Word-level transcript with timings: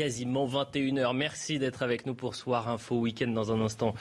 Quasiment 0.00 0.46
21h. 0.46 1.14
Merci 1.14 1.58
d'être 1.58 1.82
avec 1.82 2.06
nous 2.06 2.14
pour 2.14 2.34
Soir 2.34 2.70
Info 2.70 2.96
Week-end. 2.96 3.28
Dans 3.28 3.52
un 3.52 3.60
instant, 3.60 3.92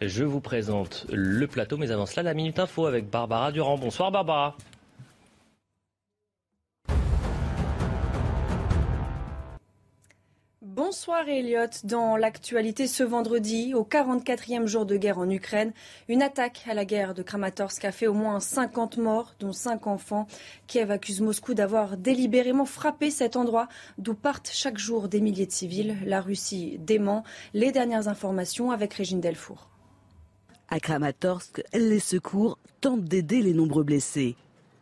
je 0.00 0.22
vous 0.22 0.40
présente 0.40 1.04
le 1.10 1.48
plateau. 1.48 1.76
Mais 1.76 1.90
avant 1.90 2.06
cela, 2.06 2.22
la 2.22 2.32
Minute 2.32 2.60
Info 2.60 2.86
avec 2.86 3.10
Barbara 3.10 3.50
Durand. 3.50 3.76
Bonsoir 3.76 4.12
Barbara. 4.12 4.56
Bonsoir 10.78 11.28
Elliot. 11.28 11.66
Dans 11.82 12.16
l'actualité 12.16 12.86
ce 12.86 13.02
vendredi, 13.02 13.74
au 13.74 13.82
44e 13.82 14.66
jour 14.66 14.86
de 14.86 14.96
guerre 14.96 15.18
en 15.18 15.28
Ukraine, 15.28 15.72
une 16.08 16.22
attaque 16.22 16.62
à 16.70 16.74
la 16.74 16.84
guerre 16.84 17.14
de 17.14 17.24
Kramatorsk 17.24 17.84
a 17.84 17.90
fait 17.90 18.06
au 18.06 18.14
moins 18.14 18.38
50 18.38 18.96
morts, 18.98 19.34
dont 19.40 19.52
5 19.52 19.88
enfants. 19.88 20.28
Kiev 20.68 20.92
accuse 20.92 21.20
Moscou 21.20 21.54
d'avoir 21.54 21.96
délibérément 21.96 22.64
frappé 22.64 23.10
cet 23.10 23.34
endroit 23.34 23.66
d'où 23.98 24.14
partent 24.14 24.52
chaque 24.54 24.78
jour 24.78 25.08
des 25.08 25.20
milliers 25.20 25.46
de 25.46 25.50
civils. 25.50 25.96
La 26.06 26.20
Russie 26.20 26.78
dément. 26.78 27.24
Les 27.54 27.72
dernières 27.72 28.06
informations 28.06 28.70
avec 28.70 28.94
Régine 28.94 29.20
Delfour. 29.20 29.70
À 30.68 30.78
Kramatorsk, 30.78 31.60
les 31.74 31.98
secours 31.98 32.56
tentent 32.80 33.02
d'aider 33.02 33.42
les 33.42 33.52
nombreux 33.52 33.82
blessés. 33.82 34.36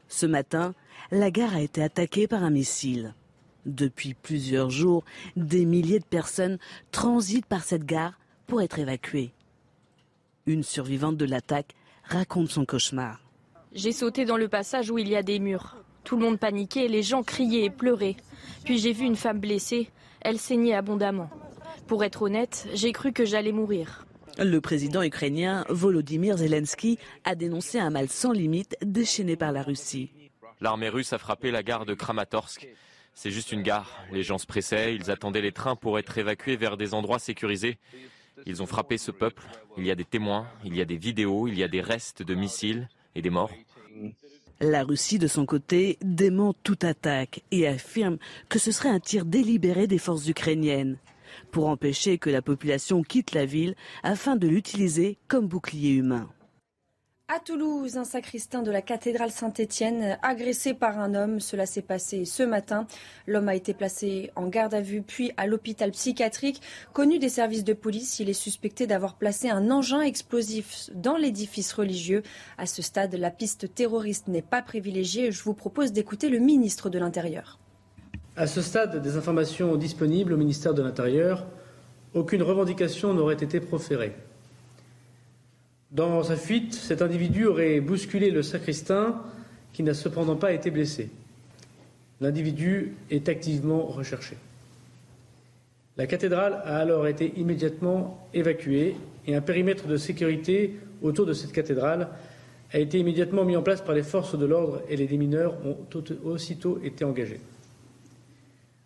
Ce 0.08 0.26
matin, 0.26 0.74
la 1.10 1.30
gare 1.30 1.56
a 1.56 1.62
été 1.62 1.82
attaquée 1.82 2.28
par 2.28 2.44
un 2.44 2.50
missile. 2.50 3.14
Depuis 3.66 4.14
plusieurs 4.14 4.70
jours, 4.70 5.04
des 5.34 5.64
milliers 5.64 5.98
de 5.98 6.04
personnes 6.04 6.58
transitent 6.92 7.46
par 7.46 7.64
cette 7.64 7.84
gare 7.84 8.18
pour 8.46 8.62
être 8.62 8.78
évacuées. 8.78 9.32
Une 10.46 10.62
survivante 10.62 11.16
de 11.16 11.24
l'attaque 11.24 11.74
raconte 12.04 12.48
son 12.48 12.64
cauchemar. 12.64 13.20
J'ai 13.72 13.90
sauté 13.90 14.24
dans 14.24 14.36
le 14.36 14.48
passage 14.48 14.90
où 14.90 14.98
il 14.98 15.08
y 15.08 15.16
a 15.16 15.24
des 15.24 15.40
murs. 15.40 15.76
Tout 16.04 16.16
le 16.16 16.24
monde 16.24 16.38
paniquait, 16.38 16.86
les 16.86 17.02
gens 17.02 17.24
criaient 17.24 17.64
et 17.64 17.70
pleuraient. 17.70 18.14
Puis 18.64 18.78
j'ai 18.78 18.92
vu 18.92 19.04
une 19.04 19.16
femme 19.16 19.40
blessée, 19.40 19.90
elle 20.20 20.38
saignait 20.38 20.74
abondamment. 20.74 21.28
Pour 21.88 22.04
être 22.04 22.22
honnête, 22.22 22.68
j'ai 22.72 22.92
cru 22.92 23.12
que 23.12 23.24
j'allais 23.24 23.50
mourir. 23.50 24.06
Le 24.38 24.60
président 24.60 25.02
ukrainien 25.02 25.64
Volodymyr 25.68 26.36
Zelensky 26.36 26.98
a 27.24 27.34
dénoncé 27.34 27.80
un 27.80 27.90
mal 27.90 28.08
sans 28.08 28.32
limite 28.32 28.76
déchaîné 28.82 29.34
par 29.34 29.50
la 29.50 29.62
Russie. 29.62 30.10
L'armée 30.60 30.88
russe 30.88 31.12
a 31.12 31.18
frappé 31.18 31.50
la 31.50 31.62
gare 31.64 31.84
de 31.84 31.94
Kramatorsk. 31.94 32.68
C'est 33.16 33.30
juste 33.30 33.50
une 33.50 33.62
gare. 33.62 33.90
Les 34.12 34.22
gens 34.22 34.36
se 34.36 34.46
pressaient, 34.46 34.94
ils 34.94 35.10
attendaient 35.10 35.40
les 35.40 35.50
trains 35.50 35.74
pour 35.74 35.98
être 35.98 36.18
évacués 36.18 36.56
vers 36.56 36.76
des 36.76 36.92
endroits 36.92 37.18
sécurisés. 37.18 37.78
Ils 38.44 38.62
ont 38.62 38.66
frappé 38.66 38.98
ce 38.98 39.10
peuple. 39.10 39.42
Il 39.78 39.86
y 39.86 39.90
a 39.90 39.94
des 39.94 40.04
témoins, 40.04 40.46
il 40.66 40.76
y 40.76 40.82
a 40.82 40.84
des 40.84 40.98
vidéos, 40.98 41.48
il 41.48 41.58
y 41.58 41.62
a 41.62 41.68
des 41.68 41.80
restes 41.80 42.22
de 42.22 42.34
missiles 42.34 42.90
et 43.14 43.22
des 43.22 43.30
morts. 43.30 43.50
La 44.60 44.84
Russie, 44.84 45.18
de 45.18 45.28
son 45.28 45.46
côté, 45.46 45.96
dément 46.02 46.54
toute 46.62 46.84
attaque 46.84 47.42
et 47.50 47.66
affirme 47.66 48.18
que 48.50 48.58
ce 48.58 48.70
serait 48.70 48.90
un 48.90 49.00
tir 49.00 49.24
délibéré 49.24 49.86
des 49.86 49.98
forces 49.98 50.28
ukrainiennes 50.28 50.98
pour 51.50 51.68
empêcher 51.68 52.18
que 52.18 52.30
la 52.30 52.42
population 52.42 53.02
quitte 53.02 53.32
la 53.32 53.46
ville 53.46 53.76
afin 54.02 54.36
de 54.36 54.46
l'utiliser 54.46 55.16
comme 55.26 55.46
bouclier 55.46 55.92
humain. 55.92 56.28
À 57.28 57.40
Toulouse, 57.40 57.96
un 57.96 58.04
sacristain 58.04 58.62
de 58.62 58.70
la 58.70 58.82
cathédrale 58.82 59.32
Saint-Étienne 59.32 60.16
agressé 60.22 60.74
par 60.74 61.00
un 61.00 61.12
homme. 61.16 61.40
Cela 61.40 61.66
s'est 61.66 61.82
passé 61.82 62.24
ce 62.24 62.44
matin. 62.44 62.86
L'homme 63.26 63.48
a 63.48 63.56
été 63.56 63.74
placé 63.74 64.30
en 64.36 64.46
garde 64.46 64.74
à 64.74 64.80
vue 64.80 65.02
puis 65.02 65.32
à 65.36 65.48
l'hôpital 65.48 65.90
psychiatrique. 65.90 66.62
Connu 66.92 67.18
des 67.18 67.28
services 67.28 67.64
de 67.64 67.72
police, 67.72 68.20
il 68.20 68.30
est 68.30 68.32
suspecté 68.32 68.86
d'avoir 68.86 69.16
placé 69.16 69.50
un 69.50 69.72
engin 69.72 70.02
explosif 70.02 70.88
dans 70.94 71.16
l'édifice 71.16 71.72
religieux. 71.72 72.22
À 72.58 72.66
ce 72.66 72.80
stade, 72.80 73.16
la 73.16 73.32
piste 73.32 73.74
terroriste 73.74 74.28
n'est 74.28 74.40
pas 74.40 74.62
privilégiée. 74.62 75.32
Je 75.32 75.42
vous 75.42 75.54
propose 75.54 75.90
d'écouter 75.90 76.28
le 76.28 76.38
ministre 76.38 76.90
de 76.90 77.00
l'Intérieur. 77.00 77.58
À 78.36 78.46
ce 78.46 78.62
stade 78.62 79.02
des 79.02 79.16
informations 79.16 79.74
disponibles 79.74 80.32
au 80.32 80.36
ministère 80.36 80.74
de 80.74 80.82
l'Intérieur, 80.82 81.44
aucune 82.14 82.44
revendication 82.44 83.14
n'aurait 83.14 83.34
été 83.34 83.58
proférée. 83.58 84.14
Dans 85.92 86.22
sa 86.22 86.36
fuite, 86.36 86.74
cet 86.74 87.00
individu 87.02 87.46
aurait 87.46 87.80
bousculé 87.80 88.30
le 88.30 88.42
sacristain 88.42 89.22
qui 89.72 89.82
n'a 89.82 89.94
cependant 89.94 90.36
pas 90.36 90.52
été 90.52 90.70
blessé. 90.70 91.10
L'individu 92.20 92.94
est 93.10 93.28
activement 93.28 93.84
recherché. 93.84 94.36
La 95.96 96.06
cathédrale 96.06 96.54
a 96.64 96.78
alors 96.78 97.06
été 97.06 97.32
immédiatement 97.36 98.26
évacuée 98.34 98.96
et 99.26 99.34
un 99.34 99.40
périmètre 99.40 99.86
de 99.86 99.96
sécurité 99.96 100.76
autour 101.02 101.24
de 101.26 101.32
cette 101.32 101.52
cathédrale 101.52 102.08
a 102.72 102.78
été 102.78 102.98
immédiatement 102.98 103.44
mis 103.44 103.56
en 103.56 103.62
place 103.62 103.80
par 103.80 103.94
les 103.94 104.02
forces 104.02 104.36
de 104.36 104.44
l'ordre 104.44 104.82
et 104.88 104.96
les 104.96 105.06
démineurs 105.06 105.54
ont 105.64 105.78
aussitôt 106.24 106.80
été 106.82 107.04
engagés. 107.04 107.40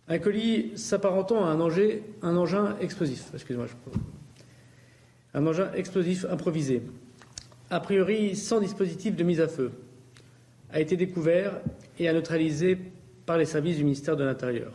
Un 0.07 0.19
colis 0.19 0.71
s'apparentant 0.75 1.45
à 1.45 1.49
un, 1.49 2.35
engin 2.35 2.75
explosif, 2.79 3.29
excusez-moi, 3.33 3.67
un 5.33 5.47
engin 5.47 5.71
explosif 5.73 6.25
improvisé, 6.29 6.81
a 7.69 7.79
priori 7.79 8.35
sans 8.35 8.59
dispositif 8.59 9.15
de 9.15 9.23
mise 9.23 9.41
à 9.41 9.47
feu, 9.47 9.71
a 10.71 10.79
été 10.79 10.97
découvert 10.97 11.59
et 11.99 12.07
a 12.07 12.13
neutralisé 12.13 12.77
par 13.25 13.37
les 13.37 13.45
services 13.45 13.77
du 13.77 13.83
ministère 13.83 14.15
de 14.15 14.23
l'Intérieur. 14.23 14.73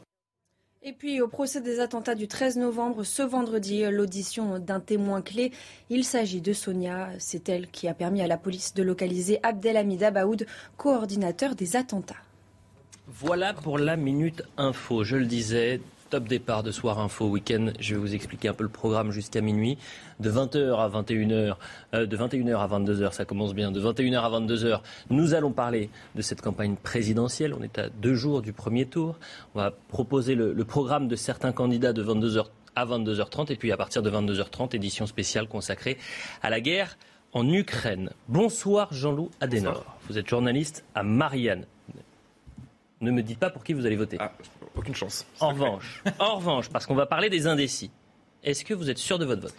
Et 0.82 0.92
puis 0.92 1.20
au 1.20 1.26
procès 1.26 1.60
des 1.60 1.80
attentats 1.80 2.14
du 2.14 2.28
13 2.28 2.58
novembre, 2.58 3.02
ce 3.02 3.22
vendredi, 3.22 3.82
l'audition 3.90 4.60
d'un 4.60 4.78
témoin 4.78 5.20
clé. 5.20 5.50
Il 5.90 6.04
s'agit 6.04 6.40
de 6.40 6.52
Sonia. 6.52 7.08
C'est 7.18 7.48
elle 7.48 7.66
qui 7.66 7.88
a 7.88 7.94
permis 7.94 8.22
à 8.22 8.28
la 8.28 8.36
police 8.36 8.72
de 8.72 8.84
localiser 8.84 9.40
Abdelhamid 9.42 10.04
Abaoud, 10.04 10.46
coordinateur 10.76 11.56
des 11.56 11.74
attentats. 11.74 12.22
Voilà 13.08 13.52
pour 13.52 13.78
la 13.78 13.96
minute 13.96 14.44
info. 14.56 15.02
Je 15.02 15.16
le 15.16 15.26
disais, 15.26 15.80
top 16.08 16.28
départ 16.28 16.62
de 16.62 16.70
Soir 16.70 16.98
Info 16.98 17.26
Week-end. 17.26 17.72
Je 17.80 17.94
vais 17.94 18.00
vous 18.00 18.14
expliquer 18.14 18.48
un 18.48 18.54
peu 18.54 18.62
le 18.62 18.70
programme 18.70 19.10
jusqu'à 19.10 19.40
minuit. 19.40 19.78
De 20.20 20.30
20h 20.30 20.76
à 20.78 20.88
21h, 20.88 21.56
euh, 21.94 22.06
de 22.06 22.16
21h 22.16 22.56
à 22.56 22.68
22h, 22.68 23.12
ça 23.12 23.24
commence 23.24 23.54
bien. 23.54 23.72
De 23.72 23.80
21h 23.80 24.18
à 24.18 24.40
22h, 24.40 24.80
nous 25.10 25.34
allons 25.34 25.52
parler 25.52 25.90
de 26.14 26.22
cette 26.22 26.40
campagne 26.40 26.76
présidentielle. 26.76 27.54
On 27.54 27.62
est 27.62 27.78
à 27.78 27.88
deux 27.88 28.14
jours 28.14 28.42
du 28.42 28.52
premier 28.52 28.86
tour. 28.86 29.18
On 29.54 29.60
va 29.60 29.72
proposer 29.88 30.34
le, 30.34 30.52
le 30.52 30.64
programme 30.64 31.08
de 31.08 31.16
certains 31.16 31.52
candidats 31.52 31.92
de 31.92 32.02
22h 32.02 32.46
à 32.76 32.86
22h30 32.86 33.52
et 33.52 33.56
puis 33.56 33.72
à 33.72 33.76
partir 33.76 34.02
de 34.02 34.10
22h30, 34.10 34.76
édition 34.76 35.06
spéciale 35.06 35.48
consacrée 35.48 35.96
à 36.42 36.50
la 36.50 36.60
guerre 36.60 36.96
en 37.32 37.48
Ukraine. 37.48 38.10
Bonsoir 38.28 38.92
Jean-Loup 38.92 39.30
Adenor. 39.40 39.84
Vous 40.08 40.18
êtes 40.18 40.28
journaliste 40.28 40.84
à 40.94 41.02
Marianne. 41.02 41.66
Ne 43.00 43.10
me 43.10 43.22
dites 43.22 43.38
pas 43.38 43.50
pour 43.50 43.62
qui 43.62 43.74
vous 43.74 43.84
allez 43.84 43.96
voter. 43.96 44.16
Ah, 44.20 44.32
aucune 44.76 44.94
chance. 44.94 45.26
En 45.40 45.48
revanche, 45.50 46.02
en 46.18 46.36
revanche, 46.36 46.68
parce 46.68 46.86
qu'on 46.86 46.94
va 46.94 47.06
parler 47.06 47.30
des 47.30 47.46
indécis, 47.46 47.90
est-ce 48.44 48.64
que 48.64 48.74
vous 48.74 48.90
êtes 48.90 48.98
sûr 48.98 49.18
de 49.18 49.24
votre 49.24 49.42
vote? 49.42 49.54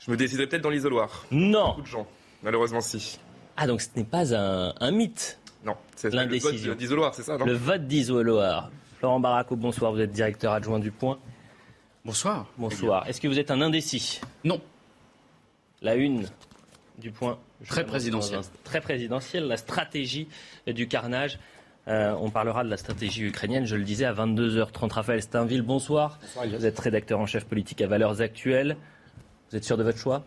Je 0.00 0.10
me 0.10 0.16
déciderai 0.16 0.46
peut-être 0.46 0.62
dans 0.62 0.70
l'isoloir. 0.70 1.26
Non. 1.30 1.68
Beaucoup 1.68 1.82
de 1.82 1.86
gens, 1.86 2.06
malheureusement 2.42 2.80
si. 2.80 3.18
Ah, 3.56 3.66
donc 3.66 3.80
ce 3.80 3.88
n'est 3.96 4.04
pas 4.04 4.34
un, 4.34 4.74
un 4.80 4.90
mythe 4.90 5.38
Non, 5.64 5.76
c'est 5.96 6.10
le 6.10 6.16
L'indécision. 6.16 6.70
vote 6.70 6.78
d'isoloir, 6.78 7.14
c'est 7.14 7.22
ça 7.22 7.36
non? 7.38 7.44
Le 7.44 7.52
vote 7.54 7.86
d'isoloir. 7.86 8.70
Florent 8.98 9.20
Baraco, 9.20 9.56
bonsoir, 9.56 9.92
vous 9.92 10.00
êtes 10.00 10.12
directeur 10.12 10.52
adjoint 10.52 10.78
du 10.78 10.90
Point. 10.90 11.18
Bonsoir. 12.04 12.46
Bonsoir. 12.56 13.06
Est-ce 13.08 13.20
que 13.20 13.28
vous 13.28 13.38
êtes 13.38 13.50
un 13.50 13.60
indécis? 13.60 14.20
Non. 14.44 14.60
La 15.82 15.94
une 15.96 16.26
du 16.98 17.10
Point. 17.10 17.38
Très 17.68 17.84
présidentielle. 17.84 18.40
Très 18.64 18.80
présidentielle, 18.80 19.44
la 19.46 19.58
stratégie 19.58 20.28
du 20.66 20.88
carnage. 20.88 21.38
Euh, 21.90 22.14
on 22.20 22.30
parlera 22.30 22.62
de 22.64 22.70
la 22.70 22.76
stratégie 22.76 23.24
ukrainienne, 23.24 23.66
je 23.66 23.74
le 23.76 23.82
disais, 23.82 24.04
à 24.04 24.12
22h30. 24.14 24.92
Raphaël 24.92 25.20
Steinville, 25.22 25.62
bonsoir. 25.62 26.18
Vous 26.56 26.64
êtes 26.64 26.78
rédacteur 26.78 27.18
en 27.18 27.26
chef 27.26 27.44
politique 27.46 27.82
à 27.82 27.88
Valeurs 27.88 28.20
Actuelles. 28.20 28.76
Vous 29.50 29.56
êtes 29.56 29.64
sûr 29.64 29.76
de 29.76 29.82
votre 29.82 29.98
choix? 29.98 30.24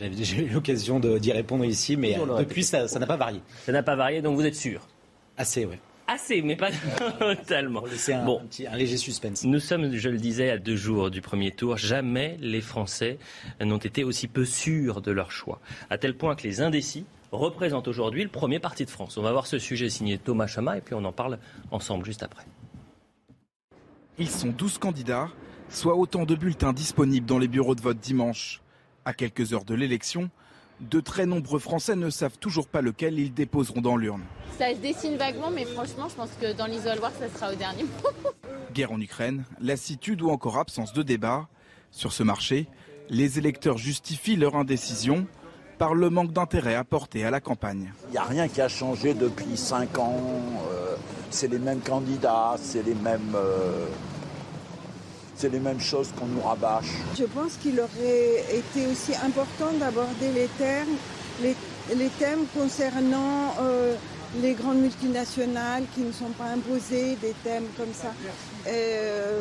J'ai 0.00 0.44
eu 0.44 0.48
l'occasion 0.48 0.98
d'y 1.00 1.32
répondre 1.32 1.64
ici, 1.64 1.96
mais 1.96 2.18
euh, 2.18 2.38
depuis, 2.38 2.64
ça 2.64 2.86
ça 2.88 2.98
n'a 2.98 3.06
pas 3.06 3.16
varié. 3.16 3.40
Ça 3.64 3.72
n'a 3.72 3.82
pas 3.82 3.96
varié, 3.96 4.20
donc 4.22 4.36
vous 4.36 4.44
êtes 4.46 4.54
sûr? 4.56 4.86
Assez, 5.38 5.64
oui. 5.66 5.76
Assez, 6.06 6.40
mais 6.40 6.54
pas 6.56 6.70
totalement. 7.18 7.82
C'est 7.96 8.12
un, 8.14 8.24
Bon. 8.24 8.40
un 8.42 8.46
petit- 8.46 8.66
un 8.66 8.76
léger 8.76 8.96
suspense. 8.96 9.44
Nous 9.44 9.58
sommes, 9.58 9.94
je 9.96 10.08
le 10.08 10.18
disais, 10.18 10.50
à 10.50 10.58
deux 10.58 10.76
jours 10.76 11.10
du 11.10 11.20
premier 11.20 11.50
tour. 11.50 11.76
Jamais 11.78 12.36
les 12.40 12.60
Français 12.60 13.18
n'ont 13.60 13.78
été 13.78 14.04
aussi 14.04 14.28
peu 14.28 14.44
sûrs 14.44 15.00
de 15.02 15.10
leur 15.10 15.30
choix. 15.32 15.60
À 15.90 15.98
tel 15.98 16.14
point 16.14 16.36
que 16.36 16.44
les 16.44 16.60
indécis 16.60 17.04
représentent 17.36 17.88
aujourd'hui 17.88 18.22
le 18.22 18.28
premier 18.28 18.58
parti 18.58 18.84
de 18.84 18.90
France. 18.90 19.16
On 19.16 19.22
va 19.22 19.32
voir 19.32 19.46
ce 19.46 19.58
sujet 19.58 19.90
signé 19.90 20.18
Thomas 20.18 20.46
Chama 20.46 20.78
et 20.78 20.80
puis 20.80 20.94
on 20.94 21.04
en 21.04 21.12
parle 21.12 21.38
ensemble 21.70 22.04
juste 22.04 22.22
après. 22.22 22.44
Ils 24.18 24.30
sont 24.30 24.48
12 24.48 24.78
candidats, 24.78 25.28
soit 25.68 25.94
autant 25.94 26.24
de 26.24 26.34
bulletins 26.34 26.72
disponibles 26.72 27.26
dans 27.26 27.38
les 27.38 27.48
bureaux 27.48 27.74
de 27.74 27.82
vote 27.82 27.98
dimanche. 27.98 28.62
À 29.04 29.12
quelques 29.12 29.52
heures 29.52 29.64
de 29.64 29.74
l'élection, 29.74 30.30
de 30.80 31.00
très 31.00 31.26
nombreux 31.26 31.58
Français 31.58 31.96
ne 31.96 32.10
savent 32.10 32.38
toujours 32.38 32.66
pas 32.68 32.80
lequel 32.80 33.18
ils 33.18 33.32
déposeront 33.32 33.80
dans 33.80 33.96
l'urne. 33.96 34.22
Ça 34.58 34.74
se 34.74 34.80
dessine 34.80 35.16
vaguement, 35.16 35.50
mais 35.50 35.64
franchement, 35.64 36.08
je 36.08 36.14
pense 36.14 36.30
que 36.40 36.52
dans 36.56 36.66
l'isoloir, 36.66 37.12
ça 37.12 37.28
sera 37.28 37.52
au 37.52 37.54
dernier 37.54 37.82
moment. 37.82 38.34
Guerre 38.72 38.92
en 38.92 39.00
Ukraine, 39.00 39.44
lassitude 39.60 40.22
ou 40.22 40.30
encore 40.30 40.58
absence 40.58 40.92
de 40.92 41.02
débat. 41.02 41.48
Sur 41.90 42.12
ce 42.12 42.22
marché, 42.22 42.66
les 43.08 43.38
électeurs 43.38 43.78
justifient 43.78 44.36
leur 44.36 44.56
indécision 44.56 45.26
par 45.78 45.94
le 45.94 46.10
manque 46.10 46.32
d'intérêt 46.32 46.74
apporté 46.74 47.24
à 47.24 47.30
la 47.30 47.40
campagne. 47.40 47.92
Il 48.08 48.12
n'y 48.12 48.18
a 48.18 48.24
rien 48.24 48.48
qui 48.48 48.60
a 48.60 48.68
changé 48.68 49.14
depuis 49.14 49.56
cinq 49.56 49.98
ans. 49.98 50.16
euh, 50.72 50.96
c'est 51.30 51.48
les 51.48 51.58
mêmes 51.58 51.80
candidats, 51.80 52.54
c'est 52.60 52.82
les 52.84 52.94
mêmes, 52.94 53.34
euh, 53.34 53.86
c'est 55.34 55.50
les 55.50 55.60
mêmes 55.60 55.80
choses 55.80 56.10
qu'on 56.18 56.26
nous 56.26 56.40
rabâche. 56.40 56.92
Je 57.18 57.24
pense 57.24 57.56
qu'il 57.56 57.78
aurait 57.80 58.44
été 58.54 58.86
aussi 58.86 59.12
important 59.16 59.72
d'aborder 59.78 60.32
les 60.32 60.48
thèmes, 60.56 60.88
les, 61.42 61.54
les 61.94 62.08
thèmes 62.10 62.46
concernant 62.56 63.54
euh, 63.60 63.94
les 64.40 64.54
grandes 64.54 64.78
multinationales 64.80 65.84
qui 65.94 66.00
ne 66.02 66.12
sont 66.12 66.30
pas 66.38 66.46
imposées, 66.46 67.16
des 67.16 67.34
thèmes 67.44 67.66
comme 67.76 67.92
ça. 67.92 68.12
Euh, 68.68 69.40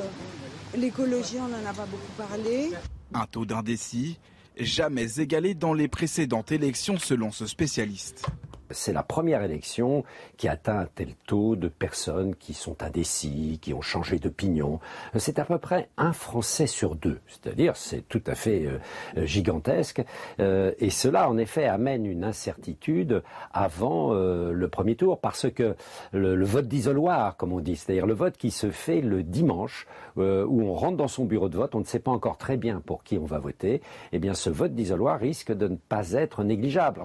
L'écologie, 0.75 1.37
on 1.39 1.47
n'en 1.47 1.69
a 1.69 1.73
pas 1.73 1.85
beaucoup 1.85 2.11
parlé. 2.17 2.71
Un 3.13 3.25
taux 3.27 3.45
d'indécis 3.45 4.17
jamais 4.57 5.19
égalé 5.19 5.53
dans 5.53 5.73
les 5.73 5.87
précédentes 5.87 6.51
élections 6.51 6.97
selon 6.97 7.31
ce 7.31 7.45
spécialiste. 7.45 8.25
C'est 8.71 8.93
la 8.93 9.03
première 9.03 9.43
élection 9.43 10.03
qui 10.37 10.47
atteint 10.47 10.79
un 10.79 10.87
tel 10.93 11.15
taux 11.27 11.55
de 11.55 11.67
personnes 11.67 12.35
qui 12.35 12.53
sont 12.53 12.81
indécis, 12.83 13.59
qui 13.61 13.73
ont 13.73 13.81
changé 13.81 14.19
d'opinion. 14.19 14.79
C'est 15.15 15.39
à 15.39 15.45
peu 15.45 15.57
près 15.57 15.89
un 15.97 16.13
Français 16.13 16.67
sur 16.67 16.95
deux. 16.95 17.19
C'est-à-dire, 17.27 17.75
c'est 17.75 18.07
tout 18.07 18.23
à 18.27 18.35
fait 18.35 18.65
euh, 18.65 19.25
gigantesque. 19.25 20.03
Euh, 20.39 20.71
et 20.79 20.89
cela, 20.89 21.29
en 21.29 21.37
effet, 21.37 21.65
amène 21.65 22.05
une 22.05 22.23
incertitude 22.23 23.23
avant 23.53 24.13
euh, 24.13 24.51
le 24.51 24.67
premier 24.67 24.95
tour, 24.95 25.19
parce 25.19 25.49
que 25.49 25.75
le, 26.11 26.35
le 26.35 26.45
vote 26.45 26.67
d'isoloir, 26.67 27.37
comme 27.37 27.53
on 27.53 27.59
dit, 27.59 27.75
c'est-à-dire 27.75 28.05
le 28.05 28.13
vote 28.13 28.37
qui 28.37 28.51
se 28.51 28.71
fait 28.71 29.01
le 29.01 29.23
dimanche, 29.23 29.87
euh, 30.17 30.45
où 30.45 30.61
on 30.61 30.73
rentre 30.73 30.97
dans 30.97 31.07
son 31.07 31.25
bureau 31.25 31.49
de 31.49 31.57
vote, 31.57 31.75
on 31.75 31.79
ne 31.79 31.85
sait 31.85 31.99
pas 31.99 32.11
encore 32.11 32.37
très 32.37 32.57
bien 32.57 32.81
pour 32.85 33.03
qui 33.03 33.17
on 33.17 33.25
va 33.25 33.39
voter, 33.39 33.81
eh 34.11 34.19
bien, 34.19 34.33
ce 34.33 34.49
vote 34.49 34.73
d'isoloir 34.73 35.19
risque 35.19 35.51
de 35.51 35.67
ne 35.67 35.75
pas 35.75 36.13
être 36.13 36.43
négligeable. 36.43 37.01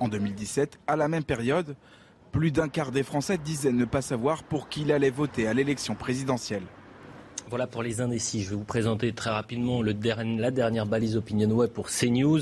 En 0.00 0.08
2017, 0.08 0.78
à 0.88 0.96
la 0.96 1.06
même 1.06 1.22
période, 1.22 1.76
plus 2.32 2.50
d'un 2.50 2.68
quart 2.68 2.90
des 2.90 3.02
Français 3.02 3.38
disaient 3.38 3.72
ne 3.72 3.84
pas 3.84 4.02
savoir 4.02 4.42
pour 4.42 4.68
qui 4.68 4.82
il 4.82 4.92
allait 4.92 5.10
voter 5.10 5.46
à 5.46 5.54
l'élection 5.54 5.94
présidentielle. 5.94 6.64
Voilà 7.50 7.66
pour 7.66 7.82
les 7.82 8.02
indécis. 8.02 8.42
Je 8.42 8.50
vais 8.50 8.56
vous 8.56 8.64
présenter 8.64 9.12
très 9.12 9.30
rapidement 9.30 9.82
la 9.82 10.50
dernière 10.50 10.84
balise 10.84 11.16
Opinion 11.16 11.50
Web 11.50 11.70
pour 11.70 11.88
CNews. 11.88 12.40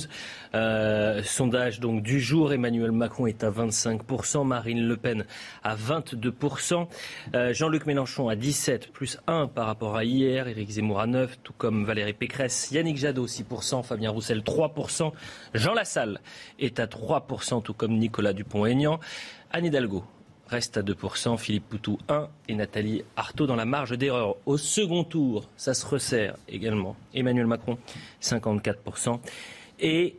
Euh, 0.54 1.22
sondage 1.22 1.78
donc 1.78 2.02
du 2.02 2.18
jour, 2.18 2.52
Emmanuel 2.52 2.90
Macron 2.90 3.26
est 3.26 3.44
à 3.44 3.50
25%, 3.50 4.44
Marine 4.44 4.88
Le 4.88 4.96
Pen 4.96 5.24
à 5.62 5.76
22%, 5.76 6.88
euh, 7.34 7.52
Jean-Luc 7.52 7.86
Mélenchon 7.86 8.28
à 8.28 8.34
17, 8.34 8.90
plus 8.92 9.18
1 9.28 9.46
par 9.46 9.66
rapport 9.66 9.96
à 9.96 10.04
hier, 10.04 10.48
Éric 10.48 10.70
Zemmour 10.70 11.00
à 11.00 11.06
9, 11.06 11.38
tout 11.42 11.54
comme 11.56 11.84
Valérie 11.84 12.12
Pécresse, 12.12 12.72
Yannick 12.72 12.96
Jadot 12.96 13.26
6%, 13.26 13.84
Fabien 13.84 14.10
Roussel 14.10 14.40
3%, 14.40 15.12
Jean 15.54 15.74
Lassalle 15.74 16.20
est 16.58 16.80
à 16.80 16.86
3%, 16.86 17.62
tout 17.62 17.74
comme 17.74 17.96
Nicolas 17.96 18.32
Dupont-Aignan, 18.32 18.98
Anne 19.52 19.66
Hidalgo 19.66 20.04
reste 20.48 20.76
à 20.76 20.82
2%, 20.82 21.38
Philippe 21.38 21.68
Poutou 21.68 21.98
1 22.08 22.28
et 22.48 22.54
Nathalie 22.54 23.02
Arthaud 23.16 23.46
dans 23.46 23.56
la 23.56 23.64
marge 23.64 23.96
d'erreur. 23.96 24.36
Au 24.46 24.56
second 24.56 25.04
tour, 25.04 25.48
ça 25.56 25.74
se 25.74 25.84
resserre 25.84 26.36
également. 26.48 26.96
Emmanuel 27.14 27.46
Macron 27.46 27.78
54% 28.22 29.18
et 29.80 30.16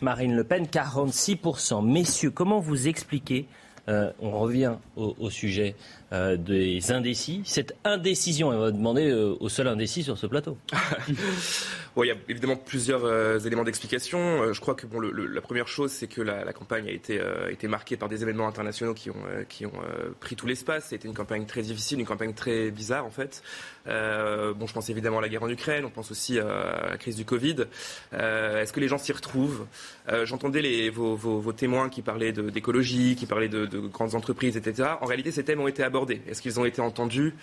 Marine 0.00 0.34
Le 0.34 0.44
Pen 0.44 0.64
46%. 0.64 1.84
Messieurs, 1.84 2.30
comment 2.30 2.60
vous 2.60 2.88
expliquez 2.88 3.46
euh, 3.88 4.12
on 4.20 4.38
revient 4.38 4.74
au, 4.96 5.16
au 5.18 5.30
sujet 5.30 5.74
euh, 6.10 6.38
des 6.38 6.90
indécis. 6.90 7.42
Cette 7.44 7.76
indécision, 7.84 8.48
on 8.48 8.58
va 8.58 8.70
demander 8.70 9.10
euh, 9.10 9.36
au 9.40 9.50
seul 9.50 9.68
indécis 9.68 10.02
sur 10.02 10.16
ce 10.16 10.26
plateau. 10.26 10.56
Bon, 11.96 12.04
il 12.04 12.08
y 12.08 12.12
a 12.12 12.16
évidemment 12.28 12.54
plusieurs 12.54 13.04
euh, 13.04 13.40
éléments 13.40 13.64
d'explication. 13.64 14.52
Je 14.52 14.60
crois 14.60 14.76
que 14.76 14.86
bon, 14.86 15.00
la 15.00 15.40
première 15.40 15.66
chose, 15.66 15.90
c'est 15.90 16.06
que 16.06 16.22
la, 16.22 16.44
la 16.44 16.52
campagne 16.52 16.86
a 16.86 16.92
été, 16.92 17.20
été 17.50 17.66
marquée 17.66 17.96
par 17.96 18.08
des 18.08 18.22
événements 18.22 18.46
internationaux 18.46 18.94
qui 18.94 19.10
ont, 19.10 19.24
qui 19.48 19.66
ont 19.66 19.72
pris 20.20 20.36
tout 20.36 20.46
l'espace. 20.46 20.86
C'était 20.90 21.08
une 21.08 21.14
campagne 21.14 21.44
très 21.44 21.62
difficile, 21.62 21.98
une 21.98 22.06
campagne 22.06 22.34
très 22.34 22.70
bizarre 22.70 23.04
en 23.04 23.10
fait. 23.10 23.42
Euh, 23.88 24.54
bon, 24.54 24.66
je 24.66 24.72
pense 24.74 24.88
évidemment 24.90 25.18
à 25.18 25.22
la 25.22 25.28
guerre 25.28 25.42
en 25.42 25.48
Ukraine, 25.48 25.84
on 25.84 25.90
pense 25.90 26.10
aussi 26.10 26.38
à 26.38 26.90
la 26.90 26.96
crise 26.98 27.16
du 27.16 27.24
Covid. 27.24 27.64
Euh, 28.12 28.62
Est-ce 28.62 28.72
que 28.72 28.80
les 28.80 28.88
gens 28.88 28.98
s'y 28.98 29.12
retrouvent? 29.12 29.66
Euh, 30.08 30.26
J'entendais 30.26 30.90
vos, 30.90 31.52
témoins 31.52 31.88
qui 31.88 32.02
parlaient 32.02 32.32
d'écologie, 32.32 33.16
qui 33.16 33.26
parlaient 33.26 33.48
de, 33.48 33.66
de 33.66 33.78
grandes 33.78 34.14
entreprises, 34.14 34.56
etc. 34.56 34.90
En 35.00 35.06
réalité, 35.06 35.30
ces 35.30 35.44
thèmes 35.44 35.60
ont 35.60 35.68
été 35.68 35.82
abordés. 35.82 36.20
Est-ce 36.28 36.42
qu'ils 36.42 36.60
ont 36.60 36.64
été 36.64 36.80
entendus? 36.80 37.34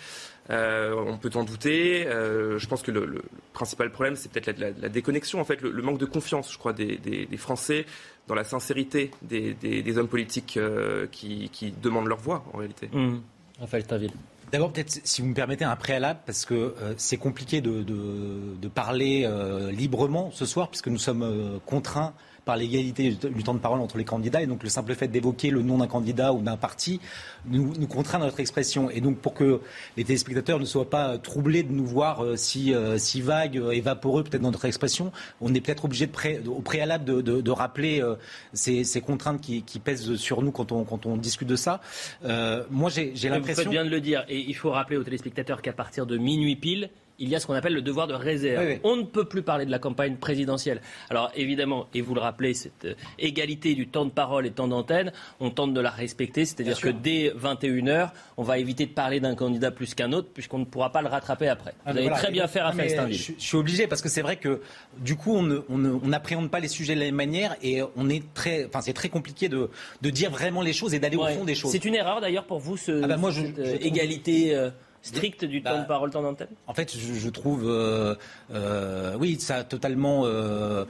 Euh, 0.50 0.94
On 0.94 1.18
peut 1.18 1.30
en 1.34 1.44
douter. 1.44 2.06
Euh, 2.06 2.58
je 2.58 2.66
pense 2.66 2.82
que 2.82 2.90
le, 2.90 3.22
principal 3.52 3.90
problème, 3.90 4.16
c'est 4.16 4.30
peut-être 4.30 4.58
la, 4.58 4.88
déconnexion, 4.88 5.40
en 5.40 5.44
fait, 5.44 5.60
le, 5.60 5.82
manque 5.82 5.98
de 5.98 6.06
confiance, 6.06 6.52
je 6.52 6.58
crois, 6.58 6.72
des, 6.72 7.28
Français 7.36 7.86
dans 8.28 8.34
la 8.34 8.44
sincérité 8.44 9.10
des, 9.22 9.98
hommes 9.98 10.08
politiques 10.08 10.56
euh, 10.56 11.06
qui, 11.10 11.50
qui 11.50 11.72
demandent 11.72 12.08
leur 12.08 12.18
voix, 12.18 12.44
en 12.52 12.58
réalité. 12.58 12.88
Mmh. 12.92 13.20
Raphaël 13.60 13.86
Taville. 13.86 14.12
D'abord, 14.52 14.72
peut-être, 14.72 15.00
si 15.04 15.22
vous 15.22 15.28
me 15.28 15.34
permettez, 15.34 15.64
un 15.64 15.76
préalable, 15.76 16.20
parce 16.24 16.44
que 16.44 16.54
euh, 16.54 16.94
c'est 16.96 17.16
compliqué 17.16 17.60
de, 17.60 18.68
parler 18.74 19.24
euh, 19.24 19.70
librement 19.72 20.30
ce 20.32 20.44
soir, 20.44 20.68
puisque 20.68 20.88
nous 20.88 20.98
sommes 20.98 21.22
euh, 21.22 21.58
contraints 21.64 22.14
par 22.46 22.56
l'égalité 22.56 23.10
du 23.10 23.42
temps 23.42 23.54
de 23.54 23.58
parole 23.58 23.80
entre 23.80 23.98
les 23.98 24.04
candidats, 24.04 24.40
et 24.40 24.46
donc 24.46 24.62
le 24.62 24.68
simple 24.68 24.94
fait 24.94 25.08
d'évoquer 25.08 25.50
le 25.50 25.62
nom 25.62 25.78
d'un 25.78 25.88
candidat 25.88 26.32
ou 26.32 26.40
d'un 26.42 26.56
parti 26.56 27.00
nous, 27.44 27.74
nous 27.76 27.86
contraint 27.88 28.20
dans 28.20 28.24
notre 28.26 28.38
expression. 28.38 28.88
Et 28.88 29.00
donc, 29.00 29.18
pour 29.18 29.34
que 29.34 29.60
les 29.96 30.04
téléspectateurs 30.04 30.60
ne 30.60 30.64
soient 30.64 30.88
pas 30.88 31.18
troublés 31.18 31.64
de 31.64 31.72
nous 31.72 31.84
voir 31.84 32.22
euh, 32.24 32.36
si, 32.36 32.72
euh, 32.72 32.98
si 32.98 33.20
vagues 33.20 33.60
et 33.72 33.80
vaporeux 33.80 34.22
peut-être 34.22 34.42
dans 34.42 34.52
notre 34.52 34.64
expression, 34.64 35.10
on 35.40 35.52
est 35.54 35.60
peut-être 35.60 35.86
obligé 35.86 36.06
de 36.06 36.12
pré- 36.12 36.40
au 36.46 36.60
préalable 36.60 37.04
de, 37.04 37.20
de- 37.20 37.40
de 37.40 37.50
rappeler 37.50 38.00
euh, 38.00 38.14
ces, 38.52 38.84
ces 38.84 39.00
contraintes 39.00 39.40
qui, 39.40 39.62
qui 39.64 39.80
pèsent 39.80 40.14
sur 40.14 40.40
nous 40.40 40.52
quand 40.52 40.70
on, 40.70 40.84
quand 40.84 41.04
on 41.04 41.16
discute 41.16 41.48
de 41.48 41.56
ça. 41.56 41.80
Euh, 42.24 42.62
moi, 42.70 42.90
j'ai 42.90 43.10
j'ai 43.16 43.26
Vous 43.28 43.34
l'impression... 43.34 43.64
faites 43.64 43.72
bien 43.72 43.84
de 43.84 43.90
le 43.90 44.00
dire. 44.00 44.24
Et 44.28 44.38
il 44.38 44.54
faut 44.54 44.70
rappeler 44.70 44.96
aux 44.98 45.02
téléspectateurs 45.04 45.62
qu'à 45.62 45.72
partir 45.72 46.06
de 46.06 46.16
minuit 46.16 46.54
pile, 46.54 46.90
il 47.18 47.28
y 47.28 47.34
a 47.36 47.40
ce 47.40 47.46
qu'on 47.46 47.54
appelle 47.54 47.72
le 47.74 47.82
devoir 47.82 48.06
de 48.06 48.14
réserve. 48.14 48.64
Oui, 48.64 48.72
oui. 48.74 48.80
On 48.84 48.96
ne 48.96 49.02
peut 49.02 49.24
plus 49.24 49.42
parler 49.42 49.64
de 49.66 49.70
la 49.70 49.78
campagne 49.78 50.16
présidentielle. 50.16 50.80
Alors 51.10 51.30
évidemment, 51.34 51.86
et 51.94 52.00
vous 52.02 52.14
le 52.14 52.20
rappelez, 52.20 52.54
cette 52.54 52.84
euh, 52.84 52.94
égalité 53.18 53.74
du 53.74 53.86
temps 53.88 54.04
de 54.04 54.10
parole 54.10 54.46
et 54.46 54.50
temps 54.50 54.68
d'antenne, 54.68 55.12
on 55.40 55.50
tente 55.50 55.72
de 55.74 55.80
la 55.80 55.90
respecter. 55.90 56.44
C'est-à-dire 56.44 56.80
que 56.80 56.88
dès 56.88 57.30
21h, 57.30 58.10
on 58.36 58.42
va 58.42 58.58
éviter 58.58 58.86
de 58.86 58.90
parler 58.92 59.20
d'un 59.20 59.34
candidat 59.34 59.70
plus 59.70 59.94
qu'un 59.94 60.12
autre, 60.12 60.28
puisqu'on 60.32 60.58
ne 60.58 60.64
pourra 60.64 60.90
pas 60.92 61.02
le 61.02 61.08
rattraper 61.08 61.48
après. 61.48 61.74
Ah, 61.84 61.92
Vous 61.92 61.98
allez 61.98 62.08
voilà. 62.08 62.22
très 62.22 62.32
bien 62.32 62.46
faire 62.46 62.66
à 62.66 62.72
mais 62.72 62.88
Steinville. 62.88 63.16
Je, 63.18 63.32
je 63.38 63.42
suis 63.44 63.56
obligé 63.56 63.86
parce 63.86 64.02
que 64.02 64.08
c'est 64.08 64.22
vrai 64.22 64.36
que 64.36 64.60
du 64.98 65.16
coup 65.16 65.34
on 65.36 66.08
n'appréhende 66.08 66.50
pas 66.50 66.60
les 66.60 66.68
sujets 66.68 66.94
de 66.94 67.00
la 67.00 67.06
même 67.06 67.14
manière 67.14 67.56
et 67.62 67.80
on 67.96 68.08
est 68.08 68.22
très, 68.34 68.66
enfin 68.66 68.80
c'est 68.80 68.92
très 68.92 69.08
compliqué 69.08 69.48
de, 69.48 69.70
de 70.02 70.10
dire 70.10 70.30
vraiment 70.30 70.62
les 70.62 70.72
choses 70.72 70.94
et 70.94 70.98
d'aller 70.98 71.16
Ouais. 71.16 71.32
au 71.32 71.38
fond 71.38 71.44
des 71.44 71.54
choses. 71.54 71.70
C'est 71.72 71.84
une 71.86 71.94
erreur 71.94 72.20
d'ailleurs 72.20 72.44
pour 72.44 72.58
vous, 72.58 72.76
ce, 72.76 73.02
Ah 73.02 73.06
bah 73.06 73.16
moi, 73.16 73.32
cette 73.32 73.58
euh, 73.58 73.76
je 73.80 73.86
égalité 73.86 74.54
euh, 74.54 74.68
stricte 75.06 75.44
du 75.44 75.60
Bah, 75.60 75.72
temps 75.72 75.82
de 75.82 75.86
parole, 75.86 76.10
temps 76.10 76.22
d'antenne? 76.22 76.48
En 76.66 76.74
fait, 76.74 76.96
je, 76.96 77.14
je 77.14 77.28
trouve, 77.30 77.62
euh, 77.68 78.14
euh, 78.52 79.16
oui, 79.18 79.38
ça 79.40 79.56
a 79.56 79.64
totalement, 79.64 80.22
euh, 80.24 80.84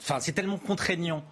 enfin, 0.00 0.18
c'est 0.20 0.32
tellement 0.32 0.58
contraignant. 0.58 1.22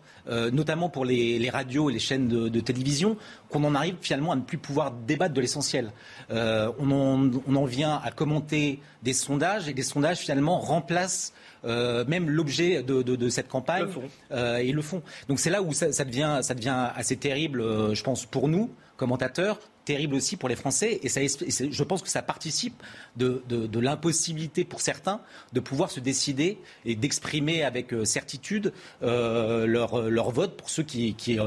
notamment 0.53 0.89
pour 0.89 1.05
les, 1.05 1.39
les 1.41 1.51
radios 1.51 1.91
et 1.91 1.93
les 1.93 1.99
chaînes 1.99 2.29
de, 2.29 2.49
de 2.49 2.61
télévision, 2.61 3.17
qu'on 3.49 3.65
en 3.65 3.75
arrive 3.75 3.97
finalement 4.01 4.31
à 4.33 4.37
ne 4.37 4.43
plus 4.43 4.59
pouvoir 4.59 4.93
débattre 4.93 5.35
de 5.35 5.41
l'essentiel. 5.41 5.91
On, 6.31 6.91
en, 6.91 7.31
on 7.49 7.57
en 7.57 7.65
vient 7.65 8.01
à 8.05 8.11
commenter 8.13 8.79
des 9.03 9.13
sondages 9.15 9.69
et 9.69 9.73
les 9.73 9.83
sondages 9.83 10.19
finalement 10.19 10.61
remplacent 10.61 11.33
euh, 11.65 12.05
même 12.07 12.31
l'objet 12.31 12.83
de, 12.83 13.03
de- 13.03 13.17
de 13.17 13.29
cette 13.29 13.49
campagne 13.49 13.87
Le 13.87 14.37
euh, 14.37 14.57
et 14.59 14.73
le 14.73 14.83
fond. 14.83 15.03
Donc 15.29 15.41
c'est 15.41 15.51
là 15.51 15.61
où 15.63 15.73
ça, 15.73 15.91
ça 15.93 16.05
devient, 16.05 16.39
ça 16.43 16.55
devient 16.55 16.89
assez 16.95 17.17
terrible, 17.17 17.61
euh, 17.61 17.95
je 17.95 18.03
pense, 18.05 18.25
pour 18.25 18.47
nous, 18.49 18.71
commentateurs, 18.97 19.59
terrible 19.91 20.15
aussi 20.15 20.37
pour 20.37 20.49
les 20.49 20.57
Français. 20.57 21.01
Et, 21.03 21.09
ça, 21.09 21.21
je 21.23 21.83
pense 21.83 22.03
que 22.03 22.09
ça 22.09 22.23
participe 22.23 22.81
de, 23.17 23.43
l'impossibilité 23.81 24.65
pour 24.65 24.81
certains 24.81 25.21
de 25.53 25.61
pouvoir 25.61 25.91
se 25.91 26.01
décider 26.01 26.59
et 26.85 26.95
d'exprimer 26.95 27.65
avec 27.65 27.93
euh, 27.93 28.05
certitude 28.05 28.73
euh, 29.03 29.67
leur, 29.67 30.09
leur, 30.09 30.31
vote 30.31 30.57
pour 30.57 30.71
ceux 30.71 30.83
qui, 30.83 31.15
qui 31.15 31.39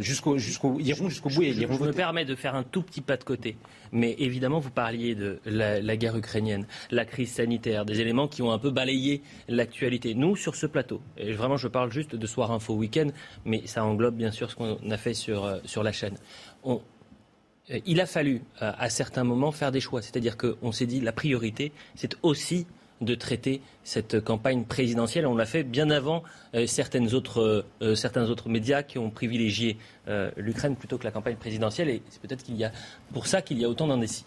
jusqu'au, 0.00 0.38
jusqu'au, 0.38 0.80
iront 0.80 1.08
jusqu'au 1.08 1.28
bout. 1.28 1.42
Et 1.42 1.52
je, 1.52 1.60
iront 1.60 1.78
je 1.78 1.84
me 1.84 1.92
permets 1.92 2.24
de 2.24 2.34
faire 2.34 2.54
un 2.54 2.64
tout 2.64 2.82
petit 2.82 3.02
pas 3.02 3.16
de 3.16 3.24
côté. 3.24 3.56
Mais 3.92 4.16
évidemment, 4.18 4.58
vous 4.58 4.70
parliez 4.70 5.14
de 5.14 5.38
la, 5.44 5.96
guerre 5.96 6.16
ukrainienne, 6.16 6.66
la 6.90 7.04
crise 7.04 7.30
sanitaire, 7.30 7.84
des 7.84 8.00
éléments 8.00 8.26
qui 8.26 8.40
ont 8.40 8.50
un 8.50 8.58
peu 8.58 8.70
balayé 8.70 9.22
l'actualité. 9.48 10.14
Nous, 10.14 10.34
sur 10.34 10.56
ce 10.56 10.66
plateau, 10.66 11.02
et 11.18 11.32
vraiment 11.32 11.58
je 11.58 11.68
parle 11.68 11.92
juste 11.92 12.16
de 12.16 12.26
Soir 12.26 12.50
Info 12.52 12.74
Week-end, 12.74 13.08
mais 13.44 13.66
ça 13.66 13.84
englobe 13.84 14.16
bien 14.16 14.30
sûr 14.30 14.50
ce 14.50 14.56
qu'on 14.56 14.90
a 14.90 14.96
fait 14.96 15.14
sur, 15.14 15.44
euh, 15.44 15.58
sur 15.66 15.82
la 15.82 15.92
chaîne. 15.92 16.16
On, 16.64 16.76
euh, 16.76 16.78
il 17.86 18.00
a 18.00 18.06
fallu, 18.06 18.42
euh, 18.62 18.72
à 18.78 18.90
certains 18.90 19.24
moments, 19.24 19.52
faire 19.52 19.72
des 19.72 19.80
choix. 19.80 20.02
C'est-à-dire 20.02 20.36
qu'on 20.36 20.72
s'est 20.72 20.86
dit, 20.86 21.00
la 21.00 21.12
priorité, 21.12 21.72
c'est 21.94 22.16
aussi 22.22 22.66
de 23.00 23.14
traiter 23.16 23.60
cette 23.82 24.20
campagne 24.20 24.64
présidentielle. 24.64 25.26
On 25.26 25.34
l'a 25.34 25.46
fait 25.46 25.64
bien 25.64 25.90
avant 25.90 26.22
certaines 26.66 27.14
autres, 27.14 27.64
certains 27.96 28.30
autres 28.30 28.48
médias 28.48 28.84
qui 28.84 28.96
ont 28.96 29.10
privilégié 29.10 29.76
l'Ukraine 30.36 30.76
plutôt 30.76 30.98
que 30.98 31.04
la 31.04 31.10
campagne 31.10 31.34
présidentielle. 31.34 31.88
Et 31.88 32.00
c'est 32.10 32.22
peut-être 32.22 32.44
qu'il 32.44 32.54
y 32.54 32.62
a 32.62 32.70
pour 33.12 33.26
ça 33.26 33.42
qu'il 33.42 33.58
y 33.58 33.64
a 33.64 33.68
autant 33.68 33.88
d'indécis. 33.88 34.24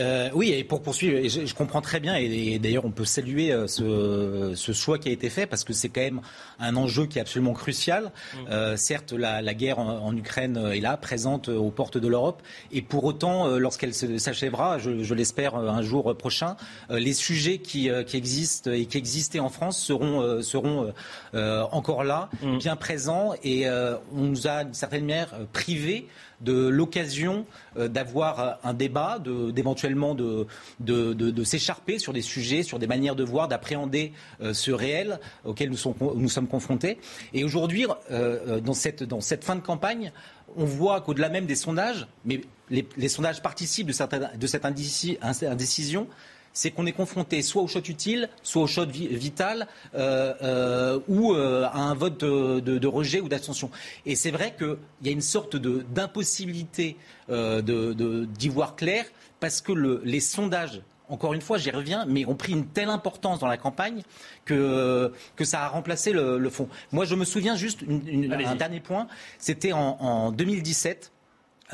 Euh, 0.00 0.30
oui, 0.34 0.52
et 0.52 0.64
pour 0.64 0.82
poursuivre, 0.82 1.28
je, 1.28 1.54
comprends 1.54 1.80
très 1.80 2.00
bien, 2.00 2.16
et, 2.16 2.58
d'ailleurs 2.58 2.84
on 2.84 2.90
peut 2.90 3.04
saluer 3.04 3.52
euh, 3.52 3.66
ce, 3.66 4.72
choix 4.72 4.98
qui 4.98 5.08
a 5.08 5.12
été 5.12 5.28
fait, 5.28 5.46
parce 5.46 5.64
que 5.64 5.72
c'est 5.72 5.88
quand 5.88 6.00
même 6.00 6.20
un 6.58 6.76
enjeu 6.76 7.06
qui 7.06 7.18
est 7.18 7.20
absolument 7.20 7.52
crucial. 7.52 8.04
Mm. 8.04 8.38
Euh, 8.50 8.76
certes, 8.76 9.12
la, 9.12 9.54
guerre 9.54 9.78
en, 9.78 10.16
Ukraine 10.16 10.56
est 10.72 10.80
là, 10.80 10.96
présente 10.96 11.48
aux 11.48 11.70
portes 11.70 11.98
de 11.98 12.08
l'Europe, 12.08 12.42
et 12.70 12.82
pour 12.82 13.04
autant, 13.04 13.46
lorsqu'elle 13.58 13.94
s'achèvera, 13.94 14.78
je, 14.78 15.14
l'espère 15.14 15.56
un 15.56 15.82
jour 15.82 16.16
prochain, 16.16 16.56
les 16.90 17.12
sujets 17.12 17.58
qui, 17.58 17.88
existent 17.88 18.70
et 18.70 18.86
qui 18.86 18.98
existaient 18.98 19.40
en 19.40 19.50
France 19.50 19.78
seront, 19.82 20.42
seront 20.42 20.92
encore 21.34 22.04
là, 22.04 22.30
mm. 22.42 22.58
bien 22.58 22.76
présents, 22.76 23.34
et 23.42 23.68
on 23.68 24.22
nous 24.22 24.46
a 24.46 24.64
d'une 24.64 24.74
certaine 24.74 25.06
manière 25.06 25.34
privés 25.52 26.08
de 26.42 26.68
l'occasion 26.68 27.46
euh, 27.76 27.88
d'avoir 27.88 28.40
euh, 28.40 28.52
un 28.64 28.74
débat, 28.74 29.18
d'éventuellement 29.20 30.14
de, 30.14 31.44
s'écharper 31.44 31.98
sur 31.98 32.12
des 32.12 32.22
sujets, 32.22 32.62
sur 32.62 32.78
des 32.78 32.86
manières 32.86 33.16
de 33.16 33.24
voir, 33.24 33.48
d'appréhender 33.48 34.12
euh, 34.40 34.52
ce 34.52 34.70
réel 34.70 35.20
auquel 35.44 35.70
nous, 35.70 36.28
sommes 36.28 36.48
confrontés. 36.48 36.98
Et 37.32 37.44
aujourd'hui, 37.44 37.86
dans, 38.10 38.74
cette, 38.74 39.44
fin 39.44 39.56
de 39.56 39.60
campagne, 39.60 40.12
on 40.56 40.64
voit 40.64 41.00
qu'au-delà 41.00 41.28
même 41.28 41.46
des 41.46 41.54
sondages, 41.54 42.06
mais 42.24 42.40
les, 42.70 43.08
sondages 43.08 43.42
participent 43.42 43.88
de 43.88 44.46
cette 44.46 44.64
indécision, 44.64 46.06
c'est 46.52 46.70
qu'on 46.70 46.86
est 46.86 46.92
confronté 46.92 47.42
soit 47.42 47.62
au 47.62 47.66
shot 47.66 47.82
utile, 47.88 48.28
soit 48.42 48.62
au 48.62 48.66
shot 48.66 48.86
vital, 48.86 49.66
euh, 49.94 50.34
euh, 50.42 51.00
ou 51.08 51.32
euh, 51.32 51.64
à 51.64 51.78
un 51.78 51.94
vote 51.94 52.20
de, 52.20 52.86
rejet 52.86 53.20
ou 53.20 53.28
d'abstention. 53.28 53.70
Et 54.06 54.16
c'est 54.16 54.30
vrai 54.30 54.54
qu'il 54.56 54.76
y 55.04 55.08
a 55.08 55.12
une 55.12 55.20
sorte 55.20 55.56
d'impossibilité 55.56 56.96
d'y 57.28 58.48
voir 58.48 58.76
clair, 58.76 59.04
parce 59.40 59.60
que 59.60 59.72
les 60.04 60.20
sondages 60.20 60.82
encore 61.08 61.34
une 61.34 61.42
fois, 61.42 61.58
j'y 61.58 61.70
reviens, 61.70 62.06
mais 62.06 62.24
ont 62.24 62.36
pris 62.36 62.52
une 62.52 62.64
telle 62.64 62.88
importance 62.88 63.38
dans 63.38 63.46
la 63.46 63.58
campagne 63.58 64.02
que, 64.46 65.12
que 65.36 65.44
ça 65.44 65.62
a 65.62 65.68
remplacé 65.68 66.10
le, 66.10 66.48
fond. 66.48 66.68
Moi, 66.90 67.04
je 67.04 67.14
me 67.14 67.26
souviens 67.26 67.54
juste 67.54 67.80
un 67.82 68.54
dernier 68.54 68.80
point. 68.80 69.08
C'était 69.38 69.72
en, 69.72 69.98
en 70.00 70.32
2017. 70.32 71.12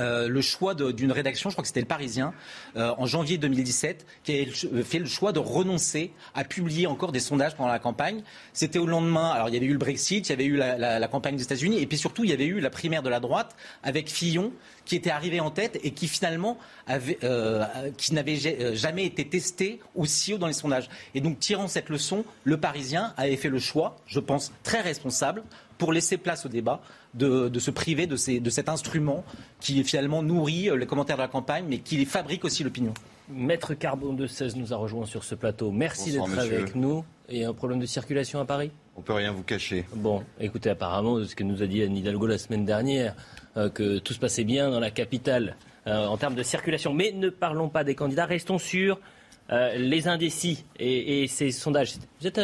Euh, 0.00 0.28
le 0.28 0.40
choix 0.40 0.74
d'une 0.74 1.12
rédaction, 1.12 1.50
je 1.50 1.54
crois 1.54 1.62
que 1.62 1.68
c'était 1.68 1.80
le 1.80 1.86
Parisien, 1.86 2.32
euh, 2.76 2.94
en 2.98 3.06
janvier 3.06 3.38
2017, 3.38 4.06
qui 4.22 4.40
a 4.40 4.82
fait 4.84 4.98
le 4.98 5.06
choix 5.06 5.32
de 5.32 5.38
renoncer 5.38 6.12
à 6.34 6.44
publier 6.44 6.86
encore 6.86 7.12
des 7.12 7.20
sondages 7.20 7.56
pendant 7.56 7.68
la 7.68 7.78
campagne. 7.78 8.22
C'était 8.52 8.78
au 8.78 8.86
lendemain, 8.86 9.30
alors 9.30 9.48
il 9.48 9.54
y 9.54 9.56
avait 9.56 9.66
eu 9.66 9.72
le 9.72 9.78
Brexit, 9.78 10.28
il 10.28 10.30
y 10.30 10.32
avait 10.32 10.44
eu 10.44 10.56
la, 10.56 11.08
campagne 11.08 11.36
des 11.36 11.42
États-Unis, 11.42 11.80
et 11.80 11.86
puis 11.86 11.96
surtout 11.96 12.24
il 12.24 12.30
y 12.30 12.32
avait 12.32 12.46
eu 12.46 12.60
la 12.60 12.70
primaire 12.70 13.02
de 13.02 13.08
la 13.08 13.20
droite 13.20 13.56
avec 13.82 14.10
Fillon, 14.10 14.52
qui 14.88 14.96
était 14.96 15.10
arrivé 15.10 15.38
en 15.38 15.50
tête 15.50 15.78
et 15.84 15.92
qui 15.92 16.08
finalement 16.08 16.58
avait, 16.86 17.18
qui 17.96 18.14
n'avait 18.14 18.74
jamais 18.74 19.04
été 19.04 19.28
testé 19.28 19.80
aussi 19.94 20.32
haut 20.32 20.38
dans 20.38 20.46
les 20.46 20.52
sondages. 20.52 20.88
Et 21.14 21.20
donc 21.20 21.38
tirant 21.38 21.68
cette 21.68 21.90
leçon, 21.90 22.24
le 22.44 22.56
Parisien 22.56 23.12
avait 23.16 23.36
fait 23.36 23.50
le 23.50 23.58
choix, 23.58 23.96
je 24.06 24.18
pense 24.18 24.50
très 24.62 24.80
responsable, 24.80 25.42
pour 25.78 25.92
laisser 25.92 26.16
place 26.16 26.44
au 26.44 26.48
débat, 26.48 26.80
de, 27.14 27.58
se 27.58 27.70
priver 27.70 28.06
de, 28.06 28.16
cet 28.16 28.68
instrument 28.68 29.24
qui 29.60 29.82
finalement 29.84 30.22
nourrit 30.22 30.68
euh, 30.68 30.76
les 30.76 30.86
commentaires 30.86 31.16
de 31.16 31.22
la 31.22 31.28
campagne, 31.28 31.64
mais 31.68 31.78
qui 31.78 32.04
fabrique 32.04 32.44
aussi 32.44 32.64
l'opinion. 32.64 32.92
Maître 33.30 33.74
Carbon 33.74 34.12
de 34.12 34.26
16 34.26 34.56
nous 34.56 34.72
a 34.72 34.76
rejoint 34.76 35.06
sur 35.06 35.24
ce 35.24 35.34
plateau. 35.34 35.70
Merci 35.70 36.12
d'être 36.12 36.38
avec 36.38 36.74
nous. 36.74 37.04
Et 37.28 37.44
un 37.44 37.52
problème 37.52 37.78
de 37.78 37.86
circulation 37.86 38.40
à 38.40 38.46
Paris? 38.46 38.70
On 38.96 39.02
peut 39.02 39.12
rien 39.12 39.32
vous 39.32 39.42
cacher. 39.42 39.84
Bon, 39.94 40.24
écoutez, 40.40 40.70
apparemment, 40.70 41.22
ce 41.22 41.34
que 41.34 41.44
nous 41.44 41.62
a 41.62 41.66
dit 41.66 41.82
Anne 41.82 41.96
Hidalgo 41.96 42.26
la 42.26 42.38
semaine 42.38 42.64
dernière, 42.64 43.14
euh, 43.14 43.47
que 43.68 43.98
tout 43.98 44.12
se 44.12 44.18
passait 44.18 44.44
bien 44.44 44.70
dans 44.70 44.80
la 44.80 44.90
capitale 44.90 45.56
euh, 45.86 46.06
en 46.06 46.16
termes 46.16 46.34
de 46.34 46.42
circulation. 46.42 46.92
Mais 46.92 47.12
ne 47.12 47.30
parlons 47.30 47.68
pas 47.68 47.84
des 47.84 47.94
candidats, 47.94 48.26
restons 48.26 48.58
sur 48.58 49.00
les 49.50 50.08
indécis 50.08 50.66
et, 50.78 51.26
ces 51.26 51.52
sondages. 51.52 51.94
Vous 52.20 52.26
êtes 52.26 52.38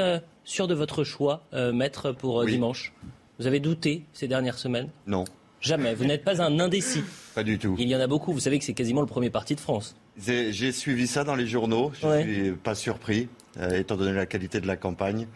sûr 0.44 0.66
de 0.66 0.74
votre 0.74 1.04
choix, 1.04 1.44
maître, 1.52 2.12
pour 2.12 2.46
dimanche? 2.46 2.94
Vous 3.38 3.46
avez 3.46 3.60
douté 3.60 4.04
ces 4.14 4.26
dernières 4.26 4.56
semaines? 4.56 4.88
Non. 5.06 5.24
Jamais. 5.64 5.94
Vous 5.94 6.04
n'êtes 6.04 6.24
pas 6.24 6.42
un 6.42 6.60
indécis. 6.60 7.02
Pas 7.34 7.42
du 7.42 7.58
tout. 7.58 7.74
Il 7.78 7.88
y 7.88 7.96
en 7.96 8.00
a 8.00 8.06
beaucoup. 8.06 8.32
Vous 8.32 8.40
savez 8.40 8.58
que 8.58 8.64
c'est 8.64 8.74
quasiment 8.74 9.00
le 9.00 9.06
premier 9.06 9.30
parti 9.30 9.54
de 9.54 9.60
France. 9.60 9.96
J'ai 10.16 10.72
suivi 10.72 11.06
ça 11.06 11.24
dans 11.24 11.34
les 11.34 11.46
journaux. 11.46 11.90
Je 12.00 12.06
ne 12.06 12.22
suis 12.22 12.52
pas 12.52 12.74
surpris, 12.76 13.28
euh, 13.58 13.70
étant 13.70 13.96
donné 13.96 14.12
la 14.12 14.26
qualité 14.26 14.60
de 14.60 14.66
la 14.66 14.76
campagne. 14.76 15.26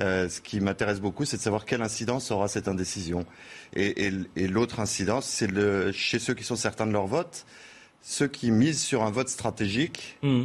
Euh, 0.00 0.28
ce 0.28 0.40
qui 0.40 0.60
m'intéresse 0.60 1.00
beaucoup, 1.00 1.24
c'est 1.24 1.36
de 1.36 1.42
savoir 1.42 1.64
quelle 1.64 1.82
incidence 1.82 2.30
aura 2.30 2.48
cette 2.48 2.68
indécision. 2.68 3.26
Et, 3.74 4.10
l'autre 4.36 4.80
incidence, 4.80 5.26
c'est 5.26 5.50
chez 5.92 6.18
ceux 6.18 6.34
qui 6.34 6.44
sont 6.44 6.56
certains 6.56 6.86
de 6.86 6.92
leur 6.92 7.06
vote, 7.06 7.44
ceux 8.00 8.28
qui 8.28 8.50
misent 8.50 8.82
sur 8.82 9.02
un 9.02 9.10
vote 9.10 9.28
stratégique. 9.28 10.18
Mmh. 10.22 10.44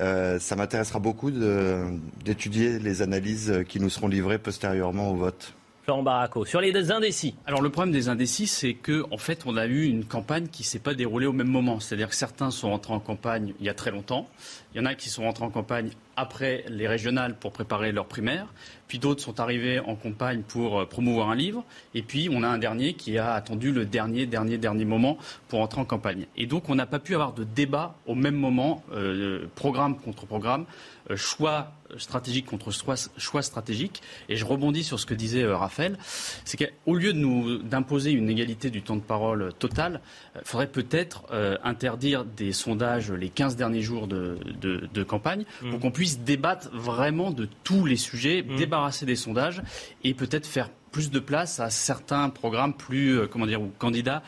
Euh, 0.00 0.40
ça 0.40 0.56
m'intéressera 0.56 0.98
beaucoup 0.98 1.30
d'étudier 1.30 2.78
les 2.78 3.02
analyses 3.02 3.62
qui 3.68 3.78
nous 3.78 3.90
seront 3.90 4.08
livrées 4.08 4.38
postérieurement 4.38 5.10
au 5.10 5.16
vote. 5.16 5.54
Florent 5.84 6.02
Baraco, 6.02 6.46
sur 6.46 6.62
les 6.62 6.90
indécis. 6.90 7.34
Alors 7.44 7.60
le 7.60 7.68
problème 7.68 7.92
des 7.92 8.08
indécis, 8.08 8.46
c'est 8.46 8.72
que 8.72 9.04
en 9.10 9.18
fait, 9.18 9.42
on 9.44 9.58
a 9.58 9.66
eu 9.66 9.84
une 9.84 10.06
campagne 10.06 10.46
qui 10.46 10.64
s'est 10.64 10.78
pas 10.78 10.94
déroulée 10.94 11.26
au 11.26 11.34
même 11.34 11.48
moment. 11.48 11.78
C'est-à-dire 11.78 12.08
que 12.08 12.14
certains 12.14 12.50
sont 12.50 12.70
rentrés 12.70 12.94
en 12.94 13.00
campagne 13.00 13.52
il 13.60 13.66
y 13.66 13.68
a 13.68 13.74
très 13.74 13.90
longtemps. 13.90 14.26
Il 14.72 14.78
y 14.78 14.80
en 14.80 14.86
a 14.86 14.94
qui 14.94 15.10
sont 15.10 15.24
rentrés 15.24 15.44
en 15.44 15.50
campagne 15.50 15.90
après 16.16 16.64
les 16.68 16.88
régionales 16.88 17.36
pour 17.38 17.52
préparer 17.52 17.92
leur 17.92 18.06
primaire. 18.06 18.46
Puis 18.88 18.98
d'autres 18.98 19.22
sont 19.22 19.40
arrivés 19.40 19.80
en 19.80 19.94
campagne 19.94 20.42
pour 20.42 20.80
euh, 20.80 20.86
promouvoir 20.86 21.30
un 21.30 21.34
livre. 21.34 21.64
Et 21.94 22.02
puis 22.02 22.28
on 22.30 22.42
a 22.42 22.48
un 22.48 22.58
dernier 22.58 22.94
qui 22.94 23.18
a 23.18 23.32
attendu 23.34 23.72
le 23.72 23.84
dernier, 23.84 24.26
dernier, 24.26 24.58
dernier 24.58 24.84
moment 24.84 25.18
pour 25.48 25.60
entrer 25.60 25.80
en 25.80 25.84
campagne. 25.84 26.26
Et 26.36 26.46
donc 26.46 26.68
on 26.68 26.74
n'a 26.74 26.86
pas 26.86 26.98
pu 26.98 27.14
avoir 27.14 27.32
de 27.32 27.44
débat 27.44 27.94
au 28.06 28.14
même 28.14 28.36
moment, 28.36 28.82
euh, 28.92 29.46
programme 29.54 29.96
contre 29.96 30.26
programme, 30.26 30.66
euh, 31.10 31.16
choix 31.16 31.72
stratégique 31.98 32.46
contre 32.46 32.70
choix, 32.70 33.42
stratégique. 33.42 34.02
Et 34.28 34.36
je 34.36 34.44
rebondis 34.44 34.84
sur 34.84 35.00
ce 35.00 35.06
que 35.06 35.14
disait 35.14 35.42
euh, 35.42 35.56
Raphaël, 35.56 35.98
c'est 36.44 36.56
qu'au 36.56 36.94
lieu 36.94 37.12
de 37.12 37.18
nous 37.18 37.58
d'imposer 37.58 38.10
une 38.12 38.28
égalité 38.28 38.70
du 38.70 38.82
temps 38.82 38.96
de 38.96 39.00
parole 39.00 39.52
totale, 39.58 40.00
il 40.36 40.42
faudrait 40.44 40.66
peut-être 40.66 41.24
interdire 41.62 42.24
des 42.24 42.52
sondages 42.52 43.10
les 43.12 43.28
15 43.28 43.56
derniers 43.56 43.82
jours 43.82 44.06
de, 44.06 45.02
campagne 45.04 45.44
mmh. 45.62 45.70
pour 45.70 45.80
qu'on 45.80 45.90
puisse 45.90 46.20
débattre 46.20 46.70
vraiment 46.72 47.30
de 47.30 47.48
tous 47.62 47.86
les 47.86 47.96
sujets, 47.96 48.42
mmh. 48.42 48.56
débarrasser 48.56 49.06
des 49.06 49.16
sondages 49.16 49.62
et 50.02 50.14
peut-être 50.14 50.46
faire 50.46 50.70
plus 50.90 51.10
de 51.10 51.18
place 51.18 51.58
à 51.58 51.70
certains 51.70 52.28
programmes 52.30 52.72
plus, 52.72 53.26
comment 53.28 53.46
dire, 53.46 53.60
ou 53.60 53.72
candidats 53.78 54.22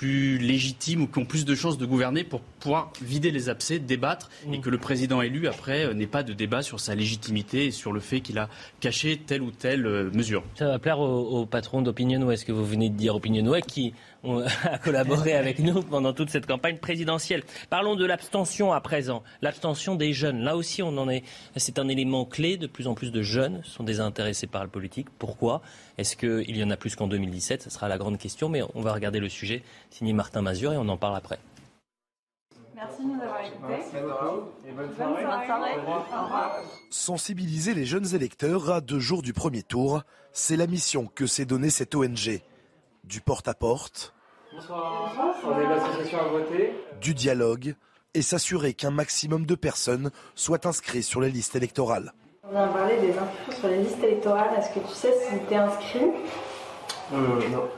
plus 0.00 0.38
légitimes 0.38 1.02
ou 1.02 1.06
qui 1.06 1.18
ont 1.18 1.26
plus 1.26 1.44
de 1.44 1.54
chances 1.54 1.76
de 1.76 1.84
gouverner 1.84 2.24
pour 2.24 2.40
pouvoir 2.40 2.90
vider 3.02 3.30
les 3.30 3.50
abcès, 3.50 3.78
débattre 3.78 4.30
et 4.50 4.56
mm. 4.56 4.60
que 4.62 4.70
le 4.70 4.78
président 4.78 5.20
élu, 5.20 5.46
après, 5.46 5.84
euh, 5.84 5.92
n'ait 5.92 6.06
pas 6.06 6.22
de 6.22 6.32
débat 6.32 6.62
sur 6.62 6.80
sa 6.80 6.94
légitimité 6.94 7.66
et 7.66 7.70
sur 7.70 7.92
le 7.92 8.00
fait 8.00 8.22
qu'il 8.22 8.38
a 8.38 8.48
caché 8.80 9.18
telle 9.18 9.42
ou 9.42 9.50
telle 9.50 9.84
euh, 9.84 10.10
mesure. 10.14 10.42
Ça 10.54 10.68
va 10.68 10.78
plaire 10.78 11.00
au, 11.00 11.44
patron 11.44 11.82
d'Opinion 11.82 12.30
est-ce 12.30 12.46
que 12.46 12.52
vous 12.52 12.64
venez 12.64 12.88
de 12.88 12.94
dire 12.94 13.14
Opinion 13.14 13.52
qui 13.60 13.92
a 14.24 14.78
collaboré 14.78 15.34
avec 15.34 15.58
nous 15.58 15.82
pendant 15.82 16.12
toute 16.12 16.30
cette 16.30 16.46
campagne 16.46 16.78
présidentielle. 16.78 17.42
Parlons 17.68 17.96
de 17.96 18.04
l'abstention 18.04 18.72
à 18.72 18.80
présent, 18.80 19.22
l'abstention 19.42 19.94
des 19.94 20.12
jeunes. 20.12 20.42
Là 20.42 20.56
aussi, 20.56 20.82
on 20.82 20.96
en 20.98 21.08
est. 21.08 21.22
C'est 21.56 21.78
un 21.78 21.88
élément 21.88 22.24
clé. 22.24 22.56
De 22.56 22.66
plus 22.66 22.86
en 22.86 22.94
plus 22.94 23.12
de 23.12 23.22
jeunes 23.22 23.62
sont 23.64 23.84
désintéressés 23.84 24.46
par 24.46 24.62
la 24.62 24.68
politique. 24.68 25.08
Pourquoi? 25.18 25.62
Est-ce 25.98 26.16
qu'il 26.16 26.56
y 26.56 26.64
en 26.64 26.70
a 26.70 26.76
plus 26.76 26.96
qu'en 26.96 27.06
2017 27.08 27.62
Ce 27.62 27.70
sera 27.70 27.88
la 27.88 27.98
grande 27.98 28.18
question. 28.18 28.48
Mais 28.48 28.62
on 28.74 28.82
va 28.82 28.92
regarder 28.92 29.20
le 29.20 29.28
sujet 29.28 29.62
signé 29.90 30.12
Martin 30.12 30.42
Mazur 30.42 30.72
et 30.72 30.76
on 30.76 30.88
en 30.88 30.96
parle 30.96 31.16
après. 31.16 31.38
Merci 32.74 33.02
de 33.02 33.08
nous 33.08 33.22
avoir 33.22 33.40
invités. 33.40 34.00
bonne 34.74 34.94
soirée. 34.96 35.72
Sensibiliser 36.90 37.74
les 37.74 37.84
jeunes 37.84 38.14
électeurs 38.14 38.70
à 38.70 38.80
deux 38.80 39.00
jours 39.00 39.22
du 39.22 39.32
premier 39.34 39.62
tour, 39.62 40.02
c'est 40.32 40.56
la 40.56 40.66
mission 40.66 41.06
que 41.14 41.26
s'est 41.26 41.44
donnée 41.44 41.70
cette 41.70 41.94
ONG. 41.94 42.40
Du 43.10 43.20
porte-à-porte. 43.20 44.14
Du 47.00 47.12
dialogue 47.12 47.74
et 48.14 48.22
s'assurer 48.22 48.72
qu'un 48.72 48.92
maximum 48.92 49.46
de 49.46 49.56
personnes 49.56 50.12
soient 50.36 50.64
inscrites 50.64 51.02
sur 51.02 51.20
les 51.20 51.28
listes 51.28 51.56
électorales. 51.56 52.12
On 52.52 52.56
a 52.56 52.68
parlé 52.68 53.00
des 53.00 53.10
infos 53.18 53.50
sur 53.58 53.66
les 53.66 53.78
listes 53.82 53.98
électorales. 54.04 54.50
Est-ce 54.56 54.72
que 54.78 54.86
tu 54.86 54.94
sais 54.94 55.12
si 55.28 55.34
tu 55.48 55.54
es 55.54 55.56
inscrit? 55.56 56.04
Euh, 57.12 57.48
Non. 57.50 57.68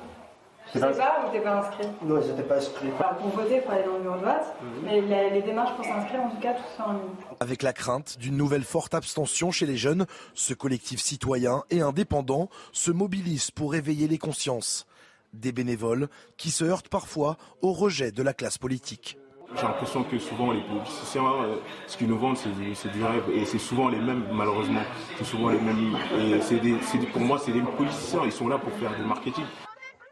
Tu 0.70 0.78
sais 0.78 0.86
pas 0.90 1.24
ou 1.26 1.32
t'es 1.32 1.40
pas 1.40 1.60
inscrit? 1.60 1.88
Non, 2.02 2.20
ils 2.20 2.28
n'étaient 2.28 2.42
pas 2.42 2.56
inscrits. 2.56 2.88
Alors 3.00 3.16
pour 3.16 3.28
voter, 3.30 3.56
il 3.56 3.62
faut 3.62 3.70
aller 3.72 3.84
dans 3.84 3.94
le 3.96 4.00
bureau 4.02 4.16
de 4.18 4.24
vote. 4.24 4.54
Mhm. 4.62 4.82
Mais 4.84 5.00
les, 5.00 5.30
les 5.30 5.42
démarches 5.42 5.74
pour 5.76 5.84
s'inscrire, 5.86 6.20
en 6.20 6.28
tout 6.30 6.40
cas, 6.40 6.52
tout 6.52 6.62
ça 6.76 6.88
en 6.88 6.92
ligne. 6.92 7.00
Avec 7.40 7.62
la 7.62 7.72
crainte 7.72 8.18
d'une 8.18 8.36
nouvelle 8.36 8.64
forte 8.64 8.92
abstention 8.92 9.50
chez 9.50 9.64
les 9.64 9.78
jeunes, 9.78 10.04
ce 10.34 10.52
collectif 10.52 11.00
citoyen 11.00 11.62
et 11.70 11.80
indépendant 11.80 12.50
se 12.72 12.90
mobilise 12.90 13.50
pour 13.50 13.74
éveiller 13.74 14.08
les 14.08 14.18
consciences. 14.18 14.86
Des 15.32 15.52
bénévoles 15.52 16.08
qui 16.36 16.50
se 16.50 16.64
heurtent 16.64 16.88
parfois 16.88 17.36
au 17.62 17.72
rejet 17.72 18.12
de 18.12 18.22
la 18.22 18.34
classe 18.34 18.58
politique. 18.58 19.16
J'ai 19.56 19.62
l'impression 19.62 20.02
que 20.04 20.18
souvent 20.18 20.52
les 20.52 20.62
politiciens, 20.62 21.24
euh, 21.26 21.56
ce 21.86 21.96
qu'ils 21.96 22.08
nous 22.08 22.18
vendent, 22.18 22.36
c'est 22.38 22.48
c'est 22.74 22.90
du 22.90 23.02
rêve. 23.04 23.24
Et 23.34 23.44
c'est 23.44 23.58
souvent 23.58 23.88
les 23.88 23.98
mêmes, 23.98 24.24
malheureusement. 24.32 24.80
C'est 25.18 25.24
souvent 25.24 25.50
les 25.50 25.60
mêmes. 25.60 25.94
Et 26.18 26.40
c'est 26.40 26.58
des- 26.58 26.78
c'est 26.82 26.98
des- 26.98 27.06
pour 27.06 27.20
moi, 27.20 27.38
c'est 27.44 27.52
des 27.52 27.60
politiciens. 27.60 28.22
Ils 28.24 28.32
sont 28.32 28.48
là 28.48 28.58
pour 28.58 28.72
faire 28.74 28.94
du 28.96 29.02
marketing. 29.04 29.44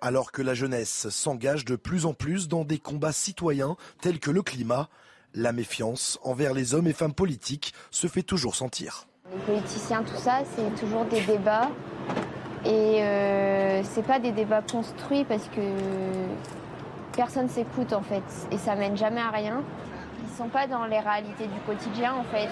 Alors 0.02 0.32
que 0.32 0.40
la 0.42 0.54
jeunesse 0.54 1.08
s'engage 1.10 1.64
de 1.64 1.76
plus 1.76 2.06
en 2.06 2.14
plus 2.14 2.48
dans 2.48 2.64
des 2.64 2.78
combats 2.78 3.12
citoyens 3.12 3.76
tels 4.00 4.18
que 4.20 4.30
le 4.30 4.42
climat, 4.42 4.88
la 5.34 5.52
méfiance 5.52 6.18
envers 6.22 6.54
les 6.54 6.74
hommes 6.74 6.86
et 6.86 6.92
femmes 6.94 7.14
politiques 7.14 7.72
se 7.90 8.06
fait 8.06 8.22
toujours 8.22 8.54
sentir. 8.54 9.06
Les 9.32 9.40
politiciens, 9.42 10.02
tout 10.02 10.16
ça, 10.16 10.40
c'est 10.56 10.80
toujours 10.80 11.04
des 11.04 11.20
débats. 11.22 11.70
Et 12.64 13.02
euh, 13.02 13.82
c'est 13.84 14.02
pas 14.04 14.18
des 14.18 14.32
débats 14.32 14.62
construits 14.62 15.24
parce 15.24 15.48
que 15.48 15.60
personne 17.12 17.48
s'écoute 17.48 17.92
en 17.92 18.02
fait. 18.02 18.22
Et 18.50 18.58
ça 18.58 18.74
mène 18.76 18.96
jamais 18.96 19.20
à 19.20 19.30
rien. 19.30 19.62
Ils 20.22 20.36
sont 20.36 20.48
pas 20.48 20.66
dans 20.66 20.86
les 20.86 20.98
réalités 20.98 21.46
du 21.46 21.60
quotidien 21.66 22.14
en 22.14 22.24
fait. 22.24 22.48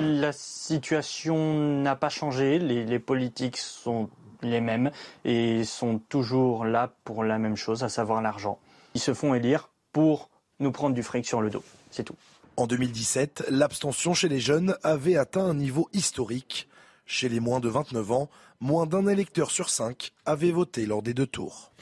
La 0.00 0.32
situation 0.32 1.54
n'a 1.54 1.96
pas 1.96 2.08
changé, 2.08 2.58
les, 2.58 2.84
les 2.84 2.98
politiques 2.98 3.56
sont 3.56 4.08
les 4.42 4.60
mêmes 4.60 4.90
et 5.24 5.64
sont 5.64 5.98
toujours 5.98 6.64
là 6.64 6.92
pour 7.04 7.24
la 7.24 7.38
même 7.38 7.56
chose, 7.56 7.82
à 7.84 7.88
savoir 7.88 8.22
l'argent. 8.22 8.58
Ils 8.94 9.00
se 9.00 9.14
font 9.14 9.34
élire 9.34 9.68
pour 9.92 10.30
nous 10.60 10.72
prendre 10.72 10.94
du 10.94 11.02
fric 11.02 11.26
sur 11.26 11.40
le 11.40 11.50
dos, 11.50 11.64
c'est 11.90 12.04
tout. 12.04 12.16
En 12.56 12.66
2017, 12.66 13.46
l'abstention 13.48 14.12
chez 14.12 14.28
les 14.28 14.40
jeunes 14.40 14.76
avait 14.82 15.16
atteint 15.16 15.44
un 15.44 15.54
niveau 15.54 15.88
historique. 15.92 16.68
Chez 17.06 17.28
les 17.28 17.40
moins 17.40 17.58
de 17.58 17.68
29 17.68 18.12
ans, 18.12 18.28
moins 18.60 18.86
d'un 18.86 19.06
électeur 19.06 19.50
sur 19.50 19.70
cinq 19.70 20.12
avait 20.26 20.50
voté 20.50 20.86
lors 20.86 21.02
des 21.02 21.14
deux 21.14 21.26
tours. 21.26 21.72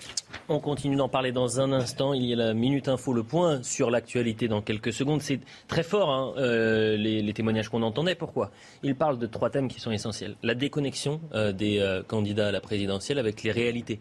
On 0.49 0.61
continue 0.61 0.97
d'en 0.97 1.09
parler 1.09 1.33
dans 1.33 1.61
un 1.61 1.73
instant. 1.73 2.15
Il 2.15 2.25
y 2.25 2.33
a 2.33 2.37
la 2.37 2.55
Minute 2.55 2.89
Info, 2.89 3.13
le 3.13 3.23
point 3.23 3.63
sur 3.63 3.91
l'actualité 3.91 4.49
dans 4.49 4.63
quelques 4.63 4.93
secondes. 4.93 5.21
C'est 5.21 5.41
très 5.67 5.83
fort, 5.83 6.11
hein, 6.11 6.33
euh, 6.39 6.97
les, 6.97 7.33
témoignages 7.33 7.69
qu'on 7.69 7.83
entendait. 7.83 8.15
Pourquoi? 8.15 8.51
Il 8.83 8.95
parle 8.95 9.19
de 9.19 9.27
trois 9.27 9.51
thèmes 9.51 9.69
qui 9.69 9.81
sont 9.81 9.91
essentiels. 9.91 10.37
La 10.43 10.55
déconnexion 10.55 11.21
euh, 11.35 11.53
des 11.53 11.81
euh, 11.81 12.03
candidats 12.03 12.49
à 12.49 12.53
la 12.53 12.61
présidentielle 12.61 13.19
avec 13.19 13.43
les 13.43 13.53
réalités 13.53 14.01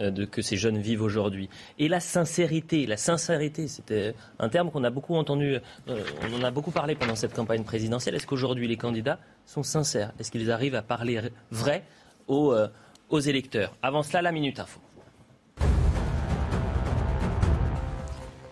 de, 0.00 0.24
que 0.24 0.42
ces 0.42 0.56
jeunes 0.56 0.78
vivent 0.78 1.02
aujourd'hui. 1.02 1.48
Et 1.78 1.86
la 1.86 2.00
sincérité. 2.00 2.86
La 2.86 2.96
sincérité, 2.96 3.68
c'était 3.68 4.16
un 4.40 4.48
terme 4.48 4.72
qu'on 4.72 4.82
a 4.82 4.90
beaucoup 4.90 5.14
entendu, 5.14 5.58
on 5.86 6.40
en 6.40 6.42
a 6.42 6.50
beaucoup 6.50 6.72
parlé 6.72 6.96
pendant 6.96 7.14
cette 7.14 7.34
campagne 7.34 7.62
présidentielle. 7.62 8.16
Est-ce 8.16 8.26
qu'aujourd'hui 8.26 8.66
les 8.66 8.76
candidats 8.76 9.20
sont 9.46 9.62
sincères? 9.62 10.12
Est-ce 10.18 10.32
qu'ils 10.32 10.50
arrivent 10.50 10.74
à 10.74 10.82
parler 10.82 11.20
vrai 11.52 11.67
aux, 12.26 12.52
euh, 12.52 12.68
aux 13.08 13.20
électeurs 13.20 13.74
Avant 13.82 14.02
cela, 14.02 14.22
la 14.22 14.32
Minute 14.32 14.60
Info. 14.60 14.80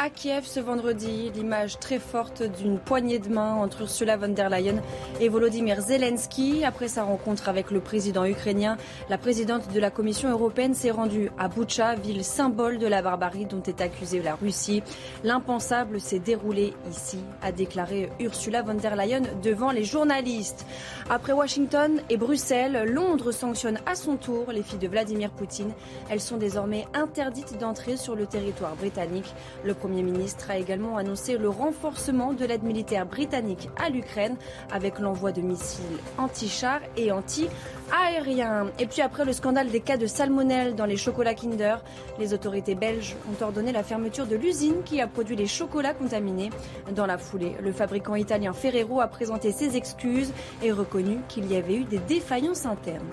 À 0.07 0.09
Kiev 0.09 0.47
ce 0.47 0.61
vendredi, 0.61 1.33
l'image 1.35 1.81
très 1.81 1.99
forte 1.99 2.45
d'une 2.45 2.79
poignée 2.79 3.19
de 3.19 3.29
main 3.29 3.55
entre 3.55 3.81
Ursula 3.81 4.17
von 4.17 4.29
der 4.29 4.49
Leyen 4.49 4.77
et 5.21 5.29
Volodymyr 5.29 5.81
Zelensky. 5.81 6.65
Après 6.65 6.87
sa 6.87 7.03
rencontre 7.03 7.49
avec 7.49 7.73
le 7.73 7.81
président 7.81 8.25
ukrainien, 8.25 8.77
la 9.11 9.19
présidente 9.19 9.73
de 9.73 9.81
la 9.81 9.91
Commission 9.91 10.31
européenne 10.31 10.75
s'est 10.75 10.93
rendue 10.93 11.33
à 11.41 11.49
Boutcha, 11.49 11.97
ville 11.97 12.23
symbole 12.23 12.79
de 12.79 12.87
la 12.87 13.03
barbarie 13.03 13.47
dont 13.47 13.65
est 13.65 13.81
accusée 13.81 14.23
la 14.23 14.37
Russie. 14.37 14.85
L'impensable 15.25 16.01
s'est 16.01 16.21
déroulé 16.21 16.73
ici, 16.89 17.19
a 17.43 17.51
déclaré 17.51 18.09
Ursula 18.21 18.63
von 18.63 18.75
der 18.75 18.95
Leyen 18.95 19.23
devant 19.43 19.73
les 19.73 19.83
journalistes. 19.83 20.67
Après 21.11 21.33
Washington 21.33 22.01
et 22.11 22.17
Bruxelles, 22.17 22.85
Londres 22.87 23.33
sanctionne 23.33 23.81
à 23.87 23.97
son 23.97 24.15
tour 24.15 24.53
les 24.53 24.63
filles 24.63 24.79
de 24.79 24.87
Vladimir 24.87 25.31
Poutine. 25.31 25.73
Elles 26.09 26.21
sont 26.21 26.37
désormais 26.37 26.87
interdites 26.95 27.59
d'entrer 27.59 27.97
sur 27.97 28.15
le 28.15 28.27
territoire 28.27 28.77
britannique. 28.77 29.35
Le 29.65 29.75
Premier 29.75 29.96
ministre 30.03 30.51
a 30.51 30.59
également 30.59 30.97
annoncé 30.97 31.39
le 31.39 31.49
renforcement 31.49 32.33
de 32.33 32.45
l'aide 32.45 32.63
militaire 32.63 33.07
britannique 33.07 33.69
à 33.77 33.89
l'Ukraine 33.89 34.37
avec 34.73 34.99
l'envoi 34.99 35.33
de 35.33 35.41
missiles 35.41 35.85
anti-chars 36.19 36.81
et 36.97 37.13
anti-aériens. 37.13 38.67
Et 38.79 38.87
puis 38.87 39.03
après 39.03 39.25
le 39.25 39.33
scandale 39.33 39.69
des 39.69 39.81
cas 39.81 39.97
de 39.97 40.07
salmonelle 40.07 40.75
dans 40.75 40.87
les 40.87 40.97
chocolats 40.97 41.35
Kinder, 41.35 41.83
les 42.19 42.35
autorités 42.35 42.75
belges 42.75 43.17
ont 43.31 43.45
ordonné 43.45 43.73
la 43.73 43.83
fermeture 43.83 44.27
de 44.27 44.37
l'usine 44.37 44.83
qui 44.85 45.01
a 45.01 45.07
produit 45.07 45.37
les 45.37 45.47
chocolats 45.47 45.95
contaminés. 45.95 46.51
Dans 46.95 47.07
la 47.07 47.19
foulée, 47.19 47.57
le 47.63 47.73
fabricant 47.73 48.15
italien 48.15 48.53
Ferrero 48.53 49.01
a 49.01 49.09
présenté 49.09 49.53
ses 49.53 49.77
excuses 49.77 50.33
et 50.63 50.73
reconnu 50.73 51.19
qu'il 51.29 51.51
y 51.51 51.57
avait 51.57 51.77
eu 51.77 51.85
des 51.85 51.99
défaillances 51.99 52.67
internes. 52.67 53.07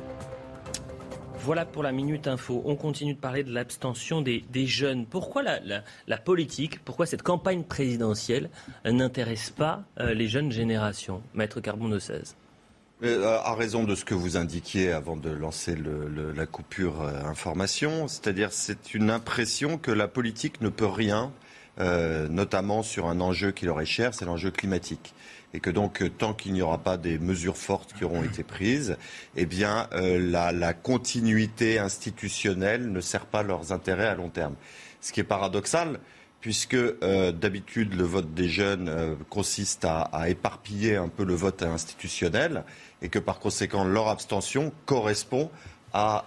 Voilà 1.43 1.65
pour 1.65 1.84
la 1.84 1.91
Minute 1.91 2.29
Info. 2.29 2.62
On 2.63 2.77
continue 2.77 3.15
de 3.15 3.19
parler 3.19 3.43
de 3.43 3.51
l'abstention 3.51 4.21
des, 4.21 4.43
jeunes. 4.65 5.06
Pourquoi 5.06 5.43
la, 5.43 6.17
politique, 6.17 6.79
pourquoi 6.86 7.06
cette 7.06 7.21
campagne 7.21 7.63
présidentielle 7.63 8.49
n'intéresse 8.86 9.49
pas 9.49 9.84
euh, 9.99 10.13
les 10.13 10.29
jeunes 10.29 10.53
générations 10.53 11.21
Maître 11.34 11.60
Carbon 11.60 11.89
de 11.89 11.99
16. 11.99 12.38
Euh, 13.03 13.38
à 13.43 13.56
raison 13.56 13.84
de 13.84 13.93
ce 13.93 14.06
que 14.06 14.13
vous 14.13 14.38
indiquiez 14.38 14.93
avant 14.93 15.17
de 15.17 15.29
lancer 15.29 15.75
la 16.34 16.45
coupure 16.45 17.01
euh, 17.01 17.25
information, 17.25 18.08
c'est-à-dire 18.08 18.53
c'est 18.53 18.93
une 18.93 19.10
impression 19.10 19.77
que 19.77 19.91
la 19.91 20.08
politique 20.08 20.62
ne 20.62 20.69
peut 20.69 20.86
rien, 20.86 21.34
notamment 21.77 22.84
sur 22.84 23.08
un 23.08 23.19
enjeu 23.19 23.51
qui 23.51 23.65
leur 23.65 23.82
est 23.82 23.86
cher, 23.86 24.13
c'est 24.13 24.25
l'enjeu 24.25 24.49
climatique. 24.49 25.13
Et 25.54 25.60
que 25.60 25.70
donc, 25.70 26.02
euh, 26.02 26.10
tant 26.10 26.34
qu'il 26.34 26.54
n'y 26.54 26.62
aura 26.62 26.80
pas 26.80 26.98
des 26.98 27.20
mesures 27.20 27.58
fortes 27.58 27.94
qui 27.94 28.04
auront 28.04 28.24
été 28.24 28.44
prises, 28.44 28.98
eh 29.36 29.46
bien, 29.46 29.88
euh, 29.94 30.18
la, 30.20 30.52
la 30.52 30.74
continuité 30.74 31.78
institutionnelle 31.80 32.92
ne 32.92 33.02
sert 33.02 33.26
pas 33.26 33.44
leurs 33.44 33.72
intérêts 33.72 34.08
à 34.08 34.16
long 34.16 34.30
terme. 34.30 34.56
Ce 35.02 35.12
qui 35.12 35.20
est 35.20 35.24
paradoxal, 35.24 36.00
puisque 36.42 36.74
euh, 36.74 37.32
d'habitude 37.32 37.94
le 37.94 38.04
vote 38.04 38.34
des 38.34 38.50
jeunes 38.50 38.89
euh, 38.89 39.16
consiste 39.30 39.86
à, 39.86 40.02
à 40.02 40.30
éparpiller 40.30 40.96
un 40.96 41.08
peu 41.10 41.24
le 41.24 41.36
vote 41.36 41.62
institutionnel 41.63 42.63
et 43.02 43.10
que 43.10 43.20
par 43.20 43.39
conséquent 43.39 43.84
leur 43.84 44.08
abstention 44.10 44.74
correspond 44.86 45.52
à, 45.94 46.26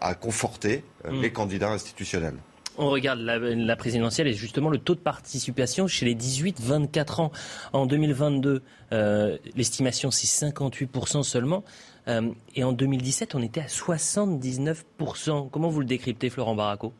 à 0.00 0.14
conforter 0.14 0.82
Mm. 1.04 1.20
les 1.22 1.32
candidats 1.32 1.70
institutionnels. 1.70 2.36
On 2.78 2.90
regarde 2.90 3.18
la, 3.20 3.38
la 3.38 3.76
présidentielle 3.76 4.28
et 4.28 4.32
justement 4.34 4.70
le 4.70 4.78
taux 4.78 4.94
de 4.94 5.00
participation 5.00 5.86
chez 5.88 6.06
les 6.06 6.14
18-24 6.14 7.20
ans. 7.20 7.32
En 7.72 7.86
2022, 7.86 8.62
euh, 8.92 9.36
l'estimation 9.56 10.10
c'est 10.10 10.26
58% 10.46 11.22
seulement. 11.24 11.64
Euh, 12.06 12.30
et 12.54 12.64
en 12.64 12.72
2017, 12.72 13.34
on 13.34 13.42
était 13.42 13.60
à 13.60 13.66
79%. 13.66 15.48
Comment 15.50 15.68
vous 15.68 15.80
le 15.80 15.86
décryptez, 15.86 16.30
Florent 16.30 16.54
Baraco 16.54 16.94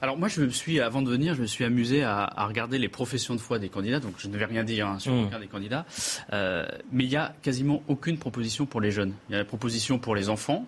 Alors 0.00 0.16
moi, 0.18 0.28
je 0.28 0.40
me 0.42 0.48
suis, 0.50 0.80
avant 0.80 1.02
de 1.02 1.10
venir, 1.10 1.34
je 1.34 1.42
me 1.42 1.46
suis 1.46 1.64
amusé 1.64 2.02
à, 2.02 2.24
à 2.24 2.46
regarder 2.46 2.78
les 2.78 2.88
professions 2.88 3.34
de 3.34 3.40
foi 3.40 3.58
des 3.58 3.68
candidats. 3.68 4.00
Donc 4.00 4.14
je 4.18 4.28
ne 4.28 4.36
vais 4.36 4.44
rien 4.46 4.64
dire 4.64 4.86
hein, 4.88 4.98
sur 4.98 5.12
Mm. 5.12 5.26
aucun 5.26 5.40
des 5.40 5.46
candidats, 5.46 5.86
Euh, 6.32 6.66
mais 6.90 7.04
il 7.04 7.10
y 7.10 7.16
a 7.16 7.34
quasiment 7.42 7.82
aucune 7.88 8.18
proposition 8.18 8.66
pour 8.66 8.80
les 8.80 8.90
jeunes. 8.90 9.14
Il 9.28 9.32
y 9.32 9.34
a 9.36 9.38
la 9.38 9.44
proposition 9.44 9.98
pour 9.98 10.14
les 10.14 10.28
enfants, 10.28 10.64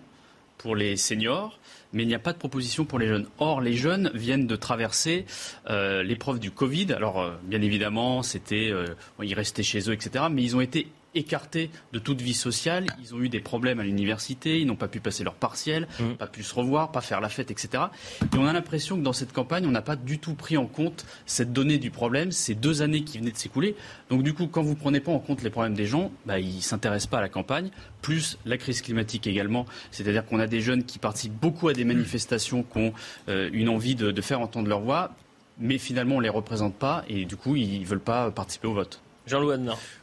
pour 0.57 0.75
les 0.75 0.95
seniors, 0.95 1.59
mais 1.95 2.03
il 2.03 2.07
n'y 2.07 2.13
a 2.13 2.19
pas 2.19 2.33
de 2.33 2.37
proposition 2.37 2.85
pour 2.85 2.99
les 2.99 3.07
jeunes. 3.07 3.25
Or, 3.39 3.61
les 3.61 3.73
jeunes 3.73 4.11
viennent 4.13 4.47
de 4.47 4.55
traverser 4.57 5.25
euh, 5.69 6.03
l'épreuve 6.03 6.39
du 6.39 6.51
Covid. 6.51 6.91
Alors, 6.91 7.21
euh, 7.21 7.31
bien 7.43 7.61
évidemment, 7.61 8.21
c'était, 8.21 8.69
euh, 8.69 8.85
ils 9.23 9.33
restaient 9.33 9.63
chez 9.63 9.89
eux, 9.89 9.93
etc. 9.93 10.25
Mais 10.29 10.43
ils 10.43 10.57
ont 10.57 10.61
été 10.61 10.87
écartés 11.15 11.69
de 11.93 11.99
toute 11.99 12.21
vie 12.21 12.33
sociale. 12.33 12.85
Ils 13.01 13.15
ont 13.15 13.21
eu 13.21 13.29
des 13.29 13.39
problèmes 13.39 13.79
à 13.79 13.83
l'université. 13.83 14.59
Ils 14.59 14.67
n'ont 14.67 14.75
pas 14.75 14.87
pu 14.87 14.99
passer 14.99 15.23
leur 15.23 15.35
partiel, 15.35 15.87
pas 16.19 16.27
pu 16.27 16.43
se 16.43 16.53
revoir, 16.53 16.91
pas 16.91 17.01
faire 17.01 17.21
la 17.21 17.29
fête, 17.29 17.51
etc. 17.51 17.83
Et 18.21 18.37
on 18.37 18.45
a 18.45 18.53
l'impression 18.53 18.97
que 18.97 19.01
dans 19.01 19.13
cette 19.13 19.33
campagne, 19.33 19.65
on 19.65 19.71
n'a 19.71 19.81
pas 19.81 19.95
du 19.95 20.19
tout 20.19 20.33
pris 20.33 20.57
en 20.57 20.67
compte 20.67 21.05
cette 21.25 21.53
donnée 21.53 21.77
du 21.77 21.91
problème, 21.91 22.31
ces 22.31 22.55
deux 22.55 22.81
années 22.81 23.03
qui 23.03 23.17
venaient 23.17 23.31
de 23.31 23.37
s'écouler. 23.37 23.75
Donc, 24.09 24.23
du 24.23 24.33
coup, 24.33 24.47
quand 24.47 24.61
vous 24.61 24.75
prenez 24.75 24.99
pas 24.99 25.11
en 25.11 25.19
compte 25.19 25.41
les 25.41 25.49
problèmes 25.49 25.73
des 25.73 25.85
gens, 25.85 26.11
bah, 26.25 26.39
ils 26.39 26.61
s'intéressent 26.61 27.09
pas 27.09 27.17
à 27.19 27.21
la 27.21 27.29
campagne, 27.29 27.69
plus 28.01 28.37
la 28.45 28.57
crise 28.57 28.81
climatique 28.81 29.27
également. 29.27 29.65
C'est-à-dire 29.91 30.25
qu'on 30.25 30.39
a 30.39 30.47
des 30.47 30.61
jeunes 30.61 30.83
qui 30.83 30.99
participent 30.99 31.39
beaucoup 31.39 31.67
à 31.67 31.73
des 31.73 31.85
manifestations, 31.85 32.63
qui 32.63 32.77
ont 32.77 32.93
euh, 33.29 33.49
une 33.53 33.69
envie 33.69 33.95
de, 33.95 34.11
de 34.11 34.21
faire 34.21 34.41
entendre 34.41 34.67
leur 34.67 34.81
voix, 34.81 35.15
mais 35.57 35.77
finalement 35.77 36.17
on 36.17 36.19
les 36.19 36.29
représente 36.29 36.75
pas 36.75 37.03
et 37.07 37.25
du 37.25 37.35
coup 37.35 37.55
ils 37.55 37.85
veulent 37.85 37.99
pas 37.99 38.31
participer 38.31 38.67
au 38.67 38.73
vote. 38.73 39.01
Jean-Louis. 39.27 39.55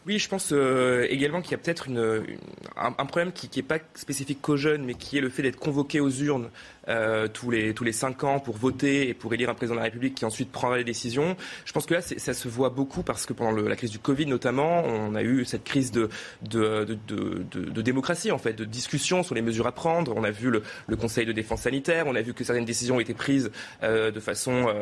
Oui, 0.07 0.19
je 0.19 0.29
pense 0.29 0.53
euh, 0.53 1.07
également 1.09 1.43
qu'il 1.43 1.53
y 1.53 1.55
a 1.55 1.59
peut-être 1.59 1.89
un, 1.91 2.95
un 2.99 3.07
problème 3.07 3.33
qui 3.33 3.49
n'est 3.55 3.63
pas 3.63 3.79
spécifique 3.95 4.41
qu'aux 4.41 4.57
jeunes, 4.57 4.85
mais 4.85 4.95
qui 4.95 5.19
est 5.19 5.21
le 5.21 5.31
fait 5.31 5.43
d'être 5.43 5.59
convoqués 5.59 6.01
aux 6.01 6.11
urnes 6.11 6.51
euh, 6.89 7.29
tous 7.29 7.51
les 7.51 7.75
tous 7.75 7.85
les 7.85 7.93
cinq 7.93 8.25
ans 8.25 8.41
pour 8.41 8.57
voter 8.57 9.09
et 9.09 9.15
pour 9.15 9.33
élire 9.33 9.51
un 9.51 9.55
président 9.55 9.75
de 9.75 9.79
la 9.79 9.85
République 9.85 10.17
qui 10.17 10.25
ensuite 10.25 10.51
prendra 10.51 10.77
les 10.77 10.85
décisions. 10.85 11.37
Je 11.65 11.73
pense 11.73 11.87
que 11.87 11.95
là, 11.95 12.03
ça 12.03 12.35
se 12.35 12.49
voit 12.49 12.71
beaucoup 12.71 13.03
parce 13.03 13.25
que 13.25 13.33
pendant 13.33 13.53
la 13.53 13.77
crise 13.77 13.91
du 13.91 14.01
Covid 14.01 14.27
notamment, 14.27 14.83
on 14.85 15.15
a 15.15 15.23
eu 15.23 15.45
cette 15.45 15.63
crise 15.63 15.93
de 15.93 16.09
de, 16.43 16.99
de, 17.09 17.83
démocratie 17.83 18.33
en 18.33 18.39
fait, 18.39 18.55
de 18.55 18.65
discussion 18.65 19.23
sur 19.23 19.35
les 19.35 19.43
mesures 19.43 19.67
à 19.67 19.73
prendre. 19.73 20.13
On 20.17 20.25
a 20.25 20.31
vu 20.31 20.51
le, 20.51 20.63
Conseil 20.97 21.27
de 21.27 21.33
défense 21.33 21.63
sanitaire, 21.63 22.07
on 22.07 22.15
a 22.15 22.23
vu 22.23 22.33
que 22.33 22.45
certaines 22.45 22.65
décisions 22.65 22.97
ont 22.97 23.01
été 23.01 23.15
prises 23.15 23.51
de 23.83 24.21
façon, 24.21 24.73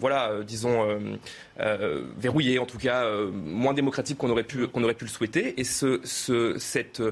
voilà, 0.00 0.40
disons 0.44 0.86
verrouillée, 2.18 2.58
en 2.58 2.66
tout 2.66 2.78
cas 2.78 3.08
moins 3.32 3.72
démocratique 3.72 4.18
qu'on 4.18 4.30
aurait 4.30 4.42
pu 4.44 4.66
aurait 4.74 4.94
pu 4.94 5.04
le 5.04 5.10
souhaiter. 5.10 5.60
Et 5.60 5.64
ce, 5.64 6.00
ce 6.02 6.58
cette 6.58 7.02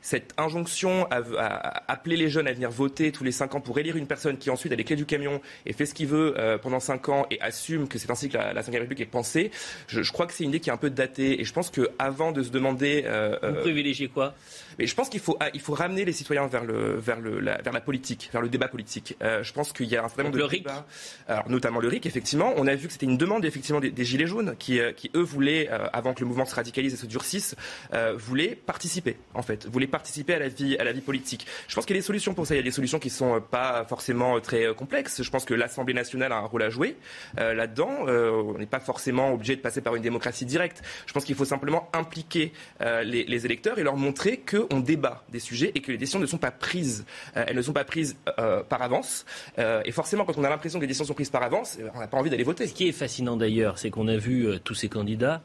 cette 0.00 0.32
injonction 0.36 1.06
à, 1.10 1.20
à, 1.38 1.92
appeler 1.92 2.16
les 2.16 2.28
jeunes 2.28 2.48
à 2.48 2.52
venir 2.52 2.70
voter 2.70 3.12
tous 3.12 3.24
les 3.24 3.32
cinq 3.32 3.54
ans 3.54 3.60
pour 3.60 3.78
élire 3.78 3.87
une 3.96 4.06
personne 4.06 4.38
qui 4.38 4.50
ensuite 4.50 4.72
a 4.72 4.76
les 4.76 4.84
clés 4.84 4.96
du 4.96 5.06
camion 5.06 5.40
et 5.66 5.72
fait 5.72 5.86
ce 5.86 5.94
qu'il 5.94 6.06
veut 6.08 6.34
euh, 6.38 6.58
pendant 6.58 6.80
cinq 6.80 7.08
ans 7.08 7.26
et 7.30 7.40
assume 7.40 7.88
que 7.88 7.98
c'est 7.98 8.10
ainsi 8.10 8.28
que 8.28 8.36
la, 8.36 8.52
la 8.52 8.62
République 8.62 9.00
est 9.00 9.06
pensée, 9.06 9.50
je, 9.86 10.02
je 10.02 10.12
crois 10.12 10.26
que 10.26 10.32
c'est 10.32 10.44
une 10.44 10.50
idée 10.50 10.60
qui 10.60 10.70
est 10.70 10.72
un 10.72 10.76
peu 10.78 10.90
datée. 10.90 11.40
Et 11.40 11.44
je 11.44 11.52
pense 11.52 11.70
qu'avant 11.70 12.32
de 12.32 12.42
se 12.42 12.50
demander... 12.50 13.04
Euh, 13.06 13.38
Vous 13.42 13.48
euh, 13.48 13.60
privilégiez 13.60 14.08
quoi? 14.08 14.34
Mais 14.78 14.86
je 14.86 14.94
pense 14.94 15.08
qu'il 15.08 15.20
faut, 15.20 15.36
ah, 15.40 15.48
il 15.54 15.60
faut 15.60 15.74
ramener 15.74 16.04
les 16.04 16.12
citoyens 16.12 16.46
vers, 16.46 16.64
le, 16.64 16.96
vers, 16.96 17.20
le, 17.20 17.40
la, 17.40 17.60
vers 17.60 17.72
la 17.72 17.80
politique, 17.80 18.30
vers 18.32 18.40
le 18.40 18.48
débat 18.48 18.68
politique. 18.68 19.16
Euh, 19.22 19.42
je 19.42 19.52
pense 19.52 19.72
qu'il 19.72 19.86
y 19.86 19.96
a 19.96 20.04
un 20.04 20.08
certain 20.08 20.24
nombre 20.24 20.36
de 20.36 20.42
le 20.42 20.48
débats, 20.48 20.86
alors, 21.26 21.48
notamment 21.48 21.80
le 21.80 21.88
RIC, 21.88 22.06
effectivement. 22.06 22.52
On 22.56 22.66
a 22.66 22.74
vu 22.76 22.86
que 22.86 22.92
c'était 22.92 23.06
une 23.06 23.18
demande 23.18 23.44
effectivement 23.44 23.80
des, 23.80 23.90
des 23.90 24.04
Gilets 24.04 24.26
jaunes 24.26 24.54
qui, 24.58 24.78
euh, 24.78 24.92
qui 24.92 25.10
eux, 25.16 25.22
voulaient, 25.22 25.68
euh, 25.70 25.86
avant 25.92 26.14
que 26.14 26.20
le 26.20 26.26
mouvement 26.26 26.44
se 26.44 26.54
radicalise 26.54 26.94
et 26.94 26.96
se 26.96 27.06
durcisse, 27.06 27.56
voulaient 28.16 28.54
participer, 28.54 29.16
en 29.34 29.42
fait, 29.42 29.66
voulaient 29.66 29.86
participer 29.86 30.34
à 30.34 30.38
la 30.38 30.48
vie, 30.48 30.76
à 30.78 30.84
la 30.84 30.92
vie 30.92 31.00
politique. 31.00 31.46
Je 31.66 31.74
pense 31.74 31.84
qu'il 31.84 31.96
y 31.96 31.98
a 31.98 32.00
des 32.00 32.06
solutions 32.06 32.34
pour 32.34 32.46
ça. 32.46 32.54
Il 32.54 32.58
y 32.58 32.60
a 32.60 32.64
des 32.64 32.70
solutions 32.70 32.98
qui 32.98 33.10
sont 33.10 33.40
pas 33.40 33.77
forcément 33.84 34.40
très 34.40 34.74
complexes. 34.74 35.22
Je 35.22 35.30
pense 35.30 35.44
que 35.44 35.54
l'Assemblée 35.54 35.94
nationale 35.94 36.32
a 36.32 36.36
un 36.36 36.46
rôle 36.46 36.62
à 36.62 36.70
jouer 36.70 36.96
là-dedans. 37.36 38.06
on 38.06 38.58
n'est 38.58 38.66
pas 38.66 38.80
forcément 38.80 39.32
obligé 39.32 39.56
de 39.56 39.60
passer 39.60 39.80
par 39.80 39.94
une 39.94 40.02
démocratie 40.02 40.44
directe. 40.44 40.82
Je 41.06 41.12
pense 41.12 41.24
qu'il 41.24 41.34
faut 41.34 41.44
simplement 41.44 41.88
impliquer 41.92 42.52
les, 42.80 43.24
les 43.24 43.44
électeurs 43.46 43.78
et 43.78 43.82
leur 43.82 43.96
montrer 43.96 44.38
qu'on 44.38 44.80
débat 44.80 45.22
des 45.30 45.38
et 45.74 45.80
que 45.80 45.92
les 45.92 45.98
décisions 45.98 46.20
ne 46.20 46.26
sont 46.26 46.38
pas 46.38 46.50
prises. 46.50 47.04
Euh, 47.36 47.44
elles 47.46 47.56
ne 47.56 47.62
sont 47.62 47.72
pas 47.72 47.84
prises 47.84 48.16
euh, 48.38 48.62
par 48.62 48.82
avance. 48.82 49.24
Euh, 49.58 49.82
et 49.84 49.92
forcément, 49.92 50.24
quand 50.24 50.36
on 50.38 50.44
a 50.44 50.50
l'impression 50.50 50.78
que 50.78 50.84
les 50.84 50.88
décisions 50.88 51.06
sont 51.06 51.14
prises 51.14 51.30
par 51.30 51.42
avance, 51.42 51.78
on 51.94 52.00
n'a 52.00 52.06
pas 52.06 52.18
envie 52.18 52.30
d'aller 52.30 52.44
voter. 52.44 52.66
Ce 52.66 52.74
qui 52.74 52.88
est 52.88 52.92
fascinant 52.92 53.36
d'ailleurs, 53.36 53.78
c'est 53.78 53.90
qu'on 53.90 54.08
a 54.08 54.16
vu 54.16 54.58
tous 54.64 54.74
ces 54.74 54.88
candidats 54.88 55.42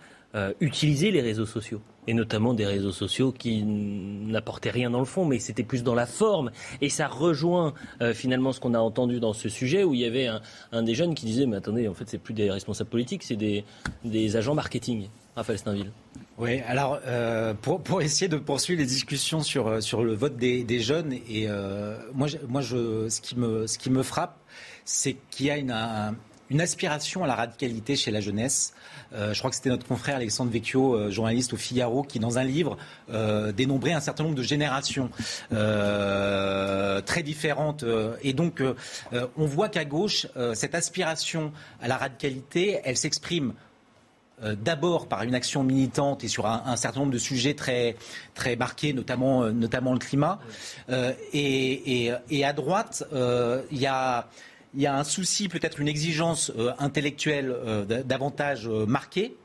utiliser 0.60 1.12
les 1.12 1.22
réseaux 1.22 1.46
sociaux 1.46 1.80
et 2.08 2.14
notamment 2.14 2.54
des 2.54 2.66
réseaux 2.66 2.92
sociaux 2.92 3.32
qui 3.32 3.64
n'apportaient 3.64 4.72
rien 4.72 4.90
dans 4.90 5.00
le 5.00 5.06
fond, 5.06 5.26
mais 5.26 5.40
c'était 5.40 5.64
plus 5.64 5.84
dans 5.84 5.94
la 5.94 6.08
forme. 6.08 6.52
Et 6.82 6.90
ça 6.90 7.08
rejoint 7.08 7.74
finalement 8.14 8.52
ce 8.52 8.60
qu'on 8.60 8.74
a 8.74 8.80
entendu 8.80 9.20
dans 9.20 9.34
ce 9.34 9.48
sujet, 9.48 9.84
où 9.84 9.94
il 9.94 10.02
y 10.02 10.06
avait 10.06 10.28
un, 10.72 10.84
des 10.84 10.96
jeunes 10.96 11.14
qui 11.14 11.26
disait, 11.26 11.46
mais 11.46 11.58
attendez, 11.58 11.88
en 11.88 11.94
fait, 11.94 12.06
c'est 12.10 12.18
plus 12.18 12.34
des 12.34 12.50
responsables 12.50 12.90
politiques, 12.90 13.24
c'est 13.24 13.36
des, 13.36 13.64
des 14.04 14.36
agents 14.36 14.56
marketing. 14.56 15.08
Raphaël 15.36 15.60
Steinville. 15.60 15.92
Oui, 16.38 16.62
alors 16.68 17.00
euh, 17.06 17.54
pour, 17.54 17.82
pour, 17.82 18.02
essayer 18.02 18.28
de 18.28 18.38
poursuivre 18.38 18.80
les 18.80 18.88
discussions 18.88 19.42
sur, 19.42 19.68
euh, 19.68 19.82
sur 19.82 20.04
le 20.04 20.14
vote 20.14 20.36
des, 20.36 20.64
des 20.64 20.80
jeunes, 20.80 21.14
et 21.14 21.48
euh, 21.48 21.96
moi, 22.14 22.28
moi 22.48 22.62
je, 22.62 23.08
ce, 23.10 23.22
qui 23.22 23.38
me, 23.38 23.68
ce 23.68 23.78
qui 23.78 23.90
me 23.90 24.04
frappe, 24.04 24.38
c'est 24.84 25.16
qu'il 25.30 25.48
y 25.48 25.52
a 25.52 25.58
une, 25.58 25.76
une 26.50 26.62
aspiration 26.62 27.24
à 27.24 27.28
la 27.28 27.36
radicalité 27.36 27.96
chez 27.96 28.12
la 28.12 28.20
jeunesse. 28.20 28.74
Euh, 29.14 29.34
je 29.34 29.40
crois 29.40 29.50
que 29.50 29.56
c'était 29.56 29.70
notre 29.70 29.88
confrère 29.88 30.16
Alexandre 30.16 30.52
Vecchio, 30.52 30.96
euh, 30.96 31.12
journaliste 31.12 31.54
au 31.54 31.58
Figaro, 31.58 32.04
qui 32.04 32.20
dans 32.20 32.38
un 32.38 32.44
livre 32.44 32.78
euh, 33.12 33.52
dénombrait 33.52 33.94
un 33.94 34.00
certain 34.00 34.24
nombre 34.24 34.36
de 34.36 34.44
générations 34.44 35.10
très 37.06 37.24
différentes. 37.24 37.86
et 38.22 38.34
donc 38.34 38.64
on 39.38 39.46
voit 39.46 39.70
qu'à 39.70 39.86
gauche, 39.86 40.28
cette 40.54 40.76
aspiration 40.76 41.52
à 41.82 41.88
la 41.88 41.98
radicalité, 41.98 42.80
elle 42.84 42.98
s'exprime 42.98 43.54
d'abord 44.42 45.08
par 45.08 45.24
une 45.24 45.36
action 45.36 45.64
militante 45.64 46.24
et 46.24 46.28
sur 46.28 46.46
un, 46.48 46.76
certain 46.76 47.02
nombre 47.02 47.12
de 47.12 47.18
sujets 47.18 47.54
très, 47.54 47.96
très 48.34 48.56
marqués, 48.56 48.94
notamment, 48.94 49.50
notamment 49.52 49.94
le 49.94 50.00
climat. 50.00 50.40
Et, 51.34 52.12
à 52.44 52.54
droite, 52.54 53.04
il 53.72 53.80
y 53.80 53.88
a 53.88 54.28
il 54.76 54.82
y 54.82 54.88
a 54.88 54.98
un 54.98 55.04
souci, 55.04 55.50
peut-être 55.50 55.80
une 55.80 55.88
exigence 55.88 56.52
intellectuelle 56.80 57.56
davantage 58.06 58.68
marquée, 58.68 59.36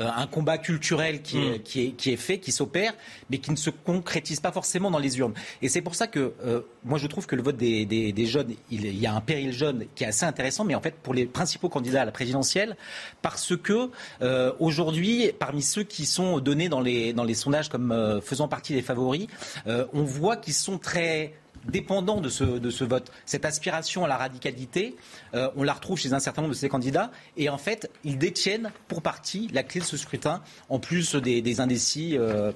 euh, 0.00 0.08
un 0.16 0.26
combat 0.26 0.56
culturel 0.56 1.20
qui 1.20 1.36
est, 1.36 1.58
mm. 1.58 1.62
qui, 1.62 1.80
est, 1.86 1.90
qui 1.90 2.10
est, 2.10 2.16
fait, 2.16 2.38
qui 2.38 2.50
s'opère, 2.50 2.94
mais 3.28 3.38
qui 3.38 3.50
ne 3.50 3.56
se 3.56 3.68
concrétise 3.68 4.40
pas 4.40 4.50
forcément 4.50 4.90
dans 4.90 4.98
les 4.98 5.18
urnes. 5.18 5.34
Et 5.60 5.68
c'est 5.68 5.82
pour 5.82 5.94
ça 5.94 6.06
que 6.06 6.32
euh, 6.44 6.62
moi 6.82 6.98
je 6.98 7.06
trouve 7.06 7.26
que 7.26 7.36
le 7.36 7.42
vote 7.42 7.58
des, 7.58 7.84
des, 7.84 8.12
des 8.12 8.26
jeunes, 8.26 8.54
il, 8.70 8.98
y 8.98 9.06
a 9.06 9.14
un 9.14 9.20
péril 9.20 9.52
jeune 9.52 9.84
qui 9.94 10.04
est 10.04 10.06
assez 10.06 10.24
intéressant, 10.24 10.64
mais 10.64 10.74
en 10.74 10.80
fait 10.80 10.94
pour 10.94 11.12
les 11.12 11.26
principaux 11.26 11.68
candidats 11.68 12.02
à 12.02 12.04
la 12.06 12.12
présidentielle, 12.12 12.76
parce 13.20 13.54
que 13.54 13.90
euh, 14.22 14.52
aujourd'hui, 14.60 15.30
parmi 15.38 15.60
ceux 15.60 15.82
qui 15.82 16.06
sont 16.06 16.38
donnés 16.38 16.70
dans 16.70 16.80
les, 16.80 17.12
dans 17.12 17.24
les 17.24 17.34
sondages 17.34 17.68
comme 17.68 18.20
faisant 18.24 18.48
partie 18.48 18.72
des 18.72 18.82
favoris, 18.82 19.26
on 19.66 20.04
voit 20.04 20.36
qu'ils 20.36 20.54
sont 20.54 20.78
très 20.78 21.34
dépendant 21.66 22.20
de 22.20 22.28
ce, 22.28 22.84
vote. 22.84 23.10
Cette 23.26 23.44
aspiration 23.44 24.04
à 24.04 24.08
la 24.08 24.16
radicalité, 24.16 24.96
euh, 25.34 25.50
on 25.56 25.62
la 25.62 25.72
retrouve 25.72 25.98
chez 25.98 26.12
un 26.12 26.20
certain 26.20 26.42
nombre 26.42 26.54
de 26.54 26.58
ces 26.58 26.68
candidats. 26.68 27.10
Et 27.36 27.48
en 27.48 27.58
fait, 27.58 27.90
ils 28.04 28.18
détiennent 28.18 28.70
pour 28.88 29.02
partie 29.02 29.48
la 29.52 29.62
clé 29.62 29.80
de 29.80 29.86
ce 29.86 29.96
scrutin, 29.96 30.42
en 30.68 30.78
plus 30.78 31.14
des, 31.14 31.60
indécis. 31.60 32.16
Euh, 32.18 32.52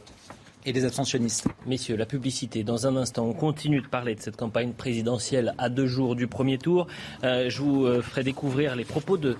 et 0.68 0.72
des 0.72 0.84
abstentionnistes. 0.84 1.46
Messieurs, 1.64 1.94
la 1.94 2.06
publicité. 2.06 2.64
Dans 2.64 2.88
un 2.88 2.96
instant, 2.96 3.24
on 3.24 3.34
continue 3.34 3.80
de 3.80 3.86
parler 3.86 4.16
de 4.16 4.20
cette 4.20 4.36
campagne 4.36 4.72
présidentielle 4.72 5.54
à 5.58 5.68
deux 5.68 5.86
jours 5.86 6.16
du 6.16 6.26
premier 6.26 6.58
tour. 6.58 6.88
Euh, 7.22 7.48
je 7.48 7.62
vous 7.62 8.02
ferai 8.02 8.24
découvrir 8.24 8.74
les 8.74 8.84
propos 8.84 9.16
de, 9.16 9.36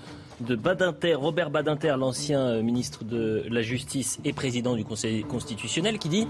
Robert 1.15 1.49
Badinter, 1.49 1.95
l'ancien 1.99 2.61
ministre 2.61 3.03
de 3.03 3.43
la 3.49 3.61
Justice 3.61 4.19
et 4.23 4.31
président 4.31 4.77
du 4.77 4.85
Conseil 4.85 5.23
constitutionnel, 5.23 5.99
qui 5.99 6.07
dit 6.07 6.29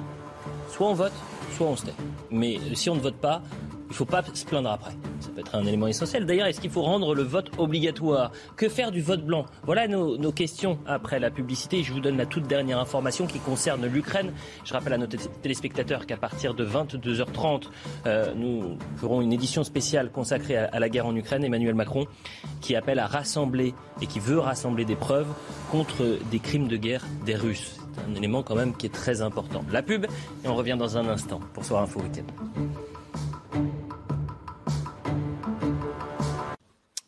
soit 0.69 0.87
on 0.87 0.93
vote, 0.93 1.13
soit 1.55 1.67
on 1.67 1.75
se 1.75 1.85
tait. 1.85 1.93
Mais 2.31 2.57
si 2.73 2.89
on 2.89 2.95
ne 2.95 3.01
vote 3.01 3.17
pas, 3.17 3.41
il 3.87 3.91
ne 3.91 3.95
faut 3.95 4.05
pas 4.05 4.21
se 4.33 4.45
plaindre 4.45 4.69
après. 4.69 4.91
Ça 5.21 5.29
peut 5.29 5.39
être 5.39 5.55
un 5.55 5.65
élément 5.65 5.87
essentiel. 5.87 6.25
D'ailleurs, 6.25 6.47
est-ce 6.47 6.59
qu'il 6.59 6.69
faut 6.69 6.81
rendre 6.81 7.15
le 7.15 7.23
vote 7.23 7.51
obligatoire? 7.57 8.31
Que 8.57 8.67
faire 8.67 8.91
du 8.91 9.01
vote 9.01 9.25
blanc? 9.25 9.45
Voilà 9.63 9.87
nos, 9.87 10.31
questions 10.33 10.77
après 10.85 11.19
la 11.19 11.31
publicité. 11.31 11.83
Je 11.83 11.93
vous 11.93 12.01
donne 12.01 12.17
la 12.17 12.25
toute 12.25 12.47
dernière 12.47 12.79
information 12.79 13.27
qui 13.27 13.39
concerne 13.39 13.85
l'Ukraine. 13.87 14.33
Je 14.65 14.73
rappelle 14.73 14.93
à 14.93 14.97
nos 14.97 15.07
téléspectateurs 15.07 16.05
qu'à 16.05 16.17
partir 16.17 16.53
de 16.53 16.65
22h30, 16.65 17.69
euh, 18.05 18.33
nous 18.35 18.77
ferons 18.97 19.21
une 19.21 19.31
édition 19.31 19.63
spéciale 19.63 20.11
consacrée 20.11 20.57
à, 20.57 20.79
la 20.79 20.89
guerre 20.89 21.05
en 21.05 21.15
Ukraine. 21.15 21.45
Emmanuel 21.45 21.75
Macron 21.75 22.07
qui 22.59 22.75
appelle 22.75 22.99
à 22.99 23.07
rassembler 23.07 23.73
et 24.01 24.07
qui 24.07 24.19
veut 24.19 24.39
rassembler 24.39 24.83
des 24.83 24.95
preuves 24.95 25.27
contre 25.71 26.19
des 26.29 26.39
crimes 26.39 26.67
de 26.67 26.75
guerre 26.75 27.05
des 27.25 27.35
Russes 27.35 27.77
un 28.09 28.15
élément 28.15 28.43
quand 28.43 28.55
même 28.55 28.75
qui 28.75 28.85
est 28.85 28.93
très 28.93 29.21
important. 29.21 29.63
La 29.71 29.81
pub, 29.81 30.05
et 30.05 30.47
on 30.47 30.55
revient 30.55 30.75
dans 30.77 30.97
un 30.97 31.07
instant 31.07 31.39
pour 31.53 31.65
Soir 31.65 31.83
Info 31.83 32.01
Week-end. 32.01 32.25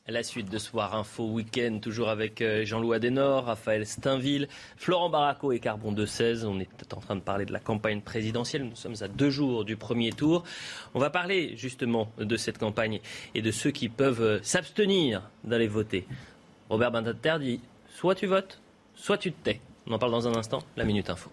La 0.10 0.24
suite 0.24 0.50
de 0.50 0.58
Soir 0.58 0.96
Info 0.96 1.28
Week-end, 1.28 1.78
toujours 1.80 2.10
avec 2.10 2.42
euh, 2.42 2.66
Jean-Louis 2.66 2.96
Adenor, 2.96 3.46
Raphaël 3.46 3.86
Steinville, 3.86 4.48
Florent 4.76 5.10
Baraco 5.10 5.52
et 5.52 5.60
Carbon 5.60 5.92
de 5.92 6.08
16. 6.08 6.46
On 6.46 6.60
est 6.60 6.94
en 6.94 7.00
train 7.00 7.16
de 7.16 7.22
parler 7.22 7.46
de 7.46 7.54
la 7.54 7.60
campagne 7.60 8.02
présidentielle. 8.02 8.64
Nous 8.64 8.76
sommes 8.76 8.96
à 9.02 9.08
deux 9.08 9.30
jours 9.30 9.66
du 9.66 9.76
premier 9.78 10.12
tour. 10.12 10.44
On 10.96 11.00
va 11.00 11.12
parler 11.12 11.56
justement 11.58 12.12
de 12.18 12.38
cette 12.38 12.58
campagne 12.58 13.02
et 13.36 13.44
de 13.44 13.52
ceux 13.52 13.70
qui 13.70 13.88
peuvent 13.88 14.24
euh, 14.24 14.40
s'abstenir 14.42 15.30
d'aller 15.44 15.68
voter. 15.68 16.08
Robert 16.70 16.92
Bandater 16.92 17.36
dit 17.40 17.60
soit 17.94 18.16
tu 18.16 18.26
votes, 18.26 18.60
soit 18.96 19.20
tu 19.20 19.32
te 19.32 19.44
tais. 19.44 19.62
On 19.90 19.96
en 19.96 19.98
parle 19.98 20.12
dans 20.12 20.28
un 20.28 20.36
instant, 20.36 20.60
la 20.78 20.86
Minute 20.86 21.10
Info. 21.10 21.32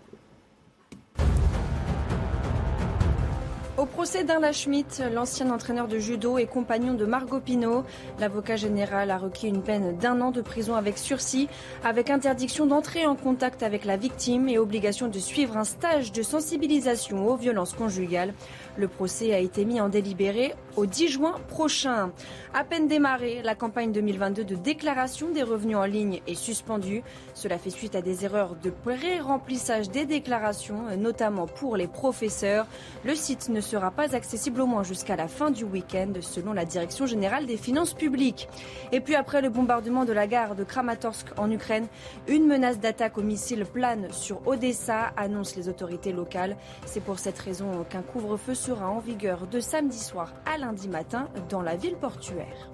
Au 3.78 3.84
procès 3.84 4.24
d'Arla 4.24 4.52
Schmitt, 4.52 5.02
l'ancien 5.12 5.50
entraîneur 5.50 5.86
de 5.86 5.98
judo 5.98 6.38
et 6.38 6.46
compagnon 6.46 6.94
de 6.94 7.04
Margot 7.04 7.40
Pino, 7.40 7.84
l'avocat 8.18 8.56
général 8.56 9.10
a 9.10 9.18
requis 9.18 9.48
une 9.48 9.62
peine 9.62 9.98
d'un 9.98 10.22
an 10.22 10.30
de 10.30 10.40
prison 10.40 10.76
avec 10.76 10.96
sursis, 10.96 11.46
avec 11.84 12.08
interdiction 12.08 12.64
d'entrer 12.64 13.04
en 13.04 13.16
contact 13.16 13.62
avec 13.62 13.84
la 13.84 13.98
victime 13.98 14.48
et 14.48 14.58
obligation 14.58 15.08
de 15.08 15.18
suivre 15.18 15.58
un 15.58 15.64
stage 15.64 16.10
de 16.10 16.22
sensibilisation 16.22 17.28
aux 17.28 17.36
violences 17.36 17.74
conjugales. 17.74 18.32
Le 18.78 18.88
procès 18.88 19.34
a 19.34 19.40
été 19.40 19.66
mis 19.66 19.78
en 19.78 19.90
délibéré 19.90 20.54
au 20.76 20.86
10 20.86 21.08
juin 21.08 21.34
prochain. 21.48 22.12
À 22.54 22.64
peine 22.64 22.88
démarrée, 22.88 23.42
la 23.42 23.54
campagne 23.54 23.92
2022 23.92 24.44
de 24.44 24.54
déclaration 24.54 25.28
des 25.30 25.42
revenus 25.42 25.76
en 25.76 25.84
ligne 25.84 26.20
est 26.26 26.34
suspendue. 26.34 27.02
Cela 27.34 27.58
fait 27.58 27.70
suite 27.70 27.94
à 27.94 28.00
des 28.00 28.24
erreurs 28.24 28.56
de 28.56 28.70
pré-remplissage 28.70 29.90
des 29.90 30.06
déclarations, 30.06 30.96
notamment 30.96 31.46
pour 31.46 31.76
les 31.76 31.88
professeurs. 31.88 32.66
Le 33.04 33.14
site 33.14 33.50
ne 33.50 33.60
sera 33.66 33.90
pas 33.90 34.14
accessible 34.14 34.60
au 34.60 34.66
moins 34.66 34.82
jusqu'à 34.82 35.16
la 35.16 35.28
fin 35.28 35.50
du 35.50 35.64
week-end, 35.64 36.12
selon 36.20 36.52
la 36.52 36.64
Direction 36.64 37.06
générale 37.06 37.46
des 37.46 37.56
finances 37.56 37.92
publiques. 37.92 38.48
Et 38.92 39.00
puis 39.00 39.14
après 39.14 39.42
le 39.42 39.50
bombardement 39.50 40.04
de 40.04 40.12
la 40.12 40.26
gare 40.26 40.54
de 40.54 40.64
Kramatorsk 40.64 41.26
en 41.36 41.50
Ukraine, 41.50 41.86
une 42.28 42.46
menace 42.46 42.78
d'attaque 42.78 43.18
au 43.18 43.22
missile 43.22 43.66
plane 43.66 44.10
sur 44.12 44.46
Odessa, 44.46 45.12
annoncent 45.16 45.56
les 45.56 45.68
autorités 45.68 46.12
locales. 46.12 46.56
C'est 46.86 47.02
pour 47.02 47.18
cette 47.18 47.38
raison 47.38 47.84
qu'un 47.90 48.02
couvre-feu 48.02 48.54
sera 48.54 48.88
en 48.88 49.00
vigueur 49.00 49.46
de 49.46 49.60
samedi 49.60 49.98
soir 49.98 50.32
à 50.46 50.58
lundi 50.58 50.88
matin 50.88 51.28
dans 51.48 51.62
la 51.62 51.76
ville 51.76 51.96
portuaire. 51.96 52.70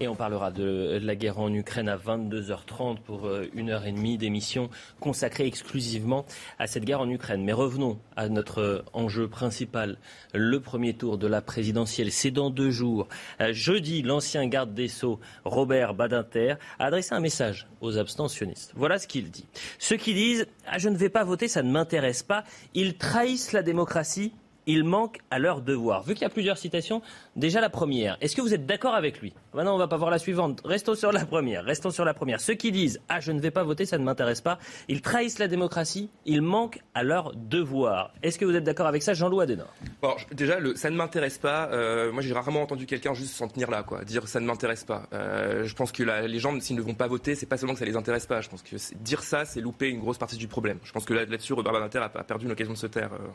Et 0.00 0.08
on 0.08 0.16
parlera 0.16 0.50
de 0.50 0.98
la 1.00 1.14
guerre 1.14 1.38
en 1.38 1.52
Ukraine 1.54 1.88
à 1.88 1.96
22h30 1.96 2.98
pour 2.98 3.26
euh, 3.26 3.48
une 3.54 3.70
heure 3.70 3.86
et 3.86 3.92
demie 3.92 4.18
d'émission 4.18 4.68
consacrée 4.98 5.46
exclusivement 5.46 6.26
à 6.58 6.66
cette 6.66 6.84
guerre 6.84 7.00
en 7.00 7.08
Ukraine. 7.08 7.44
Mais 7.44 7.52
revenons 7.52 8.00
à 8.16 8.28
notre 8.28 8.60
euh, 8.60 8.84
enjeu 8.92 9.28
principal. 9.28 9.96
Le 10.32 10.58
premier 10.58 10.94
tour 10.94 11.16
de 11.16 11.28
la 11.28 11.40
présidentielle, 11.40 12.10
c'est 12.10 12.32
dans 12.32 12.50
deux 12.50 12.72
jours. 12.72 13.06
Euh, 13.40 13.52
jeudi, 13.52 14.02
l'ancien 14.02 14.48
garde 14.48 14.74
des 14.74 14.88
Sceaux, 14.88 15.20
Robert 15.44 15.94
Badinter, 15.94 16.56
a 16.80 16.86
adressé 16.86 17.14
un 17.14 17.20
message 17.20 17.68
aux 17.80 17.96
abstentionnistes. 17.96 18.72
Voilà 18.74 18.98
ce 18.98 19.06
qu'il 19.06 19.30
dit. 19.30 19.46
Ceux 19.78 19.96
qui 19.96 20.12
disent 20.12 20.46
ah, 20.66 20.78
Je 20.78 20.88
ne 20.88 20.96
vais 20.96 21.08
pas 21.08 21.22
voter, 21.22 21.46
ça 21.46 21.62
ne 21.62 21.70
m'intéresse 21.70 22.24
pas, 22.24 22.42
ils 22.74 22.96
trahissent 22.96 23.52
la 23.52 23.62
démocratie 23.62 24.32
ils 24.66 24.84
manquent 24.84 25.18
à 25.30 25.38
leur 25.38 25.60
devoir. 25.60 26.02
Vu 26.02 26.14
qu'il 26.14 26.22
y 26.22 26.26
a 26.26 26.30
plusieurs 26.30 26.58
citations, 26.58 27.02
déjà 27.36 27.60
la 27.60 27.70
première. 27.70 28.16
Est-ce 28.20 28.36
que 28.36 28.40
vous 28.40 28.54
êtes 28.54 28.66
d'accord 28.66 28.94
avec 28.94 29.20
lui? 29.20 29.34
Maintenant, 29.52 29.74
on 29.74 29.78
va 29.78 29.88
pas 29.88 29.96
voir 29.96 30.10
la 30.10 30.18
suivante. 30.18 30.60
Restons 30.64 30.94
sur 30.94 31.12
la 31.12 31.24
première. 31.24 31.64
Restons 31.64 31.90
sur 31.90 32.04
la 32.04 32.14
première. 32.14 32.40
Ceux 32.40 32.54
qui 32.54 32.72
disent 32.72 33.00
ah 33.08 33.20
je 33.20 33.32
ne 33.32 33.40
vais 33.40 33.50
pas 33.50 33.62
voter, 33.62 33.86
ça 33.86 33.98
ne 33.98 34.04
m'intéresse 34.04 34.40
pas, 34.40 34.58
ils 34.88 35.00
trahissent 35.00 35.38
la 35.38 35.48
démocratie. 35.48 36.10
Ils 36.26 36.42
manquent 36.42 36.80
à 36.94 37.02
leur 37.02 37.34
devoir. 37.34 38.12
Est-ce 38.22 38.38
que 38.38 38.44
vous 38.44 38.54
êtes 38.54 38.64
d'accord 38.64 38.86
avec 38.86 39.02
ça, 39.02 39.14
Jean-Louis 39.14 39.42
Adenor? 39.42 39.72
Bon, 40.02 40.14
déjà, 40.32 40.58
ça 40.76 40.90
ne 40.90 40.96
m'intéresse 40.96 41.38
pas. 41.38 41.68
Euh, 41.72 42.12
moi, 42.12 42.22
j'ai 42.22 42.32
rarement 42.32 42.62
entendu 42.62 42.86
quelqu'un 42.86 43.14
juste 43.14 43.34
s'en 43.34 43.48
tenir 43.48 43.70
là, 43.70 43.82
quoi, 43.82 44.04
dire 44.04 44.28
ça 44.28 44.40
ne 44.40 44.46
m'intéresse 44.46 44.84
pas. 44.84 45.06
Euh, 45.12 45.64
je 45.64 45.74
pense 45.74 45.92
que 45.92 46.02
les 46.02 46.38
gens, 46.38 46.58
s'ils 46.60 46.76
ne 46.76 46.82
vont 46.82 46.94
pas 46.94 47.06
voter, 47.06 47.34
c'est 47.34 47.46
pas 47.46 47.56
seulement 47.56 47.74
que 47.74 47.78
ça 47.78 47.84
les 47.84 47.96
intéresse 47.96 48.26
pas. 48.26 48.40
Je 48.40 48.48
pense 48.48 48.62
que 48.62 48.76
dire 48.96 49.22
ça, 49.22 49.44
c'est 49.44 49.60
louper 49.60 49.88
une 49.88 50.00
grosse 50.00 50.18
partie 50.18 50.36
du 50.36 50.48
problème. 50.48 50.78
Je 50.84 50.92
pense 50.92 51.04
que 51.04 51.14
là-dessus, 51.14 51.52
Robert 51.52 51.72
Badinter 51.72 51.98
a, 51.98 52.08
perdu 52.08 52.46
une 52.46 52.52
occasion 52.52 52.72
de 52.72 52.78
se 52.78 52.86
taire. 52.86 53.10
Euh 53.14 53.28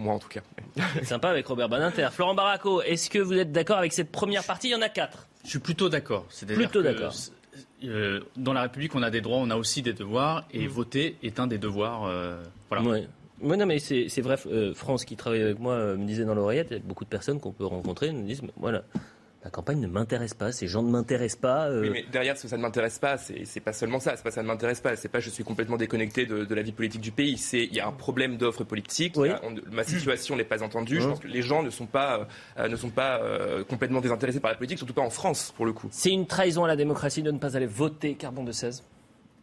moi 0.00 0.14
en 0.14 0.18
tout 0.18 0.28
cas. 0.28 0.40
Sympa 1.02 1.28
avec 1.28 1.46
Robert 1.46 1.68
Badinter. 1.68 2.08
Florent 2.12 2.34
Baraco, 2.34 2.82
est-ce 2.82 3.10
que 3.10 3.18
vous 3.18 3.34
êtes 3.34 3.52
d'accord 3.52 3.78
avec 3.78 3.92
cette 3.92 4.10
première 4.10 4.44
partie? 4.44 4.68
Il 4.68 4.72
y 4.72 4.74
en 4.74 4.82
a 4.82 4.88
quatre. 4.88 5.26
Je 5.44 5.50
suis 5.50 5.58
plutôt 5.58 5.88
d'accord. 5.88 6.26
Plutôt 6.46 6.82
d'accord. 6.82 7.14
Euh, 7.84 8.20
dans 8.36 8.52
la 8.52 8.62
République, 8.62 8.94
on 8.94 9.02
a 9.02 9.10
des 9.10 9.20
droits, 9.20 9.38
on 9.38 9.50
a 9.50 9.56
aussi 9.56 9.82
des 9.82 9.92
devoirs, 9.92 10.44
et 10.52 10.66
mm. 10.66 10.68
voter 10.68 11.16
est 11.22 11.40
un 11.40 11.46
des 11.46 11.58
devoirs. 11.58 12.04
Euh, 12.04 12.42
voilà. 12.68 13.06
Oui, 13.42 13.56
non, 13.56 13.64
mais 13.64 13.78
c'est 13.78 14.20
vrai. 14.20 14.36
Euh, 14.46 14.74
France, 14.74 15.04
qui 15.04 15.16
travaille 15.16 15.42
avec 15.42 15.58
moi, 15.58 15.96
me 15.96 16.04
disait 16.04 16.24
dans 16.24 16.34
l'oreillette, 16.34 16.68
il 16.70 16.76
y 16.76 16.80
a 16.80 16.82
beaucoup 16.82 17.04
de 17.04 17.08
personnes 17.08 17.40
qu'on 17.40 17.52
peut 17.52 17.64
rencontrer, 17.64 18.12
nous 18.12 18.26
disent, 18.26 18.42
voilà, 18.56 18.82
la 19.42 19.50
campagne 19.50 19.80
ne 19.80 19.86
m'intéresse 19.86 20.34
pas, 20.34 20.52
ces 20.52 20.68
gens 20.68 20.82
ne 20.82 20.90
m'intéressent 20.90 21.40
pas. 21.40 21.68
Euh. 21.68 21.82
Oui, 21.82 21.90
mais 21.90 22.04
derrière 22.12 22.36
ce 22.36 22.46
ça 22.46 22.56
ne 22.56 22.62
m'intéresse 22.62 22.98
pas, 22.98 23.16
c'est 23.16 23.60
pas 23.60 23.72
seulement 23.72 23.98
ça, 23.98 24.16
c'est 24.16 24.22
pas 24.22 24.30
ça 24.30 24.42
ne 24.42 24.46
m'intéresse 24.46 24.80
pas, 24.80 24.96
c'est 24.96 25.08
pas 25.08 25.20
je 25.20 25.30
suis 25.30 25.44
complètement 25.44 25.76
déconnecté 25.76 26.26
de, 26.26 26.54
la 26.54 26.62
vie 26.62 26.72
politique 26.72 27.00
du 27.00 27.12
pays, 27.12 27.38
c'est 27.38 27.64
il 27.64 27.74
y 27.74 27.80
a 27.80 27.86
un 27.86 27.92
problème 27.92 28.36
d'offre 28.36 28.64
politique, 28.64 29.16
ma 29.70 29.84
situation 29.84 30.36
n'est 30.36 30.44
pas 30.44 30.62
entendue, 30.62 31.00
je 31.00 31.08
pense 31.08 31.20
que 31.20 31.28
les 31.28 31.42
gens 31.42 31.62
ne 31.62 31.70
sont 31.70 31.86
pas, 31.86 32.26
euh, 32.58 32.68
ne 32.68 32.76
sont 32.76 32.90
pas 32.90 33.20
euh, 33.22 33.64
complètement 33.64 34.00
désintéressés 34.00 34.40
par 34.40 34.50
la 34.50 34.56
politique, 34.56 34.78
surtout 34.78 34.94
pas 34.94 35.02
en 35.02 35.10
France 35.10 35.52
pour 35.56 35.64
le 35.64 35.72
coup. 35.72 35.88
C'est 35.90 36.10
une 36.10 36.26
trahison 36.26 36.64
à 36.64 36.68
la 36.68 36.76
démocratie 36.76 37.22
de 37.22 37.30
ne 37.30 37.38
pas 37.38 37.56
aller 37.56 37.66
voter 37.66 38.14
Carbon 38.14 38.44
de 38.44 38.52
16 38.52 38.82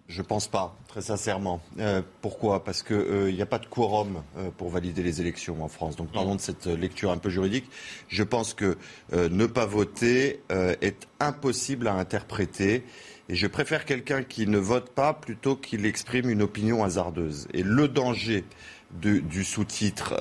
je 0.07 0.21
pense 0.21 0.47
pas, 0.47 0.77
très 0.87 1.01
sincèrement. 1.01 1.61
Euh, 1.79 2.01
pourquoi? 2.21 2.63
Parce 2.63 2.81
qu'il 2.81 2.95
euh, 2.95 3.31
n'y 3.31 3.41
a 3.41 3.45
pas 3.45 3.59
de 3.59 3.65
quorum 3.65 4.23
euh, 4.37 4.49
pour 4.55 4.69
valider 4.69 5.03
les 5.03 5.19
élections 5.19 5.61
en 5.61 5.67
France. 5.67 5.97
Donc, 5.97 6.11
pardon 6.13 6.35
de 6.35 6.39
cette 6.39 6.65
lecture 6.65 7.11
un 7.11 7.17
peu 7.17 7.29
juridique. 7.29 7.65
Je 8.07 8.23
pense 8.23 8.53
que 8.53 8.77
ne 9.11 9.45
pas 9.45 9.65
voter 9.65 10.41
est 10.49 11.07
impossible 11.19 11.87
à 11.87 11.93
interpréter. 11.93 12.85
Et 13.29 13.35
je 13.35 13.47
préfère 13.47 13.83
quelqu'un 13.83 14.23
qui 14.23 14.47
ne 14.47 14.57
vote 14.57 14.91
pas 14.91 15.13
plutôt 15.13 15.57
qu'il 15.57 15.85
exprime 15.85 16.29
une 16.29 16.41
opinion 16.41 16.83
hasardeuse. 16.83 17.47
Et 17.53 17.63
le 17.63 17.89
danger 17.89 18.45
du 18.91 19.43
sous-titre, 19.43 20.15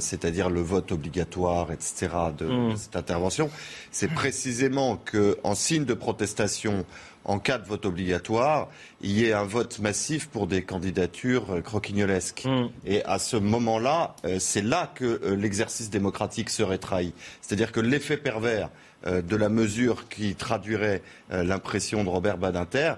c'est-à-dire 0.00 0.48
le 0.48 0.62
vote 0.62 0.92
obligatoire, 0.92 1.70
etc., 1.70 2.08
de, 2.36 2.46
mmh. 2.46 2.72
de 2.72 2.76
cette 2.76 2.96
intervention, 2.96 3.50
c'est 3.90 4.08
précisément 4.08 4.96
qu'en 4.96 5.54
signe 5.54 5.84
de 5.84 5.94
protestation, 5.94 6.86
en 7.26 7.38
cas 7.40 7.58
de 7.58 7.66
vote 7.66 7.84
obligatoire, 7.84 8.68
il 9.02 9.10
y 9.10 9.24
ait 9.24 9.32
un 9.32 9.44
vote 9.44 9.80
massif 9.80 10.28
pour 10.28 10.46
des 10.46 10.62
candidatures 10.62 11.56
euh, 11.56 11.60
croquignolesques. 11.60 12.44
Mm. 12.46 12.68
Et 12.86 13.04
à 13.04 13.18
ce 13.18 13.36
moment-là, 13.36 14.14
euh, 14.24 14.38
c'est 14.38 14.62
là 14.62 14.90
que 14.94 15.04
euh, 15.04 15.36
l'exercice 15.36 15.90
démocratique 15.90 16.50
serait 16.50 16.78
trahi. 16.78 17.12
C'est-à-dire 17.42 17.72
que 17.72 17.80
l'effet 17.80 18.16
pervers 18.16 18.70
de 19.04 19.36
la 19.36 19.48
mesure 19.48 20.08
qui 20.08 20.34
traduirait 20.34 21.00
l'impression 21.30 22.02
de 22.02 22.08
Robert 22.08 22.38
Badinter 22.38 22.94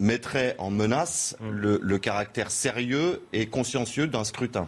mettrait 0.00 0.56
en 0.58 0.70
menace 0.70 1.36
mm. 1.38 1.50
le, 1.50 1.98
caractère 1.98 2.50
sérieux 2.50 3.22
et 3.32 3.46
consciencieux 3.46 4.08
d'un 4.08 4.24
scrutin. 4.24 4.66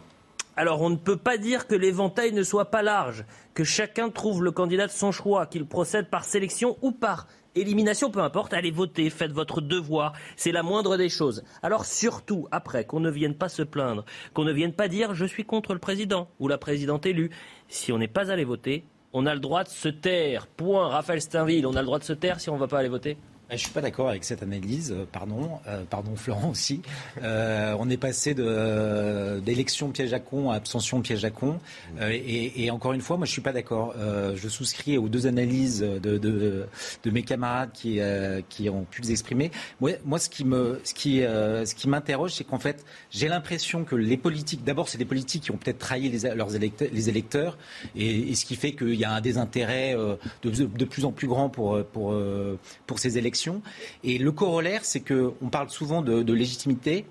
Alors 0.56 0.82
on 0.82 0.90
ne 0.90 0.96
peut 0.96 1.16
pas 1.16 1.36
dire 1.36 1.66
que 1.66 1.74
l'éventail 1.74 2.32
ne 2.32 2.44
soit 2.44 2.70
pas 2.70 2.82
large, 2.82 3.24
que 3.54 3.64
chacun 3.64 4.08
trouve 4.10 4.44
le 4.44 4.52
candidat 4.52 4.86
de 4.86 4.92
son 4.92 5.10
choix, 5.10 5.46
qu'il 5.46 5.66
procède 5.66 6.10
par 6.10 6.24
sélection 6.24 6.76
ou 6.80 6.92
par 6.92 7.26
élimination, 7.56 8.10
peu 8.10 8.20
importe, 8.20 8.54
allez 8.54 8.70
voter, 8.70 9.10
faites 9.10 9.32
votre 9.32 9.60
devoir, 9.60 10.12
c'est 10.36 10.52
la 10.52 10.62
moindre 10.62 10.96
des 10.96 11.08
choses. 11.08 11.42
Alors 11.62 11.84
surtout, 11.84 12.46
après, 12.50 12.84
qu'on 12.84 13.00
ne 13.00 13.10
vienne 13.10 13.34
pas 13.34 13.48
se 13.48 13.62
plaindre, 13.62 14.04
qu'on 14.34 14.44
ne 14.44 14.52
vienne 14.52 14.72
pas 14.72 14.88
dire 14.88 15.14
je 15.14 15.24
suis 15.24 15.44
contre 15.44 15.72
le 15.72 15.80
président 15.80 16.28
ou 16.38 16.48
la 16.48 16.58
présidente 16.58 17.06
élue. 17.06 17.30
Si 17.68 17.92
on 17.92 17.98
n'est 17.98 18.08
pas 18.08 18.30
allé 18.30 18.44
voter, 18.44 18.84
on 19.12 19.26
a 19.26 19.34
le 19.34 19.40
droit 19.40 19.64
de 19.64 19.68
se 19.68 19.88
taire. 19.88 20.46
Point. 20.46 20.88
Raphaël 20.88 21.22
Steinville, 21.22 21.66
on 21.66 21.74
a 21.74 21.80
le 21.80 21.86
droit 21.86 21.98
de 21.98 22.04
se 22.04 22.12
taire 22.12 22.40
si 22.40 22.50
on 22.50 22.54
ne 22.54 22.60
va 22.60 22.68
pas 22.68 22.78
aller 22.78 22.88
voter? 22.88 23.16
Je 23.48 23.54
ne 23.54 23.58
suis 23.58 23.70
pas 23.70 23.80
d'accord 23.80 24.08
avec 24.08 24.24
cette 24.24 24.42
analyse, 24.42 24.90
euh, 24.90 25.04
pardon, 25.10 25.60
euh, 25.68 25.84
pardon 25.88 26.16
Florent 26.16 26.50
aussi. 26.50 26.82
Euh, 27.22 27.76
on 27.78 27.88
est 27.88 27.96
passé 27.96 28.34
d'élection 28.34 29.90
piège 29.90 30.12
à 30.12 30.18
con 30.18 30.50
à 30.50 30.56
abstention 30.56 31.00
piège 31.00 31.24
à 31.24 31.30
con. 31.30 31.60
et, 32.00 32.70
encore 32.70 32.92
une 32.92 33.00
fois, 33.00 33.16
moi 33.16 33.26
je 33.26 33.30
ne 33.30 33.34
suis 33.34 33.42
pas 33.42 33.52
d'accord. 33.52 33.94
je 34.34 34.48
souscris 34.48 34.98
aux 34.98 35.08
deux 35.08 35.26
analyses 35.26 35.80
de, 35.80 36.66
mes 37.04 37.22
camarades 37.22 37.70
qui, 37.72 38.00
ont 38.68 38.84
pu 38.84 39.02
les 39.02 39.12
exprimer. 39.12 39.50
Moi, 39.80 40.18
ce 40.18 40.28
qui 40.28 41.88
m'interroge, 41.88 42.32
c'est 42.34 42.44
qu'en 42.44 42.58
fait, 42.58 42.84
j'ai 43.10 43.28
l'impression 43.28 43.84
que 43.84 43.94
les 43.94 44.16
politiques, 44.16 44.64
d'abord, 44.64 44.88
c'est 44.88 44.98
des 44.98 45.04
politiques 45.04 45.44
qui 45.44 45.50
ont 45.52 45.56
peut-être 45.56 45.78
trahi 45.78 46.08
les, 46.08 46.34
leurs 46.34 46.56
électeurs, 46.56 46.88
électeurs, 46.92 47.58
et, 47.94 48.34
ce 48.34 48.44
qui 48.44 48.56
fait 48.56 48.72
qu'il 48.72 48.94
y 48.94 49.04
a 49.04 49.12
un 49.12 49.20
désintérêt 49.20 49.94
de, 50.42 50.84
plus 50.84 51.04
en 51.04 51.12
plus 51.12 51.28
grand 51.28 51.48
pour, 51.48 51.78
pour, 51.84 52.98
ces 52.98 53.18
et 54.04 54.18
le 54.18 54.32
corollaire, 54.32 54.84
c'est 54.84 55.00
qu'on 55.00 55.48
parle 55.50 55.70
souvent 55.70 56.02
de 56.02 56.32
légitimité. 56.32 57.04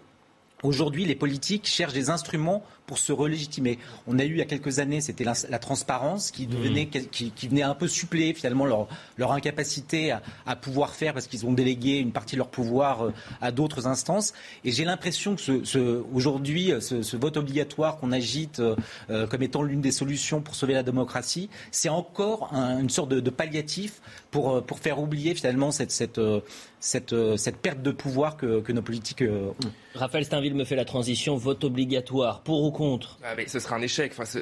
Aujourd'hui, 0.64 1.06
les 1.06 1.16
politiques 1.16 1.68
cherchent 1.68 1.94
des 1.94 2.10
instruments 2.10 2.64
pour 2.88 2.98
se 2.98 3.12
relégitimer. 3.12 3.78
On 4.08 4.20
a 4.20 4.26
eu 4.26 4.32
il 4.32 4.38
y 4.38 4.42
a 4.42 4.46
quelques 4.46 4.80
années, 4.80 5.02
c'était 5.02 5.24
la, 5.24 5.60
transparence 5.60 6.32
qui, 6.32 6.48
devenait, 6.48 6.86
mmh. 6.86 7.32
qui, 7.36 7.48
venait 7.48 7.62
un 7.64 7.76
peu 7.76 7.88
suppléer 7.88 8.34
finalement 8.34 8.66
leur, 8.66 8.88
leur 9.18 9.32
incapacité 9.32 10.12
à, 10.46 10.56
pouvoir 10.56 10.92
faire 10.92 11.14
parce 11.14 11.28
qu'ils 11.28 11.46
ont 11.46 11.54
délégué 11.54 11.98
une 11.98 12.12
partie 12.12 12.36
de 12.36 12.40
leur 12.40 12.48
pouvoir 12.48 13.06
euh, 13.06 13.14
à 13.42 13.52
d'autres 13.52 13.88
instances. 13.88 14.34
Et 14.64 14.72
j'ai 14.72 14.86
l'impression 14.86 15.36
que 15.36 15.42
ce, 15.42 16.04
aujourd'hui, 16.14 16.72
ce, 16.80 17.18
vote 17.18 17.38
obligatoire 17.38 17.98
qu'on 17.98 18.12
agite 18.12 18.60
euh, 18.60 18.76
euh, 19.10 19.28
comme 19.28 19.44
étant 19.44 19.62
l'une 19.62 19.82
des 19.82 19.92
solutions 19.92 20.42
pour 20.42 20.56
sauver 20.56 20.74
la 20.74 20.84
démocratie, 20.84 21.50
c'est 21.72 21.90
encore 21.90 22.52
une 22.54 22.90
sorte 22.90 23.10
de, 23.10 23.30
palliatif 23.30 24.02
pour, 24.32 24.64
pour 24.64 24.80
faire 24.80 25.00
oublier 25.00 25.36
finalement 25.36 25.72
cette, 25.72 25.92
cette, 25.92 26.22
cette, 26.80 27.16
cette 27.38 27.58
perte 27.58 27.82
de 27.82 27.92
pouvoir 27.92 28.38
que, 28.38 28.62
que 28.62 28.72
nos 28.72 28.82
politiques 28.82 29.24
ont. 29.24 29.72
Raphaël 29.96 30.26
Steinville 30.26 30.56
me 30.56 30.66
fait 30.66 30.76
la 30.76 30.86
transition 30.86 31.36
vote 31.38 31.64
obligatoire 31.64 32.42
pour 32.42 32.64
ou 32.64 32.72
contre? 32.72 33.18
Ah, 33.24 33.34
mais 33.36 33.48
Ce 33.48 33.60
sera 33.60 33.78
un 33.78 33.82
échec. 33.82 34.14
Enfin, 34.18 34.40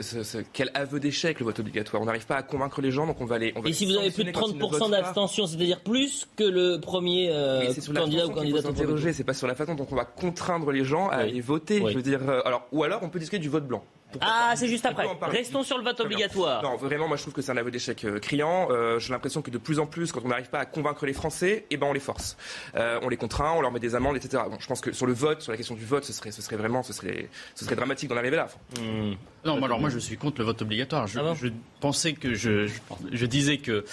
quel 0.51 0.71
aveu 0.73 0.99
d'échec 0.99 1.39
le 1.39 1.45
vote 1.45 1.59
obligatoire? 1.59 2.01
On 2.01 2.05
n'arrive 2.05 2.25
pas 2.25 2.35
à 2.35 2.43
convaincre 2.43 2.81
les 2.81 2.91
gens, 2.91 3.05
donc 3.05 3.21
on 3.21 3.25
va 3.25 3.37
les. 3.37 3.53
Et 3.65 3.73
si 3.73 3.85
vous 3.85 3.95
avez 3.95 4.11
plus 4.11 4.23
de 4.23 4.31
30% 4.31 4.91
d'abstention, 4.91 5.45
c'est-à-dire 5.47 5.81
plus 5.81 6.27
que 6.35 6.43
le 6.43 6.79
premier 6.79 7.29
euh, 7.31 7.71
candidat 7.93 8.27
ou 8.27 8.31
candidate 8.31 9.13
C'est 9.13 9.23
pas 9.23 9.33
sur 9.33 9.47
la 9.47 9.55
façon 9.55 9.75
dont 9.75 9.87
on 9.89 9.95
va 9.95 10.05
contraindre 10.05 10.71
les 10.71 10.83
gens 10.83 11.07
à 11.09 11.17
aller 11.17 11.41
voter. 11.41 11.83
Je 11.87 11.95
veux 11.95 12.01
dire, 12.01 12.19
euh, 12.27 12.41
alors, 12.45 12.67
ou 12.71 12.83
alors 12.83 13.01
on 13.03 13.09
peut 13.09 13.19
discuter 13.19 13.39
du 13.39 13.49
vote 13.49 13.67
blanc. 13.67 13.83
Ah, 14.21 14.53
c'est 14.55 14.67
juste 14.67 14.85
après. 14.85 15.05
Restons 15.21 15.63
sur 15.63 15.77
le 15.77 15.83
vote 15.83 15.99
obligatoire. 15.99 16.63
Non, 16.63 16.75
vraiment, 16.77 17.07
moi 17.07 17.17
je 17.17 17.23
trouve 17.23 17.33
que 17.33 17.41
c'est 17.41 17.51
un 17.51 17.57
aveu 17.57 17.71
d'échec 17.71 18.03
euh, 18.05 18.19
criant. 18.19 18.67
Euh, 18.69 18.99
j'ai 18.99 19.11
l'impression 19.11 19.41
que 19.41 19.51
de 19.51 19.57
plus 19.57 19.79
en 19.79 19.85
plus, 19.85 20.11
quand 20.11 20.21
on 20.23 20.29
n'arrive 20.29 20.49
pas 20.49 20.59
à 20.59 20.65
convaincre 20.65 21.05
les 21.05 21.13
Français, 21.13 21.65
eh 21.69 21.77
ben 21.77 21.87
on 21.87 21.93
les 21.93 21.99
force. 21.99 22.37
Euh, 22.75 22.99
on 23.01 23.09
les 23.09 23.17
contraint, 23.17 23.53
on 23.53 23.61
leur 23.61 23.71
met 23.71 23.79
des 23.79 23.95
amendes, 23.95 24.15
etc. 24.15 24.43
Bon, 24.49 24.57
je 24.59 24.67
pense 24.67 24.81
que 24.81 24.91
sur 24.91 25.05
le 25.05 25.13
vote, 25.13 25.41
sur 25.41 25.51
la 25.51 25.57
question 25.57 25.75
du 25.75 25.85
vote, 25.85 26.03
ce 26.03 26.13
serait, 26.13 26.31
ce 26.31 26.41
serait 26.41 26.55
vraiment, 26.55 26.83
ce 26.83 26.93
serait, 26.93 27.29
ce 27.55 27.65
serait 27.65 27.75
dramatique 27.75 28.09
d'en 28.09 28.17
arriver 28.17 28.37
là. 28.37 28.47
Hmm. 28.79 29.13
Non, 29.45 29.61
alors 29.61 29.81
moi 29.81 29.89
je 29.89 29.99
suis 29.99 30.15
contre 30.15 30.39
le 30.39 30.45
vote 30.45 30.61
obligatoire. 30.61 31.05
Je, 31.05 31.19
ah 31.19 31.33
je 31.35 31.49
pensais 31.81 32.13
que 32.13 32.33
je, 32.33 32.69
je, 33.11 33.25
disais 33.25 33.57
que 33.57 33.83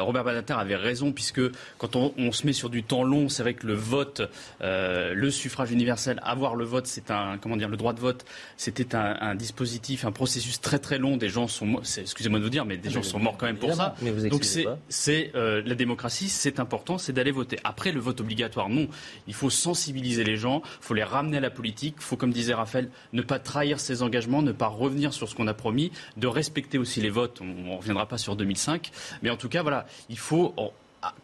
Robert 0.00 0.24
Badinter 0.24 0.54
avait 0.54 0.74
raison 0.74 1.12
puisque 1.12 1.40
quand 1.78 1.94
on, 1.94 2.12
on, 2.18 2.32
se 2.32 2.44
met 2.46 2.52
sur 2.52 2.68
du 2.68 2.82
temps 2.82 3.04
long, 3.04 3.28
c'est 3.28 3.44
vrai 3.44 3.54
que 3.54 3.68
le 3.68 3.74
vote, 3.74 4.22
le 4.60 5.30
suffrage 5.30 5.70
universel, 5.70 6.20
avoir 6.24 6.56
le 6.56 6.64
vote, 6.64 6.88
c'est 6.88 7.12
un 7.12 7.38
comment 7.38 7.56
dire, 7.56 7.68
le 7.68 7.76
droit 7.76 7.92
de 7.92 8.00
vote, 8.00 8.24
c'était 8.56 8.96
un 8.96 9.09
un, 9.10 9.30
un 9.30 9.34
dispositif, 9.34 10.04
un 10.04 10.12
processus 10.12 10.60
très 10.60 10.78
très 10.78 10.98
long. 10.98 11.16
Des 11.16 11.28
gens 11.28 11.48
sont, 11.48 11.80
excusez-moi 11.98 12.38
de 12.38 12.44
vous 12.44 12.50
dire, 12.50 12.64
mais 12.64 12.76
des 12.76 12.90
gens 12.90 13.02
sont 13.02 13.18
morts 13.18 13.36
quand 13.36 13.46
même 13.46 13.58
pour 13.58 13.74
ça. 13.74 13.94
Mais 14.02 14.10
vous 14.10 14.28
Donc 14.28 14.44
c'est, 14.44 15.32
euh, 15.34 15.62
la 15.64 15.74
démocratie, 15.74 16.28
c'est 16.28 16.60
important, 16.60 16.98
c'est 16.98 17.12
d'aller 17.12 17.30
voter. 17.30 17.58
Après, 17.64 17.92
le 17.92 18.00
vote 18.00 18.20
obligatoire, 18.20 18.68
non. 18.68 18.88
Il 19.26 19.34
faut 19.34 19.50
sensibiliser 19.50 20.24
les 20.24 20.36
gens, 20.36 20.62
il 20.64 20.84
faut 20.84 20.94
les 20.94 21.04
ramener 21.04 21.38
à 21.38 21.40
la 21.40 21.50
politique. 21.50 21.96
Il 21.98 22.02
faut, 22.02 22.16
comme 22.16 22.32
disait 22.32 22.54
Raphaël, 22.54 22.88
ne 23.12 23.22
pas 23.22 23.38
trahir 23.38 23.80
ses 23.80 24.02
engagements, 24.02 24.42
ne 24.42 24.52
pas 24.52 24.68
revenir 24.68 25.12
sur 25.12 25.28
ce 25.28 25.34
qu'on 25.34 25.46
a 25.46 25.54
promis, 25.54 25.92
de 26.16 26.26
respecter 26.26 26.78
aussi 26.78 27.00
les 27.00 27.10
votes. 27.10 27.40
On 27.40 27.72
ne 27.72 27.76
reviendra 27.76 28.06
pas 28.06 28.18
sur 28.18 28.36
2005, 28.36 28.90
mais 29.22 29.30
en 29.30 29.36
tout 29.36 29.48
cas, 29.48 29.62
voilà, 29.62 29.86
il 30.08 30.18
faut 30.18 30.54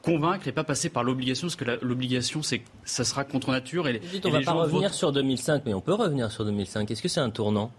convaincre 0.02 0.48
et 0.48 0.52
pas 0.52 0.64
passer 0.64 0.88
par 0.88 1.04
l'obligation, 1.04 1.46
parce 1.48 1.56
que 1.56 1.64
l'obligation, 1.84 2.42
c'est 2.42 2.60
que 2.60 2.68
ça 2.84 3.04
sera 3.04 3.24
contre 3.24 3.50
nature. 3.50 3.88
Et, 3.88 3.98
Vous 3.98 4.08
dites, 4.08 4.26
on 4.26 4.30
va 4.30 4.38
les 4.38 4.44
pas 4.44 4.52
revenir 4.52 4.88
votent- 4.88 4.92
sur 4.94 5.12
2005, 5.12 5.62
mais 5.66 5.74
on 5.74 5.80
peut 5.80 5.94
revenir 5.94 6.30
sur 6.30 6.44
2005. 6.44 6.90
Est-ce 6.90 7.02
que 7.02 7.08
c'est 7.08 7.20
un 7.20 7.30
tournant, 7.30 7.70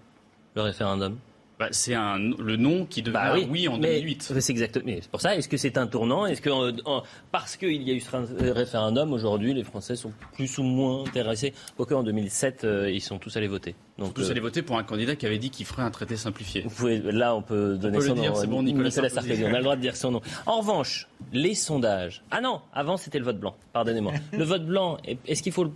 le 0.55 0.61
référendum? 0.61 1.17
Bah, 1.59 1.69
c'est 1.71 1.95
un, 1.95 2.19
le 2.19 2.55
nom 2.55 2.85
qui 2.85 3.01
devient 3.01 3.13
Bah 3.13 3.33
oui, 3.33 3.47
oui, 3.49 3.67
en 3.67 3.79
mais 3.79 3.95
2008. 3.99 4.31
C'est 4.39 4.51
exactement. 4.51 4.85
mais 4.85 4.99
c'est 5.01 5.09
pour 5.09 5.21
ça. 5.21 5.35
Est-ce 5.35 5.47
que 5.49 5.57
c'est 5.57 5.75
un 5.79 5.87
tournant 5.87 6.27
Est-ce 6.27 6.39
que 6.39 6.51
euh, 6.51 6.71
en- 6.85 7.01
parce 7.31 7.57
qu'il 7.57 7.81
y 7.81 7.89
a 7.89 7.93
eu 7.95 7.99
ce 7.99 8.11
ré- 8.15 8.51
référendum 8.51 9.11
aujourd'hui, 9.11 9.55
les 9.55 9.63
Français 9.63 9.95
sont 9.95 10.11
plus 10.35 10.55
ou 10.59 10.63
moins 10.63 11.01
intéressés 11.05 11.53
Quoique 11.75 11.95
en 11.95 12.03
2007, 12.03 12.63
euh, 12.63 12.91
ils 12.91 13.01
sont 13.01 13.17
tous 13.17 13.35
allés 13.37 13.47
voter. 13.47 13.73
Donc 13.97 14.13
Tous 14.13 14.27
euh, 14.27 14.31
allés 14.31 14.39
voter 14.39 14.61
pour 14.61 14.77
un 14.77 14.83
candidat 14.83 15.15
qui 15.15 15.25
avait 15.25 15.39
dit 15.39 15.49
qu'il 15.49 15.65
ferait 15.65 15.81
un 15.81 15.89
traité 15.89 16.15
simplifié. 16.15 16.61
vous 16.61 16.69
pouvez, 16.69 16.99
là, 16.99 17.35
on 17.35 17.41
peut 17.41 17.75
donner 17.75 17.97
peut 17.97 18.03
le 18.03 18.09
son 18.09 18.13
dire, 18.21 18.33
nom. 18.33 18.39
c'est 18.39 18.45
bon, 18.47 18.59
euh, 18.59 18.63
Nicolas 18.63 18.91
Sarkozy. 18.91 19.15
Sarkozy. 19.15 19.43
On 19.45 19.53
a 19.53 19.57
le 19.57 19.63
droit 19.63 19.75
de 19.75 19.81
dire 19.81 19.95
son 19.95 20.11
nom. 20.11 20.21
En 20.45 20.59
revanche, 20.59 21.07
les 21.33 21.55
sondages. 21.55 22.21
Ah 22.29 22.39
non, 22.39 22.61
avant 22.71 22.97
c'était 22.97 23.17
le 23.17 23.25
vote 23.25 23.39
blanc. 23.39 23.55
Pardonnez-moi. 23.73 24.13
le 24.31 24.43
vote 24.43 24.63
blanc. 24.67 24.97
Est-ce 25.25 25.41
qu'il 25.41 25.51
faut 25.53 25.63
le 25.63 25.71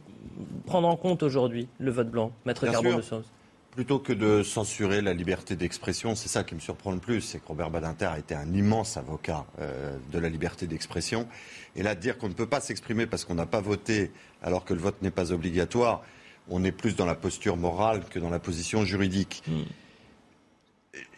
prendre 0.68 0.88
en 0.88 0.96
compte 0.96 1.24
aujourd'hui, 1.24 1.68
le 1.80 1.90
vote 1.90 2.12
blanc, 2.12 2.32
Maître 2.46 2.68
Carbon 2.68 2.98
de 2.98 3.02
Sens 3.02 3.26
Plutôt 3.72 4.00
que 4.00 4.12
de 4.12 4.44
censurer 4.44 5.02
la 5.02 5.14
liberté 5.14 5.56
d'expression, 5.56 6.14
c'est 6.14 6.28
ça 6.28 6.44
qui 6.44 6.56
me 6.56 6.60
surprend 6.60 6.92
le 6.92 7.00
plus, 7.00 7.22
c'est 7.22 7.40
que 7.40 7.48
Robert 7.48 7.70
Badinter 7.70 8.08
a 8.08 8.20
été 8.20 8.36
un 8.36 8.54
immense 8.54 8.98
avocat 8.98 9.46
euh, 9.60 9.98
de 10.12 10.20
la 10.20 10.28
liberté 10.28 10.68
d'expression. 10.68 11.26
Et 11.78 11.84
là, 11.84 11.96
dire 11.96 12.18
qu'on 12.18 12.28
ne 12.28 12.34
peut 12.34 12.48
pas 12.48 12.60
s'exprimer 12.60 13.08
parce 13.08 13.24
qu'on 13.24 13.36
n'a 13.36 13.46
pas 13.46 13.62
voté 13.62 14.12
alors 14.42 14.66
que 14.66 14.74
le 14.74 14.82
vote 14.82 15.02
n'est 15.02 15.10
pas 15.10 15.32
obligatoire, 15.32 16.04
on 16.50 16.66
est 16.66 16.74
plus 16.74 16.98
dans 16.98 17.06
la 17.06 17.16
posture 17.16 17.56
morale 17.56 18.04
que 18.10 18.20
dans 18.20 18.30
la 18.30 18.40
position 18.40 18.84
juridique. 18.84 19.42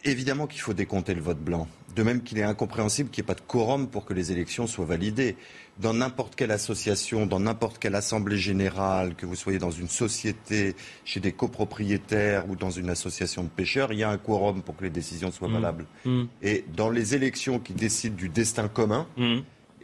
Évidemment 0.06 0.48
qu'il 0.48 0.62
faut 0.62 0.74
décompter 0.74 1.13
le 1.13 1.22
vote 1.22 1.39
blanc. 1.39 1.68
De 1.96 2.02
même 2.04 2.24
qu'il 2.24 2.39
est 2.39 2.44
incompréhensible 2.44 3.10
qu'il 3.10 3.22
n'y 3.22 3.26
ait 3.26 3.34
pas 3.34 3.39
de 3.39 3.46
quorum 3.46 3.88
pour 3.88 4.04
que 4.04 4.13
les 4.13 4.32
élections 4.32 4.66
soient 4.66 4.86
validées. 4.86 5.38
Dans 5.80 5.94
n'importe 5.94 6.36
quelle 6.36 6.52
association, 6.52 7.26
dans 7.26 7.39
n'importe 7.39 7.78
quelle 7.78 7.96
assemblée 7.96 8.38
générale, 8.38 9.16
que 9.16 9.26
vous 9.26 9.36
soyez 9.36 9.60
dans 9.60 9.72
une 9.72 9.88
société, 9.88 10.76
chez 11.06 11.20
des 11.20 11.32
copropriétaires 11.32 12.50
ou 12.50 12.56
dans 12.56 12.72
une 12.72 12.89
association 12.89 13.44
de 13.44 13.50
pêcheurs, 13.50 13.94
il 13.94 14.00
y 14.00 14.04
a 14.04 14.10
un 14.10 14.18
quorum 14.18 14.62
pour 14.63 14.76
que 14.76 14.84
les 14.84 14.89
décisions 14.89 15.32
soient 15.32 15.48
Mmh. 15.48 15.54
valables. 15.54 15.86
Mmh. 16.06 16.24
Et 16.42 16.66
dans 16.76 16.89
les 16.89 17.16
élections 17.16 17.60
qui 17.60 17.74
décident 17.74 18.16
du 18.16 18.30
destin 18.30 18.68
commun, 18.68 19.08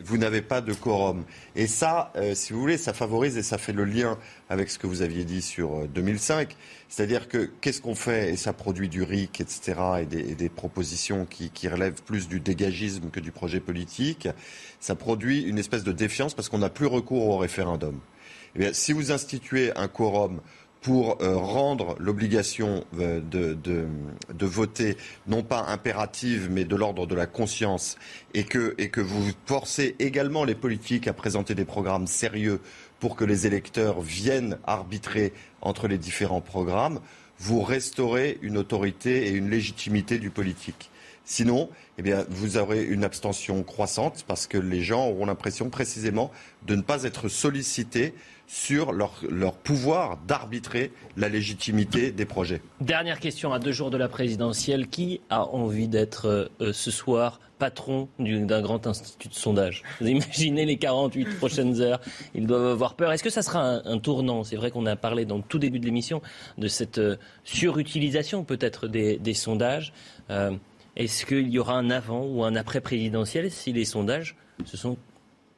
vous 0.03 0.17
n'avez 0.17 0.41
pas 0.41 0.61
de 0.61 0.73
quorum. 0.73 1.23
Et 1.55 1.67
ça, 1.67 2.11
euh, 2.15 2.35
si 2.35 2.53
vous 2.53 2.59
voulez, 2.59 2.77
ça 2.77 2.93
favorise 2.93 3.37
et 3.37 3.43
ça 3.43 3.57
fait 3.57 3.73
le 3.73 3.85
lien 3.85 4.17
avec 4.49 4.69
ce 4.69 4.79
que 4.79 4.87
vous 4.87 5.01
aviez 5.01 5.23
dit 5.23 5.41
sur 5.41 5.75
euh, 5.75 5.87
2005. 5.87 6.55
C'est-à-dire 6.87 7.27
que 7.27 7.49
qu'est-ce 7.61 7.81
qu'on 7.81 7.95
fait 7.95 8.33
Et 8.33 8.35
ça 8.35 8.53
produit 8.53 8.89
du 8.89 9.03
RIC, 9.03 9.41
etc., 9.41 9.79
et 10.01 10.05
des, 10.05 10.31
et 10.31 10.35
des 10.35 10.49
propositions 10.49 11.25
qui, 11.25 11.49
qui 11.49 11.67
relèvent 11.67 12.01
plus 12.03 12.27
du 12.27 12.39
dégagisme 12.39 13.09
que 13.09 13.19
du 13.19 13.31
projet 13.31 13.59
politique. 13.59 14.27
Ça 14.79 14.95
produit 14.95 15.41
une 15.41 15.57
espèce 15.57 15.83
de 15.83 15.91
défiance 15.91 16.33
parce 16.33 16.49
qu'on 16.49 16.59
n'a 16.59 16.69
plus 16.69 16.87
recours 16.87 17.27
au 17.27 17.37
référendum. 17.37 17.99
Eh 18.55 18.59
bien, 18.59 18.73
si 18.73 18.93
vous 18.93 19.11
instituez 19.11 19.71
un 19.75 19.87
quorum 19.87 20.41
pour 20.81 21.21
euh, 21.21 21.35
rendre 21.35 21.95
l'obligation 21.99 22.85
euh, 22.99 23.19
de, 23.19 23.53
de, 23.53 23.87
de 24.33 24.45
voter 24.45 24.97
non 25.27 25.43
pas 25.43 25.65
impérative 25.67 26.47
mais 26.49 26.63
de 26.63 26.75
l'ordre 26.75 27.05
de 27.05 27.15
la 27.15 27.25
conscience 27.25 27.97
et 28.33 28.43
que, 28.43 28.75
et 28.77 28.89
que 28.89 29.01
vous 29.01 29.31
forcez 29.45 29.95
également 29.99 30.45
les 30.45 30.55
politiques 30.55 31.07
à 31.07 31.13
présenter 31.13 31.53
des 31.55 31.65
programmes 31.65 32.07
sérieux 32.07 32.61
pour 32.99 33.15
que 33.15 33.25
les 33.25 33.47
électeurs 33.47 34.01
viennent 34.01 34.57
arbitrer 34.65 35.33
entre 35.61 35.87
les 35.87 35.97
différents 35.97 36.41
programmes, 36.41 36.99
vous 37.39 37.61
restaurez 37.61 38.37
une 38.41 38.57
autorité 38.57 39.27
et 39.27 39.31
une 39.31 39.49
légitimité 39.49 40.17
du 40.17 40.29
politique. 40.29 40.89
Sinon, 41.23 41.69
eh 41.97 42.01
bien, 42.01 42.25
vous 42.29 42.57
aurez 42.57 42.83
une 42.83 43.03
abstention 43.03 43.61
croissante 43.63 44.25
parce 44.27 44.47
que 44.47 44.57
les 44.57 44.81
gens 44.81 45.07
auront 45.07 45.27
l'impression 45.27 45.69
précisément 45.69 46.31
de 46.65 46.75
ne 46.75 46.81
pas 46.81 47.03
être 47.03 47.29
sollicités 47.29 48.13
sur 48.49 48.91
leur, 48.93 49.13
pouvoir 49.53 50.17
d'arbitrer 50.27 50.91
la 51.17 51.29
légitimité 51.29 52.11
des 52.11 52.25
projets. 52.25 52.63
Dernière 52.81 53.19
question 53.19 53.53
à 53.53 53.59
deux 53.59 53.71
jours 53.71 53.91
de 53.91 53.97
la 53.97 54.09
présidentielle. 54.09 54.87
Qui 54.87 55.21
a 55.29 55.45
envie 55.45 55.87
d'être 55.87 56.49
euh, 56.59 56.73
ce 56.73 56.89
soir 56.89 57.39
patron 57.59 58.09
du- 58.17 58.47
d'un 58.47 58.61
grand 58.63 58.87
institut 58.87 59.27
de 59.27 59.35
sondage? 59.35 59.83
Vous 60.01 60.07
imaginez 60.07 60.65
les 60.65 60.77
48 60.77 61.37
prochaines 61.37 61.79
heures 61.79 62.01
Ils 62.33 62.47
doivent 62.47 62.65
avoir 62.71 62.95
peur. 62.95 63.11
Est-ce 63.11 63.21
que 63.23 63.29
ça 63.29 63.43
sera 63.43 63.81
un, 63.85 63.99
tournant? 63.99 64.43
C'est 64.43 64.55
vrai 64.55 64.71
qu'on 64.71 64.87
a 64.87 64.95
parlé 64.95 65.25
dans 65.25 65.37
le 65.37 65.43
tout 65.47 65.59
début 65.59 65.79
de 65.79 65.85
l'émission 65.85 66.19
de 66.57 66.67
cette 66.67 66.97
euh, 66.97 67.17
surutilisation 67.43 68.43
peut-être 68.43 68.87
des, 68.87 69.33
sondages. 69.35 69.93
Euh, 70.31 70.53
Est-ce 70.95 71.27
qu'il 71.27 71.49
y 71.49 71.59
aura 71.59 71.73
un 71.75 71.91
avant 71.91 72.25
ou 72.25 72.43
un 72.43 72.55
après 72.55 72.81
présidentiel 72.81 73.51
si 73.51 73.73
les 73.73 73.85
sondages 73.85 74.35
se 74.65 74.75
sont 74.75 74.97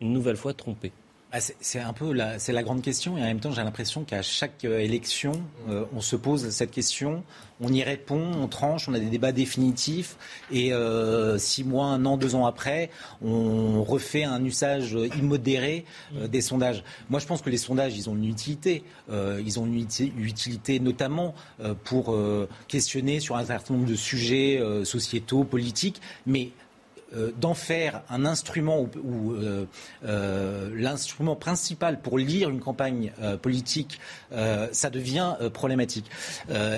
une 0.01 0.11
nouvelle 0.11 0.35
fois 0.35 0.53
trompés? 0.53 0.91
Ah, 1.33 1.39
c'est- 1.39 1.79
un 1.79 1.93
peu 1.93 2.11
la, 2.11 2.39
c'est 2.39 2.51
la 2.51 2.61
grande 2.61 2.81
question 2.81 3.17
et 3.17 3.21
en 3.21 3.25
même 3.25 3.39
temps 3.39 3.51
j'ai 3.53 3.63
l'impression 3.63 4.03
qu'à 4.03 4.21
chaque 4.21 4.65
euh, 4.65 4.79
élection 4.79 5.31
euh, 5.69 5.85
on 5.95 6.01
se 6.01 6.17
pose 6.17 6.49
cette 6.49 6.71
question, 6.71 7.23
on 7.61 7.71
y 7.71 7.83
répond, 7.83 8.19
on 8.37 8.49
tranche, 8.49 8.89
on 8.89 8.93
a 8.93 8.99
des 8.99 9.05
débats 9.05 9.31
définitifs 9.31 10.17
et 10.51 10.73
euh, 10.73 11.37
six 11.37 11.63
mois, 11.63 11.85
un 11.85 12.05
an, 12.05 12.17
deux 12.17 12.35
ans 12.35 12.45
après 12.45 12.89
on 13.21 13.81
refait 13.81 14.25
un 14.25 14.43
usage 14.43 14.97
immodéré 15.17 15.85
euh, 16.17 16.27
des 16.27 16.41
sondages. 16.41 16.83
Moi 17.09 17.21
je 17.21 17.27
pense 17.27 17.41
que 17.41 17.49
les 17.49 17.57
sondages 17.57 17.95
ils 17.95 18.09
ont 18.09 18.15
une 18.15 18.25
utilité, 18.25 18.83
ils 19.09 19.57
ont 19.57 19.65
une 19.65 19.81
uti- 19.85 20.11
utilité 20.19 20.81
notamment 20.81 21.33
pour 21.85 22.13
questionner 22.67 23.21
sur 23.21 23.37
un 23.37 23.45
certain 23.45 23.73
nombre 23.75 23.87
de 23.87 23.95
sujets 23.95 24.61
sociétaux, 24.83 25.43
politiques, 25.45 26.01
mais 26.25 26.49
euh, 27.13 27.31
d'en 27.39 27.53
faire 27.53 28.03
un 28.09 28.25
instrument 28.25 28.87
ou, 29.03 29.33
euh, 29.33 29.65
euh, 30.05 30.69
l'instrument 30.73 31.35
principal 31.35 31.99
pour 32.01 32.17
lire 32.17 32.49
une 32.49 32.61
campagne 32.61 33.11
politique, 33.41 33.99
ça 34.71 34.89
devient 34.89 35.35
problématique. 35.53 36.09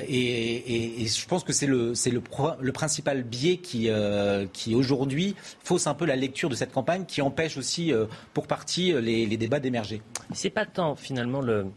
Et, 0.07 1.05
je 1.05 1.25
pense 1.27 1.43
que 1.43 1.53
c'est 1.53 1.67
le, 1.67 1.93
le, 2.59 2.71
principal 2.71 3.23
biais 3.23 3.57
qui, 3.57 3.89
qui 4.53 4.75
aujourd'hui 4.75 5.35
fausse 5.63 5.87
un 5.87 5.93
peu 5.93 6.05
la 6.05 6.15
lecture 6.15 6.49
de 6.49 6.55
cette 6.55 6.71
campagne, 6.71 7.05
qui 7.05 7.21
empêche 7.21 7.57
aussi 7.57 7.91
pour 8.33 8.47
partie 8.47 8.93
les, 8.93 9.25
les 9.25 9.37
débats 9.37 9.59
d'émerger. 9.59 10.01
C'est 10.33 10.49
pas 10.49 10.65
tant 10.65 10.95
finalement 10.95 11.41
le, 11.41 11.67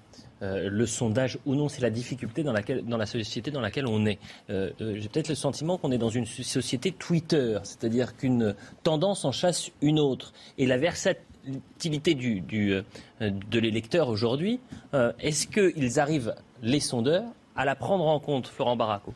euh, 0.42 0.68
le 0.70 0.86
sondage 0.86 1.38
ou 1.46 1.54
non, 1.54 1.68
c'est 1.68 1.80
la 1.82 1.90
difficulté 1.90 2.42
dans, 2.42 2.52
laquelle, 2.52 2.84
dans 2.84 2.96
la 2.98 3.06
société 3.06 3.50
dans 3.50 3.60
laquelle 3.60 3.86
on 3.86 4.04
est. 4.06 4.18
Euh, 4.50 4.70
euh, 4.80 4.96
J'ai 5.00 5.08
peut-être 5.08 5.28
le 5.28 5.34
sentiment 5.34 5.78
qu'on 5.78 5.90
est 5.92 5.98
dans 5.98 6.10
une 6.10 6.26
so- 6.26 6.42
société 6.42 6.92
Twitter, 6.92 7.58
c'est-à-dire 7.62 8.16
qu'une 8.16 8.54
tendance 8.82 9.24
en 9.24 9.32
chasse 9.32 9.70
une 9.80 9.98
autre. 9.98 10.32
Et 10.58 10.66
la 10.66 10.76
versatilité 10.76 12.14
du, 12.14 12.40
du, 12.40 12.72
euh, 12.74 12.82
de 13.20 13.58
l'électeur 13.58 14.08
aujourd'hui, 14.08 14.60
est-ce 15.20 15.46
qu'ils 15.46 15.98
arrivent, 16.00 16.34
les 16.62 16.80
sondeurs, 16.80 17.24
à 17.54 17.64
la 17.64 17.74
prendre 17.74 18.06
en 18.06 18.18
compte, 18.20 18.46
Florent 18.48 18.76
Baraco 18.76 19.14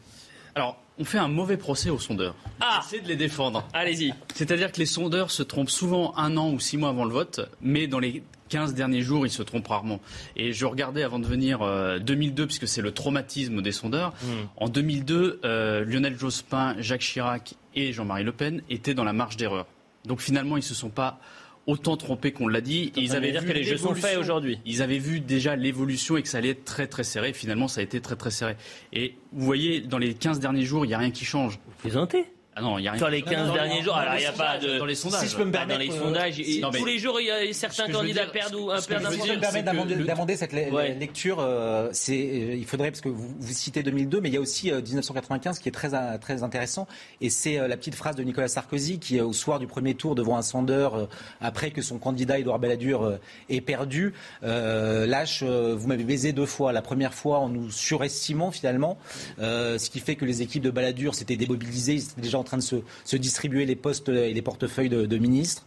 Alors, 0.55 0.77
on 0.99 1.05
fait 1.05 1.19
un 1.19 1.29
mauvais 1.29 1.57
procès 1.57 1.89
aux 1.91 1.99
sondeurs. 1.99 2.35
Ah 2.61 2.81
Essayez 2.85 3.03
de 3.03 3.09
les 3.09 3.17
défendre. 3.17 3.67
Allez-y. 3.73 4.13
C'est-à-dire 4.35 4.71
que 4.73 4.79
les 4.79 4.87
sondeurs 4.87 5.31
se 5.31 5.43
trompent 5.43 5.71
souvent 5.71 6.15
un 6.17 6.37
an 6.37 6.51
ou 6.53 6.61
six 6.61 6.77
mois 6.77 6.91
avant 6.91 7.05
le 7.05 7.13
vote, 7.13 7.41
mais 7.63 7.87
dans 7.87 7.99
les 7.99 8.23
15 8.51 8.75
derniers 8.75 9.01
jours, 9.01 9.27
ils 9.27 9.31
se 9.31 9.43
trompent 9.43 9.69
rarement. 9.69 10.01
Et 10.37 10.53
je 10.53 10.67
regardais 10.67 11.03
avant 11.03 11.19
de 11.19 11.27
venir 11.27 11.63
euh, 11.63 11.99
2002, 11.99 12.47
puisque 12.47 12.69
c'est 12.69 12.83
le 12.83 12.93
traumatisme 12.93 13.63
des 13.63 13.73
sondeurs. 13.73 14.13
En 14.57 14.69
2002, 14.69 15.41
euh, 15.45 15.85
Lionel 15.85 16.19
Jospin, 16.19 16.75
Jacques 16.79 17.01
Chirac 17.01 17.55
et 17.75 17.93
Jean-Marie 17.93 18.25
Le 18.25 18.33
Pen 18.33 18.63
étaient 18.69 18.95
dans 18.95 19.05
la 19.05 19.13
marge 19.13 19.37
d'erreur. 19.37 19.67
Donc 20.05 20.21
finalement, 20.21 20.57
ils 20.57 20.61
ne 20.61 20.65
se 20.65 20.75
sont 20.75 20.91
pas 20.91 21.21
autant 21.67 21.97
trompés 21.97 22.33
qu'on 22.33 22.49
l'a 22.49 22.61
dit. 22.61 22.93
ils 22.97 23.15
avaient 23.15 23.31
dire 23.31 23.43
vu 23.43 23.49
que 23.49 23.53
les 23.53 23.65
jeux 23.65 23.77
sont 23.77 23.95
faits 23.95 24.19
aujourd'hui. 24.19 24.59
Ils 24.67 24.83
avaient 24.83 24.99
vu 24.99 25.21
déjà 25.21 25.57
l'évolution 25.57 26.17
et 26.17 26.23
que 26.23 26.29
ça 26.29 26.39
allait 26.39 26.51
être 26.51 26.65
très 26.65 26.87
très 26.87 27.05
serré. 27.05 27.33
Finalement, 27.33 27.69
ça 27.69 27.81
a 27.81 27.85
été 27.85 28.01
très 28.01 28.17
très 28.17 28.31
serré. 28.31 28.57
Et 28.93 29.15
vous 29.33 29.45
voyez, 29.45 29.81
dans 29.81 29.99
les 29.99 30.15
15 30.15 30.41
derniers 30.41 30.65
jours, 30.65 30.85
il 30.85 30.89
n'y 30.89 30.95
a 30.95 30.99
rien 30.99 31.11
qui 31.11 31.25
change. 31.25 31.61
Vous 31.67 31.75
plaisantez 31.79 32.27
Ah 32.57 32.63
non, 32.63 32.79
il 32.79 32.85
y 32.85 32.89
a 32.89 32.93
rien. 32.93 32.99
Sur 32.99 33.09
les 33.11 33.23
15 33.23 33.47
Dans 33.47 33.55
derniers 33.55 33.81
jours, 33.83 33.95
dans 33.95 34.01
alors 34.01 34.15
il 34.17 34.21
n'y 34.21 34.27
a 34.27 34.33
pas 34.33 34.59
de. 34.59 34.79
Dans 34.79 34.85
les 34.85 34.97
sondages. 34.97 35.21
Si 35.21 35.29
je 35.29 35.37
peux 35.37 35.45
me 35.45 35.53
permettre, 35.53 35.79
dans 35.79 35.85
les 35.85 35.91
euh, 35.97 36.03
sondages, 36.03 36.39
non, 36.61 36.71
mais- 36.73 36.79
tous 36.81 36.85
les 36.85 36.99
jours, 36.99 37.21
il 37.21 37.27
y 37.27 37.31
a 37.31 37.53
certains 37.53 37.87
je 37.87 37.93
candidats 37.93 38.27
perdent 38.27 38.55
ou 38.57 38.71
un 38.73 38.83
perdent 38.83 39.03
je 39.03 39.07
un 39.07 39.11
point. 39.17 39.25
dire, 39.25 39.35
me 39.37 39.41
permet 39.41 39.59
c'est 39.61 39.65
que 39.65 40.03
d'amender 40.05 40.37
cette 40.37 40.53
le- 40.53 40.71
Ouais. 40.73 40.95
lecture. 40.99 41.39
euh, 41.39 41.89
c'est, 41.93 42.13
euh, 42.19 42.55
il 42.57 42.67
faudrait, 42.67 42.91
parce 42.91 43.01
que 43.01 43.09
vous, 43.09 43.33
vous 43.39 43.53
citez 43.53 43.85
2002, 43.85 44.21
mais 44.21 44.31
il 44.31 44.35
y 44.35 44.37
a 44.37 44.41
aussi 44.41 44.73
euh, 44.73 44.83
1995 44.83 45.61
qui 45.61 45.69
est 45.69 45.73
très, 45.73 45.95
euh, 45.95 46.19
très 46.19 46.43
intéressant. 46.43 46.89
Et 47.21 47.31
c'est 47.31 47.57
euh, 47.59 47.69
la 47.69 47.77
petite 47.77 47.95
phrase 47.95 48.17
de 48.17 48.25
Nicolas 48.25 48.49
Sarkozy 48.49 48.99
qui, 48.99 49.21
euh, 49.21 49.27
au 49.27 49.33
soir 49.33 49.61
du 49.61 49.69
premier 49.69 49.95
tour, 49.95 50.17
devant 50.17 50.37
un 50.37 50.43
sondeur, 50.43 50.97
euh, 50.97 51.07
après 51.41 51.71
que 51.71 51.83
son 51.83 51.99
candidat 51.99 52.41
Édouard 52.41 52.59
Balladur 52.59 53.05
euh, 53.05 53.17
ait 53.49 53.61
perdu, 53.61 54.13
euh, 54.43 55.07
lâche 55.07 55.45
euh, 55.47 55.77
Vous 55.79 55.87
m'avez 55.87 56.05
baisé 56.05 56.33
deux 56.33 56.47
fois. 56.47 56.73
La 56.73 56.83
première 56.83 57.15
fois 57.15 57.39
en 57.39 57.49
nous 57.49 57.71
surestimant 57.71 58.51
finalement, 58.51 58.99
euh, 59.39 59.79
ce 59.79 59.89
qui 59.89 60.01
fait 60.01 60.17
que 60.17 60.25
les 60.25 60.43
équipes 60.43 60.65
de 60.65 60.71
Balladur 60.71 61.15
s'étaient 61.15 61.37
démobilisées, 61.37 61.95
ils 61.95 62.03
étaient 62.03 62.21
déjà 62.23 62.40
en 62.41 62.45
train 62.45 62.57
de 62.57 62.63
se, 62.63 63.17
distribuer 63.17 63.67
les 63.67 63.77
postes 63.77 64.09
et 64.09 64.33
les 64.33 64.43
portefeuilles 64.43 64.89
de, 64.89 65.19
ministres. 65.19 65.67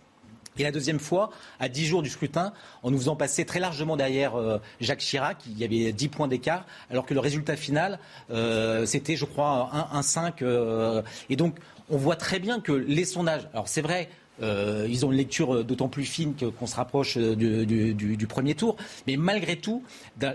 Et 0.57 0.63
la 0.63 0.71
deuxième 0.71 0.99
fois, 0.99 1.31
à 1.59 1.67
10 1.67 1.85
jours 1.85 2.01
du 2.03 2.09
scrutin, 2.09 2.53
en 2.83 2.91
nous 2.91 2.97
faisant 2.97 3.15
passer 3.15 3.43
très 3.43 3.59
largement 3.59 3.97
derrière 3.97 4.35
euh, 4.35 4.59
Jacques 4.81 4.99
Chirac, 4.99 5.37
il 5.47 5.57
y 5.57 5.63
avait 5.63 5.91
10 5.91 6.09
points 6.09 6.27
d'écart, 6.27 6.65
alors 6.91 7.07
que 7.07 7.15
le 7.15 7.19
résultat 7.19 7.55
final, 7.55 7.97
euh, 8.29 8.85
c'était, 8.85 9.15
je 9.15 9.25
crois, 9.25 9.71
1-5. 9.93 10.43
euh, 10.43 11.01
et 11.29 11.35
donc, 11.35 11.55
on 11.89 11.97
voit 11.97 12.15
très 12.15 12.39
bien 12.39 12.59
que 12.59 12.71
les 12.71 13.05
sondages, 13.05 13.49
alors 13.53 13.67
c'est 13.67 13.81
vrai, 13.81 14.09
euh, 14.41 14.87
ils 14.89 15.05
ont 15.05 15.11
une 15.11 15.17
lecture 15.17 15.55
euh, 15.55 15.63
d'autant 15.63 15.87
plus 15.89 16.05
fine 16.05 16.33
qu'on 16.57 16.65
se 16.65 16.75
rapproche 16.75 17.17
euh, 17.17 17.35
du, 17.35 17.65
du- 17.65 17.93
du- 17.93 18.17
du 18.17 18.27
premier 18.27 18.55
tour. 18.55 18.75
Mais 19.05 19.15
malgré 19.15 19.55
tout, 19.57 19.83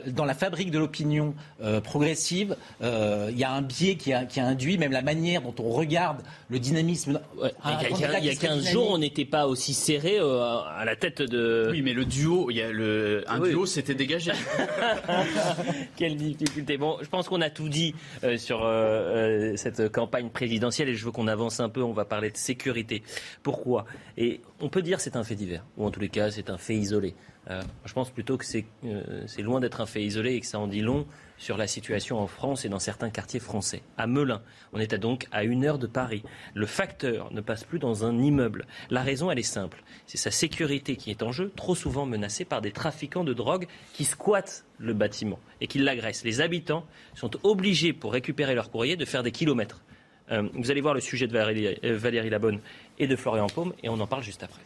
dans, 0.06 0.24
la 0.24 0.34
fabrique 0.34 0.70
de 0.70 0.78
l'opinion 0.78 1.34
euh, 1.62 1.80
progressive, 1.80 2.56
euh, 2.82 3.28
il 3.32 3.38
y 3.38 3.44
a 3.44 3.50
un 3.50 3.62
biais 3.62 3.96
qui 3.96 4.12
a, 4.12 4.24
qui 4.24 4.38
a 4.40 4.46
induit 4.46 4.78
même 4.78 4.92
la 4.92 5.02
manière 5.02 5.42
dont 5.42 5.54
on 5.58 5.70
regarde 5.70 6.22
le 6.48 6.58
dynamisme. 6.60 7.20
Il 7.36 7.42
y 7.44 7.46
a- 7.46 7.50
candidat 7.88 8.18
il 8.20 8.24
y 8.26 8.28
a 8.28 8.30
qui 8.32 8.36
serait 8.36 8.46
15 8.48 8.58
dynamique. 8.58 8.72
jours, 8.72 8.90
on 8.90 8.98
n'était 8.98 9.24
pas 9.24 9.46
aussi 9.48 9.74
serré 9.74 10.18
euh, 10.20 10.40
à 10.76 10.84
la 10.84 10.94
tête 10.96 11.20
de. 11.22 11.68
Oui, 11.72 11.82
mais 11.82 11.92
le 11.92 12.04
duo, 12.04 12.50
il 12.50 12.56
y 12.58 12.62
a 12.62 12.70
le, 12.70 13.24
un 13.26 13.40
Oui. 13.40 13.50
duo 13.50 13.66
s'était 13.66 13.94
dégagé. 13.94 14.32
Quelle 15.96 16.16
difficulté. 16.16 16.76
Bon, 16.76 16.98
je 17.02 17.08
pense 17.08 17.28
qu'on 17.28 17.40
a 17.40 17.50
tout 17.50 17.68
dit 17.68 17.94
euh, 18.24 18.36
sur 18.36 18.64
euh, 18.64 19.52
euh, 19.52 19.56
cette 19.56 19.90
campagne 19.90 20.28
présidentielle 20.30 20.88
et 20.88 20.94
je 20.94 21.04
veux 21.04 21.12
qu'on 21.12 21.28
avance 21.28 21.60
un 21.60 21.68
peu. 21.68 21.82
On 21.82 21.92
va 21.92 22.04
parler 22.04 22.30
de 22.30 22.36
sécurité. 22.36 23.02
Pourquoi? 23.42 23.84
Et 24.16 24.40
on 24.60 24.68
peut 24.68 24.82
dire 24.82 25.00
c'est 25.00 25.16
un 25.16 25.24
fait 25.24 25.34
divers, 25.34 25.64
ou 25.76 25.86
en 25.86 25.90
tous 25.90 26.00
les 26.00 26.08
cas 26.08 26.30
c'est 26.30 26.50
un 26.50 26.58
fait 26.58 26.74
isolé. 26.74 27.14
Euh, 27.50 27.62
je 27.84 27.92
pense 27.92 28.10
plutôt 28.10 28.36
que 28.36 28.44
c'est 28.44 28.66
euh, 28.84 29.22
c'est 29.26 29.42
loin 29.42 29.60
d'être 29.60 29.80
un 29.80 29.86
fait 29.86 30.02
isolé 30.02 30.34
et 30.34 30.40
que 30.40 30.46
ça 30.46 30.58
en 30.58 30.66
dit 30.66 30.80
long 30.82 31.06
sur 31.38 31.56
la 31.56 31.66
situation 31.66 32.18
en 32.18 32.26
France 32.26 32.64
et 32.64 32.68
dans 32.68 32.78
certains 32.78 33.10
quartiers 33.10 33.40
français. 33.40 33.82
À 33.96 34.06
Melun, 34.06 34.42
on 34.72 34.80
à 34.80 34.86
donc 34.98 35.26
à 35.30 35.44
une 35.44 35.64
heure 35.64 35.78
de 35.78 35.86
Paris. 35.86 36.22
Le 36.54 36.66
facteur 36.66 37.32
ne 37.32 37.40
passe 37.40 37.64
plus 37.64 37.78
dans 37.78 38.04
un 38.04 38.18
immeuble. 38.18 38.66
La 38.90 39.02
raison, 39.02 39.30
elle 39.30 39.38
est 39.38 39.42
simple. 39.42 39.82
C'est 40.06 40.18
sa 40.18 40.30
sécurité 40.30 40.96
qui 40.96 41.10
est 41.10 41.22
en 41.22 41.32
jeu, 41.32 41.52
trop 41.54 41.74
souvent 41.74 42.06
menacée 42.06 42.44
par 42.44 42.60
des 42.60 42.72
trafiquants 42.72 43.24
de 43.24 43.32
drogue 43.32 43.66
qui 43.92 44.04
squattent 44.04 44.64
le 44.78 44.94
bâtiment 44.94 45.38
et 45.60 45.66
qui 45.68 45.78
l'agressent. 45.78 46.24
Les 46.24 46.40
habitants 46.40 46.84
sont 47.14 47.30
obligés, 47.44 47.92
pour 47.92 48.12
récupérer 48.12 48.54
leur 48.54 48.70
courrier, 48.70 48.96
de 48.96 49.04
faire 49.04 49.22
des 49.22 49.32
kilomètres. 49.32 49.82
Euh, 50.30 50.48
vous 50.54 50.70
allez 50.70 50.80
voir 50.80 50.94
le 50.94 51.00
sujet 51.00 51.26
de 51.26 51.32
Valérie, 51.32 51.78
euh, 51.84 51.96
Valérie 51.96 52.30
Labonne 52.30 52.60
et 52.98 53.06
de 53.06 53.16
Florian 53.16 53.46
Paume 53.46 53.72
et 53.82 53.88
on 53.88 53.98
en 54.00 54.06
parle 54.06 54.22
juste 54.22 54.42
après. 54.42 54.62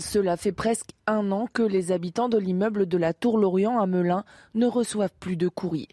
Cela 0.00 0.36
fait 0.36 0.52
presque 0.52 0.90
un 1.06 1.30
an 1.30 1.46
que 1.52 1.62
les 1.62 1.92
habitants 1.92 2.28
de 2.28 2.36
l'immeuble 2.38 2.86
de 2.86 2.98
la 2.98 3.14
Tour 3.14 3.38
Lorient 3.38 3.78
à 3.78 3.86
Melun 3.86 4.24
ne 4.54 4.66
reçoivent 4.66 5.14
plus 5.20 5.36
de 5.36 5.48
courrier. 5.48 5.88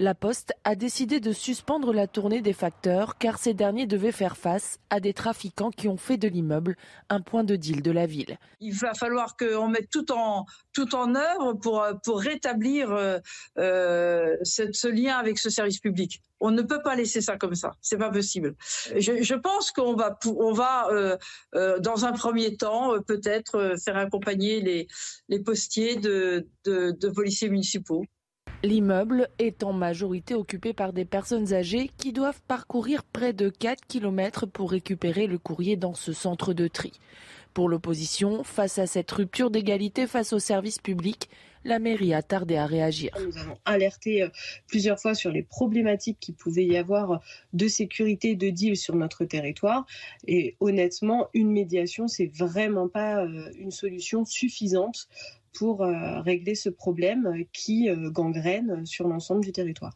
La 0.00 0.14
Poste 0.14 0.54
a 0.64 0.76
décidé 0.76 1.20
de 1.20 1.30
suspendre 1.30 1.92
la 1.92 2.06
tournée 2.06 2.40
des 2.40 2.54
facteurs 2.54 3.18
car 3.18 3.36
ces 3.36 3.52
derniers 3.52 3.84
devaient 3.84 4.12
faire 4.12 4.38
face 4.38 4.78
à 4.88 4.98
des 4.98 5.12
trafiquants 5.12 5.70
qui 5.70 5.88
ont 5.88 5.98
fait 5.98 6.16
de 6.16 6.26
l'immeuble 6.26 6.78
un 7.10 7.20
point 7.20 7.44
de 7.44 7.54
deal 7.54 7.82
de 7.82 7.90
la 7.90 8.06
ville. 8.06 8.38
Il 8.60 8.72
va 8.72 8.94
falloir 8.94 9.36
qu'on 9.36 9.68
mette 9.68 9.90
tout 9.90 10.10
en, 10.10 10.46
œuvre 11.14 11.52
pour, 11.52 12.18
rétablir 12.18 12.90
euh, 12.92 13.18
euh, 13.58 14.38
ce, 14.42 14.88
lien 14.88 15.18
avec 15.18 15.38
ce 15.38 15.50
service 15.50 15.80
public. 15.80 16.22
On 16.40 16.50
ne 16.50 16.62
peut 16.62 16.80
pas 16.82 16.96
laisser 16.96 17.20
ça 17.20 17.36
comme 17.36 17.54
ça, 17.54 17.72
c'est 17.82 17.98
pas 17.98 18.10
possible. 18.10 18.54
Je, 18.96 19.34
pense 19.34 19.70
qu'on 19.70 19.96
va, 19.96 20.18
on 20.24 20.54
va 20.54 20.88
euh, 20.92 21.78
dans 21.80 22.06
un 22.06 22.12
premier 22.12 22.56
temps, 22.56 22.98
peut-être 23.02 23.74
faire 23.84 23.98
accompagner 23.98 24.62
les, 25.28 25.40
postiers 25.40 25.96
de 25.96 27.08
policiers 27.14 27.50
municipaux. 27.50 28.06
L'immeuble 28.62 29.28
est 29.38 29.62
en 29.62 29.72
majorité 29.72 30.34
occupé 30.34 30.74
par 30.74 30.92
des 30.92 31.06
personnes 31.06 31.54
âgées 31.54 31.90
qui 31.96 32.12
doivent 32.12 32.42
parcourir 32.46 33.04
près 33.04 33.32
de 33.32 33.48
4 33.48 33.86
km 33.86 34.44
pour 34.44 34.70
récupérer 34.70 35.26
le 35.26 35.38
courrier 35.38 35.76
dans 35.76 35.94
ce 35.94 36.12
centre 36.12 36.52
de 36.52 36.68
tri. 36.68 36.92
Pour 37.54 37.70
l'opposition, 37.70 38.44
face 38.44 38.78
à 38.78 38.86
cette 38.86 39.10
rupture 39.10 39.50
d'égalité 39.50 40.06
face 40.06 40.34
aux 40.34 40.38
services 40.38 40.78
publics, 40.78 41.30
la 41.64 41.78
mairie 41.78 42.14
a 42.14 42.22
tardé 42.22 42.56
à 42.56 42.66
réagir. 42.66 43.12
Nous 43.26 43.36
avons 43.38 43.58
alerté 43.64 44.22
euh, 44.22 44.28
plusieurs 44.66 44.98
fois 45.00 45.14
sur 45.14 45.30
les 45.30 45.42
problématiques 45.42 46.18
qu'il 46.20 46.34
pouvait 46.34 46.64
y 46.64 46.76
avoir 46.76 47.20
de 47.52 47.68
sécurité, 47.68 48.34
de 48.34 48.50
deal 48.50 48.76
sur 48.76 48.94
notre 48.94 49.24
territoire. 49.24 49.86
Et 50.26 50.56
honnêtement, 50.60 51.28
une 51.34 51.50
médiation, 51.50 52.08
c'est 52.08 52.30
vraiment 52.34 52.88
pas 52.88 53.24
euh, 53.24 53.50
une 53.58 53.70
solution 53.70 54.24
suffisante 54.24 55.08
pour 55.52 55.82
euh, 55.82 56.20
régler 56.20 56.54
ce 56.54 56.68
problème 56.68 57.44
qui 57.52 57.88
euh, 57.88 58.10
gangrène 58.10 58.86
sur 58.86 59.08
l'ensemble 59.08 59.44
du 59.44 59.52
territoire. 59.52 59.92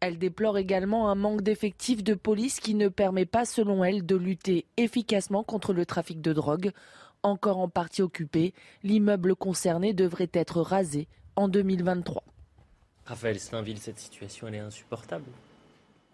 Elle 0.00 0.18
déplore 0.18 0.58
également 0.58 1.08
un 1.08 1.14
manque 1.14 1.42
d'effectifs 1.42 2.04
de 2.04 2.14
police 2.14 2.60
qui 2.60 2.74
ne 2.74 2.88
permet 2.88 3.24
pas, 3.24 3.44
selon 3.44 3.82
elle, 3.82 4.04
de 4.04 4.16
lutter 4.16 4.66
efficacement 4.76 5.42
contre 5.42 5.72
le 5.72 5.86
trafic 5.86 6.20
de 6.20 6.32
drogue. 6.32 6.72
Encore 7.22 7.58
en 7.58 7.68
partie 7.68 8.02
occupé, 8.02 8.52
l'immeuble 8.82 9.34
concerné 9.34 9.94
devrait 9.94 10.30
être 10.32 10.60
rasé 10.60 11.08
en 11.34 11.48
2023. 11.48 12.22
Raphaël 13.06 13.40
Steinville, 13.40 13.78
cette 13.78 13.98
situation, 13.98 14.48
elle 14.48 14.56
est 14.56 14.58
insupportable. 14.58 15.24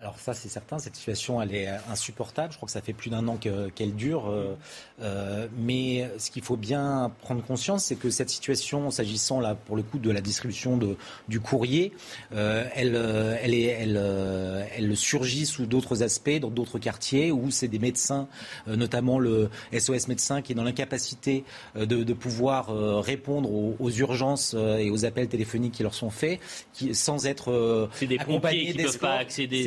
Alors 0.03 0.19
ça, 0.19 0.35
c'est 0.35 0.49
certain, 0.49 0.81
cette 0.81 0.97
situation, 0.97 1.41
elle 1.41 1.55
est 1.55 1.69
insupportable. 1.89 2.51
Je 2.53 2.57
crois 2.57 2.67
que 2.67 2.73
ça 2.73 2.83
fait 2.83 2.93
plus 2.93 3.09
d'un 3.09 3.29
an 3.29 3.37
que- 3.37 3.69
qu'elle 3.69 3.95
dure. 3.95 4.29
euh, 4.29 4.57
euh, 5.01 5.47
mais 5.57 6.11
ce 6.19 6.33
qu'il 6.33 6.43
faut 6.43 6.57
bien 6.57 7.13
prendre 7.21 7.41
conscience, 7.45 7.85
c'est 7.85 7.95
que 7.95 8.11
cette 8.11 8.29
situation, 8.29 8.91
s'agissant 8.91 9.39
là 9.39 9.55
pour 9.55 9.77
le 9.77 9.85
coup 9.85 10.01
de 10.01 10.11
la 10.11 10.21
distribution 10.21 10.77
de, 10.77 10.97
du 11.29 11.39
courrier, 11.39 11.93
euh, 12.35 12.65
elle, 12.75 12.97
euh, 12.97 13.37
elle, 13.41 13.55
est, 13.55 13.63
elle, 13.67 13.97
euh, 13.97 14.65
elle 14.77 14.97
surgit 14.97 15.47
sous 15.47 15.67
d'autres 15.67 16.03
aspects, 16.03 16.37
dans 16.41 16.51
d'autres 16.51 16.81
quartiers, 16.81 17.31
où 17.31 17.53
c'est 17.53 17.69
des 17.69 17.79
médecins, 17.79 18.27
euh, 18.67 18.75
notamment 18.75 19.21
le 19.21 19.51
SOS 19.73 20.09
médecin, 20.09 20.43
qui 20.43 20.51
est 20.51 20.57
dans 20.57 20.65
l'incapacité 20.65 21.45
euh, 21.77 21.87
de, 21.87 22.03
de 22.03 22.13
pouvoir 22.13 22.71
euh, 22.71 22.99
répondre 22.99 23.53
aux, 23.53 23.77
aux 23.79 23.91
urgences 23.91 24.55
euh, 24.57 24.79
et 24.79 24.91
aux 24.91 25.05
appels 25.05 25.29
téléphoniques 25.29 25.75
qui 25.75 25.85
leur 25.85 25.95
sont 25.95 26.11
faits, 26.11 26.41
qui, 26.73 26.93
sans 26.93 27.27
être 27.27 27.53
euh, 27.53 27.87
C'est 28.01 28.09
des 28.09 28.19
accompagnés 28.19 28.59
pompiers 28.67 28.73
qui 28.73 28.83
peuvent 28.83 28.99
pas 28.99 29.15
accéder. 29.15 29.63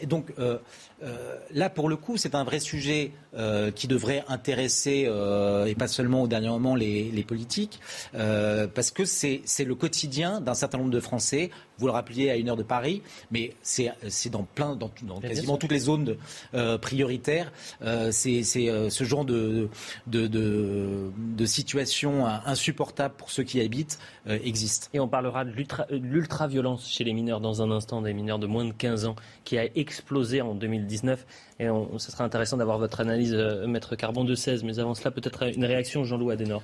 Et 0.00 0.06
Donc 0.06 0.32
euh, 0.38 0.58
euh, 1.02 1.36
là, 1.52 1.70
pour 1.70 1.88
le 1.88 1.96
coup, 1.96 2.16
c'est 2.16 2.34
un 2.34 2.44
vrai 2.44 2.60
sujet 2.60 3.12
euh, 3.34 3.70
qui 3.70 3.86
devrait 3.88 4.24
intéresser, 4.28 5.04
euh, 5.06 5.64
et 5.66 5.74
pas 5.74 5.88
seulement 5.88 6.22
au 6.22 6.26
dernier 6.28 6.48
moment, 6.48 6.74
les, 6.74 7.10
les 7.10 7.22
politiques, 7.24 7.80
parce 8.12 8.90
que 8.90 9.04
c'est 9.04 9.42
le 9.64 9.74
quotidien 9.74 10.40
d'un 10.40 10.54
certain 10.54 10.78
nombre 10.78 10.90
de 10.90 11.00
Français. 11.00 11.50
Vous 11.78 11.86
le 11.86 11.92
rappeliez 11.92 12.28
à 12.30 12.36
une 12.36 12.50
heure 12.50 12.56
de 12.56 12.62
Paris, 12.62 13.02
mais 13.30 13.54
c'est 13.62 13.90
dans 14.30 14.42
plein, 14.42 14.76
dans, 14.76 14.90
quasiment 15.20 15.56
toutes 15.56 15.72
les 15.72 15.78
zones 15.78 16.04
de- 16.04 16.76
prioritaires. 16.76 17.52
C'est 18.10 18.42
ce 18.42 19.04
genre 19.04 19.24
de, 19.24 19.68
de, 20.06 20.26
de, 20.26 21.10
de 21.16 21.46
situation 21.46 22.26
insupportable 22.26 23.14
pour 23.16 23.30
ceux 23.30 23.42
qui 23.44 23.58
y 23.58 23.60
habitent 23.62 23.98
existe. 24.26 24.90
Et 24.92 25.00
on 25.00 25.08
parlera 25.08 25.44
de 25.44 25.50
l'ultra- 25.50 25.86
de 25.90 25.96
l'ultra-violence 25.96 26.88
chez 26.90 27.04
les 27.04 27.12
mineurs 27.14 27.40
dans 27.40 27.62
un 27.62 27.70
instant, 27.70 28.02
des 28.02 28.12
mineurs 28.12 28.38
de 28.38 28.46
moins 28.46 28.64
de 28.64 28.72
15 28.72 29.06
ans, 29.06 29.16
qui 29.44 29.56
a 29.58 29.64
explosé 29.74 30.40
en 30.42 30.54
2019. 30.90 31.26
Et 31.60 31.70
on, 31.70 31.98
ce 31.98 32.10
sera 32.10 32.24
intéressant 32.24 32.56
d'avoir 32.56 32.78
votre 32.78 33.00
analyse, 33.00 33.34
euh, 33.34 33.66
Maître 33.66 33.96
Carbon 33.96 34.24
de 34.24 34.34
16. 34.34 34.64
Mais 34.64 34.78
avant 34.78 34.94
cela, 34.94 35.10
peut-être 35.10 35.54
une 35.54 35.64
réaction, 35.64 36.04
Jean-Loup 36.04 36.30
Adenor. 36.30 36.62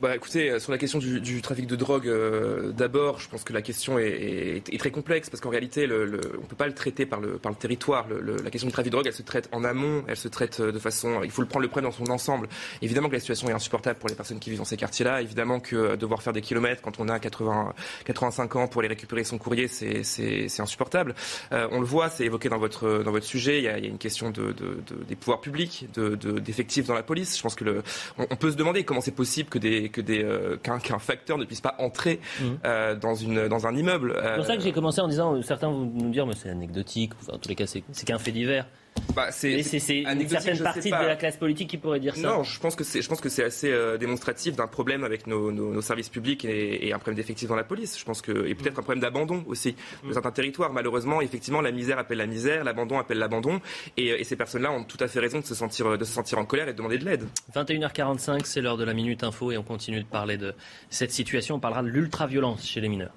Bah, 0.00 0.16
écoutez, 0.16 0.50
euh, 0.50 0.58
sur 0.58 0.72
la 0.72 0.78
question 0.78 0.98
du, 0.98 1.40
trafic 1.40 1.68
de 1.68 1.76
drogue, 1.76 2.08
euh, 2.08 2.72
d'abord, 2.72 3.20
je 3.20 3.28
pense 3.28 3.44
que 3.44 3.52
la 3.52 3.62
question 3.62 3.96
est, 3.96 4.62
très 4.76 4.90
complexe 4.90 5.30
parce 5.30 5.40
qu'en 5.40 5.50
réalité, 5.50 5.86
on 5.88 5.94
ne 5.94 6.16
peut 6.16 6.56
pas 6.56 6.66
le 6.66 6.74
traiter 6.74 7.06
par 7.06 7.20
le, 7.20 7.38
territoire. 7.58 8.06
La 8.10 8.50
question 8.50 8.66
du 8.66 8.72
trafic 8.72 8.90
de 8.90 8.96
drogue, 8.96 9.06
elle 9.06 9.12
se 9.12 9.22
traite 9.22 9.48
en 9.52 9.62
amont, 9.62 10.02
elle 10.08 10.16
se 10.16 10.26
traite 10.26 10.58
euh, 10.58 10.72
de 10.72 10.80
façon. 10.80 11.20
Il 11.22 11.30
faut 11.30 11.42
le 11.42 11.48
prendre 11.48 11.62
le 11.62 11.68
problème 11.68 11.90
dans 11.90 11.96
son 11.96 12.10
ensemble. 12.10 12.48
Évidemment 12.82 13.08
que 13.08 13.14
la 13.14 13.20
situation 13.20 13.48
est 13.48 13.52
insupportable 13.52 14.00
pour 14.00 14.08
les 14.08 14.16
personnes 14.16 14.40
qui 14.40 14.50
vivent 14.50 14.58
dans 14.58 14.64
ces 14.64 14.76
quartiers-là. 14.76 15.22
Évidemment 15.22 15.60
que 15.60 15.94
devoir 15.94 16.22
faire 16.24 16.32
des 16.32 16.42
kilomètres 16.42 16.82
quand 16.82 16.98
on 16.98 17.08
a 17.08 17.20
80, 17.20 17.72
85 18.04 18.56
ans 18.56 18.66
pour 18.66 18.80
aller 18.80 18.88
récupérer 18.88 19.22
son 19.22 19.38
courrier, 19.38 19.68
c'est 19.68 20.60
insupportable. 20.60 21.14
On 21.52 21.78
le 21.78 21.86
voit, 21.86 22.10
c'est 22.10 22.24
évoqué 22.24 22.48
dans 22.48 22.58
votre, 22.58 23.04
sujet. 23.20 23.58
Il 23.58 23.64
y 23.64 23.68
a, 23.68 23.78
une 23.78 23.98
question 23.98 24.30
de, 24.30 24.52
de- 24.52 24.80
de- 24.86 25.04
des 25.08 25.14
pouvoirs 25.14 25.40
publics, 25.40 25.86
de- 25.94 26.16
de- 26.16 26.40
d'effectifs 26.40 26.86
dans 26.86 26.94
la 26.94 27.04
police. 27.04 27.36
Je 27.36 27.42
pense 27.42 27.54
que 27.54 27.64
le, 27.64 27.82
on, 28.18 28.26
on 28.28 28.36
peut 28.36 28.50
se 28.50 28.56
demander 28.56 28.84
comment 28.84 29.00
c'est 29.00 29.12
possible 29.12 29.48
que 29.48 29.58
des, 29.58 29.83
que 29.88 30.00
des, 30.00 30.22
euh, 30.22 30.56
qu'un 30.62 30.98
facteur 30.98 31.38
ne 31.38 31.44
puisse 31.44 31.60
pas 31.60 31.74
entrer 31.78 32.20
euh, 32.64 32.94
dans, 32.94 33.14
une, 33.14 33.48
dans 33.48 33.66
un 33.66 33.74
immeuble. 33.76 34.14
C'est 34.16 34.26
Euh, 34.26 34.36
pour 34.36 34.46
ça 34.46 34.56
que 34.56 34.62
j'ai 34.62 34.72
commencé 34.72 35.00
en 35.00 35.08
disant, 35.08 35.34
euh, 35.34 35.42
certains 35.42 35.68
vont 35.68 35.80
nous 35.84 36.10
dire, 36.10 36.26
mais 36.26 36.34
c'est 36.34 36.50
anecdotique, 36.50 37.12
enfin, 37.20 37.34
en 37.34 37.38
tous 37.38 37.48
les 37.48 37.54
cas, 37.54 37.66
c'est 37.66 37.82
c'est 37.92 38.06
qu'un 38.06 38.18
fait 38.18 38.32
divers. 38.32 38.66
Bah, 39.14 39.30
c'est 39.30 39.52
une 39.52 40.28
certaine 40.28 40.58
partie 40.58 40.90
de 40.90 41.06
la 41.06 41.16
classe 41.16 41.36
politique 41.36 41.70
qui 41.70 41.78
pourrait 41.78 42.00
dire 42.00 42.16
ça. 42.16 42.22
Non, 42.22 42.42
je 42.42 42.58
pense 42.58 42.74
que 42.74 42.84
c'est, 42.84 43.02
je 43.02 43.08
pense 43.08 43.20
que 43.20 43.28
c'est 43.28 43.44
assez 43.44 43.70
euh, 43.70 43.96
démonstratif 43.96 44.56
d'un 44.56 44.66
problème 44.66 45.04
avec 45.04 45.26
nos, 45.26 45.52
nos, 45.52 45.80
services 45.82 46.08
publics 46.08 46.44
et, 46.44 46.92
un 46.92 46.98
problème 46.98 47.16
d'effectifs 47.16 47.48
dans 47.48 47.56
la 47.56 47.64
police. 47.64 47.98
Je 47.98 48.04
pense 48.04 48.22
que 48.22 48.46
et 48.46 48.54
peut-être 48.54 48.78
un 48.78 48.82
problème 48.82 49.02
d'abandon 49.02 49.44
aussi 49.46 49.76
de 50.06 50.12
certains 50.12 50.32
territoires. 50.32 50.72
Malheureusement, 50.72 51.20
effectivement, 51.20 51.60
la 51.60 51.72
misère 51.72 51.98
appelle 51.98 52.18
la 52.18 52.26
misère, 52.26 52.64
l'abandon 52.64 52.98
appelle 52.98 53.18
l'abandon, 53.18 53.60
et, 53.96 54.08
et, 54.08 54.24
ces 54.24 54.36
personnes-là 54.36 54.72
ont 54.72 54.84
tout 54.84 54.98
à 55.00 55.08
fait 55.08 55.20
raison 55.20 55.40
de 55.40 55.44
se 55.44 55.54
sentir, 55.54 55.96
de 55.96 56.04
se 56.04 56.12
sentir 56.12 56.38
en 56.38 56.44
colère 56.44 56.68
et 56.68 56.72
de 56.72 56.76
demander 56.76 56.98
de 56.98 57.04
l'aide. 57.04 57.24
21h45, 57.54 58.42
c'est 58.44 58.60
l'heure 58.60 58.76
de 58.76 58.84
la 58.84 58.94
minute 58.94 59.22
info 59.22 59.52
et 59.52 59.58
on 59.58 59.62
continue 59.62 60.00
de 60.00 60.08
parler 60.08 60.36
de 60.36 60.54
cette 60.90 61.12
situation. 61.12 61.56
On 61.56 61.60
parlera 61.60 61.82
de 61.82 61.88
l'ultra-violence 61.88 62.66
chez 62.66 62.80
les 62.80 62.88
mineurs. 62.88 63.12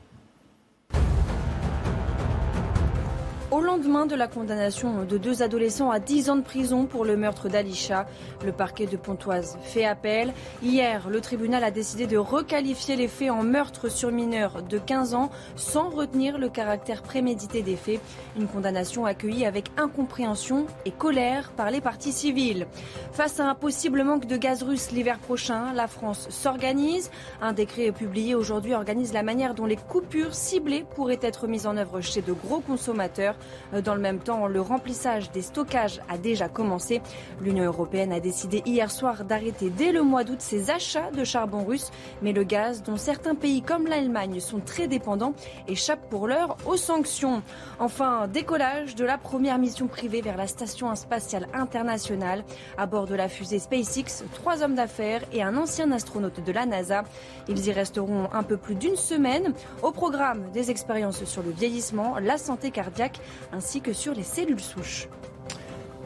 Au 3.50 3.62
lendemain 3.62 4.06
de 4.06 4.14
la 4.14 4.28
condamnation 4.28 5.06
de 5.06 5.18
deux 5.18 5.42
adolescents 5.42 5.90
à 5.90 6.00
10 6.00 6.30
ans 6.30 6.36
de 6.36 6.42
prison 6.42 6.86
pour 6.86 7.06
le 7.06 7.16
meurtre 7.16 7.48
d'Alisha, 7.48 8.06
le 8.44 8.52
parquet 8.52 8.88
de 8.88 8.98
Pontoise 8.98 9.58
fait 9.62 9.86
appel. 9.86 10.34
Hier, 10.62 11.10
le 11.10 11.22
tribunal 11.22 11.64
a 11.64 11.72
décidé 11.72 12.08
de 12.08 12.18
requalifier 12.18 12.98
les 12.98 13.08
faits 13.08 13.32
en 13.32 13.44
meurtre 13.44 13.88
sur 13.88 14.12
mineur 14.12 14.64
de 14.64 14.78
15 14.78 15.14
ans 15.14 15.30
sans 15.56 15.90
retenir 15.90 16.38
le 16.38 16.50
caractère 16.50 17.02
prémédité 17.02 17.62
des 17.62 17.78
faits. 17.78 18.02
Une 18.38 18.48
condamnation 18.48 19.06
accueillie 19.06 19.46
avec 19.46 19.72
incompréhension 19.78 20.66
et 20.84 20.92
colère 20.92 21.52
par 21.56 21.72
les 21.72 21.80
partis 21.80 22.12
civils. 22.12 22.68
Face 23.14 23.40
à 23.40 23.48
un 23.50 23.56
possible 23.56 24.04
manque 24.04 24.26
de 24.26 24.36
gaz 24.36 24.62
russe 24.62 24.92
l'hiver 24.92 25.20
prochain, 25.20 25.72
la 25.72 25.88
France 25.88 26.28
s'organise. 26.32 27.12
Un 27.42 27.54
décret 27.54 27.94
publié 27.94 28.36
aujourd'hui 28.36 28.74
organise 28.74 29.14
la 29.14 29.24
manière 29.24 29.56
dont 29.56 29.66
les 29.66 29.78
coupures 29.78 30.36
ciblées 30.36 30.84
pourraient 30.96 31.20
être 31.22 31.48
mises 31.48 31.66
en 31.66 31.78
œuvre 31.78 32.02
chez 32.02 32.22
de 32.22 32.34
gros 32.34 32.60
consommateurs. 32.60 33.37
Euh, 33.74 33.82
dans 33.82 33.96
le 33.96 34.02
même 34.02 34.20
temps, 34.20 34.48
le 34.48 34.62
remplissage 34.62 35.32
des 35.32 35.42
stockages 35.42 36.02
a 36.10 36.18
déjà 36.18 36.50
commencé. 36.50 37.02
L'Union 37.42 37.66
européenne 37.66 38.12
a 38.12 38.20
décidé 38.20 38.62
hier 38.66 38.92
soir 38.92 39.26
d'arrêter 39.26 39.70
dès 39.70 39.92
le 39.92 40.04
mois 40.04 40.24
d'août 40.24 40.42
ses 40.42 40.72
achats 40.72 41.12
de 41.12 41.24
charbon 41.24 41.64
russe. 41.64 41.92
Mais 42.22 42.34
le 42.34 42.44
gaz, 42.44 42.84
dont 42.84 42.98
certains 42.98 43.36
pays 43.36 43.62
comme 43.62 43.88
l'Allemagne 43.88 44.40
sont 44.40 44.60
très 44.60 44.88
dépendants, 44.88 45.34
échappe 45.68 46.10
pour 46.10 46.28
l'heure 46.28 46.58
aux 46.66 46.78
sanctions. 46.78 47.42
Enfin, 47.80 48.28
décollage 48.28 48.96
de 48.96 49.06
la 49.06 49.18
première 49.18 49.58
mission 49.58 49.88
privée 49.88 50.22
vers 50.22 50.38
la 50.38 50.48
station 50.48 50.94
spatiale 50.96 51.48
internationale. 51.54 52.44
À 52.78 52.86
bord 52.86 53.08
de 53.08 53.16
la 53.16 53.30
fusée 53.30 53.60
SpaceX, 53.60 54.24
trois 54.34 54.64
hommes 54.64 54.76
d'affaires 54.76 55.22
et 55.32 55.44
un 55.44 55.58
ancien 55.58 55.92
astronaute 55.92 56.44
de 56.44 56.52
la 56.52 56.66
NASA. 56.66 57.04
Ils 57.48 57.68
y 57.68 57.72
resteront 57.72 58.30
un 58.34 58.44
peu 58.44 58.58
plus 58.58 58.76
d'une 58.76 58.96
semaine. 58.96 59.54
Au 59.84 59.92
programme 59.92 60.50
des 60.52 60.72
expériences 60.72 61.24
sur 61.26 61.44
le 61.44 61.52
vieillissement, 61.52 62.18
la 62.20 62.38
santé 62.38 62.72
cardiaque 62.72 63.20
ainsi 63.52 63.82
que 63.82 63.94
sur 63.94 64.14
les 64.14 64.24
cellules 64.24 64.60
souches. 64.60 65.08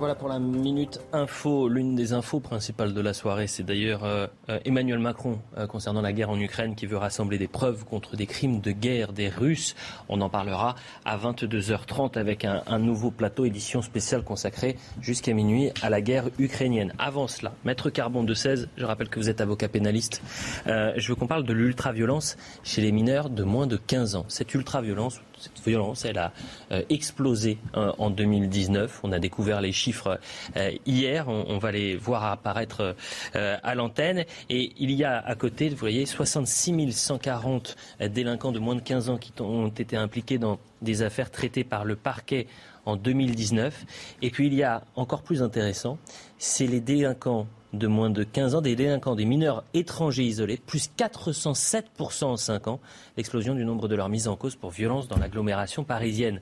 Voilà 0.02 0.16
pour 0.16 0.30
la 0.30 0.40
minute 0.40 1.00
info. 1.14 1.70
L'une 1.70 1.94
des 1.94 2.12
infos 2.14 2.40
principales 2.40 2.96
de 2.96 3.02
la 3.02 3.14
soirée, 3.14 3.46
c'est 3.46 3.62
d'ailleurs 3.62 4.04
euh, 4.04 4.26
euh, 4.50 4.60
Emmanuel 4.66 4.98
Macron 4.98 5.38
euh, 5.60 5.68
concernant 5.68 6.02
la 6.02 6.12
guerre 6.12 6.32
en 6.32 6.40
Ukraine 6.40 6.74
qui 6.74 6.88
veut 6.88 6.98
rassembler 6.98 7.38
des 7.38 7.48
preuves 7.48 7.86
contre 7.86 8.16
des 8.16 8.26
crimes 8.26 8.62
de 8.62 8.72
guerre 8.72 9.14
des 9.14 9.30
Russes. 9.30 9.76
On 10.10 10.20
en 10.22 10.30
parlera 10.30 10.74
à 11.06 11.20
22h30 11.20 12.18
avec 12.18 12.46
un, 12.46 12.80
nouveau 12.80 13.12
plateau 13.12 13.46
édition 13.46 13.84
spéciale 13.84 14.24
consacré 14.24 14.76
jusqu'à 15.02 15.36
minuit 15.36 15.70
à 15.84 15.92
la 15.92 16.02
guerre 16.02 16.30
ukrainienne. 16.40 16.94
Avant 16.98 17.28
cela, 17.28 17.54
Maître 17.64 17.92
Carbon 17.92 18.24
de 18.24 18.34
16, 18.34 18.70
je 18.78 18.86
rappelle 18.86 19.10
que 19.10 19.20
vous 19.20 19.30
êtes 19.30 19.40
avocat 19.40 19.68
pénaliste. 19.68 20.24
je 20.66 21.08
veux 21.08 21.14
qu'on 21.14 21.28
parle 21.28 21.44
de 21.44 21.54
l'ultra-violence 21.54 22.38
chez 22.64 22.82
les 22.82 22.92
mineurs 22.92 23.30
de 23.30 23.44
moins 23.44 23.68
de 23.68 23.78
15 23.78 24.16
ans. 24.16 24.26
Cette 24.30 24.56
ultra-violence, 24.56 25.22
cette 25.42 25.66
violence, 25.66 26.06
elle 26.06 26.18
a 26.18 26.32
euh, 26.72 26.84
explosé 26.90 27.58
euh, 27.76 27.92
en 27.98 28.10
2019. 28.10 29.02
On 29.04 29.12
a 29.12 29.20
découvert 29.20 29.62
les 29.62 29.72
chiffres 29.72 30.20
euh, 30.56 30.72
hier. 30.86 31.28
On, 31.28 31.58
va 31.58 31.72
les 31.72 31.96
voir 31.96 32.26
apparaître 32.26 32.96
à 33.34 33.76
l'antenne. 33.76 34.26
Et 34.50 34.74
il 34.78 34.92
y 34.92 35.04
a 35.04 35.20
à 35.20 35.36
côté, 35.36 35.70
vous 35.70 35.76
voyez, 35.76 36.06
66 36.06 36.92
140 36.92 37.76
délinquants 38.10 38.52
de 38.52 38.60
moins 38.60 38.76
de 38.76 38.82
15 38.82 39.10
ans 39.10 39.18
qui 39.18 39.34
ont 39.42 39.68
été 39.68 39.96
impliqués 39.96 40.38
dans 40.38 40.60
des 40.82 41.04
affaires 41.04 41.30
traitées 41.30 41.64
par 41.64 41.86
le 41.86 41.96
parquet 41.96 42.48
en 42.86 42.96
2019. 42.96 43.86
Et 44.22 44.30
puis 44.32 44.48
il 44.48 44.54
y 44.54 44.64
a 44.64 44.84
encore 44.96 45.22
plus 45.22 45.44
intéressant, 45.44 45.98
c'est 46.38 46.68
les 46.68 46.80
délinquants 46.82 47.48
de 47.74 47.88
moins 47.88 48.10
de 48.10 48.24
15 48.24 48.56
ans, 48.56 48.62
des 48.62 48.76
délinquants, 48.76 49.16
des 49.16 49.26
mineurs 49.26 49.64
étrangers 49.74 50.24
isolés, 50.24 50.58
plus 50.58 50.90
407% 50.98 52.26
en 52.26 52.38
5 52.38 52.68
ans, 52.68 52.80
l'explosion 53.18 53.56
du 53.56 53.66
nombre 53.66 53.88
de 53.88 53.96
leurs 53.96 54.10
mises 54.10 54.28
en 54.28 54.36
cause 54.36 54.56
pour 54.56 54.72
violence 54.72 55.08
dans 55.08 55.18
l'agglomération 55.18 55.84
parisienne. 55.84 56.42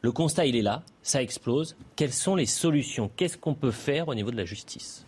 Le 0.00 0.12
constat, 0.12 0.46
il 0.46 0.56
est 0.56 0.62
là, 0.62 0.82
ça 1.02 1.22
explose. 1.22 1.76
Quelles 1.96 2.12
sont 2.12 2.36
les 2.36 2.46
solutions? 2.46 3.10
Qu'est-ce 3.16 3.38
qu'on 3.38 3.54
peut 3.54 3.70
faire 3.70 4.08
au 4.08 4.14
niveau 4.14 4.30
de 4.30 4.36
la 4.36 4.44
justice? 4.44 5.06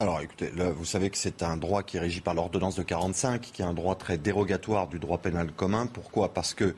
Alors 0.00 0.20
écoutez, 0.20 0.50
vous 0.76 0.84
savez 0.84 1.08
que 1.08 1.16
c'est 1.16 1.44
un 1.44 1.56
droit 1.56 1.84
qui 1.84 1.98
est 1.98 2.00
régi 2.00 2.20
par 2.20 2.34
l'ordonnance 2.34 2.74
de 2.74 2.82
45, 2.82 3.40
qui 3.40 3.62
est 3.62 3.64
un 3.64 3.72
droit 3.72 3.94
très 3.94 4.18
dérogatoire 4.18 4.88
du 4.88 4.98
droit 4.98 5.18
pénal 5.18 5.52
commun. 5.52 5.86
Pourquoi? 5.86 6.34
Parce 6.34 6.52
que 6.52 6.74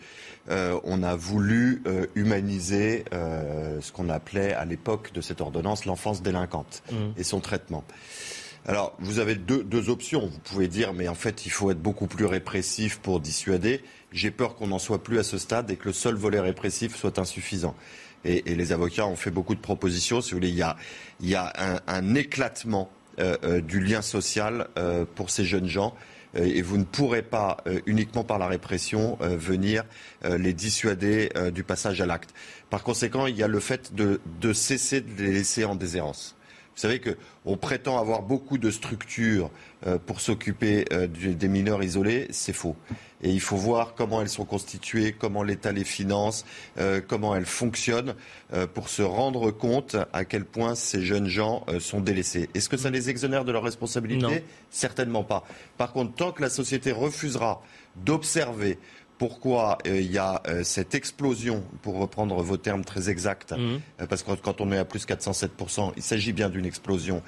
euh, 0.51 0.79
on 0.85 1.03
a 1.03 1.17
voulu 1.17 1.83
euh, 1.87 2.07
humaniser 2.14 3.07
euh, 3.14 3.81
ce 3.81 3.91
qu'on 3.91 4.11
appelait 4.11 4.53
à 4.53 4.67
l'époque 4.67 5.12
de 5.14 5.23
cette 5.23 5.41
ordonnance 5.41 5.87
l'enfance 5.87 6.21
délinquante 6.21 6.83
mmh. 6.93 6.97
et 7.17 7.25
son 7.25 7.41
traitement. 7.41 7.85
Alors, 8.67 8.95
vous 8.99 9.19
avez 9.19 9.35
deux, 9.35 9.64
deux, 9.64 9.89
options. 9.89 10.27
Vous 10.27 10.39
pouvez 10.41 10.69
dire, 10.69 10.93
mais 10.93 11.09
en 11.09 11.14
fait, 11.14 11.47
il 11.47 11.51
faut 11.51 11.71
être 11.71 11.81
beaucoup 11.81 12.09
plus 12.09 12.27
répressif 12.27 12.99
pour 12.99 13.21
dissuader. 13.21 13.83
J'ai 14.12 14.31
peur 14.31 14.57
qu'on 14.57 14.67
n'en 14.67 14.79
soit 14.79 15.03
plus 15.03 15.19
à 15.19 15.23
ce 15.23 15.39
stade 15.39 15.71
et 15.71 15.77
que 15.77 15.87
le 15.87 15.95
seul 15.95 16.17
volet 16.17 16.41
répressif 16.41 16.95
soit 16.95 17.19
insuffisant. 17.19 17.75
Et, 18.25 18.53
et 18.53 18.55
les 18.57 18.73
avocats 18.73 19.07
ont 19.07 19.17
fait 19.17 19.31
beaucoup 19.31 19.55
de 19.55 19.61
propositions. 19.61 20.21
Si 20.21 20.33
vous 20.33 20.37
voulez, 20.37 20.51
il 20.51 20.57
y 20.57 20.62
a, 20.62 20.77
il 21.21 21.29
y 21.31 21.35
a 21.35 21.53
un, 21.59 21.81
un 21.87 22.14
éclatement 22.14 22.91
du 23.19 23.81
lien 23.81 24.03
social 24.03 24.69
euh, 24.79 25.05
pour 25.14 25.31
ces 25.31 25.45
jeunes 25.45 25.69
gens 25.69 25.95
et 26.35 26.61
vous 26.61 26.77
ne 26.77 26.85
pourrez 26.85 27.23
pas 27.23 27.64
uniquement 27.87 28.23
par 28.23 28.39
la 28.39 28.47
répression 28.47 29.17
venir 29.21 29.85
les 30.23 30.53
dissuader 30.53 31.31
du 31.51 31.64
passage 31.64 32.03
à 32.03 32.07
l'acte. 32.07 32.35
Par 32.69 32.83
conséquent, 32.83 33.27
il 33.27 33.37
y 33.37 33.43
a 33.43 33.49
le 33.49 33.59
fait 33.59 33.95
de, 33.95 34.21
de 34.43 34.53
cesser 34.53 35.01
de 35.01 35.23
les 35.23 35.33
laisser 35.33 35.64
en 35.64 35.77
déshérence. 35.77 36.36
Vous 36.77 36.83
savez 36.83 37.01
qu'on 37.01 37.57
prétend 37.57 37.99
avoir 37.99 38.20
beaucoup 38.20 38.59
de 38.59 38.70
structures 38.70 39.51
pour 40.05 40.20
s'occuper 40.20 40.85
des 41.09 41.49
mineurs 41.49 41.83
isolés, 41.83 42.27
c'est 42.31 42.53
faux. 42.53 42.77
Et 43.22 43.31
il 43.31 43.41
faut 43.41 43.57
voir 43.57 43.95
comment 43.95 44.20
elles 44.20 44.29
sont 44.29 44.45
constituées, 44.45 45.12
comment 45.12 45.43
l'État 45.43 45.72
les 45.72 45.85
finance, 45.85 46.45
euh, 46.79 47.01
comment 47.07 47.35
elles 47.35 47.47
fonctionnent, 47.47 48.14
euh, 48.53 48.66
pour 48.66 48.89
se 48.89 49.03
rendre 49.03 49.51
compte 49.51 49.97
à 50.12 50.24
quel 50.24 50.45
point 50.45 50.74
ces 50.74 51.03
jeunes 51.03 51.27
gens 51.27 51.64
euh, 51.68 51.81
sont 51.81 52.01
délaissés. 52.01 52.51
Est-ce 52.55 52.68
que 52.68 52.77
ça 52.77 52.91
les 52.91 53.09
exonère 53.09 53.45
de 53.45 53.53
leurs 53.53 53.62
responsabilités 53.62 54.45
Certainement 54.70 55.24
pas. 55.24 55.45
Par 55.79 55.93
contre, 55.93 56.14
tant 56.14 56.33
que 56.33 56.43
la 56.43 56.51
société 56.51 56.93
refusera 56.93 57.62
d'observer 57.97 58.79
pourquoi 59.19 59.79
il 59.85 60.11
y 60.11 60.19
a 60.19 60.43
cette 60.62 60.95
explosion, 60.95 61.64
pour 61.83 61.99
reprendre 61.99 62.43
vos 62.43 62.57
termes 62.57 62.85
très 62.85 63.09
exacts, 63.09 63.53
mmh. 63.53 64.07
parce 64.07 64.23
que 64.23 64.33
quand 64.33 64.61
on 64.61 64.73
est 64.73 64.79
à 64.79 64.85
plus 64.85 65.07
407%, 65.07 65.93
il 65.97 66.03
s'agit 66.03 66.33
bien 66.33 66.49
d'une 66.49 66.67
explosion. 66.67 67.23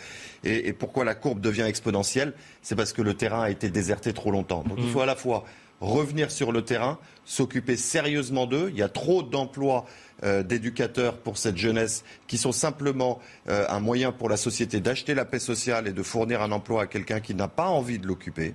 Et, 0.45 0.73
pourquoi 0.73 1.05
la 1.05 1.15
courbe 1.15 1.41
devient 1.41 1.63
exponentielle? 1.63 2.35
C'est 2.63 2.77
parce 2.77 2.93
que 2.93 3.03
le 3.03 3.15
terrain 3.15 3.43
a 3.43 3.51
été 3.51 3.71
déserté 3.71 4.13
trop 4.13 4.31
longtemps. 4.31 4.65
Donc 4.69 4.79
il 4.79 4.87
mmh. 4.87 4.91
faut 4.91 5.01
à 5.01 5.07
la 5.07 5.17
fois 5.17 5.45
revenir 5.81 6.31
sur 6.31 6.53
le 6.53 6.63
terrain, 6.63 6.99
s'occuper 7.25 7.77
sérieusement 7.77 8.47
d'eux. 8.47 8.69
Il 8.71 8.79
y 8.79 8.83
a 8.83 8.89
trop 8.89 9.23
d'emplois 9.23 9.85
euh, 10.25 10.43
d'éducateurs 10.43 11.19
pour 11.19 11.39
cette 11.39 11.57
jeunesse 11.57 12.05
qui 12.27 12.39
sont 12.39 12.53
simplement 12.53 13.21
euh, 13.49 13.65
un 13.69 13.81
moyen 13.81 14.13
pour 14.13 14.29
la 14.29 14.37
société 14.37 14.81
d'acheter 14.81 15.15
la 15.15 15.25
paix 15.25 15.39
sociale 15.39 15.87
et 15.87 15.93
de 15.93 16.03
fournir 16.03 16.43
un 16.43 16.53
emploi 16.53 16.83
à 16.83 16.87
quelqu'un 16.87 17.21
qui 17.21 17.35
n'a 17.35 17.49
pas 17.49 17.69
envie 17.69 17.99
de 17.99 18.07
l'occuper. 18.07 18.55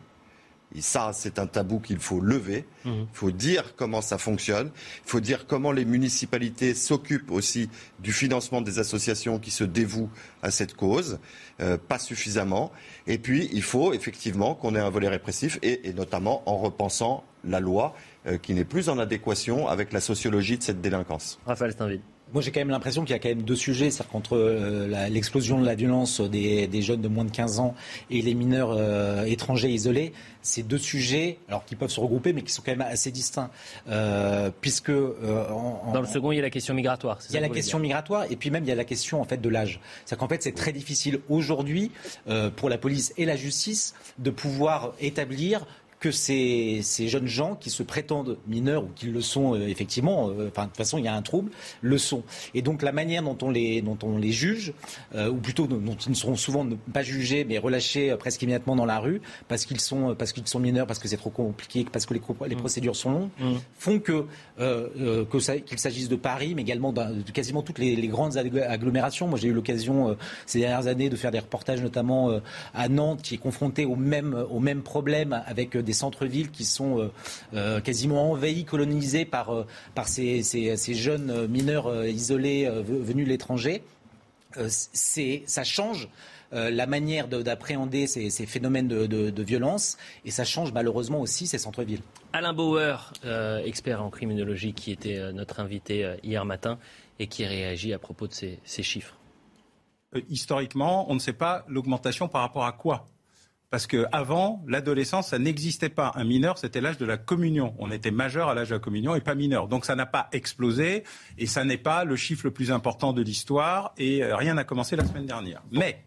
Et 0.75 0.81
ça, 0.81 1.11
c'est 1.13 1.39
un 1.39 1.47
tabou 1.47 1.79
qu'il 1.79 1.99
faut 1.99 2.19
lever. 2.19 2.65
Mmh. 2.85 2.91
Il 2.91 3.07
faut 3.13 3.31
dire 3.31 3.75
comment 3.75 4.01
ça 4.01 4.17
fonctionne. 4.17 4.71
Il 5.05 5.09
faut 5.09 5.19
dire 5.19 5.45
comment 5.45 5.71
les 5.71 5.85
municipalités 5.85 6.73
s'occupent 6.73 7.31
aussi 7.31 7.69
du 7.99 8.11
financement 8.11 8.61
des 8.61 8.79
associations 8.79 9.39
qui 9.39 9.51
se 9.51 9.63
dévouent 9.63 10.09
à 10.41 10.51
cette 10.51 10.75
cause. 10.75 11.19
Euh, 11.61 11.77
pas 11.77 11.99
suffisamment. 11.99 12.71
Et 13.05 13.17
puis, 13.17 13.49
il 13.53 13.61
faut 13.61 13.93
effectivement 13.93 14.55
qu'on 14.55 14.75
ait 14.75 14.79
un 14.79 14.89
volet 14.89 15.07
répressif, 15.09 15.59
et, 15.61 15.93
notamment 15.93 16.41
en 16.49 16.57
repensant 16.57 17.23
la 17.43 17.59
loi 17.59 17.95
euh, 18.25 18.37
qui 18.37 18.53
n'est 18.53 18.65
plus 18.65 18.89
en 18.89 18.97
adéquation 18.97 19.67
avec 19.67 19.93
la 19.93 19.99
sociologie 19.99 20.57
de 20.57 20.63
cette 20.63 20.81
délinquance. 20.81 21.39
Raphaël 21.45 21.73
Steinville. 21.73 22.01
Moi, 22.33 22.41
j'ai 22.41 22.51
quand 22.51 22.61
même 22.61 22.69
l'impression 22.69 23.03
qu'il 23.03 23.11
y 23.11 23.15
a 23.15 23.19
quand 23.19 23.29
même 23.29 23.43
deux 23.43 23.55
sujets, 23.55 23.91
c'est-à-dire 23.91 24.11
qu'entre 24.11 24.35
euh, 24.35 25.07
l'explosion 25.09 25.61
de 25.61 25.65
la 25.65 25.75
violence 25.75 26.19
des, 26.19 26.81
jeunes 26.81 27.01
de 27.01 27.07
moins 27.07 27.25
de 27.25 27.31
15 27.31 27.59
ans 27.59 27.75
et 28.09 28.23
les 28.23 28.33
mineurs 28.33 28.71
euh, 28.71 29.23
étrangers 29.25 29.69
isolés, 29.69 30.13
c'est 30.41 30.63
deux 30.63 30.79
sujets, 30.79 31.37
alors 31.47 31.63
qui 31.63 31.75
peuvent 31.75 31.91
se 31.91 31.99
regrouper, 31.99 32.33
mais 32.33 32.41
qui 32.41 32.51
sont 32.51 32.63
quand 32.65 32.71
même 32.71 32.81
assez 32.81 33.11
distincts, 33.11 33.51
euh, 33.87 34.49
puisque 34.61 34.91
dans 34.91 36.01
le 36.01 36.07
second, 36.07 36.31
il 36.31 36.37
y 36.37 36.39
a 36.39 36.41
la 36.41 36.49
question 36.49 36.73
migratoire. 36.73 37.19
Il 37.29 37.35
y 37.35 37.37
a 37.37 37.41
la 37.41 37.49
question 37.49 37.77
migratoire, 37.77 38.25
et 38.31 38.35
puis 38.35 38.49
même 38.49 38.63
il 38.63 38.69
y 38.69 38.73
a 38.73 38.75
la 38.75 38.83
question 38.83 39.21
en 39.21 39.25
fait 39.25 39.37
de 39.37 39.49
l'âge. 39.49 39.79
C'est 40.05 40.17
qu'en 40.17 40.27
fait, 40.27 40.41
c'est 40.41 40.55
très 40.55 40.73
difficile 40.73 41.19
aujourd'hui 41.29 41.91
pour 42.55 42.69
la 42.69 42.77
police 42.79 43.13
et 43.17 43.25
la 43.25 43.35
justice 43.35 43.93
de 44.17 44.31
pouvoir 44.31 44.93
établir 44.99 45.65
que 46.03 46.11
ces, 46.11 46.81
ces, 46.83 47.07
jeunes 47.07 47.27
gens 47.27 47.55
qui 47.55 47.69
se 47.69 47.81
prétendent 47.81 48.37
mineurs 48.45 48.83
ou 48.83 48.89
qui 48.93 49.05
le 49.05 49.21
sont 49.21 49.55
euh, 49.55 49.69
effectivement, 49.69 50.27
euh, 50.27 50.49
enfin, 50.49 50.63
de 50.63 50.67
toute 50.67 50.75
façon 50.75 50.97
il 50.97 51.05
y 51.05 51.07
a 51.07 51.15
un 51.15 51.21
trouble, 51.21 51.49
le 51.79 51.97
sont. 51.97 52.23
Et 52.53 52.61
donc 52.61 52.81
la 52.81 52.91
manière 52.91 53.23
dont 53.23 53.37
on 53.41 53.49
les, 53.49 53.81
dont 53.81 53.97
on 54.03 54.17
les 54.17 54.33
juge, 54.33 54.73
euh, 55.15 55.29
ou 55.29 55.37
plutôt 55.37 55.65
dont 55.65 55.95
ils 56.05 56.09
ne 56.09 56.15
seront 56.15 56.35
souvent 56.35 56.67
pas 56.91 57.03
jugés 57.03 57.45
mais 57.45 57.57
relâchés 57.57 58.13
presque 58.19 58.41
immédiatement 58.41 58.75
dans 58.75 58.85
la 58.85 58.99
rue 58.99 59.21
parce 59.47 59.63
qu'ils 59.63 59.79
sont, 59.79 60.13
parce 60.13 60.33
qu'ils 60.33 60.45
sont 60.45 60.59
mineurs, 60.59 60.87
parce 60.87 60.99
que 60.99 61.07
c'est 61.07 61.15
trop 61.15 61.29
compliqué, 61.29 61.85
parce 61.89 62.05
que 62.05 62.13
les, 62.13 62.21
les 62.49 62.55
mmh. 62.55 62.59
procédures 62.59 62.97
sont 62.97 63.11
longues, 63.11 63.29
mmh. 63.39 63.53
font 63.77 63.99
que 63.99 64.25
qu'il 65.61 65.79
s'agisse 65.79 66.09
de 66.09 66.17
Paris, 66.17 66.53
mais 66.53 66.63
également 66.63 66.91
de 66.91 67.31
quasiment 67.31 67.61
toutes 67.61 67.79
les, 67.79 67.95
les 67.95 68.09
grandes 68.09 68.35
agglomérations. 68.35 69.29
Moi 69.29 69.39
j'ai 69.39 69.47
eu 69.47 69.53
l'occasion 69.53 70.17
ces 70.47 70.59
dernières 70.59 70.87
années 70.87 71.09
de 71.09 71.15
faire 71.15 71.31
des 71.31 71.39
reportages 71.39 71.81
notamment 71.81 72.41
à 72.73 72.89
Nantes 72.89 73.21
qui 73.21 73.35
est 73.35 73.37
confronté 73.37 73.85
au 73.85 73.95
même, 73.95 74.33
au 74.51 74.59
même 74.59 74.81
problème 74.81 75.41
avec 75.45 75.77
des 75.77 75.92
centres-villes 75.93 76.51
qui 76.51 76.65
sont 76.65 76.99
euh, 76.99 77.11
euh, 77.53 77.79
quasiment 77.81 78.31
envahis, 78.31 78.65
colonisés 78.65 79.25
par, 79.25 79.51
euh, 79.51 79.65
par 79.95 80.07
ces, 80.07 80.43
ces, 80.43 80.93
jeunes 80.93 81.47
mineurs 81.47 82.05
isolés 82.05 82.69
venus 82.69 83.25
de 83.25 83.31
l'étranger. 83.31 83.83
ça 84.55 85.63
change 85.63 86.07
la 86.51 86.85
manière 86.85 87.27
d'appréhender 87.27 88.05
ces, 88.05 88.29
ces, 88.29 88.45
phénomènes 88.45 88.87
de, 88.87 89.07
de, 89.07 89.43
violence 89.43 89.97
et 90.23 90.29
ça 90.29 90.43
change 90.43 90.71
malheureusement 90.71 91.19
aussi 91.19 91.47
ces 91.47 91.57
centres-villes. 91.57 92.01
Alain 92.31 92.53
Bauer, 92.53 93.11
expert 93.65 94.03
en 94.03 94.09
criminologie, 94.11 94.73
qui 94.73 94.91
était 94.91 95.33
notre 95.33 95.59
invité 95.59 96.15
hier 96.21 96.45
matin 96.45 96.77
et 97.17 97.27
qui 97.27 97.45
réagit 97.45 97.93
à 97.93 97.99
propos 97.99 98.27
de 98.27 98.33
ces, 98.33 98.59
ces 98.63 98.83
chiffres. 98.83 99.17
historiquement, 100.29 101.09
on 101.09 101.15
ne 101.15 101.19
sait 101.19 101.33
pas 101.33 101.65
l'augmentation 101.67 102.27
par 102.27 102.41
rapport 102.41 102.65
à 102.65 102.73
quoi 102.73 103.07
parce 103.73 103.87
qu'avant, 103.87 104.63
l'adolescence, 104.67 105.29
ça 105.29 105.39
n'existait 105.39 105.89
pas. 105.89 106.11
Un 106.13 106.25
mineur, 106.25 106.59
c'était 106.59 106.79
l'âge 106.79 106.99
de 106.99 107.07
la 107.07 107.17
communion. 107.17 107.73
On 107.79 107.89
était 107.89 108.11
majeur 108.11 108.49
à 108.49 108.53
l'âge 108.53 108.69
de 108.69 108.75
la 108.75 108.79
communion 108.79 109.15
et 109.15 109.19
pas 109.19 109.33
mineur. 109.33 109.67
Donc 109.67 109.85
ça 109.85 109.95
n'a 109.95 110.05
pas 110.05 110.29
explosé 110.31 111.03
et 111.39 111.47
ça 111.47 111.63
n'est 111.63 111.79
pas 111.79 112.03
le 112.03 112.15
chiffre 112.15 112.45
le 112.45 112.51
plus 112.51 112.69
important 112.69 113.13
de 113.13 113.23
l'histoire 113.23 113.91
et 113.97 114.23
euh, 114.23 114.35
rien 114.35 114.53
n'a 114.53 114.63
commencé 114.63 114.95
la 114.95 115.03
semaine 115.05 115.25
dernière. 115.25 115.63
Mais 115.71 116.05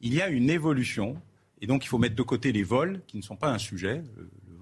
il 0.00 0.14
y 0.14 0.22
a 0.22 0.28
une 0.28 0.48
évolution 0.48 1.20
et 1.60 1.66
donc 1.66 1.84
il 1.84 1.88
faut 1.88 1.98
mettre 1.98 2.16
de 2.16 2.22
côté 2.22 2.50
les 2.50 2.62
vols 2.62 3.02
qui 3.08 3.18
ne 3.18 3.22
sont 3.22 3.36
pas 3.36 3.50
un 3.50 3.58
sujet. 3.58 4.02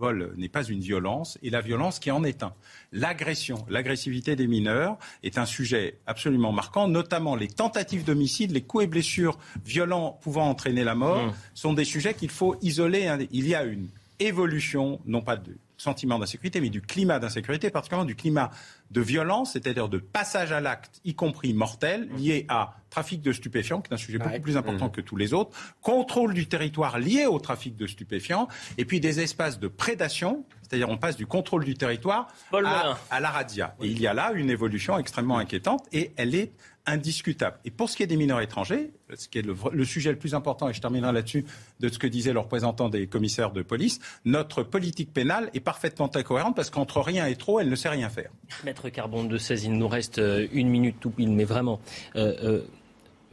Vol 0.02 0.32
n'est 0.36 0.48
pas 0.48 0.64
une 0.64 0.80
violence 0.80 1.38
et 1.44 1.50
la 1.50 1.60
violence 1.60 2.00
qui 2.00 2.10
en 2.10 2.24
est 2.24 2.42
un. 2.42 2.52
L'agression, 2.90 3.64
l'agressivité 3.68 4.34
des 4.34 4.48
mineurs 4.48 4.98
est 5.22 5.38
un 5.38 5.46
sujet 5.46 6.00
absolument 6.08 6.50
marquant, 6.50 6.88
notamment 6.88 7.36
les 7.36 7.46
tentatives 7.46 8.02
d'homicide, 8.02 8.50
les 8.50 8.62
coups 8.62 8.82
et 8.82 8.86
blessures 8.88 9.38
violents 9.64 10.18
pouvant 10.20 10.48
entraîner 10.48 10.82
la 10.82 10.96
mort 10.96 11.26
mmh. 11.26 11.32
sont 11.54 11.72
des 11.72 11.84
sujets 11.84 12.14
qu'il 12.14 12.30
faut 12.30 12.56
isoler. 12.62 13.16
Il 13.30 13.46
y 13.46 13.54
a 13.54 13.62
une 13.62 13.90
évolution, 14.18 15.00
non 15.06 15.22
pas 15.22 15.36
de 15.36 15.56
sentiment 15.76 16.18
d'insécurité, 16.18 16.60
mais 16.60 16.70
du 16.70 16.80
climat 16.80 17.20
d'insécurité, 17.20 17.70
particulièrement 17.70 18.06
du 18.06 18.16
climat 18.16 18.50
de 18.92 19.00
violence, 19.00 19.52
c'est-à-dire 19.52 19.88
de 19.88 19.98
passage 19.98 20.52
à 20.52 20.60
l'acte, 20.60 21.00
y 21.04 21.14
compris 21.14 21.54
mortel, 21.54 22.08
lié 22.16 22.44
à 22.48 22.76
trafic 22.90 23.22
de 23.22 23.32
stupéfiants, 23.32 23.80
qui 23.80 23.90
est 23.90 23.94
un 23.94 23.98
sujet 23.98 24.18
beaucoup 24.18 24.40
plus 24.40 24.56
important 24.58 24.88
mmh. 24.88 24.92
que 24.92 25.00
tous 25.00 25.16
les 25.16 25.32
autres, 25.32 25.56
contrôle 25.80 26.34
du 26.34 26.46
territoire 26.46 26.98
lié 26.98 27.24
au 27.24 27.38
trafic 27.38 27.74
de 27.76 27.86
stupéfiants, 27.86 28.48
et 28.76 28.84
puis 28.84 29.00
des 29.00 29.20
espaces 29.20 29.58
de 29.58 29.68
prédation, 29.68 30.44
c'est-à-dire 30.60 30.90
on 30.90 30.98
passe 30.98 31.16
du 31.16 31.26
contrôle 31.26 31.64
du 31.64 31.74
territoire 31.74 32.28
à, 32.52 32.98
à, 33.10 33.20
la 33.20 33.30
radia. 33.30 33.74
Et 33.80 33.86
il 33.86 34.00
y 34.00 34.06
a 34.06 34.12
là 34.12 34.32
une 34.34 34.50
évolution 34.50 34.98
extrêmement 34.98 35.38
inquiétante, 35.38 35.86
et 35.92 36.12
elle 36.16 36.34
est 36.34 36.52
indiscutable. 36.86 37.58
Et 37.64 37.70
pour 37.70 37.88
ce 37.88 37.96
qui 37.96 38.02
est 38.02 38.06
des 38.06 38.16
mineurs 38.16 38.40
étrangers, 38.40 38.92
ce 39.14 39.28
qui 39.28 39.38
est 39.38 39.42
le, 39.42 39.84
sujet 39.84 40.10
le 40.10 40.18
plus 40.18 40.34
important, 40.34 40.68
et 40.68 40.72
je 40.72 40.80
terminerai 40.80 41.12
là-dessus, 41.12 41.44
de 41.80 41.88
ce 41.88 41.98
que 41.98 42.06
disait 42.06 42.32
le 42.32 42.40
représentant 42.40 42.88
des 42.88 43.06
commissaires 43.06 43.52
de 43.52 43.62
police, 43.62 44.00
notre 44.24 44.62
politique 44.62 45.12
pénale 45.12 45.50
est 45.54 45.60
parfaitement 45.60 46.10
incohérente 46.14 46.56
parce 46.56 46.70
qu'entre 46.70 47.00
rien 47.00 47.26
et 47.26 47.36
trop, 47.36 47.60
elle 47.60 47.68
ne 47.68 47.76
sait 47.76 47.88
rien 47.88 48.08
faire. 48.08 48.30
Maître 48.64 48.81
Carbone 48.90 49.28
de 49.28 49.38
16, 49.38 49.64
il 49.64 49.72
nous 49.72 49.88
reste 49.88 50.18
euh, 50.18 50.46
une 50.52 50.68
minute 50.68 50.96
tout 51.00 51.10
pile, 51.10 51.30
mais 51.30 51.44
vraiment. 51.44 51.80
Euh, 52.16 52.34
euh, 52.42 52.62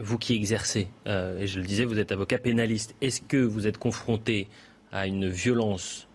vous 0.02 0.18
qui 0.18 0.34
exercez, 0.34 0.88
et 1.06 1.46
je 1.46 1.60
le 1.60 1.66
disais, 1.66 1.84
vous 1.84 2.00
êtes 2.00 2.14
avocat 2.14 2.38
pénaliste, 2.38 2.96
est-ce 3.02 3.20
que 3.20 3.36
vous 3.36 3.68
êtes 3.68 3.78
confronté 3.78 4.48
à 4.94 5.08
une 5.08 5.28
violence 5.28 6.08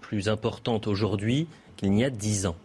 plus 0.00 0.28
importante 0.28 0.88
aujourd'hui 0.88 1.46
qu'il 1.76 1.92
n'y 1.92 2.02
a 2.02 2.10
dix 2.10 2.46
ans? 2.46 2.56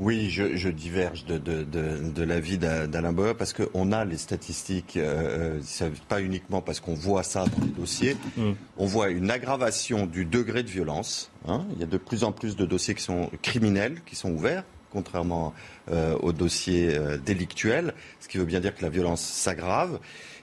Oui, 0.00 0.30
je, 0.30 0.68
diverge 0.68 1.24
de, 1.24 2.22
l'avis 2.22 2.56
d'Alain 2.56 3.12
Bauer 3.12 3.34
parce 3.36 3.52
qu'on 3.52 3.90
a 3.90 4.04
les 4.04 4.16
statistiques, 4.16 4.96
euh, 4.96 5.60
pas 6.08 6.20
uniquement 6.20 6.62
parce 6.62 6.78
qu'on 6.78 6.94
voit 6.94 7.24
ça 7.24 7.46
dans 7.46 7.64
les 7.64 7.72
dossiers, 7.72 8.16
mm. 8.36 8.52
on 8.76 8.86
voit 8.86 9.08
une 9.08 9.28
aggravation 9.28 10.06
du 10.06 10.24
degré 10.24 10.62
de 10.62 10.68
violence. 10.68 11.32
Hein. 11.48 11.66
Il 11.74 11.80
y 11.80 11.82
a 11.82 11.86
de 11.86 11.98
plus 11.98 12.22
en 12.22 12.30
plus 12.30 12.54
de 12.54 12.64
dossiers 12.64 12.94
qui 12.94 13.02
sont 13.02 13.28
criminels, 13.42 14.00
qui 14.06 14.14
sont 14.14 14.30
ouverts, 14.30 14.62
contrairement 14.90 15.54
euh, 15.90 16.14
aux 16.20 16.32
dossiers 16.32 16.96
euh, 16.96 17.16
délictuels, 17.16 17.94
ce 18.20 18.28
qui 18.28 18.38
veut 18.38 18.44
bien 18.44 18.60
dire 18.60 18.74
que 18.74 18.82
la 18.82 18.90
violence 18.90 19.22
s'aggrave. 19.22 19.98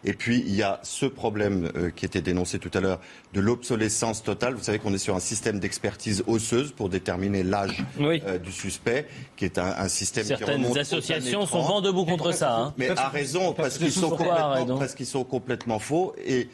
Et 0.07 0.13
puis, 0.13 0.43
il 0.45 0.55
y 0.55 0.61
a 0.61 0.79
ce 0.83 1.07
problème 1.07 1.71
euh, 1.75 1.89
qui 1.89 2.05
était 2.05 2.21
dénoncé 2.21 2.59
tout 2.59 2.69
à 2.75 2.79
l'heure 2.79 2.99
de 3.33 3.41
l'obsolescence 3.41 4.21
totale. 4.21 4.53
Vous 4.53 4.63
savez 4.63 4.77
qu'on 4.77 4.93
est 4.93 4.99
sur 4.99 5.15
un 5.15 5.19
système 5.19 5.59
d'expertise 5.59 6.23
osseuse 6.27 6.71
pour 6.71 6.89
déterminer 6.89 7.41
l'âge 7.41 7.83
euh, 7.99 8.37
du 8.37 8.51
suspect, 8.51 9.07
qui 9.35 9.45
est 9.45 9.57
un, 9.57 9.87
système 9.87 10.25
Certaines 10.25 10.71
qui 10.71 10.79
associations 10.79 11.47
sont 11.47 11.61
vent 11.63 11.81
debout 11.81 12.05
contre 12.05 12.31
ça. 12.33 12.55
Hein. 12.55 12.73
Mais 12.77 12.89
à 12.91 13.09
raison, 13.09 13.53
parce 13.53 13.79
qu'ils 13.79 13.91
sont, 13.91 14.11
complètement, 14.11 14.77
parce 14.77 14.93
qu'ils 14.93 15.07
sont 15.07 15.23
complètement 15.23 15.79
faux. 15.79 16.15
Et 16.23 16.49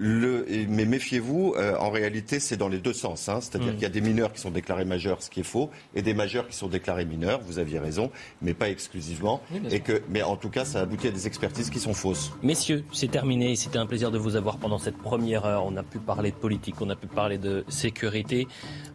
mais 0.00 0.86
méfiez-vous, 0.86 1.54
euh, 1.56 1.76
en 1.78 1.90
réalité, 1.90 2.40
c'est 2.40 2.56
dans 2.56 2.68
les 2.68 2.78
deux 2.78 2.92
sens. 2.92 3.28
Hein. 3.28 3.40
C'est-à-dire 3.40 3.72
mm. 3.72 3.74
qu'il 3.74 3.82
y 3.82 3.86
a 3.86 3.90
des 3.90 4.00
mineurs 4.00 4.32
qui 4.32 4.40
sont 4.40 4.50
déclarés 4.50 4.86
majeurs, 4.86 5.22
ce 5.22 5.28
qui 5.28 5.40
est 5.40 5.44
faux, 5.44 5.70
et 5.94 6.02
des 6.02 6.14
majeurs 6.14 6.48
qui 6.48 6.56
sont 6.56 6.68
déclarés 6.68 7.04
mineurs. 7.04 7.40
Vous 7.42 7.58
aviez 7.58 7.78
raison, 7.78 8.10
mais 8.40 8.54
pas 8.54 8.70
exclusivement. 8.70 9.42
et 9.70 9.80
que, 9.80 10.02
mais 10.08 10.22
en 10.22 10.36
tout 10.36 10.48
cas, 10.48 10.64
ça 10.64 10.80
aboutit 10.80 11.08
à 11.08 11.10
des 11.10 11.26
expertises 11.26 11.68
qui 11.68 11.80
sont 11.80 11.94
fausses. 11.94 12.32
Messieurs, 12.42 12.84
c'est 12.92 13.10
terminé. 13.10 13.56
C'était 13.56 13.78
un 13.78 13.86
plaisir 13.86 14.10
de 14.10 14.18
vous 14.18 14.36
avoir 14.36 14.56
pendant 14.56 14.78
cette 14.78 14.96
première 14.96 15.44
heure. 15.44 15.64
On 15.66 15.76
a 15.76 15.82
pu 15.82 15.98
parler 15.98 16.30
de 16.30 16.36
politique, 16.36 16.76
on 16.80 16.88
a 16.88 16.96
pu 16.96 17.06
parler 17.06 17.36
de 17.36 17.64
sécurité. 17.68 18.48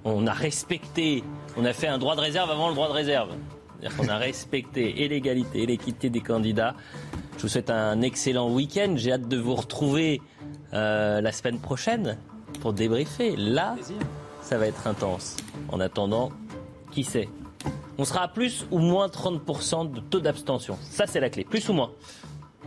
On 0.03 0.25
a 0.25 0.33
respecté, 0.33 1.23
on 1.55 1.65
a 1.65 1.73
fait 1.73 1.87
un 1.87 1.99
droit 1.99 2.15
de 2.15 2.21
réserve 2.21 2.49
avant 2.49 2.69
le 2.69 2.75
droit 2.75 2.87
de 2.87 2.93
réserve. 2.93 3.29
C'est-à-dire 3.79 3.97
qu'on 3.97 4.07
a 4.07 4.17
respecté 4.17 5.03
et 5.03 5.07
l'égalité 5.07 5.63
et 5.63 5.65
l'équité 5.65 6.09
des 6.09 6.21
candidats. 6.21 6.75
Je 7.37 7.43
vous 7.43 7.47
souhaite 7.49 7.69
un 7.69 8.01
excellent 8.01 8.49
week-end. 8.49 8.93
J'ai 8.95 9.11
hâte 9.11 9.27
de 9.27 9.37
vous 9.37 9.55
retrouver 9.55 10.21
euh, 10.75 11.21
la 11.21 11.31
semaine 11.31 11.59
prochaine 11.59 12.17
pour 12.61 12.73
débriefer. 12.73 13.35
Là, 13.37 13.75
ça 14.41 14.57
va 14.57 14.67
être 14.67 14.87
intense. 14.87 15.37
En 15.69 15.79
attendant, 15.79 16.31
qui 16.91 17.03
sait? 17.03 17.29
On 17.97 18.05
sera 18.05 18.23
à 18.23 18.27
plus 18.27 18.67
ou 18.71 18.79
moins 18.79 19.07
30% 19.07 19.91
de 19.91 19.99
taux 20.01 20.19
d'abstention. 20.19 20.77
Ça, 20.89 21.07
c'est 21.07 21.19
la 21.19 21.29
clé. 21.29 21.45
Plus 21.45 21.69
ou 21.69 21.73
moins 21.73 21.91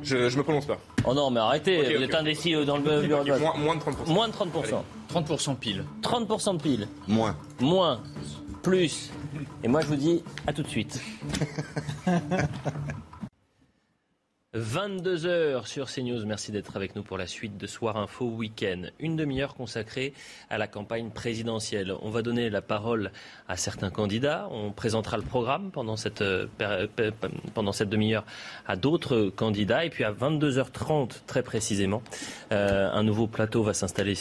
je, 0.02 0.28
je 0.28 0.38
me 0.38 0.42
prononce 0.42 0.66
pas. 0.66 0.78
Oh 1.04 1.14
non, 1.14 1.30
mais 1.30 1.40
arrêtez, 1.40 1.96
vous 1.96 2.02
êtes 2.02 2.14
indécis 2.14 2.54
euh, 2.54 2.64
dans 2.64 2.76
le 2.76 2.82
bureau 2.82 3.24
de 3.24 3.38
Moins, 3.38 3.56
moins, 3.56 3.76
de 3.76 3.80
30%. 3.80 4.12
Moins 4.12 4.28
de 4.28 4.32
30%. 4.32 4.82
30% 5.12 5.56
pile. 5.56 5.84
30% 6.02 6.58
pile. 6.60 6.88
Moins. 7.06 7.36
Moins. 7.60 8.00
Plus. 8.62 9.10
Et 9.64 9.68
moi, 9.68 9.80
je 9.80 9.86
vous 9.86 9.96
dis 9.96 10.22
à 10.46 10.52
tout 10.52 10.62
de 10.62 10.68
suite. 10.68 11.00
22h 14.56 15.66
sur 15.66 15.90
CNews. 15.92 16.24
Merci 16.24 16.52
d'être 16.52 16.74
avec 16.74 16.96
nous 16.96 17.02
pour 17.02 17.18
la 17.18 17.26
suite 17.26 17.58
de 17.58 17.66
Soir 17.66 17.98
Info 17.98 18.24
Week-end. 18.24 18.84
Une 18.98 19.14
demi-heure 19.14 19.54
consacrée 19.54 20.14
à 20.48 20.56
la 20.56 20.66
campagne 20.66 21.10
présidentielle. 21.10 21.92
On 22.00 22.08
va 22.08 22.22
donner 22.22 22.48
la 22.48 22.62
parole 22.62 23.12
à 23.46 23.58
certains 23.58 23.90
candidats. 23.90 24.48
On 24.50 24.72
présentera 24.72 25.18
le 25.18 25.22
programme 25.22 25.70
pendant 25.70 25.96
cette, 25.96 26.22
euh, 26.22 26.46
demi-heure 26.58 28.24
à 28.66 28.76
d'autres 28.76 29.28
candidats. 29.28 29.84
Et 29.84 29.90
puis 29.90 30.04
à 30.04 30.12
22h30, 30.12 31.26
très 31.26 31.42
précisément, 31.42 32.02
euh, 32.50 32.90
un 32.90 33.02
nouveau 33.02 33.26
plateau 33.26 33.62
va 33.62 33.74
s'installer 33.74 34.14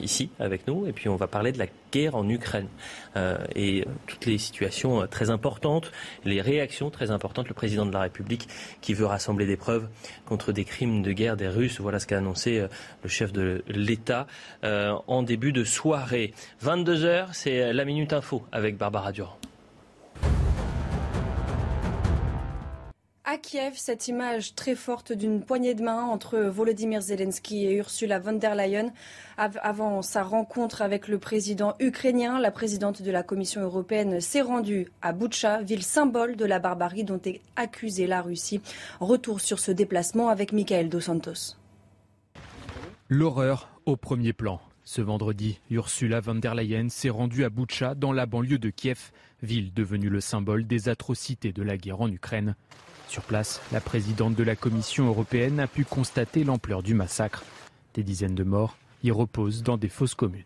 ici 0.00 0.30
avec 0.40 0.66
nous. 0.66 0.88
Et 0.88 0.92
puis 0.92 1.08
on 1.08 1.14
va 1.14 1.28
parler 1.28 1.52
de 1.52 1.58
la 1.58 1.68
en 2.12 2.28
Ukraine 2.28 2.68
euh, 3.16 3.38
et 3.54 3.84
toutes 4.06 4.26
les 4.26 4.38
situations 4.38 5.06
très 5.06 5.30
importantes, 5.30 5.92
les 6.24 6.40
réactions 6.40 6.90
très 6.90 7.10
importantes. 7.10 7.48
Le 7.48 7.54
président 7.54 7.86
de 7.86 7.92
la 7.92 8.00
République 8.00 8.48
qui 8.80 8.94
veut 8.94 9.06
rassembler 9.06 9.46
des 9.46 9.56
preuves 9.56 9.88
contre 10.26 10.52
des 10.52 10.64
crimes 10.64 11.02
de 11.02 11.12
guerre 11.12 11.36
des 11.36 11.48
Russes. 11.48 11.80
Voilà 11.80 11.98
ce 11.98 12.06
qu'a 12.06 12.18
annoncé 12.18 12.58
euh, 12.58 12.68
le 13.02 13.08
chef 13.08 13.32
de 13.32 13.62
l'État 13.68 14.26
euh, 14.64 14.94
en 15.06 15.22
début 15.22 15.52
de 15.52 15.64
soirée. 15.64 16.32
22h, 16.64 17.28
c'est 17.32 17.72
la 17.72 17.84
Minute 17.84 18.12
Info 18.12 18.44
avec 18.52 18.76
Barbara 18.76 19.12
Durand. 19.12 19.38
À 23.28 23.38
Kiev, 23.38 23.72
cette 23.74 24.06
image 24.06 24.54
très 24.54 24.76
forte 24.76 25.10
d'une 25.10 25.42
poignée 25.42 25.74
de 25.74 25.82
main 25.82 26.04
entre 26.04 26.38
Volodymyr 26.38 27.00
Zelensky 27.02 27.66
et 27.66 27.74
Ursula 27.74 28.20
von 28.20 28.34
der 28.34 28.54
Leyen 28.54 28.92
avant 29.36 30.00
sa 30.00 30.22
rencontre 30.22 30.80
avec 30.80 31.08
le 31.08 31.18
président 31.18 31.74
ukrainien. 31.80 32.38
La 32.38 32.52
présidente 32.52 33.02
de 33.02 33.10
la 33.10 33.24
Commission 33.24 33.62
européenne 33.62 34.20
s'est 34.20 34.42
rendue 34.42 34.92
à 35.02 35.12
Boutcha, 35.12 35.60
ville 35.60 35.82
symbole 35.82 36.36
de 36.36 36.44
la 36.44 36.60
barbarie 36.60 37.02
dont 37.02 37.20
est 37.24 37.40
accusée 37.56 38.06
la 38.06 38.22
Russie. 38.22 38.60
Retour 39.00 39.40
sur 39.40 39.58
ce 39.58 39.72
déplacement 39.72 40.28
avec 40.28 40.52
Michael 40.52 40.88
Dos 40.88 41.00
Santos. 41.00 41.56
L'horreur 43.08 43.70
au 43.86 43.96
premier 43.96 44.34
plan. 44.34 44.60
Ce 44.84 45.00
vendredi, 45.00 45.58
Ursula 45.68 46.20
von 46.20 46.36
der 46.36 46.54
Leyen 46.54 46.88
s'est 46.90 47.10
rendue 47.10 47.42
à 47.42 47.50
Boutcha, 47.50 47.96
dans 47.96 48.12
la 48.12 48.26
banlieue 48.26 48.60
de 48.60 48.70
Kiev, 48.70 49.10
ville 49.42 49.74
devenue 49.74 50.10
le 50.10 50.20
symbole 50.20 50.64
des 50.64 50.88
atrocités 50.88 51.52
de 51.52 51.64
la 51.64 51.76
guerre 51.76 52.00
en 52.00 52.08
Ukraine. 52.08 52.54
Sur 53.08 53.22
place, 53.22 53.60
la 53.72 53.80
présidente 53.80 54.34
de 54.34 54.42
la 54.42 54.56
Commission 54.56 55.06
européenne 55.06 55.60
a 55.60 55.66
pu 55.66 55.84
constater 55.84 56.44
l'ampleur 56.44 56.82
du 56.82 56.94
massacre. 56.94 57.44
Des 57.94 58.02
dizaines 58.02 58.34
de 58.34 58.44
morts 58.44 58.76
y 59.02 59.10
reposent 59.10 59.62
dans 59.62 59.76
des 59.76 59.88
fosses 59.88 60.14
communes. 60.14 60.42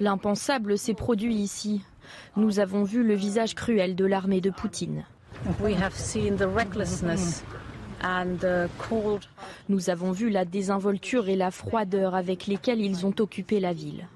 L'impensable 0.00 0.78
s'est 0.78 0.94
produit 0.94 1.34
ici. 1.34 1.82
Nous 2.36 2.60
avons 2.60 2.84
vu 2.84 3.02
le 3.02 3.14
visage 3.14 3.54
cruel 3.54 3.96
de 3.96 4.04
l'armée 4.04 4.40
de 4.40 4.50
Poutine. 4.50 5.04
Nous 9.68 9.90
avons 9.90 10.12
vu 10.12 10.30
la 10.30 10.44
désinvolture 10.44 11.28
et 11.28 11.36
la 11.36 11.50
froideur 11.50 12.14
avec 12.14 12.46
lesquelles 12.46 12.80
ils 12.80 13.04
ont 13.06 13.14
occupé 13.18 13.60
la 13.60 13.72
ville. 13.72 14.06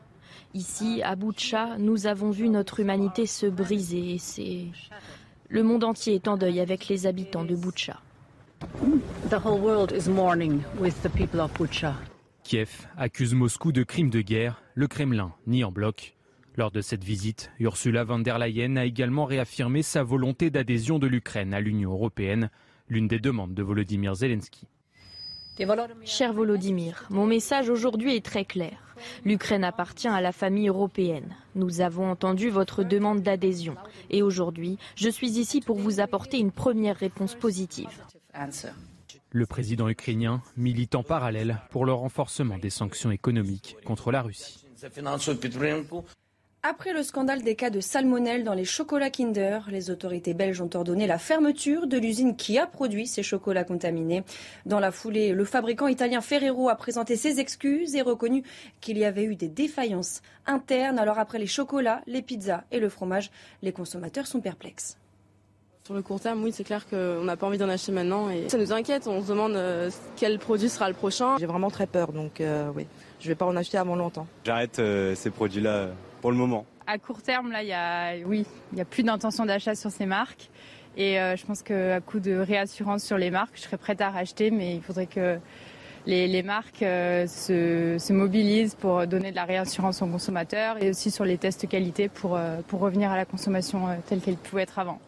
Ici, 0.55 1.03
à 1.03 1.17
Boutcha, 1.17 1.79
nous 1.79 2.07
avons 2.07 2.31
vu 2.31 2.49
notre 2.49 2.81
humanité 2.81 3.27
se 3.27 3.47
briser. 3.47 4.19
C'est 4.19 4.67
le 5.49 5.63
monde 5.63 5.85
entier 5.85 6.15
est 6.15 6.29
en 6.29 6.37
deuil 6.37 6.61
avec 6.61 6.89
les 6.89 7.07
habitants 7.07 7.45
de 7.45 7.55
Boutcha. 7.55 8.01
Kiev 12.43 12.87
accuse 12.97 13.35
Moscou 13.35 13.73
de 13.73 13.83
crimes 13.83 14.11
de 14.11 14.21
guerre. 14.21 14.63
Le 14.75 14.89
Kremlin 14.89 15.35
nie 15.47 15.65
en 15.65 15.73
bloc. 15.73 16.15
Lors 16.57 16.71
de 16.71 16.83
cette 16.83 17.05
visite, 17.05 17.51
Ursula 17.59 18.05
von 18.05 18.19
der 18.19 18.39
Leyen 18.39 18.77
a 18.77 18.85
également 18.85 19.25
réaffirmé 19.25 19.83
sa 19.83 20.03
volonté 20.03 20.51
d'adhésion 20.51 20.99
de 20.99 21.07
l'Ukraine 21.07 21.55
à 21.55 21.61
l'Union 21.61 21.93
européenne, 21.93 22.51
l'une 22.89 23.09
des 23.09 23.21
demandes 23.21 23.55
de 23.55 23.63
Volodymyr 23.63 24.15
Zelensky. 24.15 24.69
Cher 26.05 26.33
Volodymyr, 26.33 27.05
mon 27.11 27.27
message 27.27 27.69
aujourd'hui 27.69 28.17
est 28.17 28.25
très 28.25 28.45
clair. 28.45 28.73
L'Ukraine 29.25 29.65
appartient 29.65 30.09
à 30.09 30.21
la 30.21 30.33
famille 30.33 30.69
européenne. 30.69 31.35
Nous 31.55 31.83
avons 31.83 32.11
entendu 32.11 32.49
votre 32.49 32.85
demande 32.85 33.23
d'adhésion 33.23 33.77
et 34.11 34.23
aujourd'hui, 34.23 34.79
je 34.97 35.11
suis 35.11 35.39
ici 35.39 35.61
pour 35.61 35.79
vous 35.79 36.01
apporter 36.01 36.39
une 36.39 36.53
première 36.53 36.97
réponse 36.97 37.35
positive. 37.35 37.91
Le 39.31 39.47
président 39.47 39.89
ukrainien 39.89 40.43
milite 40.57 40.95
en 40.95 41.03
parallèle 41.03 41.61
pour 41.71 41.85
le 41.85 41.93
renforcement 41.93 42.57
des 42.59 42.71
sanctions 42.71 43.11
économiques 43.11 43.77
contre 43.85 44.11
la 44.11 44.23
Russie. 44.23 44.65
Après 46.65 46.93
le 46.93 47.03
scandale 47.03 47.43
des 47.43 47.57
cas 47.57 47.71
de 47.71 47.81
salmonelle 47.81 48.45
dans 48.45 48.55
les 48.55 48.65
chocolats 48.65 49.11
Kinder, 49.11 49.67
les 49.69 49.91
autorités 49.91 50.33
belges 50.33 50.61
ont 50.61 50.71
ordonné 50.73 51.09
la 51.09 51.19
fermeture 51.19 51.89
de 51.89 51.99
l'usine 51.99 52.37
qui 52.37 52.57
a 52.57 52.69
produit 52.69 53.09
ces 53.09 53.25
chocolats 53.25 53.65
contaminés. 53.65 54.23
Dans 54.65 54.79
la 54.79 54.93
foulée, 54.93 55.33
le 55.33 55.45
fabricant 55.45 55.89
italien 55.89 56.21
Ferrero 56.21 56.69
a 56.69 56.77
présenté 56.77 57.17
ses 57.17 57.41
excuses 57.41 57.97
et 57.97 58.01
reconnu 58.01 58.45
qu'il 58.81 58.97
y 58.97 59.05
avait 59.05 59.25
eu 59.25 59.35
des 59.35 59.49
défaillances 59.49 60.23
internes. 60.47 61.01
Alors 61.01 61.19
après 61.19 61.41
les 61.41 61.49
chocolats, 61.49 62.01
les 62.07 62.23
pizzas 62.23 62.63
et 62.71 62.79
le 62.79 62.89
fromage, 62.89 63.33
les 63.63 63.73
consommateurs 63.73 64.29
sont 64.29 64.41
perplexes. 64.41 64.97
Sur 65.85 65.95
le 65.95 66.03
court 66.03 66.21
terme, 66.21 66.45
oui, 66.45 66.53
c'est 66.53 66.63
clair 66.63 66.87
qu'on 66.89 67.25
n'a 67.25 67.37
pas 67.37 67.49
envie 67.49 67.59
d'en 67.59 67.69
acheter 67.69 67.91
maintenant 67.91 68.31
et 68.31 68.49
ça 68.49 68.57
nous 68.57 68.73
inquiète. 68.73 69.09
On 69.09 69.21
se 69.21 69.27
demande 69.27 69.57
euh, 69.57 69.91
quel 70.15 70.39
produit 70.39 70.69
sera 70.69 70.89
le 70.89 70.95
prochain. 70.95 71.39
J'ai 71.41 71.47
vraiment 71.47 71.73
très 71.73 71.89
peur, 71.89 72.13
donc 72.13 72.41
euh, 72.41 72.71
oui, 72.77 72.87
je 73.19 73.27
ne 73.27 73.33
vais 73.33 73.35
pas 73.35 73.47
en 73.47 73.57
acheter 73.57 73.79
avant 73.79 73.97
longtemps. 73.97 74.29
J'arrête 74.45 74.79
euh, 74.79 75.17
ces 75.17 75.31
produits-là 75.31 75.89
pour 76.23 76.31
le 76.31 76.39
moment. 76.39 76.64
À 76.87 76.97
court 76.97 77.20
terme, 77.20 77.53
là, 77.53 77.62
il 77.62 77.68
y 77.68 77.75
a, 77.75 78.16
oui, 78.27 78.47
il 78.73 78.79
y 78.79 78.81
a 78.81 78.87
plus 78.87 79.03
d'intention 79.03 79.45
d'achat 79.45 79.75
sur 79.75 79.91
ces 79.91 80.07
marques. 80.07 80.49
Et 80.97 81.14
je 81.14 81.47
pense 81.47 81.62
qu'à 81.62 82.01
coup 82.01 82.20
de 82.20 82.33
réassurance 82.33 83.03
sur 83.03 83.16
les 83.18 83.31
marques, 83.31 83.53
je 83.55 83.62
serais 83.62 83.79
prête 83.79 84.01
à 84.01 84.11
racheter, 84.11 84.51
mais 84.51 84.75
il 84.75 84.83
faudrait 84.83 85.07
que 85.07 85.39
les, 86.07 86.43
marques 86.43 86.81
se, 86.81 87.97
se, 87.99 88.12
mobilisent 88.12 88.75
pour 88.75 89.07
donner 89.07 89.31
de 89.31 89.37
la 89.37 89.45
réassurance 89.45 90.03
aux 90.03 90.07
consommateurs 90.07 90.83
et 90.83 90.91
aussi 90.91 91.11
sur 91.11 91.25
les 91.25 91.39
tests 91.39 91.66
qualité 91.66 92.09
pour, 92.09 92.39
pour 92.68 92.81
revenir 92.81 93.11
à 93.11 93.16
la 93.16 93.25
consommation 93.25 93.89
telle 94.07 94.20
qu'elle 94.20 94.37
pouvait 94.37 94.62
être 94.62 94.79
avant. 94.79 95.01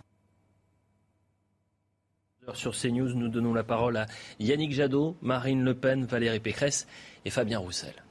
Sur 2.53 2.73
CNews, 2.73 3.15
nous 3.15 3.29
donnons 3.29 3.55
la 3.55 3.65
parole 3.65 3.97
à 3.97 4.07
Yannick 4.39 4.73
Jadot, 4.73 5.17
Marine 5.23 5.63
Le 5.65 5.75
Pen, 5.75 6.05
Valérie 6.05 6.41
Pécresse 6.41 6.87
et 7.25 7.31
Fabien 7.31 7.59
Roussel. 7.59 8.04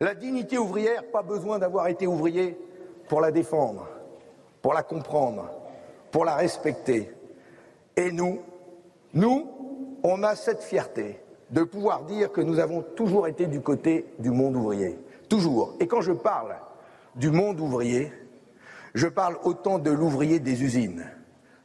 La 0.00 0.14
dignité 0.14 0.58
ouvrière, 0.58 1.04
pas 1.10 1.22
besoin 1.22 1.58
d'avoir 1.58 1.88
été 1.88 2.06
ouvrier 2.06 2.58
pour 3.08 3.20
la 3.20 3.30
défendre, 3.30 3.88
pour 4.60 4.74
la 4.74 4.82
comprendre, 4.82 5.48
pour 6.10 6.24
la 6.24 6.34
respecter. 6.34 7.10
Et 7.96 8.10
nous, 8.10 8.40
nous, 9.12 9.48
on 10.02 10.22
a 10.22 10.34
cette 10.34 10.62
fierté 10.62 11.20
de 11.50 11.62
pouvoir 11.62 12.04
dire 12.04 12.32
que 12.32 12.40
nous 12.40 12.58
avons 12.58 12.82
toujours 12.82 13.28
été 13.28 13.46
du 13.46 13.60
côté 13.60 14.06
du 14.18 14.30
monde 14.30 14.56
ouvrier. 14.56 14.98
Toujours. 15.28 15.76
Et 15.78 15.86
quand 15.86 16.00
je 16.00 16.12
parle 16.12 16.56
du 17.14 17.30
monde 17.30 17.60
ouvrier, 17.60 18.12
je 18.94 19.06
parle 19.06 19.38
autant 19.44 19.78
de 19.78 19.90
l'ouvrier 19.90 20.40
des 20.40 20.62
usines 20.62 21.06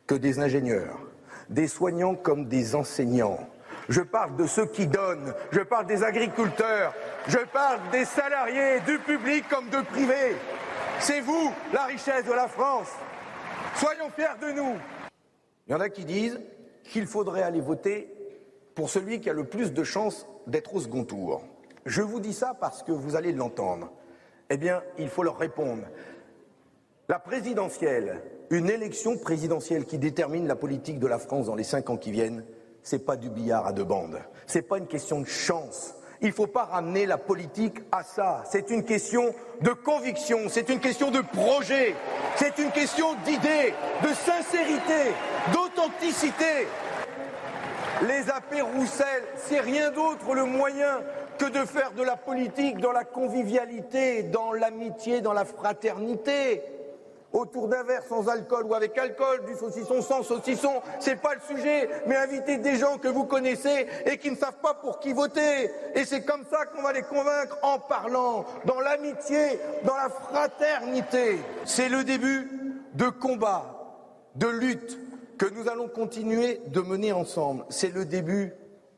que 0.05 0.15
des 0.15 0.39
ingénieurs, 0.39 0.99
des 1.49 1.67
soignants 1.67 2.15
comme 2.15 2.45
des 2.45 2.75
enseignants. 2.75 3.39
Je 3.89 4.01
parle 4.01 4.35
de 4.35 4.45
ceux 4.45 4.67
qui 4.67 4.85
donnent, 4.85 5.33
je 5.51 5.61
parle 5.61 5.87
des 5.87 6.03
agriculteurs, 6.03 6.93
je 7.27 7.39
parle 7.51 7.79
des 7.91 8.05
salariés, 8.05 8.79
du 8.85 8.99
public 8.99 9.49
comme 9.49 9.67
de 9.69 9.81
privé. 9.81 10.35
C'est 10.99 11.21
vous 11.21 11.51
la 11.73 11.85
richesse 11.85 12.23
de 12.23 12.31
la 12.31 12.47
France. 12.47 12.89
Soyons 13.75 14.11
fiers 14.15 14.37
de 14.41 14.51
nous. 14.51 14.75
Il 15.67 15.71
y 15.71 15.75
en 15.75 15.79
a 15.79 15.89
qui 15.89 16.05
disent 16.05 16.39
qu'il 16.83 17.07
faudrait 17.07 17.41
aller 17.41 17.61
voter 17.61 18.13
pour 18.75 18.91
celui 18.91 19.21
qui 19.21 19.29
a 19.29 19.33
le 19.33 19.45
plus 19.45 19.73
de 19.73 19.83
chances 19.83 20.27
d'être 20.45 20.75
au 20.75 20.81
second 20.81 21.03
tour. 21.03 21.41
Je 21.87 22.03
vous 22.03 22.19
dis 22.19 22.33
ça 22.33 22.55
parce 22.59 22.83
que 22.83 22.91
vous 22.91 23.15
allez 23.15 23.31
l'entendre. 23.31 23.91
Eh 24.51 24.57
bien, 24.57 24.83
il 24.99 25.09
faut 25.09 25.23
leur 25.23 25.37
répondre. 25.39 25.83
La 27.07 27.17
présidentielle, 27.17 28.21
une 28.51 28.69
élection 28.69 29.17
présidentielle 29.17 29.85
qui 29.85 29.97
détermine 29.97 30.47
la 30.47 30.55
politique 30.55 30.99
de 30.99 31.07
la 31.07 31.17
France 31.17 31.47
dans 31.47 31.55
les 31.55 31.63
cinq 31.63 31.89
ans 31.89 31.97
qui 31.97 32.11
viennent, 32.11 32.43
c'est 32.83 33.05
pas 33.05 33.15
du 33.15 33.29
billard 33.29 33.67
à 33.67 33.71
deux 33.71 33.83
bandes. 33.83 34.19
C'est 34.47 34.61
pas 34.61 34.77
une 34.77 34.87
question 34.87 35.21
de 35.21 35.27
chance. 35.27 35.93
Il 36.21 36.33
faut 36.33 36.47
pas 36.47 36.65
ramener 36.65 37.05
la 37.05 37.17
politique 37.17 37.79
à 37.91 38.03
ça. 38.03 38.43
C'est 38.49 38.69
une 38.71 38.83
question 38.83 39.33
de 39.61 39.71
conviction, 39.71 40.39
c'est 40.49 40.69
une 40.69 40.79
question 40.79 41.11
de 41.11 41.21
projet, 41.21 41.95
c'est 42.35 42.57
une 42.57 42.71
question 42.71 43.13
d'idée, 43.25 43.73
de 44.03 44.09
sincérité, 44.09 45.13
d'authenticité. 45.53 46.67
Les 48.05 48.29
AP 48.29 48.61
Roussel, 48.75 49.23
c'est 49.35 49.59
rien 49.59 49.91
d'autre 49.91 50.33
le 50.33 50.45
moyen 50.45 51.01
que 51.37 51.45
de 51.45 51.65
faire 51.65 51.91
de 51.91 52.03
la 52.03 52.17
politique 52.17 52.79
dans 52.79 52.91
la 52.91 53.05
convivialité, 53.05 54.23
dans 54.23 54.51
l'amitié, 54.51 55.21
dans 55.21 55.33
la 55.33 55.45
fraternité 55.45 56.63
autour 57.33 57.67
d'un 57.67 57.83
verre 57.83 58.03
sans 58.07 58.27
alcool 58.27 58.65
ou 58.65 58.73
avec 58.73 58.97
alcool, 58.97 59.45
du 59.45 59.55
saucisson 59.55 60.01
sans 60.01 60.23
saucisson, 60.23 60.81
c'est 60.99 61.21
pas 61.21 61.35
le 61.35 61.55
sujet, 61.55 61.89
mais 62.07 62.15
inviter 62.15 62.57
des 62.57 62.77
gens 62.77 62.97
que 62.97 63.07
vous 63.07 63.25
connaissez 63.25 63.87
et 64.05 64.17
qui 64.17 64.31
ne 64.31 64.35
savent 64.35 64.59
pas 64.61 64.73
pour 64.73 64.99
qui 64.99 65.13
voter. 65.13 65.69
Et 65.95 66.05
c'est 66.05 66.23
comme 66.23 66.43
ça 66.49 66.65
qu'on 66.65 66.81
va 66.81 66.93
les 66.93 67.03
convaincre 67.03 67.57
en 67.61 67.79
parlant, 67.79 68.45
dans 68.65 68.79
l'amitié, 68.79 69.59
dans 69.83 69.95
la 69.95 70.09
fraternité. 70.09 71.39
C'est 71.65 71.89
le 71.89 72.03
début 72.03 72.49
de 72.93 73.09
combat, 73.09 73.75
de 74.35 74.47
lutte 74.47 74.97
que 75.37 75.45
nous 75.45 75.69
allons 75.69 75.87
continuer 75.87 76.61
de 76.67 76.81
mener 76.81 77.13
ensemble. 77.13 77.65
C'est 77.69 77.93
le 77.93 78.05
début 78.05 78.53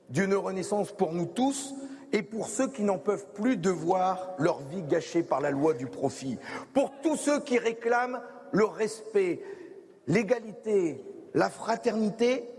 d'une 0.09 0.34
renaissance 0.34 0.91
pour 0.91 1.13
nous 1.13 1.25
tous 1.25 1.73
et 2.14 2.24
pour 2.24 2.47
ceux 2.47 2.70
qui 2.70 2.84
n'en 2.84 2.97
peuvent 2.97 3.28
plus 3.34 3.57
de 3.57 3.70
voir 3.70 4.32
leur 4.38 4.62
vie 4.64 4.84
gâchée 4.84 5.24
par 5.24 5.41
la 5.41 5.51
loi 5.51 5.74
du 5.74 5.88
profit, 5.88 6.38
pour 6.74 6.91
tous 7.01 7.16
ceux 7.16 7.39
qui 7.41 7.57
réclament 7.57 8.22
le 8.51 8.66
respect, 8.66 9.41
l'égalité, 10.07 11.03
la 11.34 11.49
fraternité, 11.49 12.49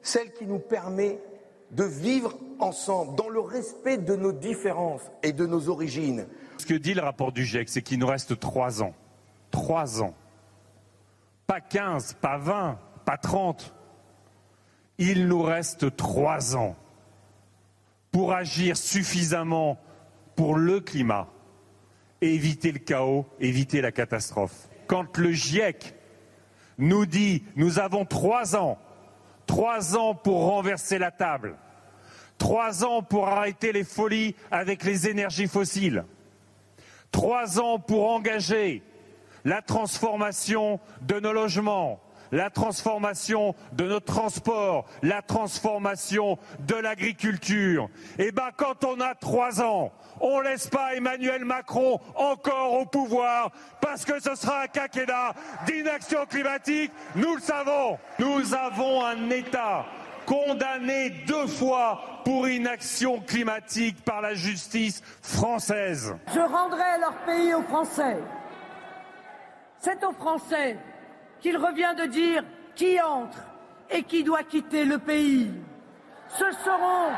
celle 0.00 0.32
qui 0.32 0.46
nous 0.46 0.58
permet 0.58 1.20
de 1.70 1.84
vivre 1.84 2.38
ensemble 2.58 3.16
dans 3.16 3.28
le 3.28 3.40
respect 3.40 3.98
de 3.98 4.14
nos 4.14 4.32
différences 4.32 5.02
et 5.22 5.32
de 5.32 5.46
nos 5.46 5.68
origines. 5.68 6.26
Ce 6.58 6.66
que 6.66 6.74
dit 6.74 6.94
le 6.94 7.02
rapport 7.02 7.32
du 7.32 7.44
GIEC, 7.44 7.68
c'est 7.68 7.82
qu'il 7.82 7.98
nous 7.98 8.06
reste 8.06 8.38
trois 8.38 8.82
ans. 8.82 8.94
Trois 9.50 10.02
ans. 10.02 10.14
Pas 11.46 11.60
quinze, 11.60 12.14
pas 12.20 12.38
vingt, 12.38 12.78
pas 13.04 13.16
trente. 13.16 13.74
Il 14.98 15.26
nous 15.26 15.42
reste 15.42 15.96
trois 15.96 16.56
ans 16.56 16.76
pour 18.12 18.32
agir 18.32 18.76
suffisamment 18.76 19.80
pour 20.36 20.54
le 20.54 20.80
climat 20.80 21.28
éviter 22.22 22.72
le 22.72 22.78
chaos, 22.78 23.26
éviter 23.40 23.80
la 23.80 23.92
catastrophe. 23.92 24.68
Quand 24.86 25.18
le 25.18 25.32
GIEC 25.32 25.94
nous 26.78 27.06
dit 27.06 27.44
nous 27.56 27.78
avons 27.78 28.04
trois 28.04 28.56
ans, 28.56 28.78
trois 29.46 29.96
ans 29.96 30.14
pour 30.14 30.44
renverser 30.44 30.98
la 30.98 31.10
table, 31.10 31.56
trois 32.38 32.84
ans 32.84 33.02
pour 33.02 33.28
arrêter 33.28 33.72
les 33.72 33.84
folies 33.84 34.34
avec 34.50 34.84
les 34.84 35.08
énergies 35.08 35.48
fossiles, 35.48 36.04
trois 37.10 37.60
ans 37.60 37.78
pour 37.78 38.10
engager 38.10 38.82
la 39.44 39.62
transformation 39.62 40.78
de 41.02 41.18
nos 41.18 41.32
logements, 41.32 42.00
la 42.32 42.50
transformation 42.50 43.54
de 43.72 43.84
nos 43.84 44.00
transports, 44.00 44.86
la 45.02 45.22
transformation 45.22 46.38
de 46.60 46.74
l'agriculture. 46.74 47.88
Eh 48.18 48.32
bien, 48.32 48.50
quand 48.56 48.84
on 48.84 49.00
a 49.00 49.14
trois 49.14 49.60
ans, 49.60 49.92
on 50.20 50.38
ne 50.38 50.44
laisse 50.44 50.66
pas 50.66 50.94
Emmanuel 50.94 51.44
Macron 51.44 52.00
encore 52.16 52.72
au 52.80 52.86
pouvoir 52.86 53.50
parce 53.80 54.04
que 54.04 54.20
ce 54.20 54.34
sera 54.34 54.62
un 54.62 54.66
quinquennat 54.66 55.34
d'inaction 55.66 56.24
climatique. 56.26 56.90
Nous 57.14 57.34
le 57.34 57.40
savons. 57.40 57.98
Nous 58.18 58.54
avons 58.54 59.04
un 59.04 59.30
État 59.30 59.84
condamné 60.24 61.10
deux 61.26 61.46
fois 61.46 62.00
pour 62.24 62.48
inaction 62.48 63.20
climatique 63.20 64.02
par 64.04 64.20
la 64.20 64.34
justice 64.34 65.02
française. 65.20 66.14
Je 66.32 66.40
rendrai 66.40 66.98
leur 67.00 67.14
pays 67.26 67.52
aux 67.54 67.62
Français. 67.62 68.18
C'est 69.80 70.02
aux 70.04 70.12
Français 70.12 70.78
qu'il 71.42 71.56
revient 71.56 71.94
de 71.98 72.06
dire 72.06 72.44
qui 72.74 72.98
entre 73.02 73.42
et 73.90 74.04
qui 74.04 74.22
doit 74.22 74.44
quitter 74.44 74.84
le 74.84 74.98
pays. 74.98 75.50
Ce 76.28 76.50
seront 76.64 77.10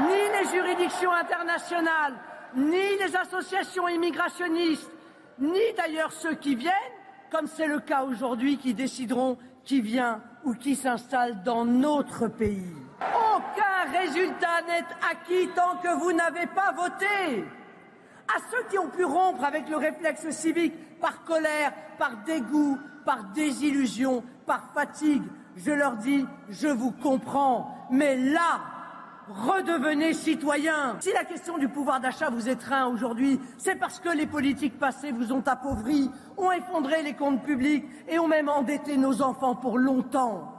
ni 0.00 0.08
les 0.08 0.50
juridictions 0.50 1.12
internationales, 1.12 2.14
ni 2.56 2.96
les 2.98 3.14
associations 3.14 3.86
immigrationnistes, 3.86 4.90
ni 5.38 5.72
d'ailleurs 5.76 6.10
ceux 6.10 6.34
qui 6.34 6.56
viennent, 6.56 6.72
comme 7.30 7.46
c'est 7.46 7.68
le 7.68 7.78
cas 7.80 8.02
aujourd'hui, 8.02 8.56
qui 8.56 8.74
décideront 8.74 9.38
qui 9.64 9.80
vient 9.80 10.20
ou 10.44 10.54
qui 10.54 10.74
s'installe 10.74 11.42
dans 11.42 11.64
notre 11.64 12.28
pays. 12.28 12.74
Aucun 13.00 13.98
résultat 13.98 14.62
n'est 14.66 14.84
acquis 15.10 15.48
tant 15.54 15.76
que 15.82 15.94
vous 16.00 16.12
n'avez 16.12 16.46
pas 16.46 16.72
voté. 16.72 17.44
À 18.28 18.38
ceux 18.50 18.64
qui 18.70 18.78
ont 18.78 18.88
pu 18.88 19.04
rompre 19.04 19.44
avec 19.44 19.68
le 19.68 19.76
réflexe 19.76 20.28
civique 20.30 20.98
par 20.98 21.24
colère, 21.24 21.72
par 21.98 22.16
dégoût, 22.24 22.78
par 23.04 23.24
désillusion, 23.34 24.22
par 24.46 24.72
fatigue, 24.74 25.22
je 25.56 25.70
leur 25.70 25.96
dis, 25.96 26.26
je 26.48 26.68
vous 26.68 26.90
comprends, 26.90 27.86
mais 27.90 28.16
là, 28.16 28.60
redevenez 29.28 30.12
citoyens. 30.12 30.96
Si 31.00 31.12
la 31.12 31.24
question 31.24 31.58
du 31.58 31.68
pouvoir 31.68 32.00
d'achat 32.00 32.30
vous 32.30 32.48
étreint 32.48 32.86
aujourd'hui, 32.86 33.40
c'est 33.58 33.76
parce 33.76 34.00
que 34.00 34.08
les 34.08 34.26
politiques 34.26 34.78
passées 34.78 35.12
vous 35.12 35.32
ont 35.32 35.42
appauvri, 35.46 36.10
ont 36.36 36.52
effondré 36.52 37.02
les 37.02 37.14
comptes 37.14 37.42
publics 37.42 37.84
et 38.08 38.18
ont 38.18 38.28
même 38.28 38.48
endetté 38.48 38.96
nos 38.96 39.22
enfants 39.22 39.54
pour 39.54 39.78
longtemps. 39.78 40.50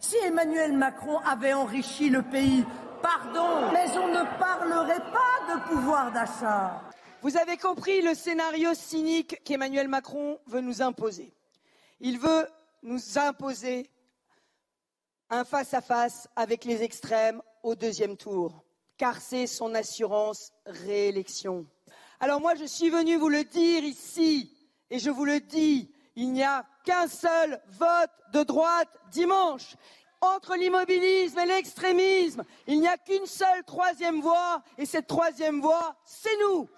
Si 0.00 0.16
Emmanuel 0.26 0.76
Macron 0.76 1.18
avait 1.20 1.54
enrichi 1.54 2.10
le 2.10 2.22
pays, 2.22 2.64
pardon, 3.02 3.70
mais 3.72 3.86
on 3.98 4.08
ne 4.08 4.38
parlerait 4.38 5.00
pas 5.12 5.54
de 5.54 5.60
pouvoir 5.68 6.12
d'achat. 6.12 6.80
Vous 7.22 7.36
avez 7.38 7.56
compris 7.56 8.02
le 8.02 8.14
scénario 8.14 8.74
cynique 8.74 9.40
qu'Emmanuel 9.44 9.88
Macron 9.88 10.38
veut 10.46 10.60
nous 10.60 10.82
imposer. 10.82 11.32
Il 12.00 12.18
veut 12.18 12.48
nous 12.82 13.18
imposer 13.18 13.90
un 15.30 15.44
face-à-face 15.44 16.28
avec 16.36 16.64
les 16.64 16.82
extrêmes 16.82 17.42
au 17.62 17.74
deuxième 17.74 18.16
tour, 18.16 18.64
car 18.96 19.20
c'est 19.20 19.46
son 19.46 19.74
assurance 19.74 20.52
réélection. 20.66 21.66
Alors 22.20 22.40
moi, 22.40 22.54
je 22.54 22.64
suis 22.64 22.90
venu 22.90 23.16
vous 23.16 23.28
le 23.28 23.44
dire 23.44 23.84
ici, 23.84 24.54
et 24.90 24.98
je 24.98 25.10
vous 25.10 25.24
le 25.24 25.40
dis, 25.40 25.92
il 26.16 26.32
n'y 26.32 26.44
a 26.44 26.66
qu'un 26.84 27.08
seul 27.08 27.60
vote 27.68 28.10
de 28.32 28.42
droite 28.42 28.94
dimanche. 29.10 29.76
Entre 30.20 30.56
l'immobilisme 30.56 31.38
et 31.38 31.46
l'extrémisme, 31.46 32.44
il 32.66 32.80
n'y 32.80 32.88
a 32.88 32.96
qu'une 32.96 33.26
seule 33.26 33.64
troisième 33.64 34.20
voie, 34.20 34.62
et 34.78 34.86
cette 34.86 35.06
troisième 35.06 35.60
voie, 35.60 35.96
c'est 36.04 36.36
nous. 36.40 36.68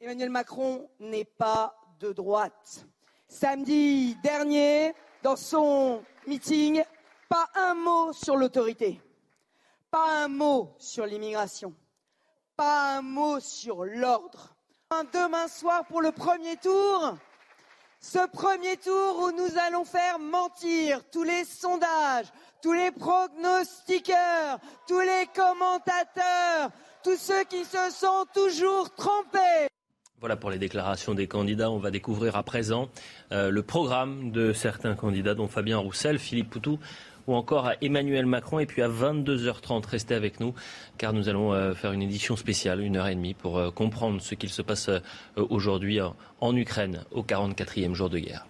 Emmanuel 0.00 0.30
Macron 0.30 0.90
n'est 1.00 1.24
pas 1.24 1.74
de 1.98 2.12
droite. 2.12 2.86
Samedi 3.28 4.16
dernier, 4.22 4.94
dans 5.22 5.36
son 5.36 6.02
meeting, 6.26 6.82
pas 7.28 7.46
un 7.54 7.74
mot 7.74 8.12
sur 8.12 8.36
l'autorité. 8.36 9.00
Pas 9.90 10.24
un 10.24 10.28
mot 10.28 10.74
sur 10.78 11.06
l'immigration. 11.06 11.74
Pas 12.56 12.96
un 12.96 13.02
mot 13.02 13.38
sur 13.38 13.84
l'ordre. 13.84 14.56
Demain 15.12 15.46
soir 15.46 15.84
pour 15.86 16.00
le 16.00 16.10
premier 16.10 16.56
tour. 16.56 17.16
Ce 18.00 18.26
premier 18.28 18.76
tour 18.76 19.18
où 19.18 19.30
nous 19.32 19.58
allons 19.58 19.84
faire 19.84 20.18
mentir 20.18 21.02
tous 21.10 21.24
les 21.24 21.44
sondages, 21.44 22.32
tous 22.62 22.72
les 22.72 22.90
prognostiqueurs, 22.92 24.58
tous 24.86 25.00
les 25.00 25.28
commentateurs, 25.34 26.70
tous 27.02 27.16
ceux 27.16 27.44
qui 27.44 27.64
se 27.64 27.90
sont 27.90 28.24
toujours 28.32 28.94
trompés. 28.94 29.68
Voilà 30.20 30.34
pour 30.34 30.50
les 30.50 30.58
déclarations 30.58 31.14
des 31.14 31.28
candidats. 31.28 31.70
On 31.70 31.78
va 31.78 31.92
découvrir 31.92 32.34
à 32.34 32.42
présent 32.42 32.88
euh, 33.30 33.50
le 33.50 33.62
programme 33.62 34.32
de 34.32 34.52
certains 34.52 34.96
candidats, 34.96 35.34
dont 35.34 35.46
Fabien 35.46 35.78
Roussel, 35.78 36.18
Philippe 36.18 36.50
Poutou 36.50 36.80
ou 37.28 37.36
encore 37.36 37.70
Emmanuel 37.82 38.26
Macron. 38.26 38.58
Et 38.58 38.66
puis 38.66 38.82
à 38.82 38.88
22h30, 38.88 39.86
restez 39.86 40.16
avec 40.16 40.40
nous 40.40 40.54
car 40.96 41.12
nous 41.12 41.28
allons 41.28 41.52
euh, 41.52 41.72
faire 41.74 41.92
une 41.92 42.02
édition 42.02 42.34
spéciale, 42.34 42.80
une 42.80 42.96
heure 42.96 43.06
et 43.06 43.14
demie, 43.14 43.34
pour 43.34 43.58
euh, 43.58 43.70
comprendre 43.70 44.20
ce 44.20 44.34
qu'il 44.34 44.50
se 44.50 44.60
passe 44.60 44.90
aujourd'hui 45.36 46.00
en 46.40 46.56
Ukraine 46.56 47.04
au 47.12 47.22
44e 47.22 47.94
jour 47.94 48.10
de 48.10 48.18
guerre. 48.18 48.44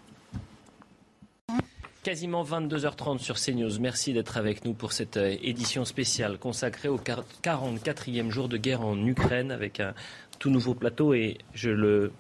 Quasiment 2.03 2.45
22h30 2.45 3.19
sur 3.19 3.37
CNews. 3.39 3.79
Merci 3.81 4.14
d'être 4.14 4.39
avec 4.39 4.64
nous 4.64 4.73
pour 4.73 4.93
cette 4.93 5.19
édition 5.19 5.85
spéciale 5.85 6.39
consacrée 6.39 6.89
au 6.89 6.99
44e 6.99 8.31
jour 8.31 8.49
de 8.49 8.57
guerre 8.57 8.81
en 8.81 8.97
Ukraine 9.05 9.51
avec 9.51 9.81
un 9.81 9.93
tout 10.39 10.51
nouveau 10.51 10.74
plateau 10.74 11.14
et 11.14 11.39
je 11.55 11.70
le 11.70 12.12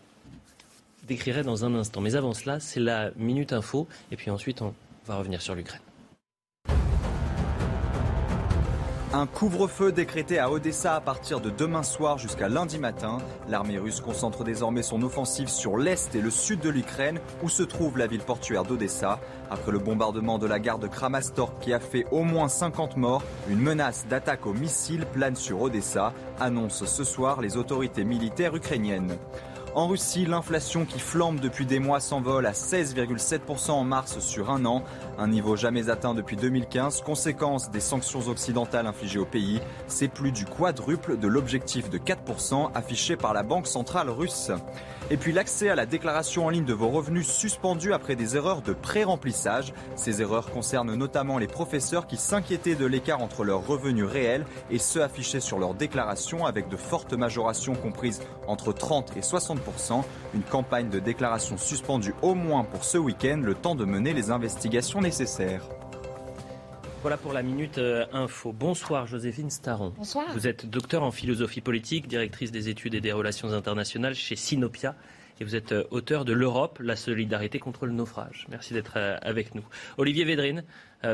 décrirai 1.06 1.42
dans 1.42 1.64
un 1.64 1.74
instant. 1.74 2.00
Mais 2.00 2.16
avant 2.16 2.34
cela, 2.34 2.60
c'est 2.60 2.80
la 2.80 3.10
Minute 3.16 3.52
Info 3.52 3.88
et 4.12 4.16
puis 4.16 4.30
ensuite 4.30 4.62
on 4.62 4.74
va 5.06 5.16
revenir 5.16 5.40
sur 5.40 5.54
l'Ukraine. 5.54 5.80
Un 9.14 9.26
couvre-feu 9.26 9.90
décrété 9.90 10.38
à 10.38 10.50
Odessa 10.50 10.94
à 10.94 11.00
partir 11.00 11.40
de 11.40 11.48
demain 11.48 11.82
soir 11.82 12.18
jusqu'à 12.18 12.50
lundi 12.50 12.78
matin. 12.78 13.16
L'armée 13.48 13.78
russe 13.78 14.02
concentre 14.02 14.44
désormais 14.44 14.82
son 14.82 15.00
offensive 15.00 15.48
sur 15.48 15.78
l'est 15.78 16.14
et 16.14 16.20
le 16.20 16.28
sud 16.28 16.60
de 16.60 16.68
l'Ukraine, 16.68 17.18
où 17.42 17.48
se 17.48 17.62
trouve 17.62 17.96
la 17.96 18.06
ville 18.06 18.20
portuaire 18.20 18.64
d'Odessa. 18.64 19.18
Après 19.50 19.72
le 19.72 19.78
bombardement 19.78 20.38
de 20.38 20.46
la 20.46 20.58
gare 20.58 20.78
de 20.78 20.88
Kramatorsk 20.88 21.54
qui 21.58 21.72
a 21.72 21.80
fait 21.80 22.04
au 22.10 22.22
moins 22.22 22.48
50 22.48 22.98
morts, 22.98 23.22
une 23.48 23.60
menace 23.60 24.06
d'attaque 24.08 24.46
aux 24.46 24.52
missiles 24.52 25.06
plane 25.06 25.36
sur 25.36 25.62
Odessa, 25.62 26.12
annoncent 26.38 26.84
ce 26.84 27.04
soir 27.04 27.40
les 27.40 27.56
autorités 27.56 28.04
militaires 28.04 28.54
ukrainiennes. 28.54 29.16
En 29.78 29.86
Russie, 29.86 30.26
l'inflation 30.26 30.84
qui 30.84 30.98
flambe 30.98 31.38
depuis 31.38 31.64
des 31.64 31.78
mois 31.78 32.00
s'envole 32.00 32.46
à 32.46 32.50
16,7% 32.50 33.70
en 33.70 33.84
mars 33.84 34.18
sur 34.18 34.50
un 34.50 34.64
an, 34.64 34.82
un 35.18 35.28
niveau 35.28 35.54
jamais 35.54 35.88
atteint 35.88 36.14
depuis 36.14 36.34
2015, 36.34 37.02
conséquence 37.02 37.70
des 37.70 37.78
sanctions 37.78 38.26
occidentales 38.26 38.88
infligées 38.88 39.20
au 39.20 39.24
pays. 39.24 39.60
C'est 39.86 40.08
plus 40.08 40.32
du 40.32 40.46
quadruple 40.46 41.16
de 41.16 41.28
l'objectif 41.28 41.90
de 41.90 41.98
4% 41.98 42.72
affiché 42.74 43.16
par 43.16 43.34
la 43.34 43.44
Banque 43.44 43.68
centrale 43.68 44.10
russe. 44.10 44.50
Et 45.10 45.16
puis 45.16 45.32
l'accès 45.32 45.70
à 45.70 45.74
la 45.74 45.86
déclaration 45.86 46.44
en 46.44 46.50
ligne 46.50 46.66
de 46.66 46.74
vos 46.74 46.88
revenus 46.88 47.26
suspendu 47.26 47.94
après 47.94 48.14
des 48.14 48.36
erreurs 48.36 48.60
de 48.60 48.74
pré-remplissage. 48.74 49.72
Ces 49.96 50.20
erreurs 50.20 50.50
concernent 50.50 50.94
notamment 50.94 51.38
les 51.38 51.46
professeurs 51.46 52.06
qui 52.06 52.18
s'inquiétaient 52.18 52.74
de 52.74 52.84
l'écart 52.84 53.22
entre 53.22 53.42
leurs 53.42 53.66
revenus 53.66 54.04
réels 54.04 54.44
et 54.70 54.78
ceux 54.78 55.02
affichés 55.02 55.40
sur 55.40 55.58
leur 55.58 55.72
déclaration 55.72 56.44
avec 56.44 56.68
de 56.68 56.76
fortes 56.76 57.14
majorations 57.14 57.74
comprises 57.74 58.20
entre 58.46 58.74
30 58.74 59.16
et 59.16 59.20
60% 59.20 60.02
Une 60.34 60.42
campagne 60.42 60.90
de 60.90 60.98
déclaration 60.98 61.56
suspendue 61.56 62.14
au 62.20 62.34
moins 62.34 62.64
pour 62.64 62.84
ce 62.84 62.98
week-end, 62.98 63.40
le 63.42 63.54
temps 63.54 63.74
de 63.74 63.86
mener 63.86 64.12
les 64.12 64.30
investigations 64.30 65.00
nécessaires. 65.00 65.62
Voilà 67.00 67.16
pour 67.16 67.32
la 67.32 67.42
minute 67.42 67.78
euh, 67.78 68.06
info. 68.12 68.52
Bonsoir 68.52 69.06
Joséphine 69.06 69.50
Staron. 69.50 69.92
Bonsoir. 69.96 70.26
Vous 70.34 70.48
êtes 70.48 70.68
docteur 70.68 71.04
en 71.04 71.12
philosophie 71.12 71.60
politique, 71.60 72.08
directrice 72.08 72.50
des 72.50 72.68
études 72.68 72.94
et 72.94 73.00
des 73.00 73.12
relations 73.12 73.52
internationales 73.52 74.16
chez 74.16 74.34
Sinopia 74.34 74.96
et 75.40 75.44
vous 75.44 75.54
êtes 75.54 75.70
euh, 75.70 75.84
auteur 75.92 76.24
de 76.24 76.32
L'Europe, 76.32 76.80
la 76.82 76.96
solidarité 76.96 77.60
contre 77.60 77.86
le 77.86 77.92
naufrage. 77.92 78.46
Merci 78.50 78.74
d'être 78.74 78.94
euh, 78.96 79.16
avec 79.22 79.54
nous. 79.54 79.62
Olivier 79.96 80.24
Védrine, 80.24 80.64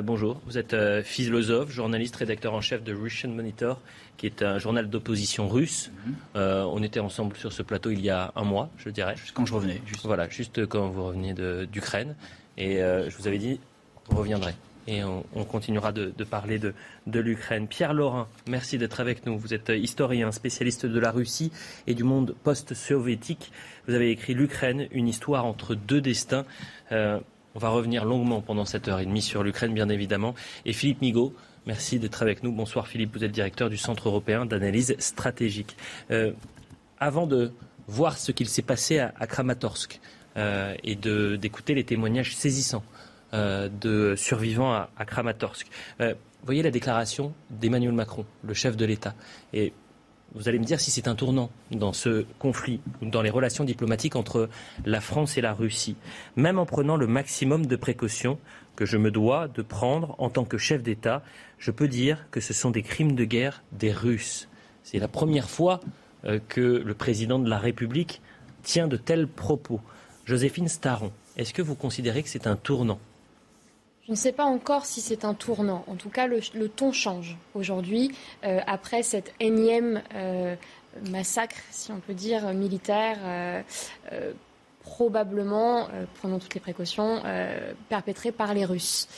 bonjour. 0.03 0.41
Vous 0.47 0.57
êtes 0.57 0.75
philosophe, 1.03 1.71
journaliste, 1.71 2.17
rédacteur 2.17 2.55
en 2.55 2.63
chef 2.63 2.83
de 2.83 2.95
Russian 2.95 3.29
Monitor, 3.29 3.79
qui 4.17 4.25
est 4.25 4.43
un 4.43 4.59
journal 4.59 4.89
d'opposition 4.89 5.47
russe. 5.47 5.91
Mhm. 6.07 6.15
on 6.35 6.83
était 6.83 7.01
ensemble 7.01 7.37
sur 7.37 7.53
ce 7.53 7.63
plateau 7.63 7.91
il 7.91 8.01
y 8.01 8.09
a 8.09 8.33
un 8.35 8.45
mois, 8.45 8.71
je 8.79 8.89
dirais. 8.89 9.17
Juste 9.17 9.33
quand 9.35 9.45
je 9.45 9.53
revenais. 9.53 9.83
Juste. 9.85 10.07
Voilà, 10.07 10.31
juste 10.31 10.65
quand 10.67 10.89
vous 10.89 11.05
reveniez 11.05 11.35
d'Ukraine. 11.67 12.17
Et 12.57 12.77
je 12.79 13.15
vous 13.19 13.29
avais 13.29 13.39
dit, 13.39 13.61
vous 14.09 14.17
reviendrez 14.17 14.55
et 14.87 15.03
on, 15.05 15.45
continuera 15.45 15.93
de, 15.93 16.13
parler 16.25 16.59
de, 16.59 17.21
l'Ukraine. 17.21 17.67
Pierre 17.67 17.95
Laurin, 17.95 18.29
merci 18.49 18.79
d'être 18.79 19.01
avec 19.01 19.25
nous. 19.27 19.39
Vous 19.39 19.55
êtes 19.55 19.71
historien, 19.71 20.31
spécialiste 20.33 20.87
de 20.87 21.01
la 21.01 21.11
Russie 21.11 21.53
et 21.87 21.95
du 21.95 22.05
monde 22.05 22.35
post-soviétique. 22.45 23.51
Vous 23.89 23.95
avez 23.95 24.11
écrit 24.11 24.35
L'Ukraine, 24.35 24.89
une 24.93 25.09
histoire 25.09 25.47
entre 25.47 25.75
deux 25.75 26.01
destins. 26.01 26.45
Euh, 26.93 27.19
on 27.55 27.59
va 27.59 27.69
revenir 27.69 28.05
longuement 28.05 28.41
pendant 28.41 28.65
cette 28.65 28.89
heure 28.89 29.01
et 29.01 29.07
demie 29.07 29.23
sur 29.23 29.43
l'Ukraine, 29.43 29.73
bien 29.73 29.89
évidemment. 29.89 30.35
Et 30.67 30.73
Philippe 30.73 31.01
Migaud, 31.01 31.35
merci 31.67 31.99
d'être 31.99 32.21
avec 32.23 32.43
nous. 32.43 32.53
Bonsoir 32.53 32.89
Philippe, 32.89 33.17
vous 33.17 33.25
êtes 33.25 33.33
directeur 33.33 33.71
du 33.71 33.77
Centre 33.77 34.09
européen 34.09 34.45
d'analyse 34.45 34.97
stratégique. 34.99 35.77
Euh, 36.11 36.33
avant 36.99 37.27
de 37.27 37.53
voir 37.87 38.19
ce 38.19 38.33
qu'il 38.33 38.49
s'est 38.49 38.63
passé 38.63 38.99
à, 38.99 39.27
Kramatorsk 39.27 40.01
euh, 40.37 40.75
et 40.83 40.97
d'écouter 40.97 41.75
les 41.75 41.85
témoignages 41.85 42.35
saisissants 42.35 42.85
de 43.35 44.15
survivants 44.17 44.73
à, 44.73 45.05
Kramatorsk. 45.05 45.67
vous 45.99 46.07
voyez 46.45 46.63
la 46.63 46.71
déclaration 46.71 47.33
d'Emmanuel 47.51 47.93
Macron, 47.93 48.25
le 48.43 48.55
chef 48.55 48.77
de 48.77 48.85
l'État. 48.85 49.15
Et 49.53 49.73
vous 50.35 50.49
allez 50.49 50.59
me 50.59 50.65
dire 50.65 50.81
si 50.81 50.91
c'est 50.91 51.07
un 51.07 51.15
tournant 51.15 51.51
dans 51.71 51.93
ce 51.93 52.25
conflit, 52.41 52.81
dans 53.03 53.23
les 53.23 53.31
relations 53.31 53.65
diplomatiques 53.65 54.17
entre 54.17 54.49
la 54.85 55.01
France 55.01 55.39
et 55.39 55.41
la 55.41 55.55
Russie. 55.55 55.97
Même 56.35 56.59
en 56.59 56.67
prenant 56.67 56.97
le 56.97 57.07
maximum 57.07 57.67
de 57.67 57.77
précautions 57.77 58.39
que 58.75 58.85
je 58.85 58.97
me 58.97 59.13
dois 59.13 59.47
de 59.47 59.63
prendre 59.63 60.17
en 60.19 60.31
tant 60.31 60.45
que 60.45 60.59
chef 60.59 60.83
d'État, 60.83 61.23
je 61.59 61.71
peux 61.71 61.87
dire 61.87 62.27
que 62.33 62.41
ce 62.41 62.53
sont 62.53 62.71
des 62.71 62.83
crimes 62.83 63.15
de 63.15 63.25
guerre 63.25 63.63
des 63.71 63.93
Russes. 63.93 64.49
C'est 64.83 64.99
la 64.99 65.07
première 65.07 65.49
fois 65.49 65.79
euh, 66.25 66.41
que 66.49 66.61
le 66.61 66.95
président 66.95 67.39
de 67.39 67.49
la 67.49 67.59
République 67.59 68.21
tient 68.65 68.89
de 68.89 68.97
tels 68.97 69.29
propos. 69.29 69.81
Joséphine 70.25 70.69
Staron, 70.69 71.13
est-ce 71.37 71.55
que 71.55 71.63
vous 71.63 71.77
considérez 71.77 72.25
que 72.25 72.29
c'est 72.29 72.49
un 72.49 72.57
tournant? 72.57 72.99
Je 74.07 74.11
ne 74.11 74.17
sais 74.17 74.33
pas 74.33 74.45
encore 74.45 74.85
si 74.85 75.01
c'est 75.01 75.25
un 75.25 75.35
tournant. 75.35 75.85
En 75.87 75.97
tout 75.97 76.11
cas, 76.11 76.27
le, 76.27 76.69
ton 76.69 76.93
change 76.93 77.37
aujourd'hui, 77.55 78.13
euh, 78.45 78.61
après 78.67 79.03
cette 79.03 79.33
énième 79.41 80.03
euh, 80.15 80.55
massacre, 81.11 81.57
si 81.71 81.91
on 81.91 82.01
peut 82.01 82.15
dire, 82.15 82.53
militaire, 82.53 83.19
probablement, 84.83 85.89
prenons 86.21 86.39
toutes 86.39 86.55
les 86.55 86.61
précautions, 86.61 87.23
perpétré 87.89 88.31
par 88.31 88.55
les 88.55 88.65
Russes. 88.65 89.09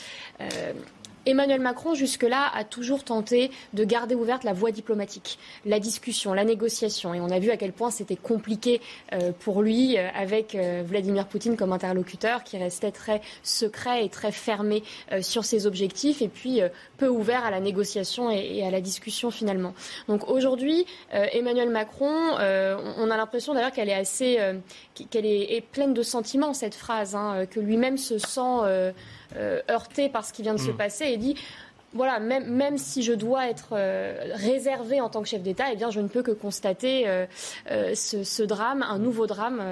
Emmanuel 1.27 1.61
Macron, 1.61 1.95
jusque-là, 1.95 2.49
a 2.55 2.63
toujours 2.63 3.03
tenté 3.03 3.51
de 3.75 3.83
garder 3.83 4.15
ouverte 4.15 4.45
la 4.45 4.53
voie 4.53 4.71
diplomatique, 4.71 5.41
la 5.65 5.81
discussion, 5.81 6.33
la 6.33 6.45
négociation. 6.45 7.15
Et 7.15 7.21
on 7.21 7.31
a 7.31 7.41
vu 7.41 7.51
à 7.51 7.57
quel 7.57 7.73
point 7.73 7.91
c'était 7.91 8.17
compliqué 8.17 8.81
euh, 9.13 9.33
pour 9.41 9.61
lui, 9.61 9.99
euh, 9.99 10.09
avec 10.15 10.55
euh, 10.55 10.85
Vladimir 10.87 11.27
Poutine 11.27 11.57
comme 11.57 11.73
interlocuteur, 11.73 12.45
qui 12.45 12.57
restait 12.59 12.93
très 12.93 13.21
secret 13.43 14.05
et 14.05 14.09
très 14.09 14.31
fermé 14.31 14.85
sur 15.21 15.45
ses 15.45 15.67
objectifs, 15.67 16.23
et 16.23 16.29
puis 16.29 16.61
peu 16.97 17.09
ouvert 17.09 17.45
à 17.45 17.51
la 17.51 17.61
négociation 17.61 18.31
et, 18.31 18.65
à 18.65 18.71
la 18.71 18.81
discussion 18.81 19.31
finalement. 19.31 19.75
Donc 20.09 20.29
aujourd'hui, 20.29 20.87
Emmanuel 21.11 21.71
Macron, 21.71 22.35
on 22.39 23.11
a 23.11 23.17
l'impression 23.17 23.55
d'ailleurs 23.55 23.73
qu'elle 23.73 23.89
est 23.89 23.95
assez, 23.95 24.39
qu'elle 25.11 25.27
est, 25.27 25.65
pleine 25.73 25.95
de 25.95 26.03
sentiments 26.03 26.55
cette 26.55 26.75
phrase, 26.75 27.15
hein, 27.15 27.47
que 27.51 27.61
lui-même 27.61 27.99
se 27.99 28.19
sent 28.19 28.93
heurté 29.71 30.09
par 30.09 30.25
ce 30.25 30.33
qui 30.33 30.43
vient 30.43 30.55
de 30.55 30.61
se 30.61 30.71
mm. 30.71 30.77
passer 30.77 31.05
et 31.07 31.17
dit 31.17 31.37
voilà, 31.97 32.21
même, 32.21 32.47
même, 32.47 32.79
si 32.79 33.03
je 33.03 33.13
dois 33.13 33.49
être 33.49 33.71
euh, 33.73 34.15
réservé 34.35 35.01
en 35.01 35.09
tant 35.09 35.23
que 35.23 35.29
chef 35.29 35.43
d'État, 35.43 35.65
eh 35.73 35.77
bien, 35.77 35.91
je 35.91 36.01
ne 36.01 36.09
peux 36.09 36.23
que 36.23 36.31
constater 36.31 37.09
euh, 37.09 37.27
ce, 37.95 38.43
drame, 38.43 38.83
un 38.83 38.99
nouveau 38.99 39.27
drame. 39.27 39.63